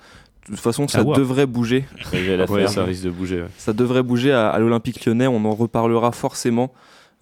De 0.49 0.55
toute 0.55 0.59
façon, 0.59 0.87
ça 0.87 1.03
voir. 1.03 1.17
devrait 1.17 1.45
bouger. 1.45 1.85
La 2.13 2.45
Ouais, 2.45 2.67
ça 2.67 2.83
risque 2.83 3.03
de 3.03 3.09
bouger. 3.11 3.41
ouais. 3.41 3.47
Ça 3.57 3.73
devrait 3.73 4.03
bouger 4.03 4.31
à, 4.31 4.49
à 4.49 4.59
l'Olympique 4.59 5.05
lyonnais. 5.05 5.27
On 5.27 5.45
en 5.45 5.53
reparlera 5.53 6.11
forcément, 6.11 6.71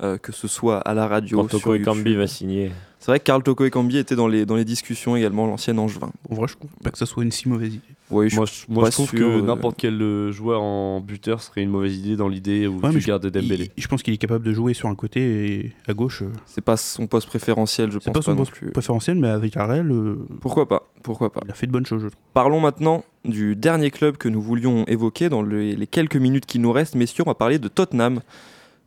euh, 0.01 0.17
que 0.17 0.31
ce 0.31 0.47
soit 0.47 0.79
à 0.79 0.93
la 0.93 1.07
radio. 1.07 1.37
Quand 1.41 1.47
Toko. 1.47 1.73
Ekambi 1.75 2.15
va 2.15 2.27
signer. 2.27 2.71
C'est 3.01 3.11
vrai 3.11 3.19
que 3.19 3.23
Karl 3.23 3.41
Toko 3.41 3.63
Ekambi 3.63 3.97
était 3.97 4.15
dans 4.17 4.27
les, 4.27 4.45
dans 4.45 4.57
les 4.57 4.65
discussions 4.65 5.15
également, 5.15 5.47
l'ancien 5.47 5.77
Angevin. 5.77 6.11
En 6.29 6.35
vrai, 6.35 6.47
je 6.49 6.55
trouve 6.57 6.69
pas 6.83 6.91
que 6.91 6.97
ça 6.97 7.05
soit 7.05 7.23
une 7.23 7.31
si 7.31 7.47
mauvaise 7.47 7.75
idée. 7.75 7.81
Je 8.11 8.13
Moi, 8.15 8.27
je, 8.29 8.41
moi, 8.67 8.85
je 8.87 8.91
trouve 8.91 9.07
sûr, 9.09 9.19
que 9.19 9.23
euh, 9.23 9.41
n'importe 9.41 9.77
quel 9.77 10.01
euh, 10.01 10.31
joueur 10.33 10.61
en 10.61 10.99
buteur 10.99 11.41
serait 11.41 11.61
une 11.61 11.69
mauvaise 11.69 11.95
idée 11.97 12.15
dans 12.17 12.27
l'idée 12.27 12.67
où 12.67 12.79
Ouais, 12.81 12.91
tu 12.91 12.99
je- 12.99 13.07
gardes 13.07 13.25
Dembélé. 13.27 13.71
il- 13.77 13.81
je 13.83 13.87
pense 13.87 14.03
qu'il 14.03 14.13
est 14.13 14.17
capable 14.17 14.43
de 14.43 14.51
jouer 14.51 14.73
sur 14.73 14.89
un 14.89 14.95
côté 14.95 15.21
et 15.67 15.73
à 15.87 15.93
gauche. 15.93 16.23
euh, 16.23 16.31
c'est 16.45 16.63
pas 16.63 16.75
son 16.75 17.07
poste 17.07 17.27
préférentiel, 17.27 17.89
je 17.91 17.99
c'est 17.99 18.11
pense 18.11 18.25
pas 18.25 18.31
son 18.31 18.35
poste 18.35 18.51
plus. 18.51 18.71
préférentiel, 18.71 19.15
mais 19.17 19.29
avec 19.29 19.55
Arel, 19.55 19.89
euh, 19.91 20.17
Pourquoi 20.41 20.67
pas 20.67 20.89
Pourquoi 21.03 21.31
pas 21.31 21.41
il 21.45 21.51
a 21.51 21.53
fait 21.53 21.67
de 21.67 21.71
bonnes 21.71 21.85
choses, 21.85 22.01
je 22.01 22.07
trouve. 22.07 22.19
Parlons 22.33 22.59
maintenant 22.59 23.05
du 23.23 23.55
dernier 23.55 23.91
club 23.91 24.17
que 24.17 24.27
nous 24.27 24.41
voulions 24.41 24.83
évoquer 24.87 25.29
dans 25.29 25.41
les, 25.43 25.75
les 25.75 25.87
quelques 25.87 26.17
minutes 26.17 26.45
qui 26.47 26.59
nous 26.59 26.71
restent. 26.73 26.95
Messieurs, 26.95 27.23
on 27.25 27.29
va 27.29 27.35
parler 27.35 27.59
de 27.59 27.67
Tottenham. 27.69 28.19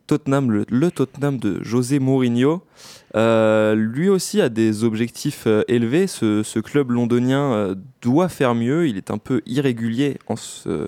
Tottenham, 0.07 0.51
le, 0.51 0.65
le 0.69 0.91
Tottenham 0.91 1.37
de 1.37 1.61
José 1.63 1.99
Mourinho. 1.99 2.61
Euh, 3.15 3.75
lui 3.75 4.09
aussi 4.09 4.41
a 4.41 4.49
des 4.49 4.83
objectifs 4.83 5.43
euh, 5.47 5.61
élevés. 5.67 6.07
Ce, 6.07 6.43
ce 6.43 6.59
club 6.59 6.91
londonien 6.91 7.53
euh, 7.53 7.75
doit 8.01 8.29
faire 8.29 8.55
mieux. 8.55 8.87
Il 8.87 8.97
est 8.97 9.11
un 9.11 9.17
peu 9.17 9.41
irrégulier 9.45 10.17
en, 10.27 10.35
ce- 10.35 10.87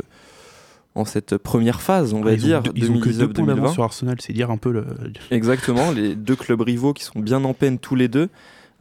en 0.95 1.05
cette 1.05 1.37
première 1.37 1.81
phase, 1.81 2.13
on 2.13 2.21
va 2.21 2.33
ils 2.33 2.39
dire, 2.39 2.59
ont, 2.59 2.71
ils 2.75 2.91
ont 2.91 2.99
que 2.99 3.09
deux 3.09 3.27
points 3.31 3.43
2019-2020. 3.45 3.55
d'avance 3.55 3.73
sur 3.73 3.83
Arsenal, 3.83 4.15
c'est 4.19 4.33
dire 4.33 4.49
un 4.51 4.57
peu 4.57 4.71
le. 4.71 4.85
Exactement, 5.31 5.91
les 5.91 6.15
deux 6.15 6.35
clubs 6.35 6.61
rivaux 6.61 6.93
qui 6.93 7.03
sont 7.03 7.19
bien 7.19 7.43
en 7.43 7.53
peine 7.53 7.79
tous 7.79 7.95
les 7.95 8.07
deux. 8.07 8.29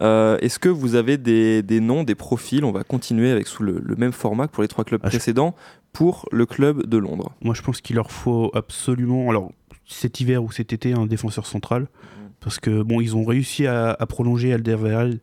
Euh, 0.01 0.39
Est-ce 0.39 0.59
que 0.59 0.68
vous 0.68 0.97
avez 0.97 1.18
des, 1.18 1.62
des 1.62 1.78
noms, 1.80 2.03
des 2.03 2.14
profils 2.16 2.64
On 2.64 2.72
va 2.72 2.82
continuer 2.82 3.30
avec 3.30 3.47
sous 3.47 3.62
le, 3.62 3.80
le 3.80 3.95
même 3.97 4.12
format 4.12 4.49
que 4.49 4.53
pour 4.53 4.62
les 4.62 4.68
trois 4.68 4.85
clubs 4.85 5.01
Ah, 5.05 5.09
précédents 5.09 5.55
pour 5.93 6.28
le 6.32 6.47
club 6.47 6.87
de 6.87 6.99
Londres? 6.99 7.30
Moi, 7.43 7.55
je 7.55 7.62
pense 7.62 7.80
qu'il 7.80 7.95
leur 7.97 8.11
faut 8.11 8.51
absolument, 8.55 9.30
alors 9.30 9.53
cet 9.87 10.20
hiver 10.20 10.43
ou 10.43 10.51
cet 10.51 10.72
été, 10.72 10.93
un 10.93 11.07
défenseur 11.07 11.47
central. 11.47 11.82
Mm. 11.82 11.87
Parce 12.41 12.61
que, 12.61 12.82
bon, 12.82 13.01
ils 13.01 13.16
ont 13.16 13.24
réussi 13.24 13.66
à, 13.66 13.91
à 13.93 14.07
prolonger 14.07 14.53
Alderweireld, 14.53 15.20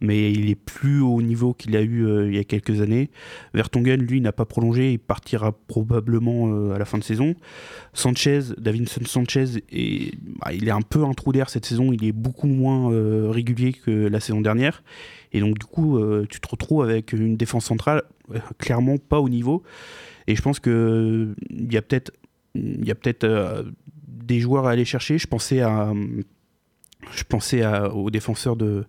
mais 0.00 0.32
il 0.32 0.50
est 0.50 0.54
plus 0.54 1.00
au 1.00 1.22
niveau 1.22 1.54
qu'il 1.54 1.76
a 1.76 1.82
eu 1.82 2.06
euh, 2.06 2.28
il 2.28 2.34
y 2.34 2.38
a 2.38 2.44
quelques 2.44 2.80
années. 2.80 3.10
Vertonghen, 3.54 4.00
lui, 4.00 4.20
n'a 4.20 4.32
pas 4.32 4.44
prolongé, 4.44 4.92
il 4.92 4.98
partira 4.98 5.52
probablement 5.52 6.48
euh, 6.48 6.74
à 6.74 6.78
la 6.78 6.84
fin 6.84 6.98
de 6.98 7.04
saison. 7.04 7.34
Sanchez, 7.92 8.40
Davinson 8.58 9.04
Sanchez, 9.06 9.62
est, 9.72 10.14
bah, 10.40 10.52
il 10.52 10.68
est 10.68 10.72
un 10.72 10.82
peu 10.82 11.04
un 11.04 11.12
trou 11.12 11.32
d'air 11.32 11.48
cette 11.48 11.64
saison, 11.64 11.92
il 11.92 12.04
est 12.04 12.12
beaucoup 12.12 12.46
moins 12.46 12.92
euh, 12.92 13.30
régulier 13.30 13.72
que 13.72 13.90
la 13.90 14.20
saison 14.20 14.40
dernière. 14.40 14.82
Et 15.32 15.40
donc, 15.40 15.58
du 15.58 15.66
coup, 15.66 15.98
tu 16.28 16.38
te 16.38 16.48
retrouves 16.48 16.84
avec 16.84 17.12
une 17.12 17.36
défense 17.36 17.64
centrale 17.64 18.04
clairement 18.56 18.98
pas 18.98 19.18
au 19.18 19.28
niveau. 19.28 19.64
Et 20.28 20.36
je 20.36 20.42
pense 20.42 20.60
que 20.60 21.34
il 21.50 21.72
y 21.72 21.76
a 21.76 21.82
peut-être 21.82 22.12
il 22.54 22.84
y 22.86 22.90
a 22.90 22.94
peut-être 22.94 23.24
euh, 23.24 23.62
des 24.06 24.40
joueurs 24.40 24.66
à 24.66 24.70
aller 24.70 24.84
chercher. 24.84 25.18
Je 25.18 25.26
pensais 25.26 25.60
à 25.60 25.92
je 27.12 27.24
pensais 27.24 27.62
à, 27.62 27.92
au 27.92 28.10
défenseur 28.10 28.56
de 28.56 28.84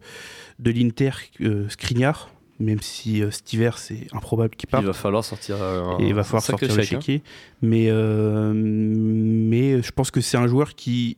de 0.59 0.71
l'Inter 0.71 1.11
euh, 1.41 1.67
Skriniar, 1.69 2.29
même 2.59 2.79
si 2.81 3.21
euh, 3.21 3.31
cet 3.31 3.51
hiver 3.51 3.77
c'est 3.77 4.07
improbable 4.13 4.55
qu'il 4.55 4.69
parte. 4.69 4.83
Il 4.83 4.87
va 4.87 4.93
falloir 4.93 5.23
sortir 5.23 5.61
un, 5.61 5.97
Et 5.99 6.07
il 6.07 6.13
va 6.13 6.23
falloir 6.23 6.43
sortir 6.43 6.73
le 6.73 6.83
chéquier. 6.83 7.23
Mais, 7.61 7.87
euh, 7.89 8.53
mais 8.55 9.81
je 9.81 9.91
pense 9.91 10.11
que 10.11 10.21
c'est 10.21 10.37
un 10.37 10.47
joueur 10.47 10.75
qui, 10.75 11.17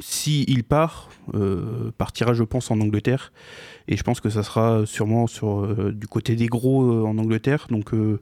s'il 0.00 0.64
part, 0.64 1.08
euh, 1.34 1.90
partira, 1.98 2.34
je 2.34 2.44
pense, 2.44 2.70
en 2.70 2.80
Angleterre. 2.80 3.32
Et 3.88 3.96
je 3.96 4.02
pense 4.02 4.20
que 4.20 4.30
ça 4.30 4.42
sera 4.42 4.86
sûrement 4.86 5.26
sur, 5.26 5.64
euh, 5.64 5.92
du 5.92 6.06
côté 6.06 6.36
des 6.36 6.46
gros 6.46 6.82
euh, 6.84 7.04
en 7.04 7.18
Angleterre. 7.18 7.66
Donc, 7.70 7.92
euh, 7.94 8.20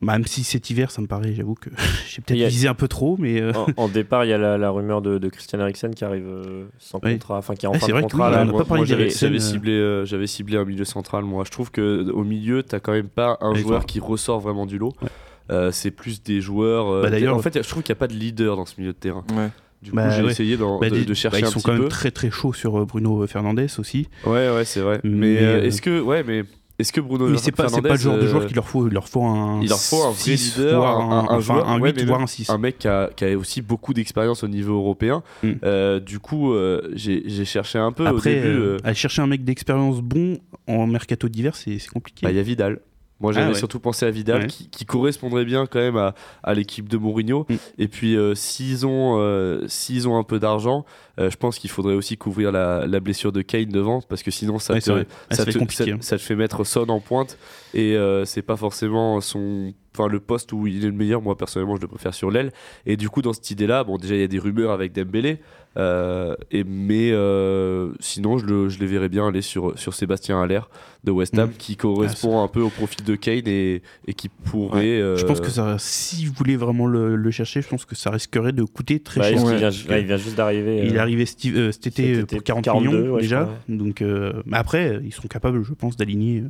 même 0.00 0.24
si 0.26 0.44
cet 0.44 0.70
hiver, 0.70 0.90
ça 0.90 1.02
me 1.02 1.06
paraît, 1.06 1.34
j'avoue 1.34 1.54
que 1.54 1.68
j'ai 2.08 2.22
peut-être 2.22 2.42
a- 2.42 2.48
visé 2.48 2.68
un 2.68 2.74
peu 2.74 2.88
trop. 2.88 3.16
Mais 3.18 3.40
euh, 3.40 3.52
En, 3.76 3.84
en 3.84 3.88
départ, 3.88 4.24
il 4.24 4.28
y 4.28 4.32
a 4.32 4.38
la, 4.38 4.56
la 4.58 4.70
rumeur 4.70 5.02
de, 5.02 5.18
de 5.18 5.28
Christian 5.28 5.60
Eriksen 5.60 5.94
qui 5.94 6.04
arrive 6.04 6.26
euh, 6.26 6.64
sans 6.78 7.00
contrat, 7.00 7.38
enfin 7.38 7.54
qui 7.54 7.66
est 7.66 7.68
en 7.68 7.72
Ah, 7.72 7.78
fin 7.78 7.86
c'est 7.86 7.92
de 7.92 7.92
vrai 7.92 8.02
que 8.02 8.08
contrat. 8.10 8.28
oui, 8.28 8.34
là. 8.34 8.42
on 8.42 8.44
n'a 8.46 8.50
Moi- 8.52 8.60
pas 8.62 8.66
parlé 8.68 8.80
moi, 8.80 8.86
j'avais 8.86 9.02
d'Eriksen, 9.04 9.28
j'avais 9.28 9.36
euh. 9.36 9.40
ciblé, 9.52 9.72
euh, 9.72 10.04
j'avais 10.04 10.26
ciblé 10.26 10.56
un 10.56 10.64
milieu 10.64 10.84
central. 10.84 11.24
Moi, 11.24 11.44
je 11.46 11.50
trouve 11.50 11.70
que 11.70 12.10
au 12.10 12.24
milieu, 12.24 12.62
t'as 12.62 12.80
quand 12.80 12.92
même 12.92 13.08
pas 13.08 13.36
un 13.40 13.54
joueur 13.54 13.84
qui 13.86 14.00
ressort 14.00 14.40
vraiment 14.40 14.66
du 14.66 14.78
lot. 14.78 14.92
Ouais. 15.02 15.08
Euh, 15.50 15.72
c'est 15.72 15.90
plus 15.90 16.22
des 16.22 16.40
joueurs. 16.40 16.88
euh, 16.88 17.02
Bah, 17.02 17.10
d'ailleurs- 17.10 17.36
en 17.36 17.40
fait, 17.42 17.60
je 17.62 17.68
trouve 17.68 17.82
qu'il 17.82 17.92
n'y 17.92 17.98
a 17.98 18.00
pas 18.00 18.06
de 18.08 18.14
leader 18.14 18.56
dans 18.56 18.66
ce 18.66 18.74
milieu 18.78 18.92
de 18.92 18.98
terrain. 18.98 19.24
Ouais. 19.36 19.48
Du 19.82 19.90
coup, 19.90 19.96
Bah, 19.96 20.10
j'ai 20.10 20.22
ouais. 20.22 20.30
essayé 20.30 20.56
bah, 20.56 20.66
de, 20.90 21.04
de 21.04 21.14
chercher 21.14 21.40
bah, 21.40 21.46
ils 21.46 21.48
un 21.48 21.50
sont 21.50 21.58
petit 21.58 21.64
quand 21.66 21.72
peu. 21.74 21.80
même 21.80 21.88
très 21.88 22.10
très 22.10 22.30
chauds 22.30 22.52
sur 22.52 22.84
Bruno 22.86 23.26
Fernandes 23.26 23.66
aussi. 23.78 24.08
Ouais, 24.26 24.48
ouais, 24.50 24.64
c'est 24.64 24.80
vrai. 24.80 25.00
Mais, 25.04 25.10
Mais, 25.10 25.38
euh, 25.42 25.62
est-ce 25.64 25.80
que, 25.82 26.00
ouais, 26.00 26.22
mais 26.22 26.44
est-ce 26.80 26.92
que 26.92 27.00
Bruno 27.00 27.28
mais 27.28 27.38
c'est 27.38 27.52
pas, 27.52 27.68
pas 27.68 27.88
le 27.90 27.96
genre 27.96 28.16
de 28.18 28.26
joueur 28.26 28.42
euh, 28.42 28.46
qu'il 28.46 28.56
leur 28.56 28.66
faut. 28.68 28.86
Il 28.88 28.92
leur 28.94 29.08
faut 29.08 29.22
un, 29.24 29.60
il 29.62 29.68
leur 29.68 29.78
faut 29.78 30.02
un 30.02 30.10
vrai 30.10 30.36
6, 30.36 30.56
leader, 30.58 30.80
voire 30.80 31.00
un- 31.00 31.18
un 31.18 31.22
enfin, 31.24 31.40
joueur, 31.40 31.68
un 31.68 31.80
ouais, 31.80 31.90
8, 31.90 31.96
mais 31.96 32.04
voire 32.04 32.20
un 32.22 32.26
6. 32.26 32.50
un 32.50 32.58
mec 32.58 32.78
qui 32.78 32.88
a, 32.88 33.10
qui 33.14 33.24
a 33.24 33.36
aussi 33.38 33.62
beaucoup 33.62 33.94
d'expérience 33.94 34.42
au 34.44 34.48
niveau 34.48 34.74
européen. 34.74 35.22
Mm. 35.42 35.50
Euh, 35.64 36.00
du 36.00 36.18
coup, 36.18 36.52
euh, 36.52 36.80
j'ai 36.94 37.44
cherché 37.44 37.78
un 37.78 37.92
peu 37.92 38.06
Après, 38.06 38.30
au 38.30 38.34
début. 38.42 38.46
euh, 38.48 38.76
aller 38.84 38.94
chercher 38.94 39.22
un 39.22 39.26
mec 39.26 39.44
d'expérience 39.44 40.00
bon 40.00 40.38
en 40.66 40.86
mercato 40.86 41.28
d'hiver, 41.28 41.54
c'est 41.56 41.78
c'est 41.78 41.88
compliqué. 41.90 42.20
bah, 42.24 42.30
il 42.30 42.36
y 42.36 42.40
a 42.40 42.42
Vidal. 42.42 42.80
Moi, 43.20 43.32
j'avais 43.32 43.46
Ah 43.46 43.50
ouais. 43.50 43.54
surtout 43.58 43.80
pensé 43.80 44.06
à 44.06 44.10
Vidal, 44.10 44.42
Ouais. 44.42 44.46
qui, 44.46 44.68
qui 44.70 44.86
correspondrait 44.86 45.44
bien 45.44 45.66
quand 45.66 45.78
même 45.78 45.96
à, 45.98 46.14
à 46.42 46.54
l'équipe 46.54 46.88
de 46.88 46.96
Mourinho. 46.96 47.46
Mm. 47.48 47.54
Et 47.78 47.88
puis, 47.88 48.16
euh, 48.16 48.34
s'ils 48.34 48.86
ont, 48.86 49.16
euh, 49.20 49.64
s'ils 49.68 50.08
ont 50.08 50.16
un 50.18 50.24
peu 50.24 50.38
d'argent, 50.38 50.86
euh, 51.18 51.28
je 51.30 51.36
pense 51.36 51.58
qu'il 51.58 51.68
faudrait 51.70 51.94
aussi 51.94 52.16
couvrir 52.16 52.50
la, 52.50 52.86
la 52.86 53.00
blessure 53.00 53.30
de 53.32 53.42
Kane 53.42 53.66
devant, 53.66 54.00
parce 54.00 54.22
que 54.22 54.30
sinon, 54.30 54.58
ça, 54.58 54.72
Ouais, 54.74 54.80
te. 54.80 54.90
Ah, 54.90 55.04
ça, 55.30 55.36
ça 55.36 55.44
fait 55.44 55.52
te, 55.52 55.58
compliqué, 55.58 55.84
ça- 55.84 55.90
hein. 55.90 55.98
ça 56.00 56.16
te 56.16 56.22
fait 56.22 56.34
mettre 56.36 56.64
Son 56.64 56.88
en 56.88 57.00
pointe. 57.00 57.36
Et 57.74 57.94
euh, 57.96 58.24
c'est 58.24 58.42
pas 58.42 58.56
forcément 58.56 59.20
son 59.20 59.72
enfin 59.94 60.08
le 60.08 60.20
poste 60.20 60.52
où 60.52 60.66
il 60.66 60.84
est 60.84 60.88
le 60.88 60.92
meilleur. 60.94 61.20
Moi 61.22 61.36
personnellement, 61.36 61.76
je 61.76 61.80
le 61.82 61.88
préfère 61.88 62.14
sur 62.14 62.30
l'aile. 62.30 62.52
Et 62.86 62.96
du 62.96 63.08
coup, 63.08 63.22
dans 63.22 63.32
cette 63.32 63.50
idée-là, 63.50 63.84
bon, 63.84 63.96
déjà 63.98 64.14
il 64.14 64.20
y 64.20 64.24
a 64.24 64.28
des 64.28 64.38
rumeurs 64.38 64.70
avec 64.70 64.92
Dembélé, 64.92 65.38
euh, 65.76 66.34
et 66.50 66.64
mais 66.64 67.10
euh, 67.12 67.92
sinon, 68.00 68.38
je, 68.38 68.46
le, 68.46 68.68
je 68.68 68.78
les 68.80 68.86
verrais 68.86 69.08
bien 69.08 69.28
aller 69.28 69.42
sur 69.42 69.78
sur 69.78 69.94
Sébastien 69.94 70.42
Haller 70.42 70.60
de 71.04 71.10
West 71.12 71.38
Ham, 71.38 71.48
Mm. 71.50 71.52
qui 71.58 71.76
correspond 71.76 72.42
un 72.42 72.48
peu 72.48 72.60
au 72.60 72.68
profil 72.70 73.04
de 73.04 73.14
Kane 73.14 73.46
et, 73.46 73.82
et 74.06 74.14
qui 74.14 74.28
pourrait. 74.28 75.00
euh, 75.00 75.16
Je 75.16 75.24
pense 75.24 75.40
que 75.40 75.48
ça, 75.50 75.76
si 75.78 76.26
vous 76.26 76.32
voulez 76.34 76.56
vraiment 76.56 76.86
le, 76.86 77.16
le 77.16 77.30
chercher, 77.30 77.62
je 77.62 77.68
pense 77.68 77.84
que 77.84 77.94
ça 77.94 78.10
risquerait 78.10 78.52
de 78.52 78.64
coûter 78.64 79.00
très 79.00 79.20
Bah, 79.20 79.28
cher. 79.30 79.38
il, 79.40 79.56
vient, 79.56 79.70
là, 79.88 79.98
il 79.98 80.06
vient 80.06 80.16
juste 80.16 80.36
d'arriver. 80.36 80.82
Il 80.86 80.96
est 80.96 80.98
arrivé 80.98 81.24
sti- 81.24 81.54
euh, 81.56 81.72
cet 81.72 81.86
été 81.86 82.14
cet 82.16 82.24
été 82.24 82.36
pour 82.36 82.44
40 82.44 82.64
42, 82.64 82.88
millions 83.02 83.16
déjà. 83.16 83.48
Donc, 83.68 84.02
euh, 84.02 84.42
mais 84.46 84.56
après, 84.58 85.00
ils 85.04 85.12
sont 85.14 85.28
capables, 85.28 85.62
je 85.64 85.72
pense, 85.72 85.96
d'aligner. 85.96 86.42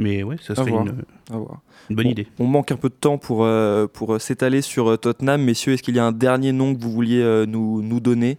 Euh, 0.00 0.04
Mais 0.04 0.22
ouais, 0.22 0.36
ça 0.40 0.54
serait 0.54 0.70
voir. 0.70 0.84
une, 0.86 0.94
À 1.32 1.36
voir. 1.36 1.60
une 1.88 1.96
bonne 1.96 2.04
Bon, 2.06 2.10
idée. 2.12 2.26
On 2.38 2.46
manque 2.46 2.72
un 2.72 2.76
peu 2.76 2.88
de 2.88 2.94
temps 2.94 3.18
pour, 3.18 3.44
euh, 3.44 3.86
pour 3.86 4.14
euh, 4.14 4.18
s'étaler 4.18 4.62
sur 4.62 4.88
euh, 4.90 4.96
Tottenham. 4.96 5.42
Messieurs, 5.42 5.72
est-ce 5.74 5.82
qu'il 5.82 5.96
y 5.96 5.98
a 5.98 6.04
un 6.06 6.12
dernier 6.12 6.52
nom 6.52 6.74
que 6.74 6.80
vous 6.80 6.90
vouliez 6.90 7.20
euh, 7.22 7.46
nous, 7.46 7.82
nous 7.82 8.00
donner? 8.00 8.38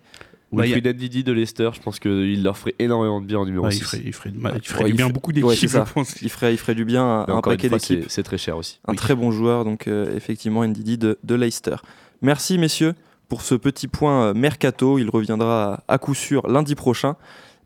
Bah, 0.52 0.66
y 0.68 0.74
a- 0.74 0.76
Wilfried 0.76 0.96
Ndidi 0.98 1.24
de 1.24 1.32
Leicester, 1.32 1.70
je 1.74 1.80
pense 1.80 1.98
qu'il 2.00 2.44
leur 2.44 2.58
ferait 2.58 2.76
énormément 2.78 3.22
de 3.22 3.26
bien 3.26 3.40
en 3.40 3.46
numéro 3.46 3.64
Ouais, 3.66 3.72
6. 3.72 3.78
il 3.80 3.84
ferait, 3.86 4.02
il 4.06 4.14
ferait, 4.14 4.30
il 4.34 4.68
ferait 4.68 4.80
Ouais, 4.84 4.86
du 4.90 4.92
il 4.92 4.98
bien 4.98 5.08
fait- 5.08 5.14
beaucoup 5.14 5.32
d'équipes, 5.32 5.70
je 5.70 5.78
pense. 5.94 6.22
il 6.22 6.30
ferait, 6.30 6.54
il 6.54 6.58
ferait 6.58 6.76
du 6.76 6.84
bien 6.84 7.04
à 7.22 7.32
un 7.32 7.42
paquet 7.42 7.70
d'équipes. 7.70 8.04
c'est 8.10 8.24
très 8.24 8.38
cher 8.38 8.58
aussi. 8.58 8.82
Un 8.86 8.94
très 8.96 9.16
bon 9.16 9.32
joueur, 9.32 9.64
donc 9.64 9.88
euh, 9.88 10.14
effectivement, 10.16 10.66
Ndidi 10.68 10.98
de, 10.98 11.18
de 11.24 11.36
Leicester. 11.36 11.78
Merci, 12.22 12.58
messieurs, 12.58 12.96
pour 13.30 13.44
ce 13.44 13.56
petit 13.56 13.88
point 13.88 14.26
euh, 14.26 14.34
mercato. 14.34 15.00
Il 15.00 15.10
reviendra 15.10 15.84
à 15.88 15.98
coup 15.98 16.14
sûr 16.14 16.46
lundi 16.50 16.76
prochain. 16.76 17.16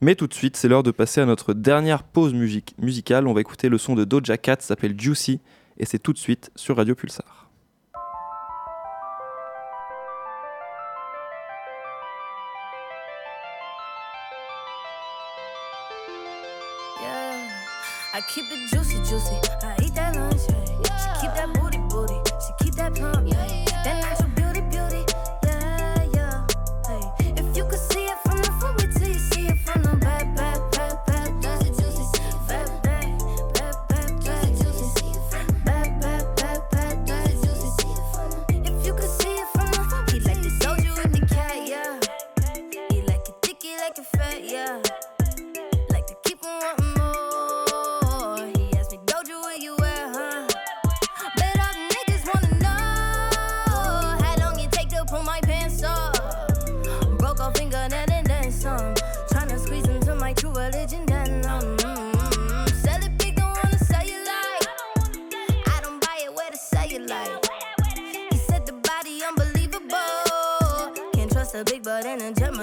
Mais 0.05 0.13
tout 0.13 0.27
de 0.27 0.35
suite, 0.35 0.55
c'est 0.55 0.67
l'heure 0.67 0.83
de 0.83 0.91
passer 0.91 1.19
à 1.19 1.25
notre 1.25 1.55
dernière 1.55 2.03
pause 2.03 2.31
musicale. 2.77 3.27
On 3.27 3.33
va 3.33 3.41
écouter 3.41 3.69
le 3.69 3.79
son 3.79 3.95
de 3.95 4.03
Doja 4.03 4.37
Cat, 4.37 4.57
s'appelle 4.59 4.93
Juicy, 4.95 5.39
et 5.79 5.85
c'est 5.85 5.97
tout 5.97 6.13
de 6.13 6.19
suite 6.19 6.51
sur 6.55 6.77
Radio 6.77 6.93
Pulsar. 6.93 7.49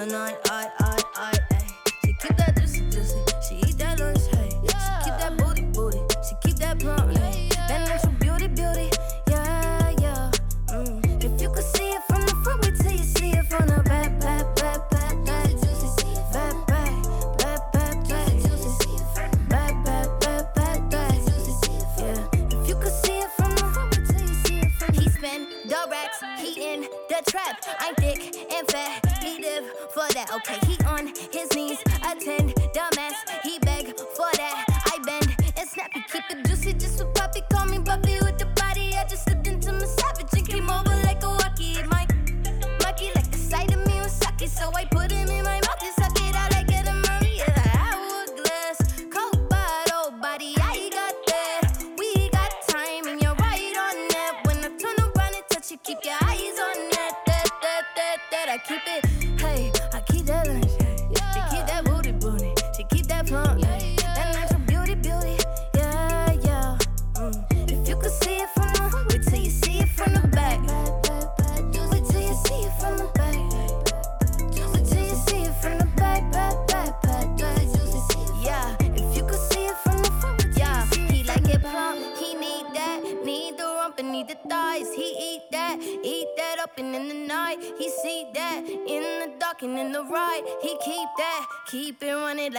And 0.03 0.42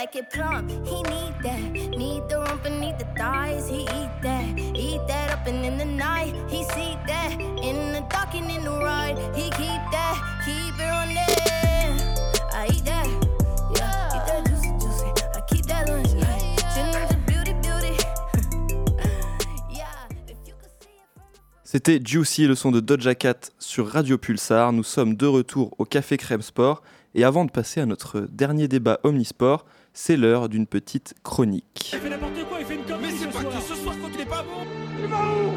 like 0.04 0.16
it 0.16 0.30
plump. 0.30 0.70
He 0.70 1.02
need 1.02 1.34
that, 1.42 1.62
need 1.72 2.28
the 2.28 2.38
rump 2.46 2.64
and 2.66 2.78
need 2.78 2.98
the 2.98 3.06
thighs. 3.16 3.68
He 3.70 3.82
eat 3.82 4.14
that, 4.22 4.58
eat 4.76 5.00
that 5.08 5.30
up 5.30 5.46
and 5.46 5.64
in 5.64 5.78
the 5.78 5.86
night. 5.86 6.34
He 6.46 6.62
see 6.74 6.98
that 7.06 7.32
in 7.40 7.92
the 7.94 8.02
dark 8.10 8.34
and 8.34 8.50
in 8.50 8.64
the 8.64 8.76
right. 8.84 9.16
He 9.34 9.44
keep 9.60 9.82
that, 9.94 10.14
keep 10.44 10.74
it 10.78 10.90
running. 10.94 11.16
I 12.52 12.66
eat 12.74 12.84
that, 12.84 13.06
yeah, 13.76 14.16
eat 14.16 14.24
that 14.28 14.44
juicy, 14.46 14.70
juicy. 14.82 15.08
I 15.34 15.40
keep 15.48 15.66
that 15.66 15.88
lunch, 15.88 16.10
C'était 21.64 21.98
Juicy, 22.04 22.46
le 22.46 22.54
son 22.54 22.70
de 22.70 22.78
Doja 22.80 23.14
Cat 23.14 23.50
sur 23.58 23.88
Radio 23.88 24.18
Pulsar. 24.18 24.72
Nous 24.72 24.84
sommes 24.84 25.16
de 25.16 25.26
retour 25.26 25.74
au 25.78 25.84
Café 25.84 26.18
Crème 26.18 26.42
Sport. 26.42 26.82
Et 27.16 27.24
avant 27.24 27.44
de 27.44 27.50
passer 27.50 27.80
à 27.80 27.86
notre 27.86 28.20
dernier 28.20 28.68
débat 28.68 28.98
Omnisport, 29.04 29.64
c'est 29.94 30.16
l'heure 30.16 30.48
d'une 30.48 30.66
petite 30.66 31.14
chronique. 31.22 31.90
Il 31.94 31.98
fait 32.00 32.10
n'importe 32.10 32.44
quoi, 32.48 32.58
il 32.60 32.66
fait 32.66 32.74
une 32.74 32.82
connerie 32.82 33.02
Mais 33.02 33.10
c'est 33.16 33.30
pas 33.30 33.44
que 33.44 33.60
ce 33.62 33.74
soir 33.74 33.94
quand 34.02 34.08
il 34.14 34.20
est 34.20 34.26
pas 34.26 34.42
bon 34.42 34.66
Il 35.02 35.06
va 35.08 35.16
où? 35.22 35.50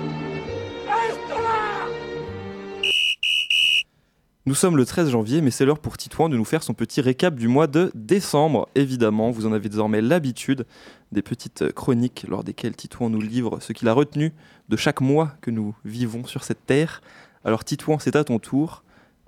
Nous 4.46 4.56
sommes 4.56 4.78
le 4.78 4.86
13 4.86 5.10
janvier, 5.10 5.42
mais 5.42 5.52
c'est 5.52 5.66
l'heure 5.66 5.80
pour 5.80 5.98
Titouan 5.98 6.30
de 6.30 6.38
nous 6.38 6.46
faire 6.46 6.64
son 6.64 6.74
petit 6.74 7.02
récap 7.02 7.36
du 7.36 7.50
mois 7.50 7.68
de 7.68 7.92
décembre. 7.96 8.70
Évidemment, 8.76 9.30
vous 9.30 9.46
en 9.46 9.52
avez 9.52 9.68
désormais 9.68 10.02
l'habitude 10.02 10.66
des 11.12 11.22
petites 11.22 11.74
chroniques 11.74 12.24
lors 12.30 12.46
desquelles 12.46 12.74
Titouan 12.76 13.10
nous 13.10 13.20
livre 13.20 13.60
ce 13.60 13.74
qu'il 13.74 13.90
a 13.90 13.94
retenu 13.94 14.32
de 14.70 14.78
chaque 14.78 15.02
mois 15.02 15.34
que 15.42 15.52
nous 15.52 15.76
vivons 15.84 16.24
sur 16.26 16.46
cette 16.46 16.66
terre. 16.66 17.02
Alors 17.44 17.66
Titouan, 17.66 18.00
c'est 18.00 18.16
à 18.16 18.24
ton 18.24 18.40
tour. 18.40 18.84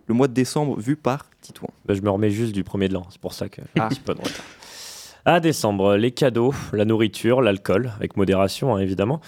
Le 0.07 0.13
mois 0.15 0.29
de 0.29 0.33
décembre 0.33 0.79
vu 0.79 0.95
par 0.95 1.25
Titouan. 1.41 1.69
Bah, 1.85 1.95
je 1.95 2.01
me 2.01 2.09
remets 2.09 2.31
juste 2.31 2.53
du 2.53 2.63
premier 2.63 2.87
de 2.87 2.93
l'an, 2.93 3.05
c'est 3.11 3.19
pour 3.19 3.33
ça 3.33 3.49
que 3.49 3.61
Ah. 3.77 3.89
petit 3.89 3.99
peu 3.99 4.13
de 4.13 4.19
retard. 4.21 4.45
À 5.25 5.41
décembre, 5.41 5.97
les 5.97 6.11
cadeaux, 6.11 6.53
la 6.71 6.85
nourriture, 6.85 7.41
l'alcool, 7.41 7.91
avec 7.97 8.15
modération 8.15 8.75
hein, 8.75 8.79
évidemment, 8.79 9.19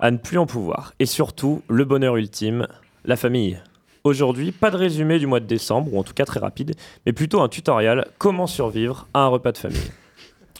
à 0.00 0.10
ne 0.10 0.16
plus 0.16 0.38
en 0.38 0.46
pouvoir. 0.46 0.92
Et 0.98 1.06
surtout, 1.06 1.62
le 1.68 1.84
bonheur 1.84 2.16
ultime, 2.16 2.66
la 3.04 3.16
famille. 3.16 3.60
Aujourd'hui, 4.02 4.50
pas 4.50 4.72
de 4.72 4.76
résumé 4.76 5.20
du 5.20 5.26
mois 5.28 5.38
de 5.38 5.46
décembre, 5.46 5.94
ou 5.94 5.98
en 6.00 6.02
tout 6.02 6.14
cas 6.14 6.24
très 6.24 6.40
rapide, 6.40 6.74
mais 7.06 7.12
plutôt 7.12 7.40
un 7.40 7.48
tutoriel 7.48 8.06
comment 8.18 8.48
survivre 8.48 9.06
à 9.14 9.20
un 9.20 9.28
repas 9.28 9.52
de 9.52 9.58
famille. 9.58 9.92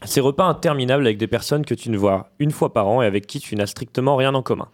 Ces 0.04 0.20
repas 0.20 0.44
interminables 0.44 1.04
avec 1.04 1.18
des 1.18 1.26
personnes 1.26 1.64
que 1.64 1.74
tu 1.74 1.90
ne 1.90 1.96
vois 1.96 2.30
une 2.38 2.52
fois 2.52 2.72
par 2.72 2.86
an 2.86 3.02
et 3.02 3.06
avec 3.06 3.26
qui 3.26 3.40
tu 3.40 3.56
n'as 3.56 3.66
strictement 3.66 4.14
rien 4.14 4.34
en 4.34 4.42
commun. 4.42 4.68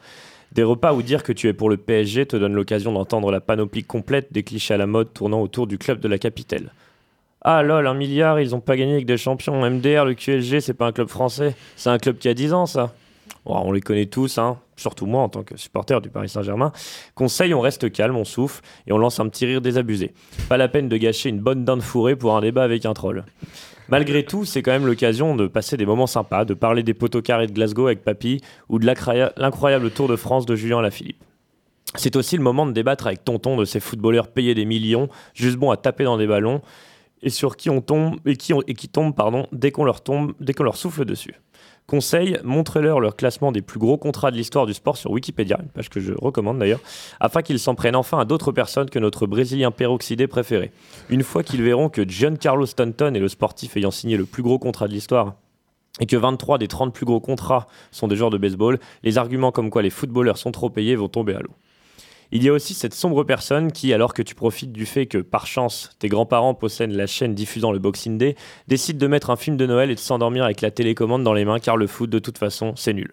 Des 0.52 0.62
repas 0.62 0.92
où 0.92 1.00
dire 1.00 1.22
que 1.22 1.32
tu 1.32 1.48
es 1.48 1.54
pour 1.54 1.70
le 1.70 1.78
PSG 1.78 2.26
te 2.26 2.36
donne 2.36 2.52
l'occasion 2.52 2.92
d'entendre 2.92 3.32
la 3.32 3.40
panoplie 3.40 3.84
complète 3.84 4.30
des 4.32 4.42
clichés 4.42 4.74
à 4.74 4.76
la 4.76 4.86
mode 4.86 5.14
tournant 5.14 5.40
autour 5.40 5.66
du 5.66 5.78
club 5.78 6.00
de 6.00 6.08
la 6.08 6.18
capitale. 6.18 6.72
Ah 7.44 7.62
lol, 7.64 7.88
un 7.88 7.94
milliard, 7.94 8.40
ils 8.40 8.54
ont 8.54 8.60
pas 8.60 8.76
gagné 8.76 8.92
avec 8.92 9.06
des 9.06 9.16
champions. 9.16 9.68
MDR, 9.68 10.04
le 10.04 10.14
QSG, 10.14 10.60
c'est 10.60 10.74
pas 10.74 10.86
un 10.86 10.92
club 10.92 11.08
français. 11.08 11.56
C'est 11.76 11.90
un 11.90 11.98
club 11.98 12.18
qui 12.18 12.28
a 12.28 12.34
10 12.34 12.52
ans, 12.52 12.66
ça. 12.66 12.92
On 13.44 13.72
les 13.72 13.80
connaît 13.80 14.06
tous, 14.06 14.38
hein, 14.38 14.58
surtout 14.76 15.06
moi 15.06 15.22
en 15.22 15.28
tant 15.28 15.42
que 15.42 15.56
supporter 15.56 16.00
du 16.00 16.08
Paris 16.08 16.28
Saint-Germain. 16.28 16.70
Conseil, 17.16 17.52
on 17.54 17.60
reste 17.60 17.90
calme, 17.90 18.16
on 18.16 18.24
souffle 18.24 18.62
et 18.86 18.92
on 18.92 18.98
lance 18.98 19.18
un 19.18 19.28
petit 19.28 19.46
rire 19.46 19.60
désabusé. 19.60 20.12
Pas 20.48 20.56
la 20.56 20.68
peine 20.68 20.88
de 20.88 20.96
gâcher 20.96 21.28
une 21.28 21.40
bonne 21.40 21.64
dinde 21.64 21.82
fourrée 21.82 22.14
pour 22.14 22.36
un 22.36 22.40
débat 22.40 22.62
avec 22.62 22.86
un 22.86 22.94
troll. 22.94 23.24
Malgré 23.88 24.24
tout, 24.24 24.44
c'est 24.44 24.62
quand 24.62 24.70
même 24.70 24.86
l'occasion 24.86 25.34
de 25.34 25.48
passer 25.48 25.76
des 25.76 25.86
moments 25.86 26.06
sympas, 26.06 26.44
de 26.44 26.54
parler 26.54 26.84
des 26.84 26.94
poteaux 26.94 27.22
carrés 27.22 27.48
de 27.48 27.52
Glasgow 27.52 27.86
avec 27.86 28.04
Papy 28.04 28.40
ou 28.68 28.78
de 28.78 28.86
l'incroyable 28.86 29.90
Tour 29.90 30.06
de 30.06 30.14
France 30.14 30.46
de 30.46 30.54
Julien 30.54 30.80
Lafilippe. 30.80 31.22
C'est 31.96 32.16
aussi 32.16 32.36
le 32.36 32.42
moment 32.42 32.64
de 32.64 32.72
débattre 32.72 33.08
avec 33.08 33.24
Tonton 33.24 33.56
de 33.56 33.64
ces 33.64 33.80
footballeurs 33.80 34.28
payés 34.28 34.54
des 34.54 34.64
millions, 34.64 35.08
juste 35.34 35.56
bons 35.56 35.72
à 35.72 35.76
taper 35.76 36.04
dans 36.04 36.16
des 36.16 36.26
ballons, 36.26 36.62
et 37.22 37.30
qui 37.30 37.70
on 37.70 37.80
tombe 37.80 39.14
pardon, 39.14 39.46
dès 39.52 39.70
qu'on 39.70 39.84
leur 39.84 40.02
tombe, 40.02 40.32
dès 40.40 40.52
qu'on 40.52 40.64
leur 40.64 40.76
souffle 40.76 41.04
dessus. 41.04 41.34
Conseil, 41.86 42.38
montrez-leur 42.44 43.00
leur 43.00 43.16
classement 43.16 43.52
des 43.52 43.60
plus 43.60 43.78
gros 43.78 43.98
contrats 43.98 44.30
de 44.30 44.36
l'histoire 44.36 44.66
du 44.66 44.72
sport 44.72 44.96
sur 44.96 45.10
Wikipédia, 45.10 45.58
une 45.60 45.68
page 45.68 45.90
que 45.90 46.00
je 46.00 46.12
recommande 46.14 46.58
d'ailleurs, 46.58 46.80
afin 47.20 47.42
qu'ils 47.42 47.58
s'en 47.58 47.74
prennent 47.74 47.96
enfin 47.96 48.18
à 48.18 48.24
d'autres 48.24 48.52
personnes 48.52 48.88
que 48.88 48.98
notre 48.98 49.26
Brésilien 49.26 49.70
peroxydé 49.70 50.26
préféré. 50.26 50.70
Une 51.10 51.22
fois 51.22 51.42
qu'ils 51.42 51.62
verront 51.62 51.88
que 51.88 52.08
Giancarlo 52.08 52.66
Stanton 52.66 53.14
est 53.14 53.20
le 53.20 53.28
sportif 53.28 53.76
ayant 53.76 53.90
signé 53.90 54.16
le 54.16 54.24
plus 54.24 54.42
gros 54.42 54.58
contrat 54.58 54.88
de 54.88 54.92
l'histoire, 54.92 55.34
et 56.00 56.06
que 56.06 56.16
23 56.16 56.56
des 56.58 56.68
30 56.68 56.94
plus 56.94 57.04
gros 57.04 57.20
contrats 57.20 57.66
sont 57.90 58.08
des 58.08 58.16
joueurs 58.16 58.30
de 58.30 58.38
baseball, 58.38 58.78
les 59.02 59.18
arguments 59.18 59.52
comme 59.52 59.68
quoi 59.68 59.82
les 59.82 59.90
footballeurs 59.90 60.38
sont 60.38 60.52
trop 60.52 60.70
payés 60.70 60.96
vont 60.96 61.08
tomber 61.08 61.34
à 61.34 61.40
l'eau. 61.40 61.52
Il 62.34 62.42
y 62.42 62.48
a 62.48 62.52
aussi 62.54 62.72
cette 62.72 62.94
sombre 62.94 63.24
personne 63.24 63.72
qui, 63.72 63.92
alors 63.92 64.14
que 64.14 64.22
tu 64.22 64.34
profites 64.34 64.72
du 64.72 64.86
fait 64.86 65.04
que, 65.04 65.18
par 65.18 65.46
chance, 65.46 65.90
tes 65.98 66.08
grands-parents 66.08 66.54
possèdent 66.54 66.92
la 66.92 67.06
chaîne 67.06 67.34
diffusant 67.34 67.72
le 67.72 67.78
Boxing 67.78 68.16
Day, 68.16 68.36
décide 68.68 68.96
de 68.96 69.06
mettre 69.06 69.28
un 69.28 69.36
film 69.36 69.58
de 69.58 69.66
Noël 69.66 69.90
et 69.90 69.94
de 69.94 70.00
s'endormir 70.00 70.44
avec 70.44 70.62
la 70.62 70.70
télécommande 70.70 71.24
dans 71.24 71.34
les 71.34 71.44
mains 71.44 71.58
car 71.58 71.76
le 71.76 71.86
foot, 71.86 72.08
de 72.08 72.18
toute 72.18 72.38
façon, 72.38 72.72
c'est 72.74 72.94
nul. 72.94 73.12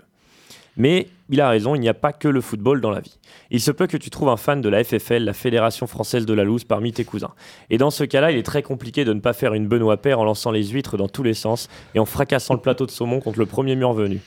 Mais 0.77 1.07
il 1.27 1.41
a 1.41 1.49
raison, 1.49 1.75
il 1.75 1.81
n'y 1.81 1.89
a 1.89 1.93
pas 1.93 2.13
que 2.13 2.29
le 2.29 2.39
football 2.39 2.79
dans 2.79 2.91
la 2.91 3.01
vie. 3.01 3.17
Il 3.51 3.59
se 3.59 3.71
peut 3.71 3.87
que 3.87 3.97
tu 3.97 4.09
trouves 4.09 4.29
un 4.29 4.37
fan 4.37 4.61
de 4.61 4.69
la 4.69 4.85
FFL, 4.85 5.25
la 5.25 5.33
Fédération 5.33 5.85
Française 5.85 6.25
de 6.25 6.33
la 6.33 6.45
Loose, 6.45 6.63
parmi 6.63 6.93
tes 6.93 7.03
cousins. 7.03 7.33
Et 7.69 7.77
dans 7.77 7.91
ce 7.91 8.05
cas-là, 8.05 8.31
il 8.31 8.37
est 8.37 8.43
très 8.43 8.63
compliqué 8.63 9.03
de 9.03 9.11
ne 9.11 9.19
pas 9.19 9.33
faire 9.33 9.53
une 9.53 9.67
Benoît 9.67 9.97
Père 9.97 10.19
en 10.19 10.23
lançant 10.23 10.51
les 10.51 10.67
huîtres 10.67 10.95
dans 10.95 11.09
tous 11.09 11.23
les 11.23 11.33
sens 11.33 11.67
et 11.93 11.99
en 11.99 12.05
fracassant 12.05 12.53
le 12.53 12.61
plateau 12.61 12.85
de 12.85 12.91
saumon 12.91 13.19
contre 13.19 13.39
le 13.39 13.45
premier 13.45 13.75
mur 13.75 13.91
venu. 13.91 14.21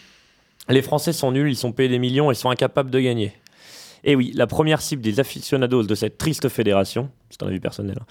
Les 0.69 0.83
Français 0.83 1.15
sont 1.15 1.33
nuls, 1.33 1.49
ils 1.49 1.57
sont 1.57 1.73
payés 1.73 1.89
des 1.89 1.99
millions 1.99 2.31
et 2.31 2.35
sont 2.35 2.51
incapables 2.51 2.91
de 2.91 3.01
gagner. 3.01 3.33
Et 4.05 4.17
oui, 4.17 4.33
la 4.35 4.47
première 4.47 4.81
cible 4.81 5.03
des 5.03 5.21
aficionados 5.21 5.85
de 5.85 5.95
cette 5.95 6.19
triste 6.19 6.49
fédération, 6.49 7.11
c'est 7.31 7.43
un 7.43 7.47
avis 7.47 7.61
personnel, 7.61 7.99
hein, 8.01 8.07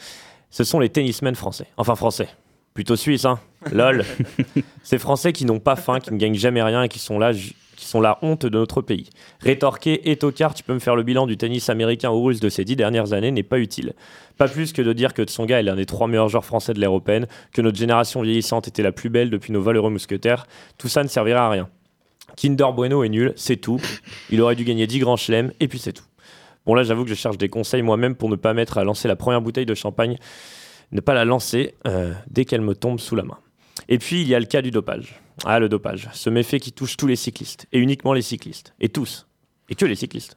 ce 0.49 0.63
sont 0.63 0.79
les 0.79 0.89
tennismen 0.89 1.35
français. 1.35 1.67
Enfin 1.77 1.95
français. 1.95 2.27
Plutôt 2.73 2.95
suisses, 2.95 3.25
hein. 3.25 3.39
Lol. 3.71 4.05
Ces 4.83 4.97
Français 4.97 5.33
qui 5.33 5.45
n'ont 5.45 5.59
pas 5.59 5.75
faim, 5.75 5.99
qui 5.99 6.13
ne 6.13 6.17
gagnent 6.17 6.35
jamais 6.35 6.63
rien 6.63 6.83
et 6.83 6.89
qui 6.89 6.99
sont 6.99 7.19
là, 7.19 7.33
qui 7.33 7.85
sont 7.85 7.99
la 7.99 8.17
honte 8.21 8.45
de 8.45 8.57
notre 8.57 8.81
pays. 8.81 9.09
Rétorquer 9.41 10.09
et 10.09 10.15
tocard, 10.15 10.53
tu 10.53 10.63
peux 10.63 10.73
me 10.73 10.79
faire 10.79 10.95
le 10.95 11.03
bilan 11.03 11.27
du 11.27 11.35
tennis 11.35 11.69
américain 11.69 12.11
ou 12.11 12.23
russe 12.23 12.39
de 12.39 12.47
ces 12.47 12.63
dix 12.63 12.77
dernières 12.77 13.11
années 13.11 13.31
n'est 13.31 13.43
pas 13.43 13.59
utile. 13.59 13.93
Pas 14.37 14.47
plus 14.47 14.71
que 14.71 14.81
de 14.81 14.93
dire 14.93 15.13
que 15.13 15.23
Tsonga 15.23 15.59
est 15.59 15.63
l'un 15.63 15.75
des 15.75 15.85
trois 15.85 16.07
meilleurs 16.07 16.29
joueurs 16.29 16.45
français 16.45 16.73
de 16.73 16.79
l'ère 16.79 16.91
européenne, 16.91 17.27
que 17.51 17.61
notre 17.61 17.77
génération 17.77 18.21
vieillissante 18.21 18.69
était 18.69 18.83
la 18.83 18.93
plus 18.93 19.09
belle 19.09 19.29
depuis 19.29 19.51
nos 19.51 19.61
valeureux 19.61 19.89
mousquetaires. 19.89 20.45
Tout 20.77 20.87
ça 20.87 21.03
ne 21.03 21.09
servira 21.09 21.47
à 21.47 21.49
rien. 21.49 21.69
Kinder 22.35 22.71
Bueno 22.73 23.03
est 23.03 23.09
nul, 23.09 23.33
c'est 23.35 23.57
tout. 23.57 23.79
Il 24.29 24.41
aurait 24.41 24.55
dû 24.55 24.63
gagner 24.63 24.87
10 24.87 24.99
grands 24.99 25.17
chelems, 25.17 25.51
et 25.59 25.67
puis 25.67 25.79
c'est 25.79 25.93
tout. 25.93 26.05
Bon, 26.65 26.75
là, 26.75 26.83
j'avoue 26.83 27.03
que 27.03 27.09
je 27.09 27.15
cherche 27.15 27.37
des 27.37 27.49
conseils 27.49 27.81
moi-même 27.81 28.15
pour 28.15 28.29
ne 28.29 28.35
pas 28.35 28.53
mettre 28.53 28.77
à 28.77 28.83
lancer 28.83 29.07
la 29.07 29.15
première 29.15 29.41
bouteille 29.41 29.65
de 29.65 29.73
champagne, 29.73 30.17
ne 30.91 31.01
pas 31.01 31.13
la 31.13 31.25
lancer 31.25 31.75
euh, 31.87 32.13
dès 32.29 32.45
qu'elle 32.45 32.61
me 32.61 32.75
tombe 32.75 32.99
sous 32.99 33.15
la 33.15 33.23
main. 33.23 33.37
Et 33.89 33.97
puis, 33.97 34.21
il 34.21 34.27
y 34.27 34.35
a 34.35 34.39
le 34.39 34.45
cas 34.45 34.61
du 34.61 34.71
dopage. 34.71 35.19
Ah, 35.45 35.59
le 35.59 35.69
dopage, 35.69 36.09
ce 36.13 36.29
méfait 36.29 36.59
qui 36.59 36.71
touche 36.71 36.97
tous 36.97 37.07
les 37.07 37.15
cyclistes, 37.15 37.65
et 37.71 37.79
uniquement 37.79 38.13
les 38.13 38.21
cyclistes, 38.21 38.73
et 38.79 38.89
tous. 38.89 39.27
Et 39.69 39.75
que 39.75 39.85
les 39.85 39.95
cyclistes. 39.95 40.35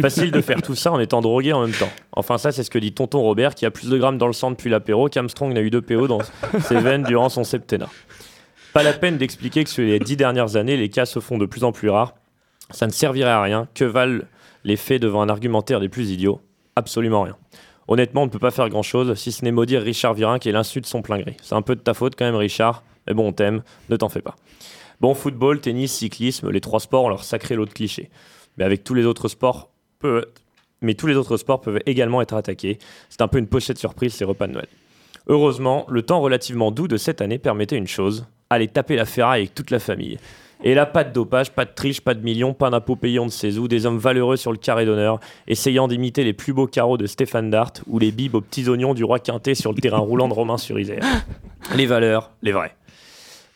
Facile 0.00 0.30
de 0.30 0.42
faire 0.42 0.60
tout 0.60 0.74
ça 0.74 0.92
en 0.92 1.00
étant 1.00 1.22
drogué 1.22 1.54
en 1.54 1.62
même 1.62 1.74
temps. 1.74 1.88
Enfin, 2.12 2.36
ça, 2.36 2.52
c'est 2.52 2.62
ce 2.62 2.70
que 2.70 2.78
dit 2.78 2.92
tonton 2.92 3.22
Robert, 3.22 3.54
qui 3.54 3.64
a 3.64 3.70
plus 3.70 3.88
de 3.88 3.96
grammes 3.96 4.18
dans 4.18 4.26
le 4.26 4.34
sang 4.34 4.50
depuis 4.50 4.68
l'apéro 4.68 5.08
qu'Armstrong 5.08 5.54
n'a 5.54 5.62
eu 5.62 5.70
de 5.70 5.80
PO 5.80 6.06
dans 6.06 6.18
ses 6.60 6.78
veines 6.78 7.02
durant 7.02 7.30
son 7.30 7.44
septennat. 7.44 7.88
Pas 8.74 8.82
la 8.82 8.92
peine 8.92 9.18
d'expliquer 9.18 9.62
que 9.62 9.70
sur 9.70 9.84
les 9.84 10.00
dix 10.00 10.16
dernières 10.16 10.56
années, 10.56 10.76
les 10.76 10.88
cas 10.88 11.06
se 11.06 11.20
font 11.20 11.38
de 11.38 11.46
plus 11.46 11.62
en 11.62 11.70
plus 11.70 11.90
rares. 11.90 12.14
Ça 12.70 12.88
ne 12.88 12.92
servirait 12.92 13.30
à 13.30 13.40
rien. 13.40 13.68
Que 13.72 13.84
valent 13.84 14.22
les 14.64 14.76
faits 14.76 15.00
devant 15.00 15.22
un 15.22 15.28
argumentaire 15.28 15.78
des 15.78 15.88
plus 15.88 16.10
idiots? 16.10 16.40
Absolument 16.74 17.22
rien. 17.22 17.36
Honnêtement, 17.86 18.22
on 18.22 18.26
ne 18.26 18.30
peut 18.30 18.40
pas 18.40 18.50
faire 18.50 18.68
grand-chose, 18.68 19.14
si 19.14 19.30
ce 19.30 19.44
n'est 19.44 19.52
maudire 19.52 19.80
Richard 19.80 20.14
Virin 20.14 20.40
qui 20.40 20.48
est 20.48 20.52
l'insu 20.52 20.80
de 20.80 20.86
son 20.86 21.02
plein 21.02 21.20
gré. 21.20 21.36
C'est 21.40 21.54
un 21.54 21.62
peu 21.62 21.76
de 21.76 21.80
ta 21.82 21.94
faute 21.94 22.14
quand 22.18 22.24
même, 22.24 22.34
Richard. 22.34 22.82
Mais 23.06 23.14
bon, 23.14 23.28
on 23.28 23.32
t'aime, 23.32 23.62
ne 23.90 23.96
t'en 23.96 24.08
fais 24.08 24.22
pas. 24.22 24.34
Bon, 25.00 25.14
football, 25.14 25.60
tennis, 25.60 25.92
cyclisme, 25.92 26.50
les 26.50 26.60
trois 26.60 26.80
sports 26.80 27.04
ont 27.04 27.08
leur 27.08 27.22
sacré 27.22 27.54
lot 27.54 27.66
de 27.66 27.72
clichés. 27.72 28.10
Mais 28.56 28.64
avec 28.64 28.82
tous 28.82 28.94
les 28.94 29.06
autres 29.06 29.28
sports, 29.28 29.70
peu- 30.00 30.24
mais 30.80 30.94
tous 30.94 31.06
les 31.06 31.14
autres 31.14 31.36
sports 31.36 31.60
peuvent 31.60 31.80
également 31.86 32.22
être 32.22 32.34
attaqués. 32.34 32.78
C'est 33.08 33.20
un 33.22 33.28
peu 33.28 33.38
une 33.38 33.46
pochette 33.46 33.78
surprise 33.78 34.14
ces 34.14 34.24
repas 34.24 34.48
de 34.48 34.52
Noël. 34.54 34.68
Heureusement, 35.28 35.86
le 35.88 36.02
temps 36.02 36.20
relativement 36.20 36.72
doux 36.72 36.88
de 36.88 36.96
cette 36.96 37.20
année 37.20 37.38
permettait 37.38 37.76
une 37.76 37.86
chose 37.86 38.26
aller 38.54 38.68
taper 38.68 38.96
la 38.96 39.04
ferraille 39.04 39.42
avec 39.42 39.54
toute 39.54 39.70
la 39.70 39.78
famille. 39.78 40.18
Et 40.62 40.74
là, 40.74 40.86
pas 40.86 41.04
de 41.04 41.12
dopage, 41.12 41.50
pas 41.50 41.66
de 41.66 41.72
triche, 41.74 42.00
pas 42.00 42.14
de 42.14 42.22
millions, 42.22 42.54
pas 42.54 42.70
d'impôts 42.70 42.96
payés 42.96 43.18
on 43.18 43.26
ne 43.26 43.30
sait 43.30 43.58
où, 43.58 43.68
des 43.68 43.84
hommes 43.84 43.98
valeureux 43.98 44.36
sur 44.36 44.50
le 44.50 44.56
carré 44.56 44.86
d'honneur, 44.86 45.20
essayant 45.46 45.88
d'imiter 45.88 46.24
les 46.24 46.32
plus 46.32 46.54
beaux 46.54 46.66
carreaux 46.66 46.96
de 46.96 47.06
Stéphane 47.06 47.50
Dart 47.50 47.72
ou 47.86 47.98
les 47.98 48.12
bibes 48.12 48.34
aux 48.34 48.40
petits 48.40 48.68
oignons 48.68 48.94
du 48.94 49.04
roi 49.04 49.18
Quintet 49.18 49.54
sur 49.54 49.72
le 49.72 49.80
terrain 49.80 49.98
roulant 49.98 50.26
de 50.26 50.32
Romain 50.32 50.56
sur 50.56 50.78
Isère. 50.80 51.02
Les 51.76 51.86
valeurs, 51.86 52.30
les 52.42 52.52
vraies. 52.52 52.76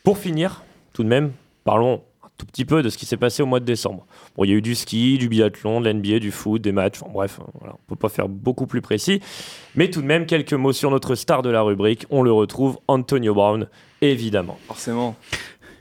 Pour 0.03 0.17
finir, 0.17 0.63
tout 0.95 1.03
de 1.03 1.09
même, 1.09 1.33
parlons 1.63 2.01
un 2.25 2.29
tout 2.39 2.47
petit 2.47 2.65
peu 2.65 2.83
de 2.83 2.89
ce 2.89 2.97
qui 2.97 3.05
s'est 3.05 3.19
passé 3.19 3.43
au 3.43 3.47
mois 3.47 3.61
de 3.61 3.67
décembre. 3.67 4.07
Bon, 4.39 4.45
il 4.45 4.51
y 4.51 4.53
a 4.53 4.57
eu 4.57 4.63
du 4.63 4.77
ski, 4.77 5.19
du 5.19 5.29
biathlon, 5.29 5.81
de 5.81 5.91
l'NBA, 5.91 6.21
du 6.21 6.31
foot, 6.31 6.63
des 6.63 6.71
matchs, 6.71 7.03
enfin, 7.03 7.11
bref, 7.13 7.41
euh, 7.41 7.45
voilà, 7.59 7.75
on 7.75 7.89
peut 7.89 7.97
pas 7.97 8.09
faire 8.09 8.29
beaucoup 8.29 8.69
plus 8.69 8.81
précis. 8.81 9.21
Mais 9.75 9.91
tout 9.91 10.01
de 10.01 10.07
même, 10.07 10.27
quelques 10.27 10.53
mots 10.53 10.73
sur 10.73 10.93
notre 10.93 11.17
star 11.17 11.43
de 11.43 11.51
la 11.51 11.61
rubrique. 11.61 12.07
On 12.09 12.23
le 12.23 12.31
retrouve, 12.31 12.79
Antonio 12.87 13.35
Brown, 13.35 13.67
évidemment. 14.01 14.57
Forcément. 14.69 15.17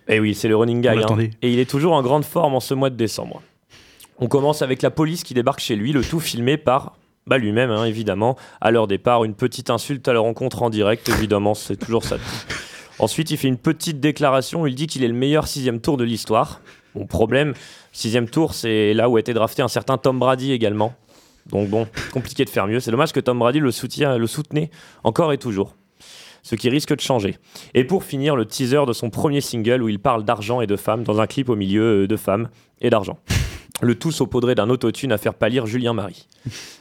Et 0.08 0.20
oui, 0.20 0.34
c'est 0.34 0.48
le 0.48 0.56
running 0.56 0.82
gag. 0.82 1.04
hein. 1.08 1.18
Et 1.44 1.54
il 1.54 1.60
est 1.60 1.70
toujours 1.70 1.94
en 1.94 2.02
grande 2.02 2.26
forme 2.26 2.56
en 2.56 2.60
ce 2.60 2.74
mois 2.74 2.90
de 2.90 2.96
décembre. 2.96 3.44
On 4.18 4.28
commence 4.28 4.64
avec 4.64 4.82
la 4.82 4.90
police 4.90 5.24
qui 5.24 5.36
débarque 5.36 5.60
chez 5.60 5.76
lui, 5.76 5.94
le 5.94 6.02
tout 6.02 6.20
filmé 6.20 6.58
par 6.58 6.98
bah, 7.28 7.38
lui-même, 7.38 7.70
hein, 7.70 7.86
évidemment. 7.86 8.38
À 8.60 8.72
leur 8.72 8.88
départ, 8.88 9.24
une 9.24 9.36
petite 9.36 9.70
insulte 9.70 10.08
à 10.08 10.14
leur 10.14 10.24
rencontre 10.24 10.64
en 10.64 10.72
direct, 10.72 11.08
évidemment, 11.10 11.54
c'est 11.54 11.76
toujours 11.78 12.04
ça. 12.04 12.18
Ensuite, 13.00 13.30
il 13.30 13.38
fait 13.38 13.50
une 13.50 13.58
petite 13.58 14.00
déclaration. 14.00 14.66
Il 14.66 14.74
dit 14.74 14.88
qu'il 14.88 15.04
est 15.04 15.08
le 15.08 15.14
meilleur 15.14 15.48
sixième 15.48 15.80
tour 15.80 15.98
de 15.98 16.04
l'histoire. 16.04 16.62
Problème, 17.06 17.54
sixième 17.92 18.30
tour, 18.30 18.54
c'est 18.54 18.94
là 18.94 19.10
où 19.10 19.18
a 19.18 19.20
été 19.20 19.34
drafté 19.34 19.62
un 19.62 19.68
certain 19.68 19.98
Tom 19.98 20.20
Brady 20.20 20.52
également. 20.52 20.94
Donc 21.50 21.70
bon, 21.70 21.88
compliqué 22.12 22.44
de 22.46 22.50
faire 22.50 22.68
mieux. 22.68 22.80
C'est 22.80 22.92
dommage 22.92 23.14
que 23.14 23.20
Tom 23.20 23.40
Brady 23.40 23.60
le, 23.60 23.72
le 24.18 24.28
soutenait 24.28 24.70
encore 25.04 25.32
et 25.32 25.38
toujours. 25.38 25.76
Ce 26.44 26.56
qui 26.56 26.70
risque 26.70 26.96
de 26.96 27.02
changer. 27.02 27.38
Et 27.74 27.84
pour 27.84 28.04
finir, 28.04 28.36
le 28.36 28.46
teaser 28.46 28.86
de 28.88 28.94
son 28.94 29.10
premier 29.10 29.42
single 29.42 29.84
où 29.84 29.90
il 29.90 30.00
parle 30.00 30.24
d'argent 30.24 30.62
et 30.62 30.68
de 30.68 30.78
femmes 30.78 31.04
dans 31.04 31.20
un 31.20 31.28
clip 31.28 31.50
au 31.50 31.56
milieu 31.56 32.04
euh, 32.04 32.08
de 32.08 32.16
femmes 32.16 32.50
et 32.80 32.90
d'argent. 32.90 33.18
Le 33.82 33.96
tout 33.96 34.12
saupoudré 34.12 34.56
d'un 34.56 34.70
autotune 34.70 35.12
à 35.12 35.18
faire 35.18 35.36
pâlir 35.36 35.68
Julien 35.68 35.94
Marie. 35.94 36.28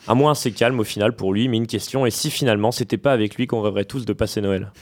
À 0.06 0.14
moins 0.14 0.34
c'est 0.34 0.52
calme 0.52 0.80
au 0.80 0.84
final 0.84 1.14
pour 1.14 1.34
lui, 1.34 1.46
mais 1.48 1.58
une 1.58 1.66
question, 1.66 2.06
et 2.06 2.10
si 2.10 2.30
finalement 2.30 2.70
c'était 2.72 2.96
pas 2.96 3.12
avec 3.12 3.34
lui 3.34 3.46
qu'on 3.46 3.60
rêverait 3.60 3.84
tous 3.84 4.06
de 4.06 4.12
passer 4.14 4.40
Noël? 4.40 4.72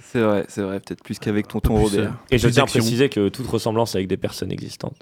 C'est 0.00 0.20
vrai, 0.20 0.44
c'est 0.48 0.62
vrai, 0.62 0.80
peut-être 0.80 1.02
plus 1.02 1.18
qu'avec 1.18 1.48
tonton 1.48 1.74
peu 1.74 1.88
plus, 1.90 1.96
Robert. 1.98 2.12
euh, 2.12 2.26
Et 2.30 2.38
je 2.38 2.48
tiens 2.48 2.64
à 2.64 2.66
préciser 2.66 3.08
que 3.08 3.28
toute 3.28 3.46
ressemblance 3.46 3.94
avec 3.94 4.08
des 4.08 4.16
personnes 4.16 4.52
existantes 4.52 4.96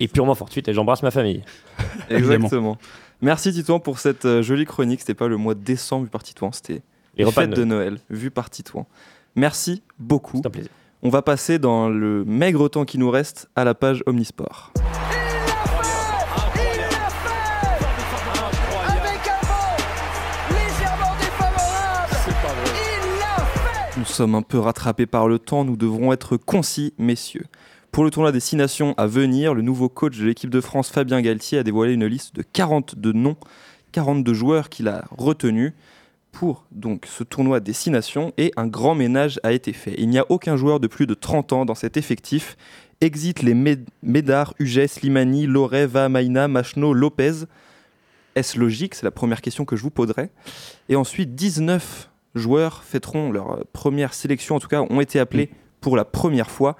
est 0.00 0.08
purement 0.08 0.34
fortuite 0.34 0.68
et 0.68 0.74
j'embrasse 0.74 1.02
ma 1.02 1.10
famille. 1.10 1.42
Exactement. 2.10 2.78
Merci 3.20 3.52
Titouan 3.52 3.78
pour 3.78 3.98
cette 3.98 4.24
euh, 4.24 4.42
jolie 4.42 4.64
chronique. 4.64 5.00
C'était 5.00 5.14
pas 5.14 5.28
le 5.28 5.36
mois 5.36 5.54
de 5.54 5.60
décembre 5.60 6.04
vu 6.04 6.10
par 6.10 6.22
Titouan, 6.22 6.50
c'était 6.52 6.82
Les 7.16 7.30
fêtes 7.30 7.50
de 7.50 7.56
de 7.56 7.64
Noël 7.64 7.98
vu 8.10 8.30
par 8.30 8.50
Titouan. 8.50 8.86
Merci 9.36 9.82
beaucoup. 9.98 10.38
C'est 10.42 10.46
un 10.48 10.50
plaisir. 10.50 10.70
On 11.02 11.08
va 11.08 11.22
passer 11.22 11.58
dans 11.58 11.88
le 11.88 12.24
maigre 12.24 12.68
temps 12.68 12.84
qui 12.84 12.98
nous 12.98 13.10
reste 13.10 13.48
à 13.56 13.64
la 13.64 13.74
page 13.74 14.02
Omnisport. 14.06 14.72
Nous 24.02 24.08
sommes 24.08 24.34
un 24.34 24.42
peu 24.42 24.58
rattrapés 24.58 25.06
par 25.06 25.28
le 25.28 25.38
temps, 25.38 25.64
nous 25.64 25.76
devrons 25.76 26.12
être 26.12 26.36
concis, 26.36 26.92
messieurs. 26.98 27.44
Pour 27.92 28.02
le 28.02 28.10
tournoi 28.10 28.32
des 28.32 28.40
Six 28.40 28.56
Nations 28.56 28.94
à 28.96 29.06
venir, 29.06 29.54
le 29.54 29.62
nouveau 29.62 29.88
coach 29.88 30.18
de 30.18 30.24
l'équipe 30.24 30.50
de 30.50 30.60
France, 30.60 30.90
Fabien 30.90 31.20
Galtier, 31.20 31.58
a 31.58 31.62
dévoilé 31.62 31.92
une 31.92 32.06
liste 32.06 32.34
de 32.34 32.42
42 32.42 33.12
noms, 33.12 33.36
42 33.92 34.34
joueurs 34.34 34.70
qu'il 34.70 34.88
a 34.88 35.04
retenus. 35.12 35.72
pour 36.32 36.66
donc 36.72 37.06
ce 37.06 37.22
tournoi 37.22 37.60
Destination 37.60 38.32
et 38.38 38.50
un 38.56 38.66
grand 38.66 38.96
ménage 38.96 39.38
a 39.44 39.52
été 39.52 39.72
fait. 39.72 39.94
Il 39.98 40.08
n'y 40.08 40.18
a 40.18 40.26
aucun 40.30 40.56
joueur 40.56 40.80
de 40.80 40.88
plus 40.88 41.06
de 41.06 41.14
30 41.14 41.52
ans 41.52 41.64
dans 41.64 41.76
cet 41.76 41.96
effectif. 41.96 42.56
Exit 43.00 43.40
les 43.40 43.54
Médard, 44.02 44.54
Huget, 44.58 44.88
Slimani, 44.88 45.46
Loret, 45.46 45.86
Vahamaina, 45.86 46.48
Machno, 46.48 46.92
Lopez. 46.92 47.44
Est-ce 48.34 48.58
logique? 48.58 48.96
C'est 48.96 49.06
la 49.06 49.12
première 49.12 49.42
question 49.42 49.64
que 49.64 49.76
je 49.76 49.82
vous 49.82 49.90
poserai. 49.90 50.30
Et 50.88 50.96
ensuite, 50.96 51.36
19 51.36 52.08
joueurs 52.34 52.82
fêteront 52.84 53.30
leur 53.30 53.52
euh, 53.52 53.62
première 53.72 54.14
sélection, 54.14 54.56
en 54.56 54.60
tout 54.60 54.68
cas 54.68 54.82
ont 54.82 55.00
été 55.00 55.18
appelés 55.18 55.50
pour 55.80 55.96
la 55.96 56.04
première 56.04 56.50
fois. 56.50 56.76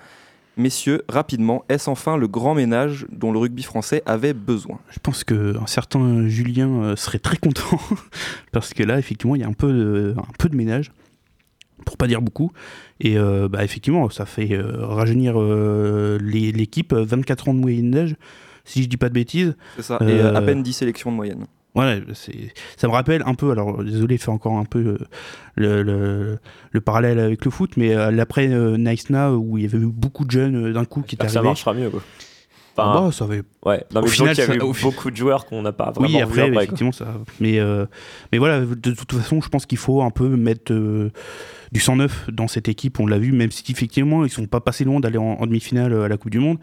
Messieurs, 0.59 1.03
rapidement, 1.09 1.65
est-ce 1.71 1.89
enfin 1.89 2.19
le 2.19 2.29
grand 2.29 2.55
ménage 2.55 3.07
dont 3.11 3.33
le 3.33 3.39
rugby 3.39 3.63
français 3.63 4.03
avait 4.05 4.35
besoin? 4.35 4.81
Je 4.91 4.99
pense 4.99 5.25
qu'un 5.25 5.67
certain 5.67 6.29
Julien 6.29 6.83
euh, 6.83 6.97
serait 6.97 7.19
très 7.19 7.39
content 7.39 7.81
parce 8.53 8.75
que 8.75 8.83
là, 8.83 8.99
effectivement, 8.99 9.35
il 9.35 9.41
y 9.41 9.45
a 9.45 9.49
un 9.49 9.55
peu 9.55 9.73
de, 9.73 10.15
un 10.19 10.33
peu 10.39 10.51
de 10.51 10.57
ménage, 10.57 10.93
pour 11.83 11.97
pas 11.97 12.07
dire 12.07 12.23
beaucoup. 12.23 12.53
Et 13.01 13.19
euh, 13.19 13.49
bah, 13.49 13.65
effectivement, 13.65 14.09
ça 14.11 14.27
fait 14.27 14.53
euh, 14.53 14.87
rajeunir 14.87 15.35
euh, 15.37 16.19
l'équipe. 16.21 16.95
24 16.95 17.49
ans 17.49 17.55
de 17.55 17.61
moyenne 17.61 17.91
d'âge, 17.91 18.17
si 18.65 18.83
je 18.83 18.89
dis 18.89 18.97
pas 18.97 19.09
de 19.09 19.15
bêtises. 19.15 19.57
C'est 19.77 19.83
ça, 19.83 19.99
et 20.07 20.21
à 20.21 20.41
peine 20.41 20.63
10 20.63 20.73
sélections 20.73 21.11
de 21.11 21.17
moyenne. 21.17 21.47
C'est- 22.15 22.53
ça 22.77 22.87
me 22.89 22.93
rappelle 22.93 23.23
un 23.27 23.35
peu, 23.35 23.51
alors 23.51 23.83
désolé 23.83 24.17
de 24.19 24.23
faire 24.23 24.35
encore 24.35 24.59
un 24.59 24.65
peu 24.65 24.79
euh, 24.79 24.99
le, 25.57 25.83
le- 25.83 26.39
le 26.71 26.81
parallèle 26.81 27.19
avec 27.19 27.45
le 27.45 27.51
foot, 27.51 27.73
mais 27.77 27.95
euh, 27.95 28.11
l'après 28.11 28.49
euh, 28.49 28.77
Nice 28.77 29.09
Now 29.11 29.37
où 29.37 29.57
il 29.59 29.65
y 29.65 29.67
avait 29.67 29.79
eu 29.79 29.87
beaucoup 29.87 30.25
de 30.25 30.31
jeunes 30.31 30.73
d'un 30.73 30.85
coup 30.85 31.01
qui 31.03 31.15
étaient 31.15 31.25
J'espère 31.25 31.29
que 31.29 31.33
ça 31.33 31.39
arrivés. 31.39 31.49
marchera 31.49 31.75
mieux. 31.75 31.91
Quoi. 31.91 32.03
Ah 32.79 33.01
bah, 33.05 33.11
ça 33.13 33.25
avait- 33.25 33.43
Ouais, 33.67 33.85
non, 33.95 34.01
au 34.01 34.05
mais 34.05 34.11
disons 34.11 34.25
final, 34.25 34.35
qu'il 34.35 34.45
y 34.45 34.47
a 34.47 34.47
ça- 34.49 34.55
eu 34.55 34.61
au 34.61 34.73
fi- 34.73 34.85
beaucoup 34.85 35.11
de 35.11 35.17
joueurs 35.17 35.45
qu'on 35.47 35.61
n'a 35.63 35.73
pas 35.73 35.91
vraiment 35.93 36.09
Oui, 36.09 36.21
après, 36.23 36.51
quoi. 36.51 36.63
effectivement, 36.63 36.93
ça. 36.93 37.07
Mais, 37.41 37.59
euh, 37.59 37.85
mais 38.33 38.39
voilà, 38.39 38.61
de 38.61 38.91
toute 38.93 39.13
façon, 39.13 39.41
je 39.43 39.49
pense 39.51 39.67
qu'il 39.67 39.77
faut 39.79 40.03
un 40.03 40.11
peu 40.11 40.27
mettre 40.29 40.73
euh, 40.73 41.11
du 41.71 41.81
sang 41.81 41.97
neuf 41.97 42.27
dans 42.33 42.49
cette 42.49 42.69
équipe. 42.69 42.99
On 42.99 43.07
l'a 43.07 43.19
vu, 43.19 43.33
même 43.33 43.51
si 43.51 43.63
effectivement, 43.71 44.25
ils 44.25 44.31
sont 44.31 44.47
pas 44.47 44.61
passés 44.61 44.85
loin 44.85 45.01
d'aller 45.01 45.19
en, 45.19 45.37
en 45.39 45.47
demi-finale 45.47 45.93
à 45.95 46.09
la 46.09 46.17
Coupe 46.17 46.31
du 46.31 46.39
Monde. 46.39 46.59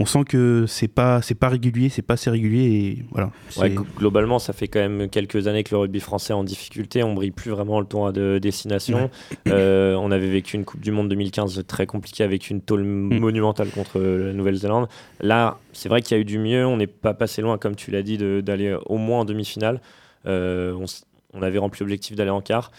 On 0.00 0.06
sent 0.06 0.24
que 0.24 0.64
c'est 0.66 0.88
pas, 0.88 1.22
c'est 1.22 1.36
pas 1.36 1.48
régulier, 1.48 1.88
c'est 1.90 2.02
pas 2.02 2.14
assez 2.14 2.30
régulier. 2.30 2.64
Et 2.64 3.04
voilà. 3.10 3.30
Ouais, 3.56 3.72
globalement, 3.96 4.38
ça 4.38 4.52
fait 4.52 4.66
quand 4.66 4.80
même 4.80 5.08
quelques 5.08 5.46
années 5.46 5.62
que 5.62 5.74
le 5.74 5.78
rugby 5.78 6.00
français 6.00 6.32
est 6.32 6.36
en 6.36 6.42
difficulté. 6.42 7.04
On 7.04 7.14
brille 7.14 7.30
plus 7.30 7.50
vraiment 7.50 7.78
le 7.78 7.86
tournoi 7.86 8.10
de 8.10 8.38
destination. 8.38 9.10
Euh, 9.46 9.94
on 9.94 10.10
avait 10.10 10.30
vécu 10.30 10.56
une 10.56 10.64
Coupe 10.64 10.80
du 10.80 10.90
Monde 10.90 11.08
2015 11.10 11.64
très 11.66 11.86
compliquée 11.86 12.24
avec 12.24 12.50
une 12.50 12.60
tôle 12.60 12.80
Mm. 12.82 13.18
monumentale 13.18 13.70
contre 13.70 14.00
la 14.00 14.32
Nouvelle-Zélande. 14.32 14.88
Là, 15.20 15.58
c'est 15.72 15.88
vrai 15.88 16.02
qu'il 16.02 16.16
y 16.16 16.18
a 16.18 16.20
eu 16.20 16.24
du 16.24 16.38
mieux. 16.38 16.66
On 16.66 16.76
n'est 16.76 16.86
pas 16.86 17.14
passé 17.14 17.42
loin, 17.42 17.58
comme 17.58 17.76
tu 17.76 17.90
l'as 17.90 18.02
dit, 18.02 18.18
d'aller 18.18 18.76
au 18.86 18.96
moins 18.96 19.20
en 19.20 19.24
demi-finale. 19.24 19.80
Euh, 20.26 20.74
on, 21.34 21.42
avait 21.42 21.58
rempli 21.58 21.80
l'objectif 21.80 22.16
d'aller 22.16 22.30
en 22.30 22.40
quart. 22.40 22.70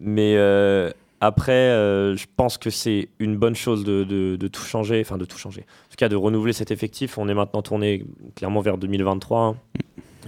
Mais 0.00 0.34
euh, 0.36 0.90
après, 1.20 1.52
euh, 1.52 2.16
je 2.16 2.26
pense 2.36 2.56
que 2.58 2.70
c'est 2.70 3.08
une 3.18 3.36
bonne 3.36 3.54
chose 3.54 3.84
de, 3.84 4.04
de- 4.04 4.36
de 4.36 4.48
tout 4.48 4.62
changer, 4.62 5.00
enfin 5.04 5.18
de 5.18 5.24
tout 5.24 5.36
changer. 5.38 5.62
En 5.62 5.90
tout 5.90 5.96
cas, 5.98 6.08
de 6.08 6.16
renouveler 6.16 6.52
cet 6.52 6.70
effectif. 6.70 7.18
On 7.18 7.28
est 7.28 7.34
maintenant 7.34 7.62
tourné 7.62 8.04
clairement 8.36 8.60
vers 8.60 8.78
2023, 8.78 9.40
hein, 9.40 9.56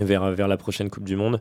vers, 0.01 0.31
vers 0.33 0.49
la 0.49 0.57
prochaine 0.57 0.91
Coupe 0.91 1.05
du 1.05 1.17
Monde. 1.17 1.41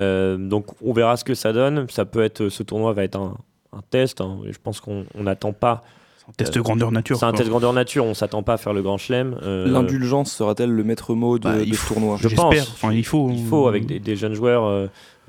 Euh, 0.00 0.36
donc, 0.36 0.66
on 0.84 0.92
verra 0.92 1.16
ce 1.16 1.24
que 1.24 1.34
ça 1.34 1.52
donne. 1.52 1.86
Ça 1.90 2.04
peut 2.04 2.22
être, 2.22 2.48
ce 2.48 2.62
tournoi 2.62 2.92
va 2.92 3.04
être 3.04 3.16
un, 3.16 3.36
un 3.72 3.80
test. 3.90 4.20
hein, 4.20 4.38
et 4.46 4.52
je 4.52 4.58
pense 4.62 4.80
qu'on 4.80 5.04
on 5.14 5.22
n'attend 5.24 5.52
pas. 5.52 5.82
un 6.28 6.32
test 6.36 6.58
grandeur 6.58 6.92
nature, 6.92 7.16
C'est 7.18 7.24
un 7.24 7.30
quoi. 7.30 7.38
test 7.38 7.48
grandeur 7.50 7.72
nature. 7.72 8.04
On 8.04 8.14
s'attend 8.14 8.42
pas 8.42 8.52
à 8.54 8.56
faire 8.58 8.72
le 8.74 8.82
grand 8.82 8.98
chelem. 8.98 9.36
Euh, 9.42 9.66
L'indulgence 9.66 10.30
sera-t-elle 10.32 10.70
le 10.70 10.84
maître 10.84 11.14
mot 11.14 11.38
de, 11.38 11.44
Bah, 11.44 11.58
de 11.58 11.64
ce 11.64 11.74
faut- 11.74 11.94
tournoi? 11.94 12.16
je 12.20 12.28
J'espère. 12.28 12.48
pense. 12.50 12.70
Enfin, 12.72 12.92
il 12.92 13.04
faut. 13.04 13.30
Il 13.30 13.44
faut 13.46 13.66
avec 13.66 13.86
des, 13.86 13.98
des 13.98 14.14
jeunes 14.16 14.34
joueurs 14.34 14.64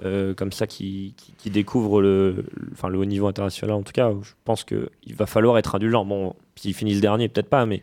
euh, 0.04 0.34
comme 0.34 0.52
ça 0.52 0.68
qui, 0.68 1.14
qui, 1.38 1.50
découvrent 1.50 2.02
le, 2.02 2.32
le- 2.54 2.98
haut 2.98 3.06
niveau 3.06 3.28
international. 3.28 3.76
En 3.76 3.84
tout 3.84 3.92
cas, 3.94 4.12
je 4.22 4.32
pense 4.46 4.64
qu'il 4.64 5.16
va 5.16 5.26
falloir 5.26 5.58
être 5.58 5.76
indulgent. 5.76 6.06
Bon, 6.06 6.36
s'ils 6.56 6.74
finissent 6.74 7.02
dernier, 7.02 7.28
peut-être 7.30 7.50
pas, 7.50 7.66
mais 7.66 7.82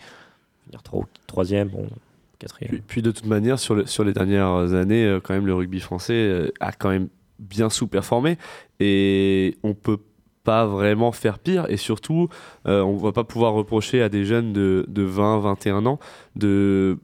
finir 0.65 0.83
tro- 0.83 1.07
troisième, 1.27 1.69
bon, 1.69 1.87
quatrième. 2.39 2.81
Puis, 2.87 3.03
de 3.03 3.11
toute 3.11 3.27
manière, 3.27 3.59
sur, 3.59 3.75
le- 3.75 3.87
sur 3.87 4.05
les 4.05 4.13
dernières 4.13 4.75
années, 4.75 5.05
euh, 5.05 5.21
quand 5.23 5.35
même, 5.35 5.47
le 5.47 5.55
rugby 5.55 5.81
français 5.81 6.15
euh, 6.15 6.49
a 6.61 6.73
quand 6.73 6.91
même 6.91 7.09
bien 7.39 7.71
sous-performé 7.71 8.37
et 8.81 9.57
on 9.63 9.75
peut 9.75 9.99
pas 10.43 10.67
vraiment 10.67 11.13
faire 11.13 11.39
pire 11.39 11.67
et 11.69 11.77
surtout 11.77 12.29
euh, 12.67 12.81
on 12.83 12.97
va 12.97 13.13
pas 13.13 13.23
pouvoir 13.23 13.53
reprocher 13.53 14.03
à 14.03 14.09
des 14.09 14.25
jeunes 14.25 14.53
de 14.53 15.03
20 15.03 15.41
21 15.41 15.85
ans 15.87 15.99
de 16.37 16.99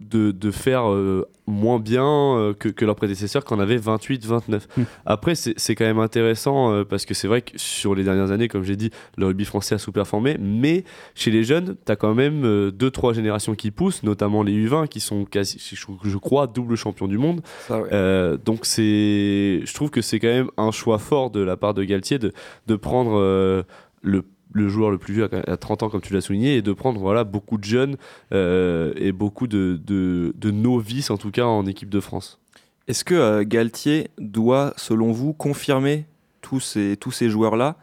de, 0.00 0.30
de 0.30 0.50
faire 0.50 0.90
euh, 0.90 1.26
moins 1.46 1.78
bien 1.78 2.04
euh, 2.04 2.54
que, 2.54 2.68
que 2.68 2.84
leurs 2.84 2.96
prédécesseurs 2.96 3.44
qui 3.44 3.54
en 3.54 3.60
avaient 3.60 3.76
28 3.76 4.26
29 4.26 4.64
Mm. 4.76 4.82
après 5.06 5.34
c'est 5.34 5.74
quand 5.74 5.84
même 5.84 5.98
intéressant 5.98 6.72
euh, 6.72 6.84
parce 6.84 7.04
que 7.04 7.14
c'est 7.14 7.28
vrai 7.28 7.42
que 7.42 7.52
sur 7.56 7.94
les 7.94 8.02
dernières 8.02 8.30
années 8.30 8.48
comme 8.48 8.64
j'ai 8.64 8.76
dit 8.76 8.90
le 9.16 9.26
rugby 9.26 9.44
français 9.44 9.74
a 9.74 9.78
sous-performé 9.78 10.36
mais 10.40 10.84
chez 11.14 11.30
les 11.30 11.44
jeunes, 11.44 11.76
tu 11.84 11.92
as 11.92 11.96
quand 11.96 12.14
même 12.14 12.44
2-3 12.70 13.14
générations 13.14 13.54
qui 13.54 13.70
poussent, 13.70 14.02
notamment 14.02 14.42
les 14.42 14.52
U20 14.52 14.88
qui 14.88 15.00
sont 15.00 15.24
quasi, 15.24 15.58
je, 15.60 15.86
je 16.02 16.16
crois, 16.16 16.46
double 16.46 16.76
champion 16.76 17.06
du 17.06 17.18
monde. 17.18 17.40
Ça, 17.66 17.80
ouais. 17.80 18.38
Donc 18.44 18.60
c'est, 18.64 19.60
je 19.64 19.74
trouve 19.74 19.90
que 19.90 20.00
c'est 20.00 20.18
quand 20.18 20.28
même 20.28 20.50
un 20.56 20.70
choix 20.70 20.98
fort 20.98 21.30
de 21.30 21.40
la 21.40 21.56
part 21.56 21.74
de 21.74 21.84
Galtier 21.84 22.18
de, 22.18 22.32
de 22.66 22.76
prendre 22.76 23.64
le, 24.02 24.24
le 24.54 24.68
joueur 24.68 24.90
le 24.90 24.96
plus 24.98 25.12
vieux 25.12 25.28
à 25.30 25.50
à 25.52 25.56
30 25.58 25.82
ans, 25.82 25.90
comme 25.90 26.00
tu 26.00 26.14
l'as 26.14 26.22
souligné, 26.22 26.56
et 26.56 26.62
de 26.62 26.72
prendre 26.72 26.98
voilà, 27.00 27.24
beaucoup 27.24 27.58
de 27.58 27.64
jeunes 27.64 27.96
euh, 28.32 28.92
et 28.96 29.12
beaucoup 29.12 29.46
de, 29.46 29.78
de, 29.84 30.32
de 30.36 30.50
novices, 30.50 31.10
en 31.10 31.18
tout 31.18 31.30
cas 31.30 31.44
en 31.44 31.66
équipe 31.66 31.90
de 31.90 32.00
France. 32.00 32.40
Est-ce 32.88 33.04
que 33.04 33.14
euh, 33.14 33.44
Galtier 33.46 34.08
doit, 34.18 34.72
selon 34.76 35.12
vous, 35.12 35.32
confirmer 35.34 36.06
tous 36.40 36.60
ces, 36.60 36.96
tous 36.96 37.10
ces 37.10 37.28
joueurs-là, 37.28 37.76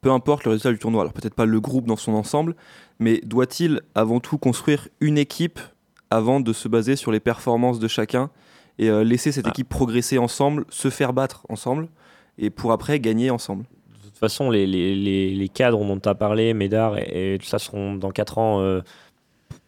peu 0.00 0.10
importe 0.10 0.44
le 0.44 0.50
résultat 0.50 0.70
du 0.72 0.78
tournoi? 0.78 1.00
Alors 1.00 1.12
peut-être 1.12 1.34
pas 1.34 1.46
le 1.46 1.60
groupe 1.60 1.86
dans 1.86 1.96
son 1.96 2.12
ensemble, 2.12 2.54
mais 2.98 3.20
doit-il 3.24 3.80
avant 3.94 4.20
tout 4.20 4.38
construire 4.38 4.88
une 5.00 5.16
équipe 5.18 5.60
avant 6.10 6.40
de 6.40 6.52
se 6.52 6.68
baser 6.68 6.94
sur 6.96 7.10
les 7.10 7.20
performances 7.20 7.78
de 7.78 7.88
chacun 7.88 8.30
et 8.78 8.90
euh, 8.90 9.02
laisser 9.04 9.32
cette 9.32 9.46
Ah. 9.46 9.50
équipe 9.50 9.68
progresser 9.68 10.18
ensemble, 10.18 10.64
se 10.68 10.90
faire 10.90 11.12
battre 11.12 11.46
ensemble, 11.48 11.88
et 12.38 12.50
pour 12.50 12.72
après 12.72 12.98
gagner 13.00 13.30
ensemble? 13.30 13.64
Façon, 14.22 14.50
les, 14.50 14.66
les, 14.66 14.94
les, 15.34 15.48
cadres 15.48 15.84
dont 15.84 15.98
tu 15.98 16.08
as 16.08 16.14
parlé, 16.14 16.54
Médard 16.54 16.98
et, 16.98 17.36
tout 17.40 17.46
ça 17.46 17.58
seront 17.58 17.94
dans 17.94 18.10
4 18.10 18.38
ans 18.38 18.60
euh, 18.60 18.80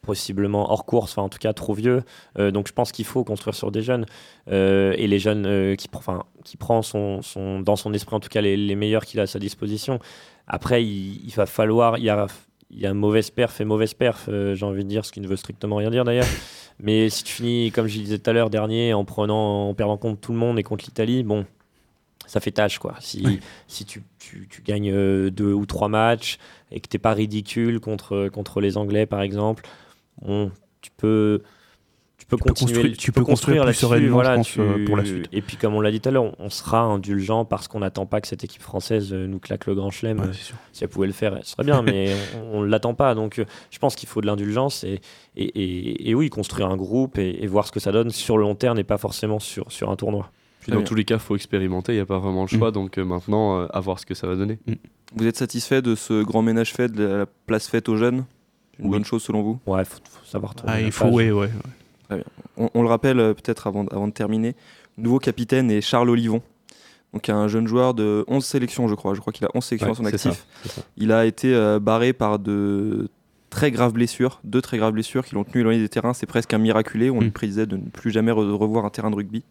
possiblement 0.02 0.70
hors 0.70 0.84
course, 0.84 1.12
enfin 1.12 1.22
en 1.22 1.28
tout 1.28 1.38
cas 1.38 1.52
trop 1.52 1.74
vieux. 1.74 2.02
Euh, 2.38 2.50
donc 2.50 2.68
je 2.68 2.72
pense 2.72 2.92
qu'il 2.92 3.04
faut 3.04 3.24
construire 3.24 3.54
sur 3.54 3.70
des 3.70 3.82
jeunes. 3.82 4.06
Euh, 4.50 4.94
et 4.96 5.06
les 5.06 5.18
jeunes 5.18 5.76
qui, 5.76 5.88
enfin, 5.92 6.24
qui 6.44 6.56
prend 6.56 6.82
son, 6.82 7.20
dans 7.60 7.76
son 7.76 7.92
esprit 7.92 8.16
en 8.16 8.20
tout 8.20 8.28
cas 8.28 8.40
les, 8.40 8.74
meilleurs 8.74 9.04
qu'il 9.04 9.20
a 9.20 9.24
à 9.24 9.26
sa 9.26 9.38
disposition. 9.38 9.98
Après, 10.46 10.84
il, 10.84 11.32
va 11.34 11.46
falloir... 11.46 11.98
Il 11.98 12.04
y 12.04 12.10
a, 12.10 12.26
il 12.70 12.82
y 12.84 12.92
mauvaise 12.92 13.30
perf 13.30 13.60
et 13.60 13.64
mauvaise 13.64 13.94
perf, 13.94 14.28
j'ai 14.28 14.66
envie 14.66 14.84
de 14.84 14.88
dire, 14.88 15.04
ce 15.04 15.12
qui 15.12 15.20
ne 15.20 15.28
veut 15.28 15.36
strictement 15.36 15.76
rien 15.76 15.90
dire 15.90 16.04
d'ailleurs. 16.04 16.26
Mais 16.80 17.08
si 17.08 17.22
tu 17.22 17.34
finis, 17.34 17.70
comme 17.70 17.86
je 17.86 17.98
disais 17.98 18.18
tout 18.18 18.28
à 18.28 18.32
l'heure, 18.32 18.50
dernier, 18.50 18.94
en, 18.94 19.04
prenant, 19.04 19.68
en 19.68 19.74
perdant 19.74 19.96
contre 19.96 20.20
tout 20.20 20.32
le 20.32 20.38
monde 20.38 20.58
et 20.58 20.62
contre 20.62 20.84
l'Italie, 20.84 21.22
bon, 21.22 21.46
ça 22.26 22.40
fait 22.40 22.50
tâche 22.52 22.78
quoi. 22.78 22.94
Si, 23.00 23.40
si 23.68 23.84
tu, 23.84 24.02
tu, 24.18 24.48
tu 24.50 24.62
gagnes 24.62 24.90
euh, 24.92 25.30
deux 25.30 25.52
ou 25.52 25.66
trois 25.66 25.88
matchs 25.88 26.38
et 26.70 26.80
que 26.80 26.88
t'es 26.88 26.98
pas 26.98 27.12
ridicule 27.14 27.80
contre, 27.80 28.28
contre 28.28 28.60
les 28.60 28.76
Anglais 28.76 29.06
par 29.06 29.22
exemple, 29.22 29.64
bon, 30.22 30.50
tu 30.80 30.90
peux, 30.96 31.42
tu 32.16 32.26
peux 32.26 32.36
Tu 32.36 32.42
continuer, 32.44 32.72
construire- 32.72 32.96
tu 32.96 33.12
peux 33.12 33.24
construire 33.24 33.64
plus 33.64 33.74
sereinement, 33.74 34.06
je 34.08 34.12
voilà, 34.12 34.34
pense, 34.36 34.46
tu- 34.52 34.60
euh, 34.60 34.84
pour 34.86 34.96
la 34.96 35.04
suite. 35.04 35.26
Et 35.32 35.42
puis 35.42 35.56
comme 35.56 35.74
on 35.74 35.80
l'a 35.80 35.90
dit 35.90 36.00
tout 36.00 36.08
à 36.08 36.12
l'heure, 36.12 36.32
on, 36.38 36.48
sera 36.48 36.80
indulgent 36.80 37.44
parce 37.44 37.68
qu'on 37.68 37.80
n'attend 37.80 38.06
pas 38.06 38.20
que 38.20 38.28
cette 38.28 38.44
équipe 38.44 38.62
française 38.62 39.12
euh, 39.12 39.26
nous 39.26 39.38
claque 39.38 39.66
le 39.66 39.74
grand 39.74 39.90
chelem. 39.90 40.20
Ouais, 40.20 40.26
si 40.72 40.84
elle 40.84 40.88
pouvait 40.90 41.06
le 41.08 41.12
faire, 41.12 41.38
ce 41.42 41.50
serait 41.52 41.64
bien, 41.64 41.82
mais 41.82 42.14
on 42.52 42.62
ne 42.62 42.66
l'attend 42.66 42.94
pas. 42.94 43.14
Donc 43.14 43.44
je 43.70 43.78
pense 43.78 43.96
qu'il 43.96 44.08
faut 44.08 44.20
de 44.20 44.26
l'indulgence 44.26 44.84
et, 44.84 45.00
et, 45.36 45.44
et- 45.44 46.10
et 46.10 46.14
oui, 46.14 46.30
construire 46.30 46.68
un 46.68 46.76
groupe 46.76 47.18
et, 47.18 47.42
et 47.42 47.46
voir 47.46 47.66
ce 47.66 47.72
que 47.72 47.80
ça 47.80 47.92
donne 47.92 48.10
sur 48.10 48.38
le 48.38 48.44
long 48.44 48.54
terme 48.54 48.78
et 48.78 48.84
pas 48.84 48.98
forcément 48.98 49.38
sur, 49.40 49.70
sur 49.70 49.90
un 49.90 49.96
tournoi. 49.96 50.30
Puis 50.64 50.72
dans 50.72 50.78
bien. 50.78 50.84
tous 50.86 50.94
les 50.94 51.04
cas, 51.04 51.14
il 51.16 51.20
faut 51.20 51.36
expérimenter, 51.36 51.92
il 51.92 51.96
n'y 51.96 52.00
a 52.00 52.06
pas 52.06 52.18
vraiment 52.18 52.42
le 52.42 52.48
choix, 52.48 52.70
donc 52.72 52.98
euh, 52.98 53.04
maintenant, 53.04 53.60
euh, 53.60 53.66
à 53.72 53.80
voir 53.80 53.98
ce 54.00 54.06
que 54.06 54.14
ça 54.14 54.26
va 54.26 54.34
donner. 54.34 54.58
Vous 55.14 55.26
êtes 55.26 55.36
satisfait 55.36 55.80
de 55.82 55.94
ce 55.94 56.22
grand 56.24 56.42
ménage 56.42 56.72
fait, 56.72 56.90
de 56.90 57.04
la 57.04 57.26
place 57.46 57.68
faite 57.68 57.88
aux 57.88 57.96
jeunes? 57.96 58.24
Une 58.78 58.86
Oui. 58.86 58.90
bonne 58.92 59.04
chose 59.04 59.22
selon 59.22 59.42
vous? 59.42 59.58
Ouais, 59.66 59.84
faut, 59.84 59.98
faut 60.10 60.24
savoir 60.26 60.54
Ah, 60.66 60.80
il 60.80 60.90
faut, 60.90 61.06
ouais, 61.06 61.30
ouais. 61.30 61.48
on, 62.56 62.70
on 62.74 62.82
le 62.82 62.88
rappelle 62.88 63.20
euh, 63.20 63.34
peut-être 63.34 63.66
avant, 63.66 63.86
avant 63.86 64.08
de 64.08 64.12
terminer, 64.12 64.54
nouveau 64.98 65.18
capitaine 65.18 65.70
est 65.70 65.80
Charles 65.80 66.10
Olivon. 66.10 66.42
Donc 67.12 67.28
un 67.28 67.46
jeune 67.46 67.68
joueur 67.68 67.94
de 67.94 68.24
11 68.26 68.44
sélections, 68.44 68.88
je 68.88 68.94
crois. 68.96 69.14
Je 69.14 69.20
crois 69.20 69.32
qu'il 69.32 69.44
a 69.46 69.50
11 69.54 69.64
sélections 69.64 69.88
Ouais, 69.88 69.92
à 69.92 69.96
son 69.96 70.04
actif. 70.06 70.44
ça. 70.64 70.82
Il 70.96 71.12
a 71.12 71.24
été 71.26 71.54
euh, 71.54 71.78
barré 71.78 72.12
par 72.12 72.40
de 72.40 73.08
très 73.50 73.70
graves 73.70 73.92
blessures, 73.92 74.40
deux 74.42 74.60
très 74.60 74.78
graves 74.78 74.92
blessures 74.94 75.24
qui 75.24 75.36
l'ont 75.36 75.44
tenu 75.44 75.60
éloigné 75.60 75.78
des 75.78 75.88
terrains. 75.88 76.12
C'est 76.14 76.26
presque 76.26 76.52
un 76.54 76.58
miraculé. 76.58 77.10
On 77.10 77.18
Mm. 77.20 77.24
lui 77.24 77.30
prédisait 77.30 77.66
de 77.66 77.76
ne 77.76 77.82
plus 77.88 78.10
jamais 78.10 78.32
re- 78.32 78.50
revoir 78.50 78.84
un 78.84 78.90
terrain 78.90 79.10
de 79.10 79.14
rugby. 79.16 79.44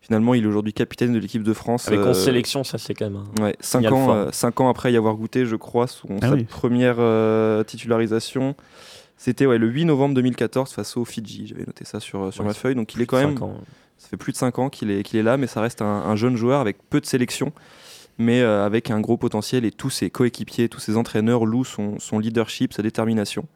Finalement, 0.00 0.34
il 0.34 0.44
est 0.44 0.46
aujourd'hui 0.46 0.72
capitaine 0.72 1.12
de 1.12 1.18
l'équipe 1.18 1.42
de 1.42 1.52
France. 1.52 1.86
Avec 1.88 2.00
11 2.00 2.08
euh, 2.08 2.12
sélections, 2.14 2.64
ça 2.64 2.78
c'est 2.78 2.94
quand 2.94 3.10
même. 3.10 3.22
un- 3.38 3.42
Ouais, 3.42 3.56
5 3.60 3.78
Signal 3.80 3.92
ans, 3.94 4.04
fort. 4.06 4.14
euh, 4.14 4.28
cinq 4.32 4.60
ans 4.60 4.68
après 4.68 4.92
y 4.92 4.96
avoir 4.96 5.14
goûté, 5.14 5.44
je 5.46 5.56
crois, 5.56 5.86
son, 5.86 6.08
Ah 6.22 6.28
sa 6.28 6.34
oui. 6.34 6.44
première 6.44 6.96
euh, 6.98 7.62
titularisation. 7.64 8.54
C'était 9.16 9.44
ouais, 9.46 9.58
le 9.58 9.66
8 9.68 9.84
novembre 9.84 10.14
2014 10.14 10.72
face 10.72 10.96
aux 10.96 11.04
Fidji. 11.04 11.46
J'avais 11.48 11.64
noté 11.66 11.84
ça 11.84 12.00
sur, 12.00 12.32
sur 12.32 12.42
Ouais, 12.42 12.48
ma 12.48 12.54
feuille. 12.54 12.74
Donc 12.74 12.94
il 12.94 13.02
est 13.02 13.06
quand 13.06 13.18
même. 13.18 13.36
Ça 13.98 14.08
fait 14.08 14.16
plus 14.16 14.32
de 14.32 14.38
5 14.38 14.58
ans 14.58 14.70
qu'il 14.70 14.90
est, 14.90 15.02
qu'il 15.02 15.18
est 15.18 15.22
là, 15.22 15.36
mais 15.36 15.46
ça 15.46 15.60
reste 15.60 15.82
un, 15.82 15.84
un 15.86 16.16
jeune 16.16 16.34
joueur 16.36 16.60
avec 16.60 16.78
peu 16.88 17.02
de 17.02 17.06
sélection, 17.06 17.52
mais 18.16 18.40
euh, 18.40 18.64
avec 18.64 18.90
un 18.90 18.98
gros 19.00 19.18
potentiel. 19.18 19.66
Et 19.66 19.70
tous 19.70 19.90
ses 19.90 20.08
coéquipiers, 20.08 20.70
tous 20.70 20.80
ses 20.80 20.96
entraîneurs 20.96 21.44
louent 21.44 21.66
son, 21.66 21.98
son 21.98 22.18
leadership, 22.18 22.72
sa 22.72 22.82
détermination. 22.82 23.46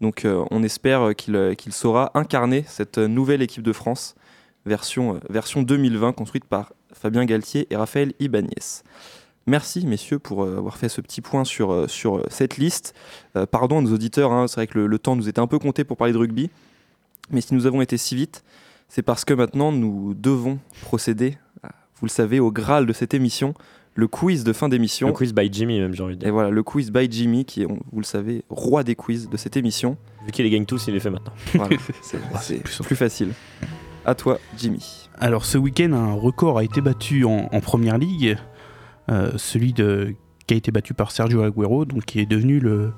Donc 0.00 0.24
euh, 0.24 0.42
on 0.50 0.62
espère 0.62 1.14
qu'il 1.14 1.54
qu'il 1.56 1.72
saura 1.74 2.10
incarner 2.14 2.64
cette 2.66 2.96
nouvelle 2.96 3.42
équipe 3.42 3.62
de 3.62 3.72
France, 3.74 4.14
version, 4.66 5.16
euh, 5.16 5.18
version 5.30 5.62
2020, 5.62 6.12
construite 6.12 6.44
par 6.44 6.72
Fabien 6.92 7.24
Galtier 7.24 7.66
et 7.70 7.76
Raphaël 7.76 8.12
Ibanez. 8.20 8.82
Merci 9.46 9.86
messieurs 9.86 10.18
pour 10.18 10.44
euh, 10.44 10.56
avoir 10.56 10.78
fait 10.78 10.88
ce 10.88 11.00
petit 11.02 11.20
point 11.20 11.44
sur, 11.44 11.70
euh, 11.70 11.86
sur 11.86 12.24
cette 12.30 12.56
liste. 12.56 12.94
Euh, 13.36 13.44
pardon 13.44 13.78
à 13.78 13.82
nos 13.82 13.92
auditeurs, 13.92 14.32
hein, 14.32 14.46
c'est 14.48 14.56
vrai 14.56 14.66
que 14.66 14.78
le, 14.78 14.86
le 14.86 14.98
temps 14.98 15.16
nous 15.16 15.28
était 15.28 15.40
un 15.40 15.46
peu 15.46 15.58
compté 15.58 15.84
pour 15.84 15.98
parler 15.98 16.14
de 16.14 16.18
rugby, 16.18 16.48
mais 17.30 17.42
si 17.42 17.52
nous 17.52 17.66
avons 17.66 17.82
été 17.82 17.98
si 17.98 18.14
vite, 18.14 18.42
c'est 18.88 19.02
parce 19.02 19.24
que 19.24 19.34
maintenant 19.34 19.70
nous 19.70 20.14
devons 20.14 20.58
procéder, 20.80 21.36
vous 21.96 22.06
le 22.06 22.10
savez, 22.10 22.40
au 22.40 22.50
Graal 22.50 22.86
de 22.86 22.92
cette 22.94 23.12
émission, 23.12 23.54
le 23.94 24.08
quiz 24.08 24.44
de 24.44 24.52
fin 24.52 24.68
d'émission. 24.68 25.08
Le 25.08 25.12
quiz 25.12 25.32
by 25.32 25.48
Jimmy, 25.52 25.78
même, 25.78 25.94
j'ai 25.94 26.02
envie 26.02 26.16
de 26.16 26.22
Et 26.22 26.24
dire. 26.24 26.32
voilà, 26.32 26.50
le 26.50 26.62
quiz 26.62 26.90
by 26.90 27.06
Jimmy, 27.10 27.44
qui 27.44 27.62
est, 27.62 27.66
vous 27.66 28.00
le 28.00 28.04
savez, 28.04 28.44
roi 28.48 28.82
des 28.82 28.94
quiz 28.94 29.28
de 29.28 29.36
cette 29.36 29.56
émission. 29.56 29.96
Vu 30.26 30.32
qu'il 30.32 30.44
les 30.44 30.50
gagne 30.50 30.66
tous, 30.66 30.86
il 30.88 30.94
les 30.94 31.00
fait 31.00 31.10
maintenant. 31.10 31.32
Voilà, 31.54 31.76
c'est 32.02 32.18
c'est 32.18 32.18
c'est 32.40 32.62
plus 32.62 32.82
plus, 32.82 32.96
facile. 32.96 33.32
À 34.06 34.14
toi, 34.14 34.38
Jimmy. 34.58 35.08
Alors 35.18 35.44
ce 35.44 35.56
week-end, 35.58 35.92
un 35.92 36.12
record 36.14 36.58
a 36.58 36.64
été 36.64 36.80
battu 36.80 37.24
en, 37.24 37.48
en 37.52 37.60
première 37.60 37.98
ligue, 37.98 38.36
euh, 39.10 39.32
celui 39.36 39.72
de, 39.72 40.14
qui 40.46 40.54
a 40.54 40.56
été 40.56 40.70
battu 40.72 40.92
par 40.94 41.10
Sergio 41.10 41.42
Aguero, 41.42 41.84
donc 41.84 42.04
qui 42.04 42.20
est 42.20 42.26
devenu 42.26 42.58
le 42.60 42.92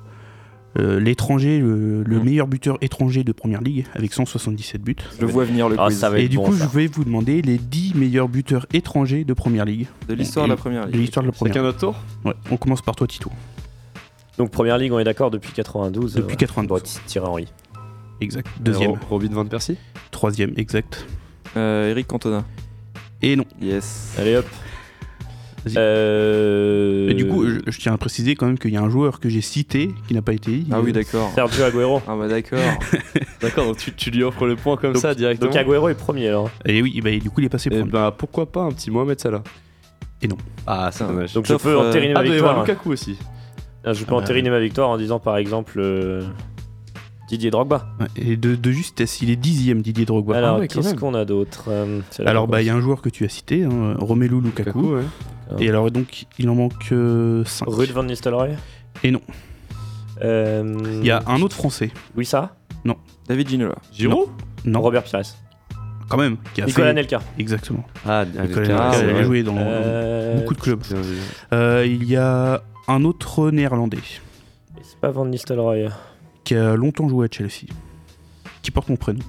euh, 0.77 0.99
l'étranger, 0.99 1.59
le, 1.59 2.03
le 2.03 2.19
Mm. 2.19 2.23
meilleur 2.23 2.47
buteur 2.47 2.77
étranger 2.81 3.23
de 3.23 3.31
première 3.31 3.61
ligue 3.61 3.85
avec 3.95 4.13
177 4.13 4.81
buts. 4.81 4.95
Je 5.15 5.21
le 5.25 5.27
vois 5.31 5.43
venir 5.45 5.69
le 5.69 5.75
Ah, 5.79 5.87
quiz 5.87 5.97
ça 5.97 6.09
va 6.11 6.19
Et 6.19 6.27
du 6.27 6.35
bon, 6.37 6.43
coup, 6.43 6.53
ça. 6.55 6.65
je 6.71 6.77
vais 6.77 6.85
vous 6.87 7.03
demander 7.03 7.41
les 7.41 7.57
10 7.57 7.95
meilleurs 7.95 8.27
buteurs 8.27 8.67
étrangers 8.73 9.23
de 9.23 9.33
première 9.33 9.65
ligue. 9.65 9.87
de 10.07 10.13
l'histoire 10.13 10.45
de 10.45 10.51
la 10.51 10.57
première 10.57 10.85
De 10.85 10.91
ligue. 10.91 11.01
l'histoire 11.01 11.23
de 11.23 11.29
la 11.29 11.33
C'est 11.33 11.37
première. 11.39 11.53
qu'un 11.55 11.63
autre 11.65 11.79
tour 11.79 11.95
Ouais, 12.25 12.33
on 12.51 12.57
commence 12.57 12.81
par 12.83 12.95
toi, 12.95 13.07
Tito. 13.07 13.31
Donc, 14.37 14.51
première 14.51 14.77
ligue, 14.77 14.91
on 14.91 14.99
est 14.99 15.03
d'accord, 15.03 15.31
depuis 15.31 15.51
92. 15.51 16.13
Depuis 16.13 16.37
92. 16.37 16.67
Bon, 16.83 17.01
Thierry 17.07 17.27
Henry. 17.27 17.47
Exact. 18.21 18.47
Deuxième. 18.59 18.91
Ro- 18.91 18.97
Robin 19.09 19.29
Van 19.31 19.45
Persie 19.45 19.77
Troisième, 20.17 20.51
exact. 20.57 21.05
Euh, 21.57 21.91
Eric 21.91 22.07
Cantona. 22.07 22.43
Et 23.21 23.35
non. 23.35 23.45
Yes. 23.61 24.15
Allez 24.17 24.35
hop. 24.37 24.47
Vas-y. 25.63 25.75
Euh... 25.77 27.07
Et 27.09 27.13
du 27.13 27.27
coup, 27.27 27.47
je, 27.47 27.59
je 27.67 27.79
tiens 27.79 27.93
à 27.93 27.97
préciser 27.99 28.33
quand 28.35 28.47
même 28.47 28.57
qu'il 28.57 28.71
y 28.73 28.77
a 28.77 28.81
un 28.81 28.89
joueur 28.89 29.19
que 29.19 29.29
j'ai 29.29 29.41
cité 29.41 29.91
qui 30.07 30.15
n'a 30.15 30.23
pas 30.23 30.33
été. 30.33 30.49
dit. 30.57 30.67
Ah 30.71 30.81
oui, 30.81 30.91
d'accord. 30.91 31.29
Sergio 31.35 31.65
Agüero. 31.65 32.01
Ah 32.07 32.15
bah 32.17 32.27
d'accord. 32.27 32.57
D'accord, 33.41 33.65
donc 33.67 33.77
tu, 33.77 33.93
tu 33.93 34.09
lui 34.09 34.23
offres 34.23 34.47
le 34.47 34.55
point 34.55 34.75
comme 34.75 34.93
Donc- 34.93 35.03
ça 35.03 35.13
directement. 35.13 35.51
Donc 35.51 35.59
Agüero 35.59 35.87
est 35.89 35.93
premier 35.93 36.29
alors. 36.29 36.49
Et 36.65 36.81
oui, 36.81 36.99
bah, 37.03 37.11
du 37.11 37.29
coup, 37.29 37.41
il 37.41 37.45
est 37.45 37.49
passé 37.49 37.67
Et 37.71 37.77
premier. 37.77 37.91
bah 37.91 38.15
pourquoi 38.17 38.51
pas 38.51 38.61
un 38.63 38.71
petit 38.71 38.89
Mohamed 38.89 39.19
Salah 39.19 39.43
Et 40.23 40.27
non. 40.27 40.37
Ah, 40.65 40.89
c'est 40.91 41.05
dommage. 41.05 41.31
Donc 41.33 41.45
je 41.45 41.53
peux 41.53 41.69
euh, 41.69 41.89
entériner 41.89 42.13
ah, 42.15 42.23
ma 42.23 42.25
avoir 42.25 42.33
victoire. 42.33 42.59
Lukaku 42.65 42.91
aussi. 42.91 43.19
Ah, 43.85 43.93
Je 43.93 43.99
peux 43.99 44.05
Ah 44.07 44.15
bah. 44.15 44.23
entériner 44.23 44.49
ma 44.49 44.59
victoire 44.59 44.89
en 44.89 44.97
disant 44.97 45.19
par 45.19 45.37
exemple 45.37 45.73
euh, 45.79 46.23
Didier 47.27 47.51
Drogba. 47.51 47.87
Et 48.15 48.37
de, 48.37 48.55
de 48.55 48.71
justesse, 48.71 49.21
il 49.21 49.29
est 49.29 49.35
dixième, 49.35 49.81
Didier 49.81 50.05
Drogba. 50.05 50.37
Alors 50.37 50.59
ouais, 50.59 50.67
quand 50.67 50.81
qu'est-ce 50.81 50.95
qu'on 50.95 51.13
a 51.13 51.25
d'autre 51.25 51.65
Euh, 51.69 51.99
Alors, 52.25 52.47
bah, 52.47 52.61
il 52.61 52.65
y 52.67 52.69
a 52.69 52.75
un 52.75 52.79
joueur 52.81 53.01
que 53.01 53.09
tu 53.09 53.25
as 53.25 53.29
cité, 53.29 53.63
hein, 53.63 53.95
Romelu 53.99 54.39
Lukaku. 54.41 54.79
Lukaku, 54.79 54.95
ouais. 54.95 55.03
Et 55.65 55.69
alors, 55.69 55.91
donc, 55.91 56.25
il 56.39 56.49
en 56.49 56.55
manque 56.55 56.93
5. 57.45 57.67
Ruud 57.67 57.91
van 57.91 58.03
Nistelrooy. 58.03 58.51
Et 59.03 59.11
non. 59.11 59.21
Euh, 60.23 60.99
Il 61.01 61.05
y 61.05 61.11
a 61.11 61.21
un 61.27 61.41
autre 61.41 61.55
français. 61.55 61.91
Louis 62.15 62.25
Sarr. 62.25 62.49
David 63.27 63.49
Ginola. 63.49 63.75
Giroud 63.91 64.29
Non, 64.63 64.79
Robert 64.81 65.03
Pires. 65.03 65.21
quand 66.07 66.15
même. 66.17 66.37
Qui 66.53 66.61
a 66.61 66.65
Nicolas 66.65 66.87
fait... 66.87 66.93
Nelka. 66.93 67.19
Exactement. 67.37 67.83
Ah, 68.05 68.23
Nicolas 68.25 68.67
Nelka, 68.67 69.03
il 69.03 69.09
a 69.17 69.23
joué 69.23 69.43
dans 69.43 69.55
Euh, 69.57 70.37
beaucoup 70.37 70.53
de 70.53 70.61
clubs. 70.61 70.81
Euh, 71.51 71.85
il 71.85 72.05
y 72.05 72.15
a 72.15 72.63
un 72.87 73.03
autre 73.03 73.51
néerlandais 73.51 73.97
C'est 74.81 74.97
pas 75.01 75.11
Van 75.11 75.25
Nistelrooy. 75.25 75.89
Qui 76.47 76.55
a 76.55 76.75
longtemps 76.75 77.07
joué 77.09 77.25
à 77.25 77.29
Chelsea. 77.31 77.67
Qui 78.61 78.71
porte 78.71 78.89
mon 78.89 78.95
prénom. 78.95 79.19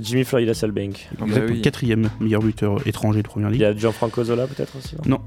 Jimmy 0.00 0.22
Floyd 0.24 0.48
Hasselbank. 0.48 1.08
Ah 1.10 1.14
bah 1.18 1.26
Exactement. 1.26 1.52
oui. 1.56 1.62
Quatrième 1.62 2.10
meilleur 2.20 2.40
buteur 2.42 2.86
étranger 2.86 3.22
de 3.22 3.26
première 3.28 3.48
Il 3.48 3.54
ligue. 3.54 3.62
y 3.62 3.64
a 3.64 3.76
Gianfranco 3.76 4.22
Zola 4.22 4.46
peut-être 4.46 4.76
aussi. 4.78 4.94
non 4.94 5.02
Non. 5.18 5.20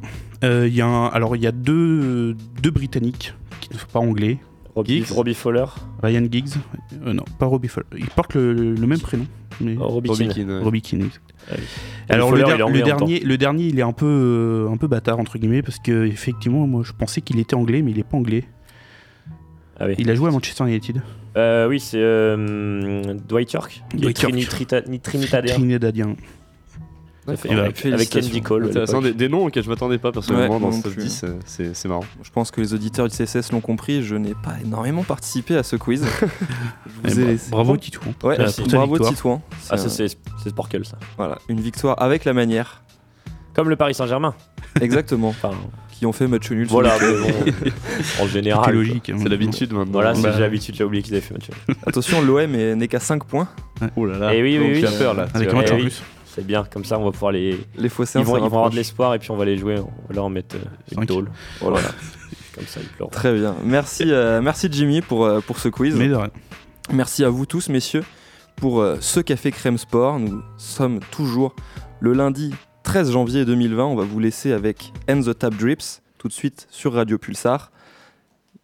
Euh, 0.45 0.67
il 0.67 0.73
y 0.73 0.79
a 0.81 0.85
un- 0.87 1.07
alors, 1.07 1.35
il 1.35 1.41
y 1.41 1.47
a 1.47 1.51
deux, 1.51 2.35
deux 2.61 2.71
Britanniques 2.71 3.33
qui 3.59 3.69
ne 3.73 3.77
sont 3.77 3.87
pas 3.91 3.99
anglais. 3.99 4.37
Robbie, 4.75 5.03
Giggs. 5.03 5.11
Robbie 5.11 5.33
Fowler. 5.33 5.65
Ryan 6.01 6.25
Giggs. 6.31 6.53
Euh, 7.05 7.13
non, 7.13 7.23
pas 7.37 7.45
Robbie 7.45 7.67
Fowler. 7.67 7.87
Il 7.97 8.07
porte 8.07 8.33
le, 8.35 8.53
le- 8.53 8.73
le 8.73 8.87
même 8.87 8.99
prénom. 8.99 9.27
Mais... 9.61 9.75
Oh, 9.79 9.87
Robbie 9.87 10.09
Robbie 10.09 10.27
Keane. 10.29 10.59
Robbie 10.63 10.81
Keane, 10.81 11.01
exact. 11.03 11.21
Ah. 11.51 11.53
Alors 12.13 12.29
Fowler, 12.29 12.43
le, 12.43 12.57
der- 12.57 12.69
il 12.73 12.83
dernier, 12.83 13.19
le 13.19 13.37
dernier, 13.37 13.65
il 13.65 13.77
est 13.77 13.83
un 13.83 13.91
peu, 13.91 14.05
euh, 14.07 14.69
un 14.71 14.77
peu 14.77 14.87
bâtard 14.87 15.19
entre 15.19 15.37
guillemets 15.37 15.61
parce 15.61 15.77
que 15.79 16.05
effectivement, 16.05 16.65
moi, 16.65 16.81
je 16.85 16.93
pensais 16.93 17.19
qu'il 17.21 17.37
était 17.39 17.53
anglais, 17.55 17.81
mais 17.81 17.91
il 17.91 17.99
est 17.99 18.03
pas 18.03 18.17
anglais. 18.17 18.45
Ah 19.79 19.85
oui. 19.87 19.95
Il 19.97 20.09
a 20.09 20.15
joué 20.15 20.29
à 20.29 20.31
Manchester 20.31 20.63
United. 20.65 21.01
Euh, 21.35 21.67
oui, 21.67 21.79
c'est 21.79 21.97
euh, 21.99 23.15
Dwight 23.27 23.51
York. 23.53 23.83
Dwight 23.93 24.21
York. 24.21 24.33
Trini- 24.35 24.99
Trinitadien. 24.99 25.55
Trinidadien. 25.55 26.15
Ça 27.25 27.37
fait- 27.37 27.47
bah, 27.49 27.53
avec, 27.63 27.63
avec 27.63 27.77
félicitations. 27.77 28.29
Andy 28.31 28.41
Cole. 28.41 29.01
des, 29.03 29.13
des 29.13 29.29
noms 29.29 29.45
auxquels 29.45 29.63
je 29.63 29.69
m'attendais 29.69 29.97
pas 29.97 30.11
personnellement 30.11 30.55
Ouais, 30.55 30.59
dans 30.61 30.71
ce 30.73 30.89
plus. 30.89 31.03
10, 31.03 31.23
euh, 31.23 31.71
c'est 31.73 31.87
marrant. 31.87 32.03
Je 32.21 32.29
pense 32.31 32.51
que 32.51 32.59
les 32.59 32.73
auditeurs 32.73 33.07
du 33.07 33.15
CSS 33.15 33.51
l'ont 33.53 33.61
compris, 33.61 34.03
je 34.03 34.15
n'ai 34.15 34.33
pas 34.33 34.55
énormément 34.63 35.03
participé 35.03 35.55
à 35.55 35.63
ce 35.63 35.75
quiz. 35.77 36.05
Eh 37.05 37.11
ai 37.19 37.25
laissé. 37.25 37.49
bravo 37.51 37.75
Tito. 37.77 37.99
Ouais, 38.23 38.35
Merci. 38.37 38.61
Pour 38.61 38.71
ta 38.71 38.77
bravo. 38.77 38.99
Titouan. 38.99 39.41
Ah, 39.69 39.77
C'est 39.77 39.89
ça 39.89 39.89
c'est 39.89 40.17
c'est 40.43 40.49
Sporkel 40.49 40.85
ça. 40.85 40.97
voilà, 41.17 41.37
une 41.49 41.59
victoire 41.61 42.01
avec 42.01 42.25
la 42.25 42.33
manière. 42.33 42.83
Comme 43.53 43.69
le 43.69 43.75
Paris 43.75 43.93
Saint-Germain. 43.93 44.33
Exactement. 44.81 45.29
Enfin, 45.29 45.51
qui 45.93 46.05
ont 46.05 46.11
fait 46.11 46.27
match 46.27 46.49
nul. 46.51 46.67
voilà, 46.67 46.95
week-end. 46.97 47.13
mais 47.45 47.51
bon, 47.61 47.71
en 48.23 48.27
général. 48.27 48.63
C'est 48.65 48.71
quoi. 48.71 48.73
logique. 48.73 49.09
hein. 49.09 49.17
C'est 49.21 49.29
l'habitude 49.29 49.71
maintenant. 49.73 49.91
Voilà, 49.93 50.15
c'est 50.15 50.21
Bah, 50.23 50.31
j'ai 50.33 50.41
l'habitude, 50.41 50.75
j'ai 50.75 50.83
oublié 50.83 51.03
qu'ils 51.03 51.13
avaient 51.13 51.21
fait 51.21 51.33
match. 51.33 51.49
nul. 51.67 51.75
Attention, 51.85 52.21
l'OM 52.21 52.55
est- 52.55 52.75
n'est 52.75 52.87
qu'à 52.87 52.99
5 52.99 53.23
points. 53.25 53.47
Oh 53.95 54.05
là 54.05 54.17
là. 54.17 54.33
Eh 54.35 54.41
oui, 54.41 54.57
oui, 54.59 54.71
oui. 54.73 54.79
Tu 54.81 54.87
as 54.87 54.91
peur 54.91 55.13
là. 55.13 55.27
Avec 55.33 55.49
un 55.49 55.55
match 55.55 55.71
en 55.71 55.75
oui. 55.75 55.81
plus. 55.83 56.01
C'est 56.35 56.45
bien, 56.45 56.63
comme 56.63 56.83
ça 56.83 56.97
on 56.97 57.05
va 57.05 57.11
pouvoir 57.11 57.31
les. 57.31 57.59
Les 57.77 57.89
Phocéens 57.89 58.21
Ils 58.21 58.25
vont, 58.25 58.37
ils 58.37 58.39
vont 58.39 58.45
avoir 58.47 58.69
de 58.71 58.75
l'espoir 58.75 59.13
et 59.13 59.19
puis 59.19 59.29
on 59.31 59.37
va 59.37 59.45
les 59.45 59.57
jouer. 59.57 59.75
On 59.79 60.07
va 60.09 60.15
leur 60.15 60.29
mettre 60.31 60.55
euh, 60.55 60.97
une 60.99 61.05
tôle. 61.05 61.29
Voilà. 61.61 61.79
Comme 62.55 62.65
ça 62.65 62.79
ils 62.81 62.87
pleurent. 62.89 63.09
Très 63.11 63.33
bien. 63.35 63.55
Merci, 63.63 64.05
euh, 64.07 64.41
merci 64.41 64.67
Jimmy 64.71 65.01
pour, 65.01 65.25
euh, 65.25 65.41
pour 65.41 65.59
ce 65.59 65.69
quiz. 65.69 65.95
Mais 65.95 66.07
de 66.07 66.15
rien. 66.15 66.29
Merci 66.91 67.23
à 67.23 67.29
vous 67.29 67.45
tous, 67.45 67.69
messieurs, 67.69 68.03
pour 68.55 68.81
euh, 68.81 68.97
ce 68.99 69.19
Café 69.19 69.51
Crème 69.51 69.77
Sport. 69.77 70.19
Nous 70.19 70.41
sommes 70.57 70.99
toujours 71.11 71.55
le 71.99 72.13
lundi 72.13 72.53
13 72.83 73.11
janvier 73.11 73.45
2020. 73.45 73.85
On 73.85 73.95
va 73.95 74.03
vous 74.03 74.19
laisser 74.19 74.51
avec 74.51 74.93
End 75.09 75.21
the 75.21 75.37
Tap 75.37 75.55
Drips 75.55 76.01
tout 76.17 76.27
de 76.27 76.33
suite 76.33 76.67
sur 76.69 76.93
Radio 76.93 77.17
Pulsar. 77.17 77.71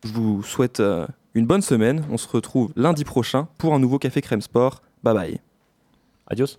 Je 0.03 0.11
vous 0.11 0.43
souhaite 0.43 0.79
euh, 0.79 1.07
une 1.33 1.45
bonne 1.45 1.61
semaine. 1.61 2.05
On 2.11 2.17
se 2.17 2.27
retrouve 2.27 2.71
lundi 2.75 3.03
prochain 3.03 3.47
pour 3.57 3.73
un 3.73 3.79
nouveau 3.79 3.99
Café 3.99 4.21
Crème 4.21 4.41
Sport. 4.41 4.81
Bye 5.03 5.13
bye. 5.13 5.39
Adios. 6.27 6.57